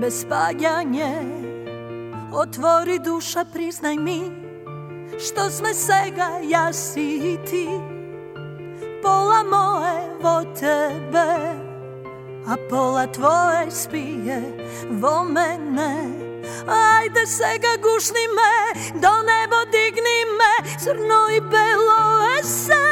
без 0.00 0.24
паѓање. 0.28 1.12
Отвори 2.32 2.98
душа, 2.98 3.44
признај 3.52 3.98
ми, 4.00 4.20
што 5.18 5.48
сме 5.50 5.72
сега 5.74 6.28
јас 6.42 6.96
и 7.00 7.36
ти. 7.48 7.66
Пола 9.02 9.42
мое 9.44 9.96
во 10.20 10.42
тебе, 10.58 11.30
а 12.46 12.56
пола 12.70 13.06
твое 13.06 13.70
спие 13.70 14.40
во 15.00 15.22
мене. 15.24 16.26
Ајде 16.66 17.26
сега 17.26 17.76
гушни 17.82 18.26
ме, 18.36 18.52
до 19.00 19.12
небо 19.22 19.62
дигни 19.70 20.18
ме, 20.38 20.76
црно 20.78 21.28
и 21.30 21.40
бело 21.40 22.02
е 22.38 22.42
се. 22.42 22.86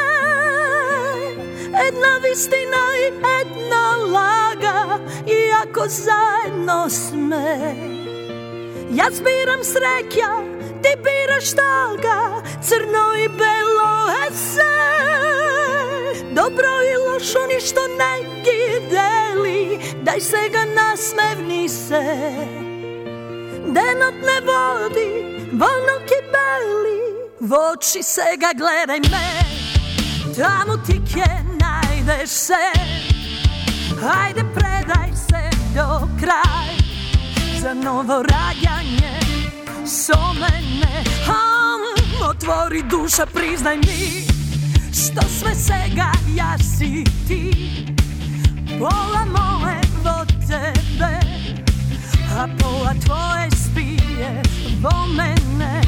Jedna 1.83 2.17
vistina 2.23 2.83
i 2.99 3.03
jedna 3.03 3.95
laga 4.13 4.99
Iako 5.27 5.85
zajedno 5.87 6.89
sme. 6.89 7.75
Ja 8.91 9.05
zbiram 9.11 9.63
srekja 9.63 10.31
Ti 10.81 10.89
biraš 11.03 11.51
talga 11.55 12.41
Crno 12.63 13.15
i 13.25 13.27
belo 13.27 14.09
ese 14.27 14.75
Dobro 16.35 16.69
i 16.91 17.09
lošo 17.09 17.39
ništa 17.53 17.81
neki 17.81 18.87
deli 18.89 19.79
Daj 20.03 20.19
se 20.19 20.49
ga 20.51 20.65
nasmevni 20.65 21.69
se. 21.69 22.03
Denot 23.67 24.15
ne 24.27 24.39
vodi 24.45 25.09
Vonok 25.51 26.11
i 26.11 26.21
beli 26.31 26.99
Voči 27.39 28.03
se 28.03 28.37
ga 28.37 28.49
gledaj 28.57 28.99
me. 28.99 29.55
Tamo 30.37 30.77
ti 30.85 31.01
kjen 31.13 31.54
najdeš 32.05 32.29
se, 32.29 32.53
ajde 34.23 34.43
predaj 34.53 35.09
se 35.29 35.57
do 35.75 36.07
kraj, 36.19 36.75
za 37.61 37.73
novo 37.73 38.23
rađanje, 38.23 39.19
so 39.85 40.33
mene, 40.33 41.03
otvori 42.29 42.83
duša, 42.89 43.25
priznaj 43.25 43.77
mi, 43.77 44.27
što 44.91 45.21
sve 45.39 45.55
svega 45.55 46.11
ja 46.35 46.57
si 46.57 47.03
ti, 47.27 47.51
pola 48.79 49.25
moje 49.25 49.81
vo 50.03 50.25
tebe, 50.47 51.19
a 52.37 52.47
pola 52.59 52.93
tvoje 53.05 53.49
spije 53.51 54.41
vo 54.81 55.07
mene 55.07 55.81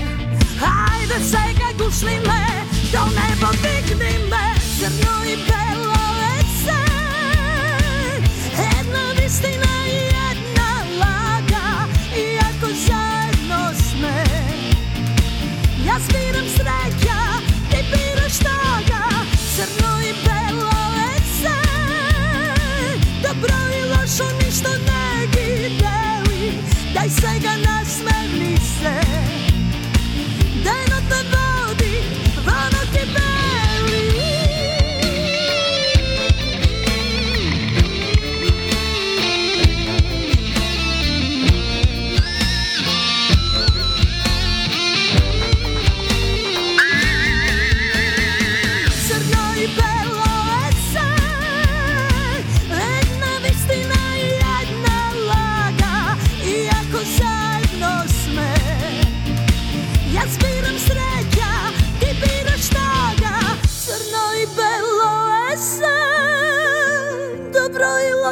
Ajde 0.61 1.25
se 1.25 1.37
ga 1.59 1.83
gušli 1.83 2.19
me, 2.27 2.45
do 2.91 2.99
nebo 3.05 3.51
digni 3.51 4.29
me 4.29 4.47
Crno 4.79 5.25
i 5.25 5.35
belo 5.35 5.96
Ja 15.97 16.01
zbiram 16.03 16.45
sreća, 16.55 16.96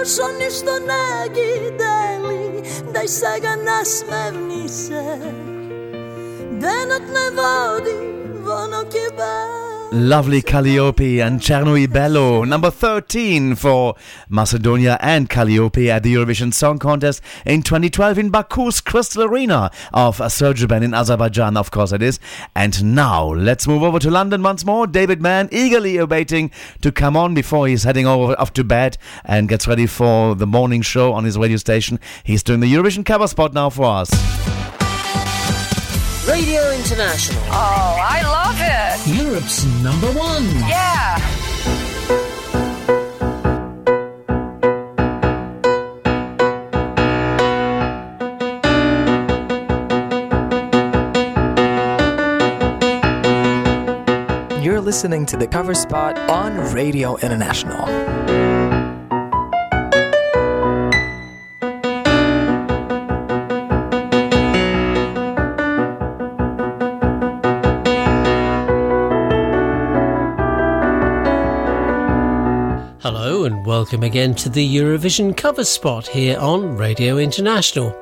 σκοτώσουν 0.06 0.40
εις 0.48 0.64
τον 0.64 0.90
αγκυντέλη 1.22 2.62
Δε 2.92 3.04
Δεν 6.60 6.92
ατνεβόδι 6.92 7.98
βόνο 8.44 8.84
και 8.84 9.12
Lovely 9.92 10.42
Kaliopi 10.42 11.26
and 11.26 11.40
Crno 11.40 11.82
i 11.82 11.86
belo, 11.88 12.46
number 12.46 12.70
13 12.72 13.56
for 13.56 13.96
Macedonia 14.28 14.98
and 15.00 15.30
Kaliopi 15.30 15.88
at 15.88 16.04
the 16.04 16.14
Eurovision 16.14 16.54
Song 16.54 16.80
Contest 16.80 17.22
in 17.46 17.62
2012 17.62 18.18
in 18.18 18.30
Baku's 18.32 18.82
Crystal 18.82 19.24
Arena 19.24 19.72
of 19.94 20.20
Azerbaijan 20.20 20.84
in 20.84 20.94
Azerbaijan, 20.94 21.56
of 21.56 21.72
course 21.72 21.92
it 21.92 22.02
is. 22.02 22.20
And 22.56 22.96
now 22.96 23.26
let's 23.26 23.68
move 23.68 23.84
over 23.84 24.00
to 24.00 24.10
London 24.12 24.42
once 24.44 24.66
more. 24.66 24.88
David 24.88 25.22
Mann 25.22 25.48
eagerly 25.52 25.98
awaiting 25.98 26.52
to 26.82 26.92
come 26.92 27.16
on 27.16 27.34
before 27.34 27.68
he's 27.68 27.84
heading 27.84 28.08
over 28.08 28.38
off 28.40 28.54
to 28.54 28.64
bed 28.64 28.98
and 29.24 29.48
gets 29.48 29.68
ready 29.68 29.86
for 29.86 30.36
the 30.36 30.48
morning 30.48 30.82
show 30.82 31.14
on 31.14 31.24
his 31.24 31.38
radio 31.38 31.58
station. 31.58 32.00
He's 32.24 32.44
doing 32.44 32.60
the 32.60 32.74
Eurovision 32.74 33.06
cover 33.06 33.28
spot 33.28 33.54
now 33.54 33.70
for 33.70 33.86
us. 33.86 34.10
Radio 36.28 36.72
International. 36.72 37.42
Oh, 37.46 37.98
I 38.02 38.22
love 38.24 38.42
it. 38.42 38.45
Europe's 39.26 39.66
number 39.82 40.12
one. 40.12 40.46
Yeah. 40.70 41.18
You're 54.62 54.80
listening 54.80 55.26
to 55.26 55.38
the 55.38 55.48
cover 55.48 55.74
spot 55.74 56.20
on 56.30 56.72
Radio 56.72 57.18
International. 57.18 58.55
Hello 73.06 73.44
and 73.44 73.64
welcome 73.64 74.02
again 74.02 74.34
to 74.34 74.50
the 74.50 74.68
Eurovision 74.78 75.38
cover 75.38 75.64
spot 75.64 76.08
here 76.08 76.40
on 76.40 76.76
Radio 76.76 77.20
International. 77.20 77.96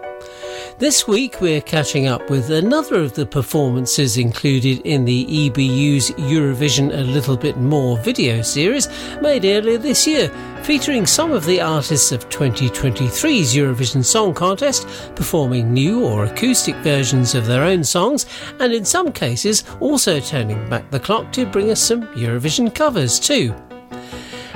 This 0.77 1.05
week 1.05 1.41
we're 1.41 1.59
catching 1.59 2.07
up 2.07 2.29
with 2.29 2.49
another 2.49 3.01
of 3.01 3.11
the 3.11 3.25
performances 3.25 4.15
included 4.15 4.79
in 4.85 5.03
the 5.03 5.25
EBU's 5.25 6.11
Eurovision 6.11 6.97
A 6.97 7.01
Little 7.01 7.35
Bit 7.35 7.57
More 7.57 7.97
video 7.97 8.41
series 8.41 8.87
made 9.21 9.43
earlier 9.43 9.77
this 9.77 10.07
year, 10.07 10.29
featuring 10.63 11.05
some 11.05 11.33
of 11.33 11.45
the 11.45 11.59
artists 11.59 12.13
of 12.13 12.29
2023's 12.29 13.53
Eurovision 13.53 14.05
Song 14.05 14.33
Contest 14.33 14.87
performing 15.17 15.73
new 15.73 16.05
or 16.05 16.23
acoustic 16.23 16.75
versions 16.77 17.35
of 17.35 17.45
their 17.45 17.65
own 17.65 17.83
songs, 17.83 18.25
and 18.61 18.71
in 18.71 18.85
some 18.85 19.11
cases 19.11 19.65
also 19.81 20.21
turning 20.21 20.69
back 20.69 20.89
the 20.91 20.99
clock 21.01 21.29
to 21.33 21.45
bring 21.45 21.71
us 21.71 21.81
some 21.81 22.03
Eurovision 22.13 22.73
covers 22.73 23.19
too. 23.19 23.53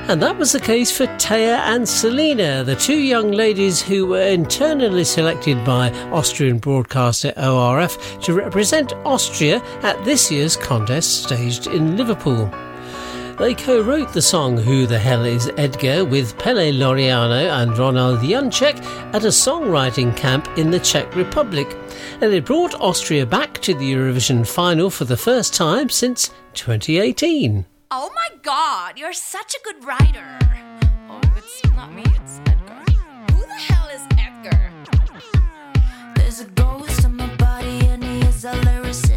And 0.09 0.21
that 0.21 0.37
was 0.37 0.53
the 0.53 0.61
case 0.61 0.89
for 0.89 1.05
Teya 1.17 1.57
and 1.57 1.83
Salena, 1.83 2.63
the 2.63 2.77
two 2.77 2.97
young 2.97 3.31
ladies 3.31 3.81
who 3.81 4.05
were 4.05 4.21
internally 4.21 5.03
selected 5.03 5.65
by 5.65 5.91
Austrian 6.11 6.59
broadcaster 6.59 7.33
ORF 7.35 8.21
to 8.21 8.33
represent 8.33 8.93
Austria 9.03 9.61
at 9.83 10.01
this 10.05 10.31
year's 10.31 10.55
contest 10.55 11.23
staged 11.23 11.67
in 11.67 11.97
Liverpool. 11.97 12.49
They 13.37 13.53
co 13.53 13.81
wrote 13.81 14.13
the 14.13 14.21
song 14.21 14.55
Who 14.55 14.87
the 14.87 14.97
Hell 14.97 15.25
is 15.25 15.51
Edgar 15.57 16.05
with 16.05 16.39
Pele 16.39 16.71
Loriano 16.71 17.51
and 17.61 17.77
Ronald 17.77 18.19
Janček 18.19 18.81
at 19.13 19.25
a 19.25 19.27
songwriting 19.27 20.15
camp 20.15 20.47
in 20.57 20.71
the 20.71 20.79
Czech 20.79 21.17
Republic, 21.17 21.67
and 22.21 22.33
it 22.33 22.45
brought 22.45 22.73
Austria 22.75 23.25
back 23.25 23.59
to 23.59 23.73
the 23.73 23.91
Eurovision 23.91 24.47
final 24.47 24.89
for 24.89 25.03
the 25.03 25.17
first 25.17 25.53
time 25.53 25.89
since 25.89 26.31
2018. 26.53 27.65
Oh 27.89 28.11
my 28.13 28.37
god, 28.41 28.99
you're 28.99 29.13
such 29.13 29.55
a 29.55 29.59
good 29.63 29.85
writer. 29.85 30.39
Oh, 31.09 31.21
it's 31.37 31.63
not 31.73 31.93
me, 31.93 32.03
it's 32.05 32.41
Edgar. 32.45 32.83
Who 33.31 33.45
the 33.45 33.53
hell 33.53 33.87
is 33.87 34.01
Edgar? 34.19 34.73
There's 36.15 36.41
a 36.41 36.45
ghost 36.47 37.07
my 37.07 37.33
body 37.35 37.87
and 37.87 38.03
he 38.03 38.19
is 38.27 38.43
a 38.43 38.51
lyricist. 38.51 39.16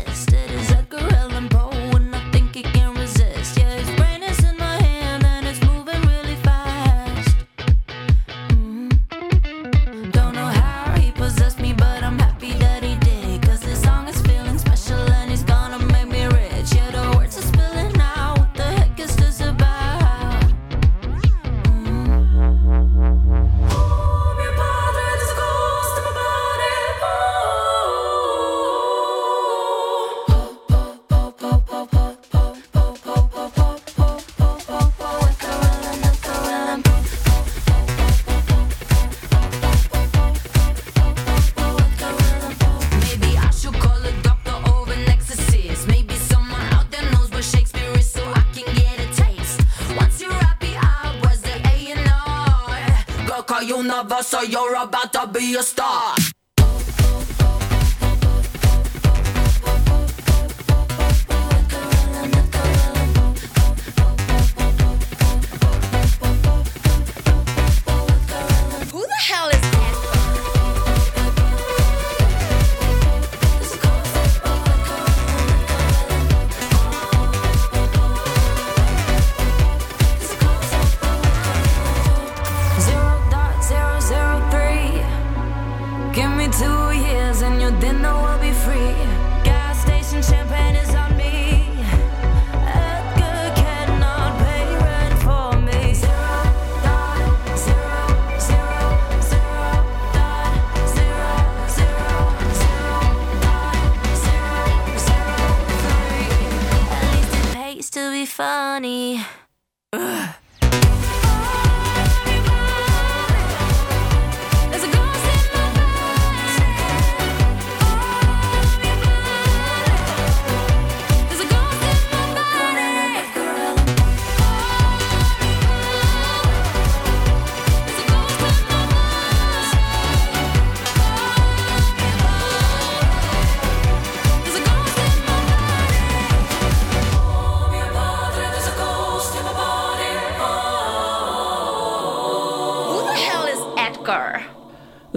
You're 54.43 54.75
about 54.75 55.13
to 55.13 55.27
be 55.27 55.55
a 55.57 55.63
star. 55.63 56.15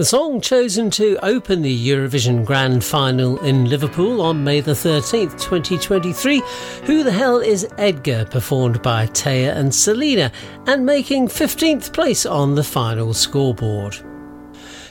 The 0.04 0.08
song 0.08 0.42
chosen 0.42 0.90
to 0.90 1.16
open 1.24 1.62
the 1.62 1.88
Eurovision 1.88 2.44
Grand 2.44 2.84
Final 2.84 3.42
in 3.42 3.70
Liverpool 3.70 4.20
on 4.20 4.44
May 4.44 4.60
the 4.60 4.72
13th, 4.72 5.40
2023, 5.40 6.42
Who 6.84 7.02
the 7.02 7.10
Hell 7.10 7.38
is 7.38 7.66
Edgar, 7.78 8.26
performed 8.26 8.82
by 8.82 9.06
Teya 9.06 9.56
and 9.56 9.74
Salena, 9.74 10.30
and 10.66 10.84
making 10.84 11.28
15th 11.28 11.94
place 11.94 12.26
on 12.26 12.54
the 12.54 12.62
final 12.62 13.14
scoreboard. 13.14 13.94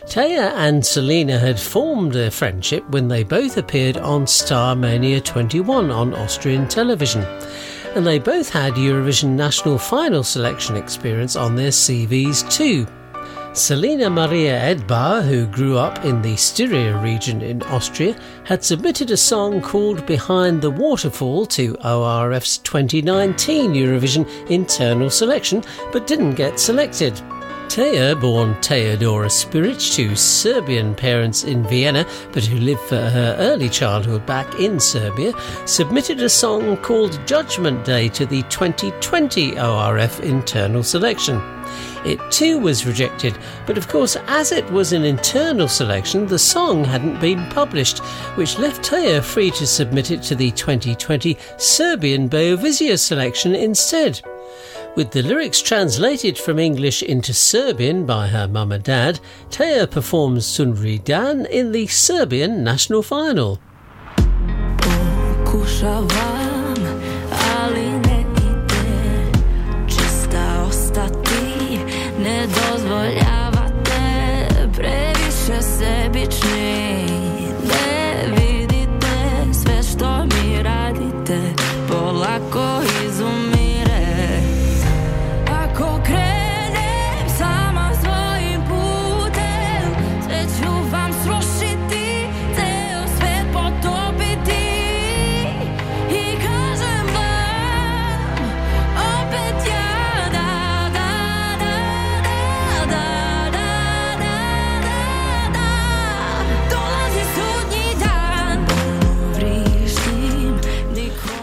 Teya 0.08 0.51
and 0.56 0.83
Salena 0.83 1.38
had 1.38 1.59
formed 1.59 2.16
a 2.16 2.32
friendship 2.32 2.83
when 2.90 3.08
they 3.08 3.24
both 3.24 3.58
appeared 3.58 3.98
on 3.98 4.25
Star 4.25 4.75
Mania 4.75 5.22
21 5.22 5.92
on 5.92 6.16
Austrian 6.16 6.67
television. 6.67 7.22
And 7.93 8.03
they 8.03 8.17
both 8.17 8.50
had 8.50 8.74
Eurovision 8.74 9.35
National 9.35 9.77
Final 9.77 10.24
selection 10.24 10.75
experience 10.75 11.35
on 11.35 11.56
their 11.56 11.69
CVs 11.69 12.51
too. 12.51 12.88
Selena 13.54 14.10
Maria 14.10 14.60
Edbauer, 14.60 15.22
who 15.22 15.46
grew 15.46 15.78
up 15.78 16.04
in 16.04 16.24
the 16.24 16.36
Styria 16.36 16.98
region 16.98 17.44
in 17.44 17.62
Austria, 17.64 18.20
had 18.46 18.64
submitted 18.64 19.12
a 19.12 19.18
song 19.18 19.62
called 19.62 20.08
Behind 20.08 20.60
the 20.60 20.72
Waterfall 20.72 21.46
to 21.48 21.76
ORF's 21.86 22.58
2019 22.58 23.76
Eurovision 23.76 24.28
internal 24.50 25.12
selection, 25.12 25.64
but 25.92 26.08
didn't 26.08 26.34
get 26.34 26.60
selected. 26.60 27.14
Teya, 27.68 28.20
born 28.20 28.56
Teodora 28.56 29.30
Spiric 29.30 29.96
to 29.96 30.16
Serbian 30.16 30.96
parents 30.96 31.44
in 31.44 31.64
Vienna, 31.64 32.08
but 32.32 32.44
who 32.44 32.58
lived 32.58 32.82
for 32.82 33.00
her 33.00 33.36
early 33.38 33.70
childhood 33.70 34.26
back 34.26 34.60
in 34.60 34.80
Serbia, 34.80 35.32
submitted 35.66 36.20
a 36.22 36.30
song 36.30 36.76
called 36.78 37.20
Judgment 37.28 37.86
Day 37.86 38.10
to 38.10 38.26
the 38.26 38.42
2020 38.44 39.60
ORF 39.60 40.20
internal 40.22 40.82
selection. 40.82 41.40
It 42.06 42.20
too 42.32 42.60
was 42.60 42.86
rejected, 42.86 43.38
but 43.66 43.78
of 43.78 43.88
course, 43.88 44.18
as 44.28 44.52
it 44.52 44.70
was 44.72 44.92
an 44.92 45.06
internal 45.06 45.68
selection, 45.68 46.28
the 46.28 46.40
song 46.40 46.84
hadn't 46.84 47.22
been 47.22 47.50
published, 47.50 48.00
which 48.36 48.60
left 48.60 48.84
Teya 48.84 49.24
free 49.24 49.52
to 49.52 49.66
submit 49.66 50.12
it 50.12 50.22
to 50.24 50.36
the 50.36 50.52
2020 50.52 51.38
Serbian 51.58 52.30
Beovizija 52.30 53.00
selection 53.00 53.56
instead. 53.56 54.22
With 54.96 55.12
the 55.12 55.24
lyrics 55.24 55.62
translated 55.62 56.38
from 56.38 56.60
English 56.60 57.02
into 57.02 57.34
Serbian 57.34 58.06
by 58.06 58.28
her 58.28 58.48
mum 58.48 58.72
and 58.72 58.84
dad, 58.84 59.20
Teya 59.50 59.90
performs 59.90 60.46
Sudnji 60.46 61.04
dan 61.04 61.46
in 61.48 61.72
the 61.72 61.88
Serbian 61.88 62.64
national 62.64 63.02
final. 63.02 63.60
doors 72.48 72.84
volar 72.84 73.33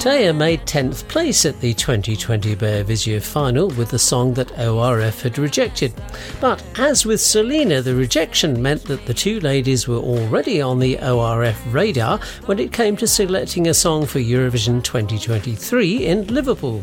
Teya 0.00 0.34
made 0.34 0.62
10th 0.62 1.06
place 1.08 1.44
at 1.44 1.60
the 1.60 1.74
2020 1.74 2.56
Beovizija 2.56 3.20
final 3.20 3.68
with 3.68 3.90
the 3.90 3.98
song 3.98 4.32
that 4.32 4.58
ORF 4.58 5.20
had 5.20 5.36
rejected. 5.36 5.92
But 6.40 6.64
as 6.78 7.04
with 7.04 7.20
Salena, 7.20 7.82
the 7.82 7.94
rejection 7.94 8.62
meant 8.62 8.84
that 8.84 9.04
the 9.04 9.12
two 9.12 9.40
ladies 9.40 9.86
were 9.86 9.98
already 9.98 10.62
on 10.62 10.78
the 10.78 10.98
ORF 11.02 11.62
radar 11.70 12.18
when 12.46 12.58
it 12.58 12.72
came 12.72 12.96
to 12.96 13.06
selecting 13.06 13.68
a 13.68 13.74
song 13.74 14.06
for 14.06 14.20
Eurovision 14.20 14.82
2023 14.82 16.06
in 16.06 16.26
Liverpool. 16.28 16.82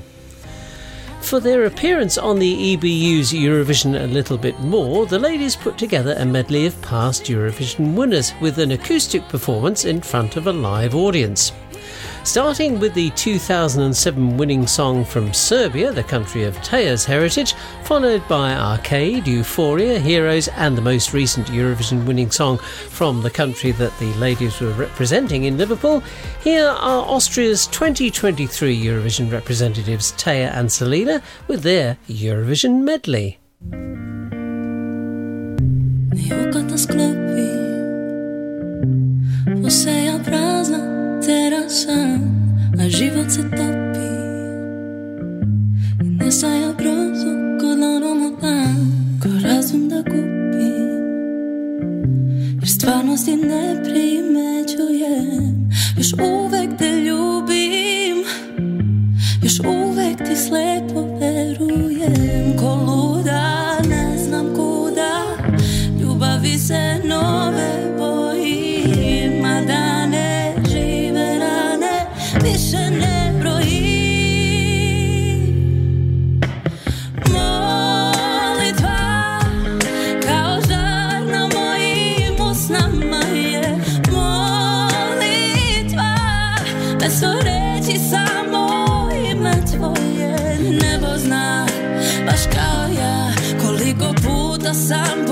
For 1.21 1.39
their 1.39 1.65
appearance 1.65 2.19
on 2.19 2.37
the 2.37 2.77
EBU's 2.77 3.33
Eurovision 3.33 3.99
a 3.99 4.05
little 4.05 4.37
bit 4.37 4.59
more, 4.59 5.07
the 5.07 5.17
ladies 5.17 5.55
put 5.55 5.77
together 5.77 6.15
a 6.19 6.25
medley 6.25 6.67
of 6.67 6.79
past 6.83 7.23
Eurovision 7.23 7.95
winners 7.95 8.31
with 8.41 8.59
an 8.59 8.71
acoustic 8.71 9.27
performance 9.27 9.85
in 9.85 10.01
front 10.01 10.37
of 10.37 10.45
a 10.45 10.53
live 10.53 10.93
audience. 10.93 11.51
Starting 12.23 12.79
with 12.79 12.93
the 12.93 13.09
2007 13.11 14.37
winning 14.37 14.67
song 14.67 15.05
from 15.05 15.33
Serbia, 15.33 15.91
the 15.91 16.03
country 16.03 16.43
of 16.43 16.57
Teya's 16.57 17.05
heritage, 17.05 17.53
followed 17.83 18.27
by 18.27 18.53
Arcade, 18.53 19.27
Euphoria, 19.27 19.99
Heroes, 19.99 20.47
and 20.49 20.77
the 20.77 20.81
most 20.81 21.13
recent 21.13 21.47
Eurovision 21.47 22.05
winning 22.05 22.31
song 22.31 22.57
from 22.57 23.21
the 23.21 23.29
country 23.29 23.71
that 23.71 23.97
the 23.99 24.13
ladies 24.15 24.59
were 24.59 24.73
representing 24.73 25.45
in 25.45 25.57
Liverpool, 25.57 26.01
here 26.41 26.67
are 26.67 27.05
Austria's 27.05 27.67
2023 27.67 28.77
Eurovision 28.77 29.31
representatives 29.31 30.11
Teya 30.13 30.51
and 30.53 30.69
Salena 30.69 31.21
with 31.47 31.63
their 31.63 31.97
Eurovision 32.07 32.81
medley. 32.83 33.39
Prazna 41.27 41.35
terasa 41.35 42.19
A 42.79 42.89
život 42.89 43.31
se 43.31 43.43
topi. 43.43 44.07
I 46.03 46.09
nestaja 46.23 46.73
brzo 46.73 47.31
ko 47.59 47.75
dlanom 47.75 48.37
dan 48.41 48.77
Ko 49.21 49.29
razum 49.43 49.89
da 49.89 50.03
kupi. 50.03 50.71
Jer 52.59 52.69
stvarnosti 52.69 53.35
ne 53.35 53.83
primećujem 53.83 55.69
Još 55.97 56.13
uvek 56.13 56.77
te 56.77 56.91
ljubim. 56.91 58.17
Još 59.43 59.59
uvek 59.59 60.17
ti 60.17 60.35
slepo 60.35 61.17
verujem 61.19 62.57
Ko 62.59 62.75
luda 62.87 63.77
ne 63.89 64.17
znam 64.17 64.45
kuda. 64.55 65.23
Ljubavi 66.01 66.59
se 66.59 67.01
nove 67.03 67.76
some 94.77 95.26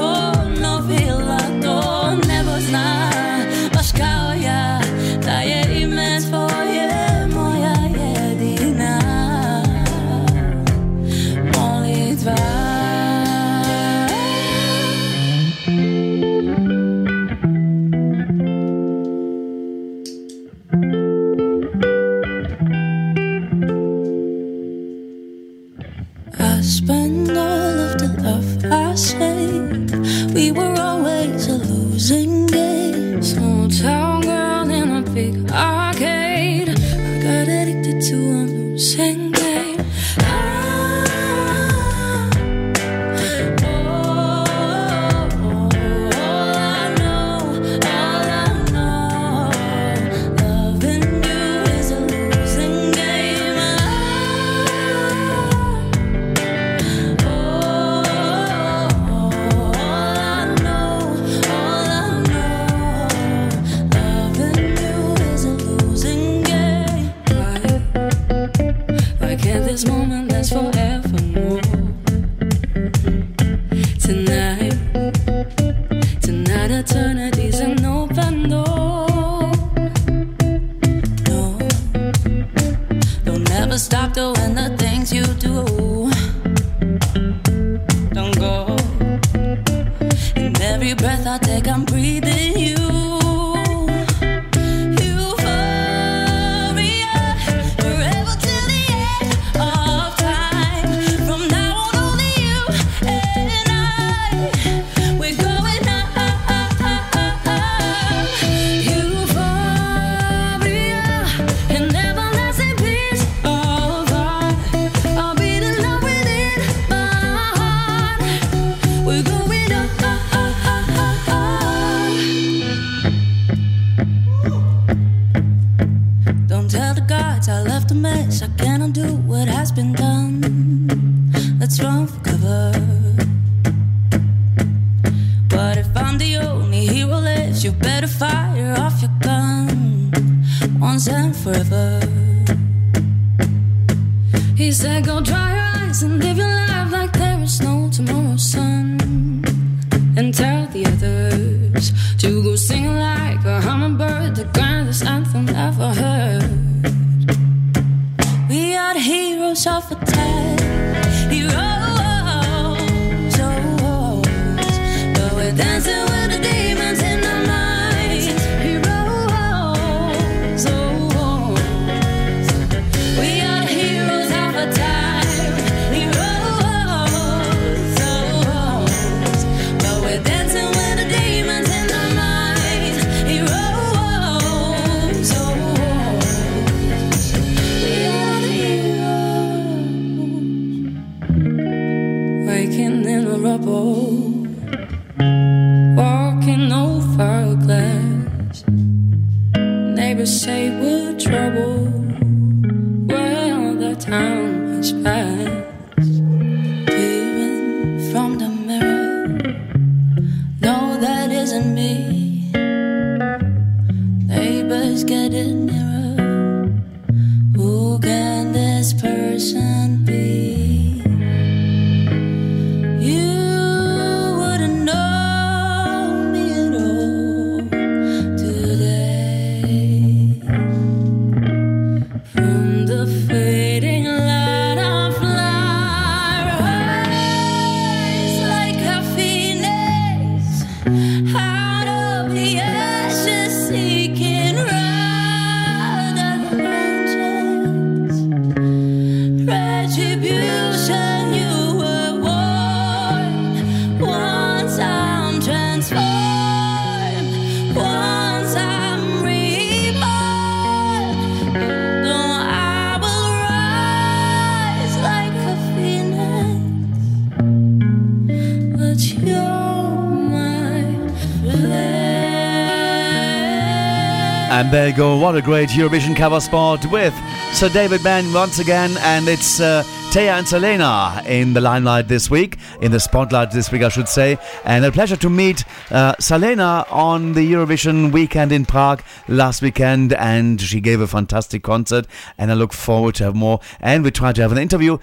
go. 274.95 275.17
What 275.17 275.35
a 275.35 275.41
great 275.41 275.69
Eurovision 275.69 276.15
cover 276.15 276.39
spot 276.39 276.85
with 276.89 277.13
Sir 277.51 277.67
David 277.69 278.03
Mann 278.03 278.31
once 278.33 278.59
again, 278.59 278.91
and 278.99 279.27
it's 279.27 279.59
uh, 279.59 279.83
and 280.15 280.47
Salena 280.47 281.21
in 281.27 281.53
the 281.53 281.59
limelight 281.59 282.07
this 282.07 282.29
week, 282.29 282.57
in 282.81 282.93
the 282.93 283.01
spotlight 283.01 283.51
this 283.51 283.69
week, 283.69 283.81
I 283.81 283.89
should 283.89 284.07
say. 284.07 284.37
And 284.63 284.85
a 284.85 284.91
pleasure 284.91 285.17
to 285.17 285.29
meet 285.29 285.65
uh, 285.91 286.15
Salena 286.19 286.85
on 286.89 287.33
the 287.33 287.51
Eurovision 287.51 288.13
weekend 288.13 288.53
in 288.53 288.65
Prague 288.65 289.03
last 289.27 289.61
weekend, 289.61 290.13
and 290.13 290.61
she 290.61 290.79
gave 290.79 291.01
a 291.01 291.07
fantastic 291.07 291.63
concert. 291.63 292.07
And 292.37 292.49
I 292.49 292.53
look 292.53 292.71
forward 292.71 293.15
to 293.15 293.25
have 293.25 293.35
more. 293.35 293.59
And 293.81 294.05
we 294.05 294.11
tried 294.11 294.35
to 294.35 294.41
have 294.41 294.53
an 294.53 294.57
interview 294.57 294.99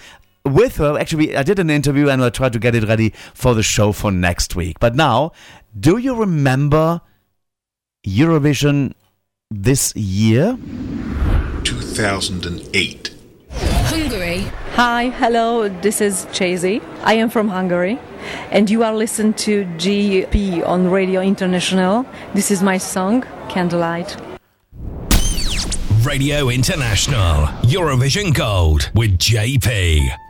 with 0.46 0.76
her. 0.76 0.98
Actually, 0.98 1.36
I 1.36 1.42
did 1.42 1.58
an 1.58 1.68
interview, 1.68 2.08
and 2.08 2.24
I 2.24 2.30
tried 2.30 2.54
to 2.54 2.58
get 2.58 2.74
it 2.74 2.88
ready 2.88 3.10
for 3.34 3.54
the 3.54 3.62
show 3.62 3.92
for 3.92 4.10
next 4.10 4.56
week. 4.56 4.80
But 4.80 4.94
now, 4.94 5.32
do 5.78 5.98
you 5.98 6.14
remember? 6.14 7.02
Eurovision 8.06 8.94
this 9.52 9.94
year? 9.94 10.58
2008. 11.64 13.10
Hungary. 13.50 14.38
Hi, 14.74 15.10
hello, 15.10 15.68
this 15.68 16.00
is 16.00 16.26
Csézy. 16.26 16.82
I 17.02 17.14
am 17.14 17.28
from 17.28 17.48
Hungary, 17.48 17.98
and 18.50 18.70
you 18.70 18.82
are 18.82 18.94
listening 18.94 19.34
to 19.34 19.64
GP 19.76 20.66
on 20.66 20.90
Radio 20.90 21.20
International. 21.20 22.06
This 22.34 22.50
is 22.50 22.62
my 22.62 22.78
song, 22.78 23.24
Candlelight. 23.48 24.16
Radio 26.04 26.48
International, 26.48 27.46
Eurovision 27.62 28.34
Gold 28.34 28.90
with 28.94 29.18
JP. 29.18 30.21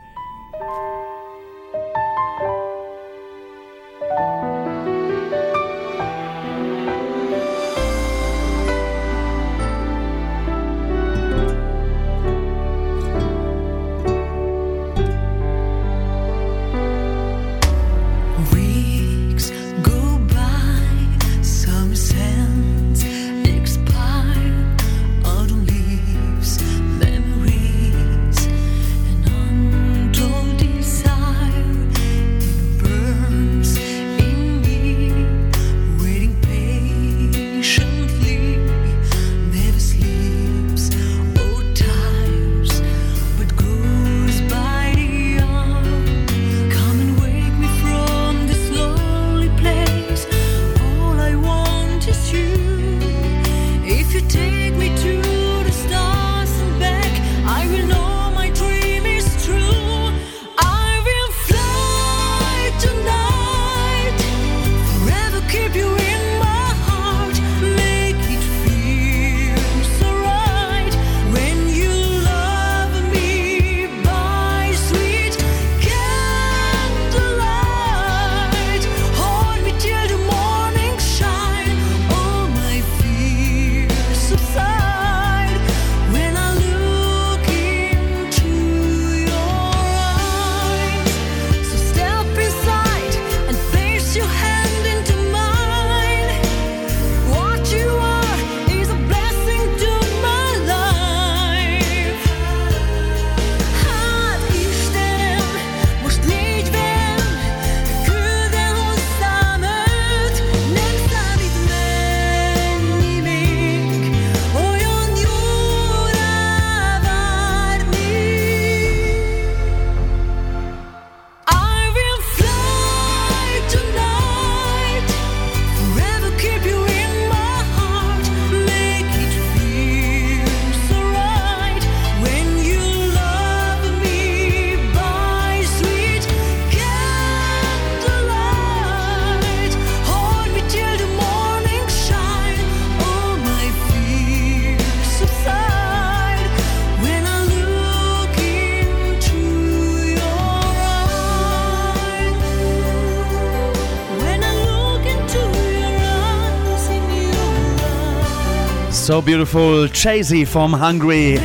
So 159.03 159.21
beautiful. 159.21 159.89
Csézy 159.89 160.47
from 160.47 160.71
Hungary. 160.71 161.35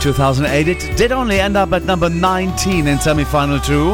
2008. 0.00 0.66
It 0.66 0.96
did 0.96 1.12
only 1.12 1.38
end 1.38 1.54
up 1.54 1.74
at 1.74 1.84
number 1.84 2.08
19 2.08 2.86
in 2.86 2.98
semi-final 2.98 3.60
two. 3.60 3.92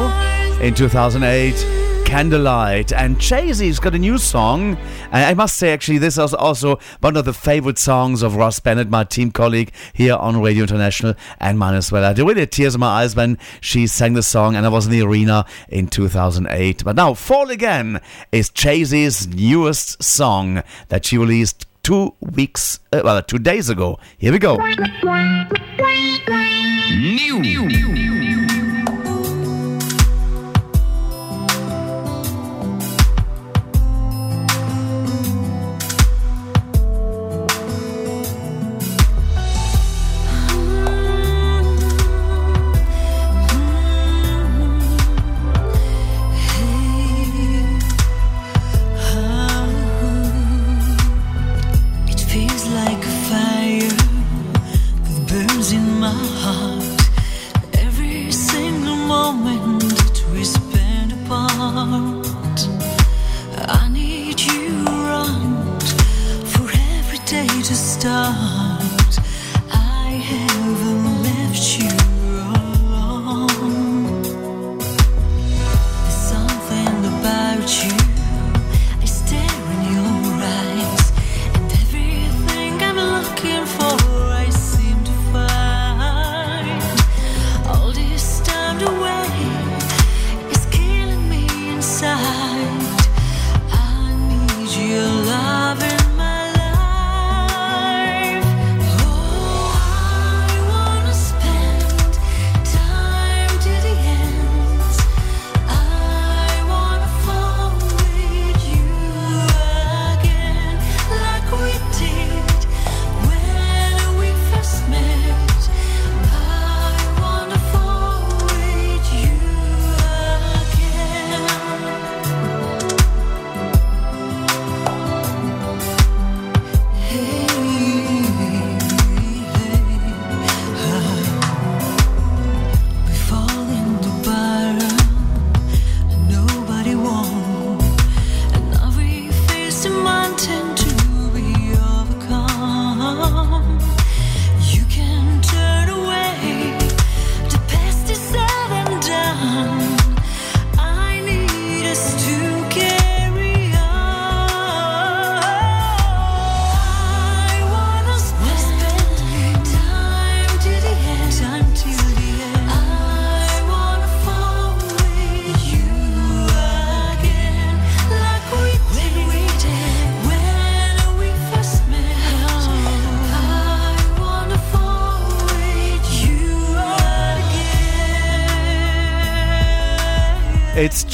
In 0.63 0.73
2008, 0.73 2.05
Candlelight. 2.05 2.93
And 2.93 3.17
Csézy's 3.17 3.79
got 3.79 3.93
a 3.93 3.99
new 3.99 4.17
song. 4.17 4.77
And 5.11 5.25
I 5.25 5.33
must 5.33 5.57
say, 5.57 5.73
actually, 5.73 5.97
this 5.97 6.17
is 6.17 6.33
also 6.33 6.79
one 7.01 7.17
of 7.17 7.25
the 7.25 7.33
favorite 7.33 7.77
songs 7.77 8.23
of 8.23 8.37
Ross 8.37 8.61
Bennett, 8.61 8.89
my 8.89 9.03
team 9.03 9.31
colleague 9.31 9.73
here 9.91 10.15
on 10.15 10.41
Radio 10.41 10.63
International, 10.63 11.13
and 11.41 11.59
mine 11.59 11.75
as 11.75 11.91
well. 11.91 12.05
I 12.05 12.13
really 12.13 12.47
tears 12.47 12.75
in 12.75 12.79
my 12.79 13.01
eyes 13.01 13.17
when 13.17 13.37
she 13.59 13.87
sang 13.87 14.13
the 14.13 14.23
song, 14.23 14.55
and 14.55 14.65
I 14.65 14.69
was 14.69 14.85
in 14.85 14.93
the 14.93 15.01
arena 15.01 15.45
in 15.67 15.87
2008. 15.87 16.85
But 16.85 16.95
now, 16.95 17.13
Fall 17.15 17.49
Again 17.49 17.99
is 18.31 18.49
Csézy's 18.49 19.27
newest 19.27 20.01
song 20.01 20.63
that 20.87 21.03
she 21.03 21.17
released 21.17 21.66
two 21.87 22.13
weeks, 22.19 22.81
uh, 22.91 22.99
well, 23.01 23.23
two 23.23 23.39
days 23.39 23.69
ago. 23.69 23.97
Here 24.17 24.33
we 24.33 24.39
go. 24.39 24.57
It 24.59 24.77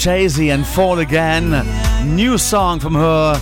Csézy 0.03 0.51
and 0.53 0.65
Fall 0.65 0.99
Again. 0.99 1.65
New 2.13 2.37
song 2.37 2.77
from 2.81 2.93
her. 2.93 3.39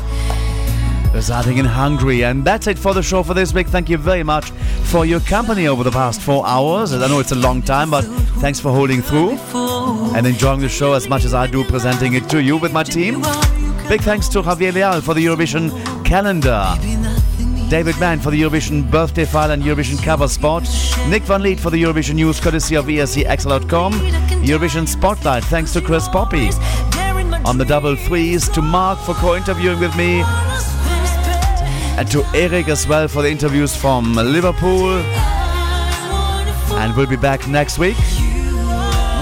Residing 1.11 1.57
in 1.57 1.65
Hungary. 1.65 2.23
And 2.23 2.45
that's 2.45 2.67
it 2.67 2.77
for 2.77 2.93
the 2.93 3.01
show 3.01 3.23
for 3.23 3.33
this 3.33 3.51
week. 3.51 3.65
Thank 3.65 3.90
you 3.90 3.98
very 3.98 4.22
much 4.22 4.51
for 4.83 5.03
your 5.03 5.22
company 5.22 5.67
over 5.67 5.83
the 5.83 5.90
past 5.90 6.22
four 6.22 6.45
hours. 6.45 6.93
I 6.93 7.07
know 7.07 7.19
it's 7.19 7.31
a 7.31 7.35
long 7.48 7.64
time, 7.64 7.90
but 7.90 8.03
thanks 8.41 8.59
for 8.59 8.72
holding 8.72 9.01
through 9.01 9.40
and 10.15 10.27
enjoying 10.27 10.59
the 10.59 10.69
show 10.69 10.93
as 10.93 11.09
much 11.09 11.25
as 11.25 11.33
I 11.33 11.48
do 11.48 11.64
presenting 11.64 12.14
it 12.14 12.30
to 12.30 12.40
you 12.40 12.57
with 12.57 12.72
my 12.72 12.83
team. 12.83 13.23
Big 13.90 14.01
thanks 14.01 14.27
to 14.30 14.43
Javier 14.43 14.72
Leal 14.72 15.01
for 15.01 15.15
the 15.15 15.25
Eurovision 15.25 15.72
calendar. 16.06 16.77
David 17.72 17.98
Mann 18.01 18.19
for 18.19 18.32
the 18.32 18.41
Eurovision 18.41 18.91
birthday 18.91 19.24
file 19.24 19.51
and 19.51 19.64
Eurovision 19.64 20.03
cover 20.03 20.27
spot. 20.27 20.64
Nick 21.08 21.24
Van 21.24 21.41
Lith 21.41 21.61
for 21.61 21.69
the 21.69 21.82
Eurovision 21.82 22.16
news 22.16 22.38
courtesy 22.38 22.75
of 22.75 22.88
escXtra.com. 22.88 23.93
Eurovision 24.43 24.85
Spotlight 24.85 25.41
thanks 25.45 25.72
to 25.72 25.80
Chris 25.80 26.06
Poppe. 26.09 26.50
On 27.45 27.58
the 27.58 27.64
double 27.64 27.95
threes 27.95 28.50
to 28.50 28.61
Mark 28.61 29.00
for 29.00 29.14
co-interviewing 29.14 29.80
with 29.80 29.95
me. 29.95 30.22
And 31.98 32.11
to 32.11 32.25
Eric 32.35 32.67
as 32.67 32.85
well 32.85 33.08
for 33.08 33.22
the 33.22 33.32
interviews 33.32 33.74
from 33.74 34.16
Liverpool. 34.16 34.90
And 36.75 36.93
we'll 36.98 37.08
be 37.08 37.16
back 37.16 37.48
next 37.48 37.80
week 37.80 37.95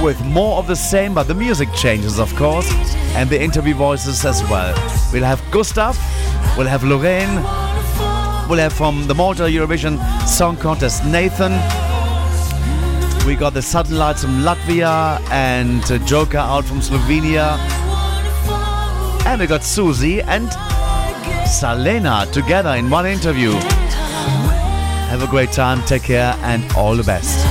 with 0.01 0.19
more 0.25 0.57
of 0.57 0.65
the 0.65 0.75
same, 0.75 1.13
but 1.13 1.27
the 1.27 1.35
music 1.35 1.71
changes, 1.75 2.17
of 2.17 2.35
course, 2.35 2.67
and 3.13 3.29
the 3.29 3.39
interview 3.39 3.75
voices 3.75 4.25
as 4.25 4.41
well. 4.49 4.73
We'll 5.13 5.23
have 5.23 5.39
Gustaph, 5.51 5.99
we'll 6.57 6.65
have 6.65 6.81
Loreen, 6.81 7.58
we'll 8.49 8.59
have 8.59 8.73
from 8.73 9.05
the 9.05 9.13
Malta 9.13 9.43
Eurovision 9.43 9.99
Song 10.27 10.57
Contest 10.57 11.05
Nathan. 11.05 11.51
We 13.27 13.35
got 13.35 13.53
the 13.53 13.61
Sudden 13.61 13.97
Lights 13.97 14.23
from 14.23 14.41
Latvia 14.41 15.21
and 15.29 15.83
Joker 16.07 16.39
out 16.39 16.65
from 16.65 16.79
Slovenia. 16.79 17.57
And 19.25 19.39
we 19.39 19.45
got 19.47 19.63
Suzy 19.63 20.21
and 20.21 20.49
Salena 21.47 22.31
together 22.31 22.71
in 22.71 22.89
one 22.89 23.05
interview. 23.05 23.51
Have 25.09 25.21
a 25.21 25.27
great 25.27 25.51
time, 25.51 25.83
take 25.85 26.03
care, 26.03 26.35
and 26.41 26.63
all 26.73 26.95
the 26.95 27.03
best. 27.03 27.48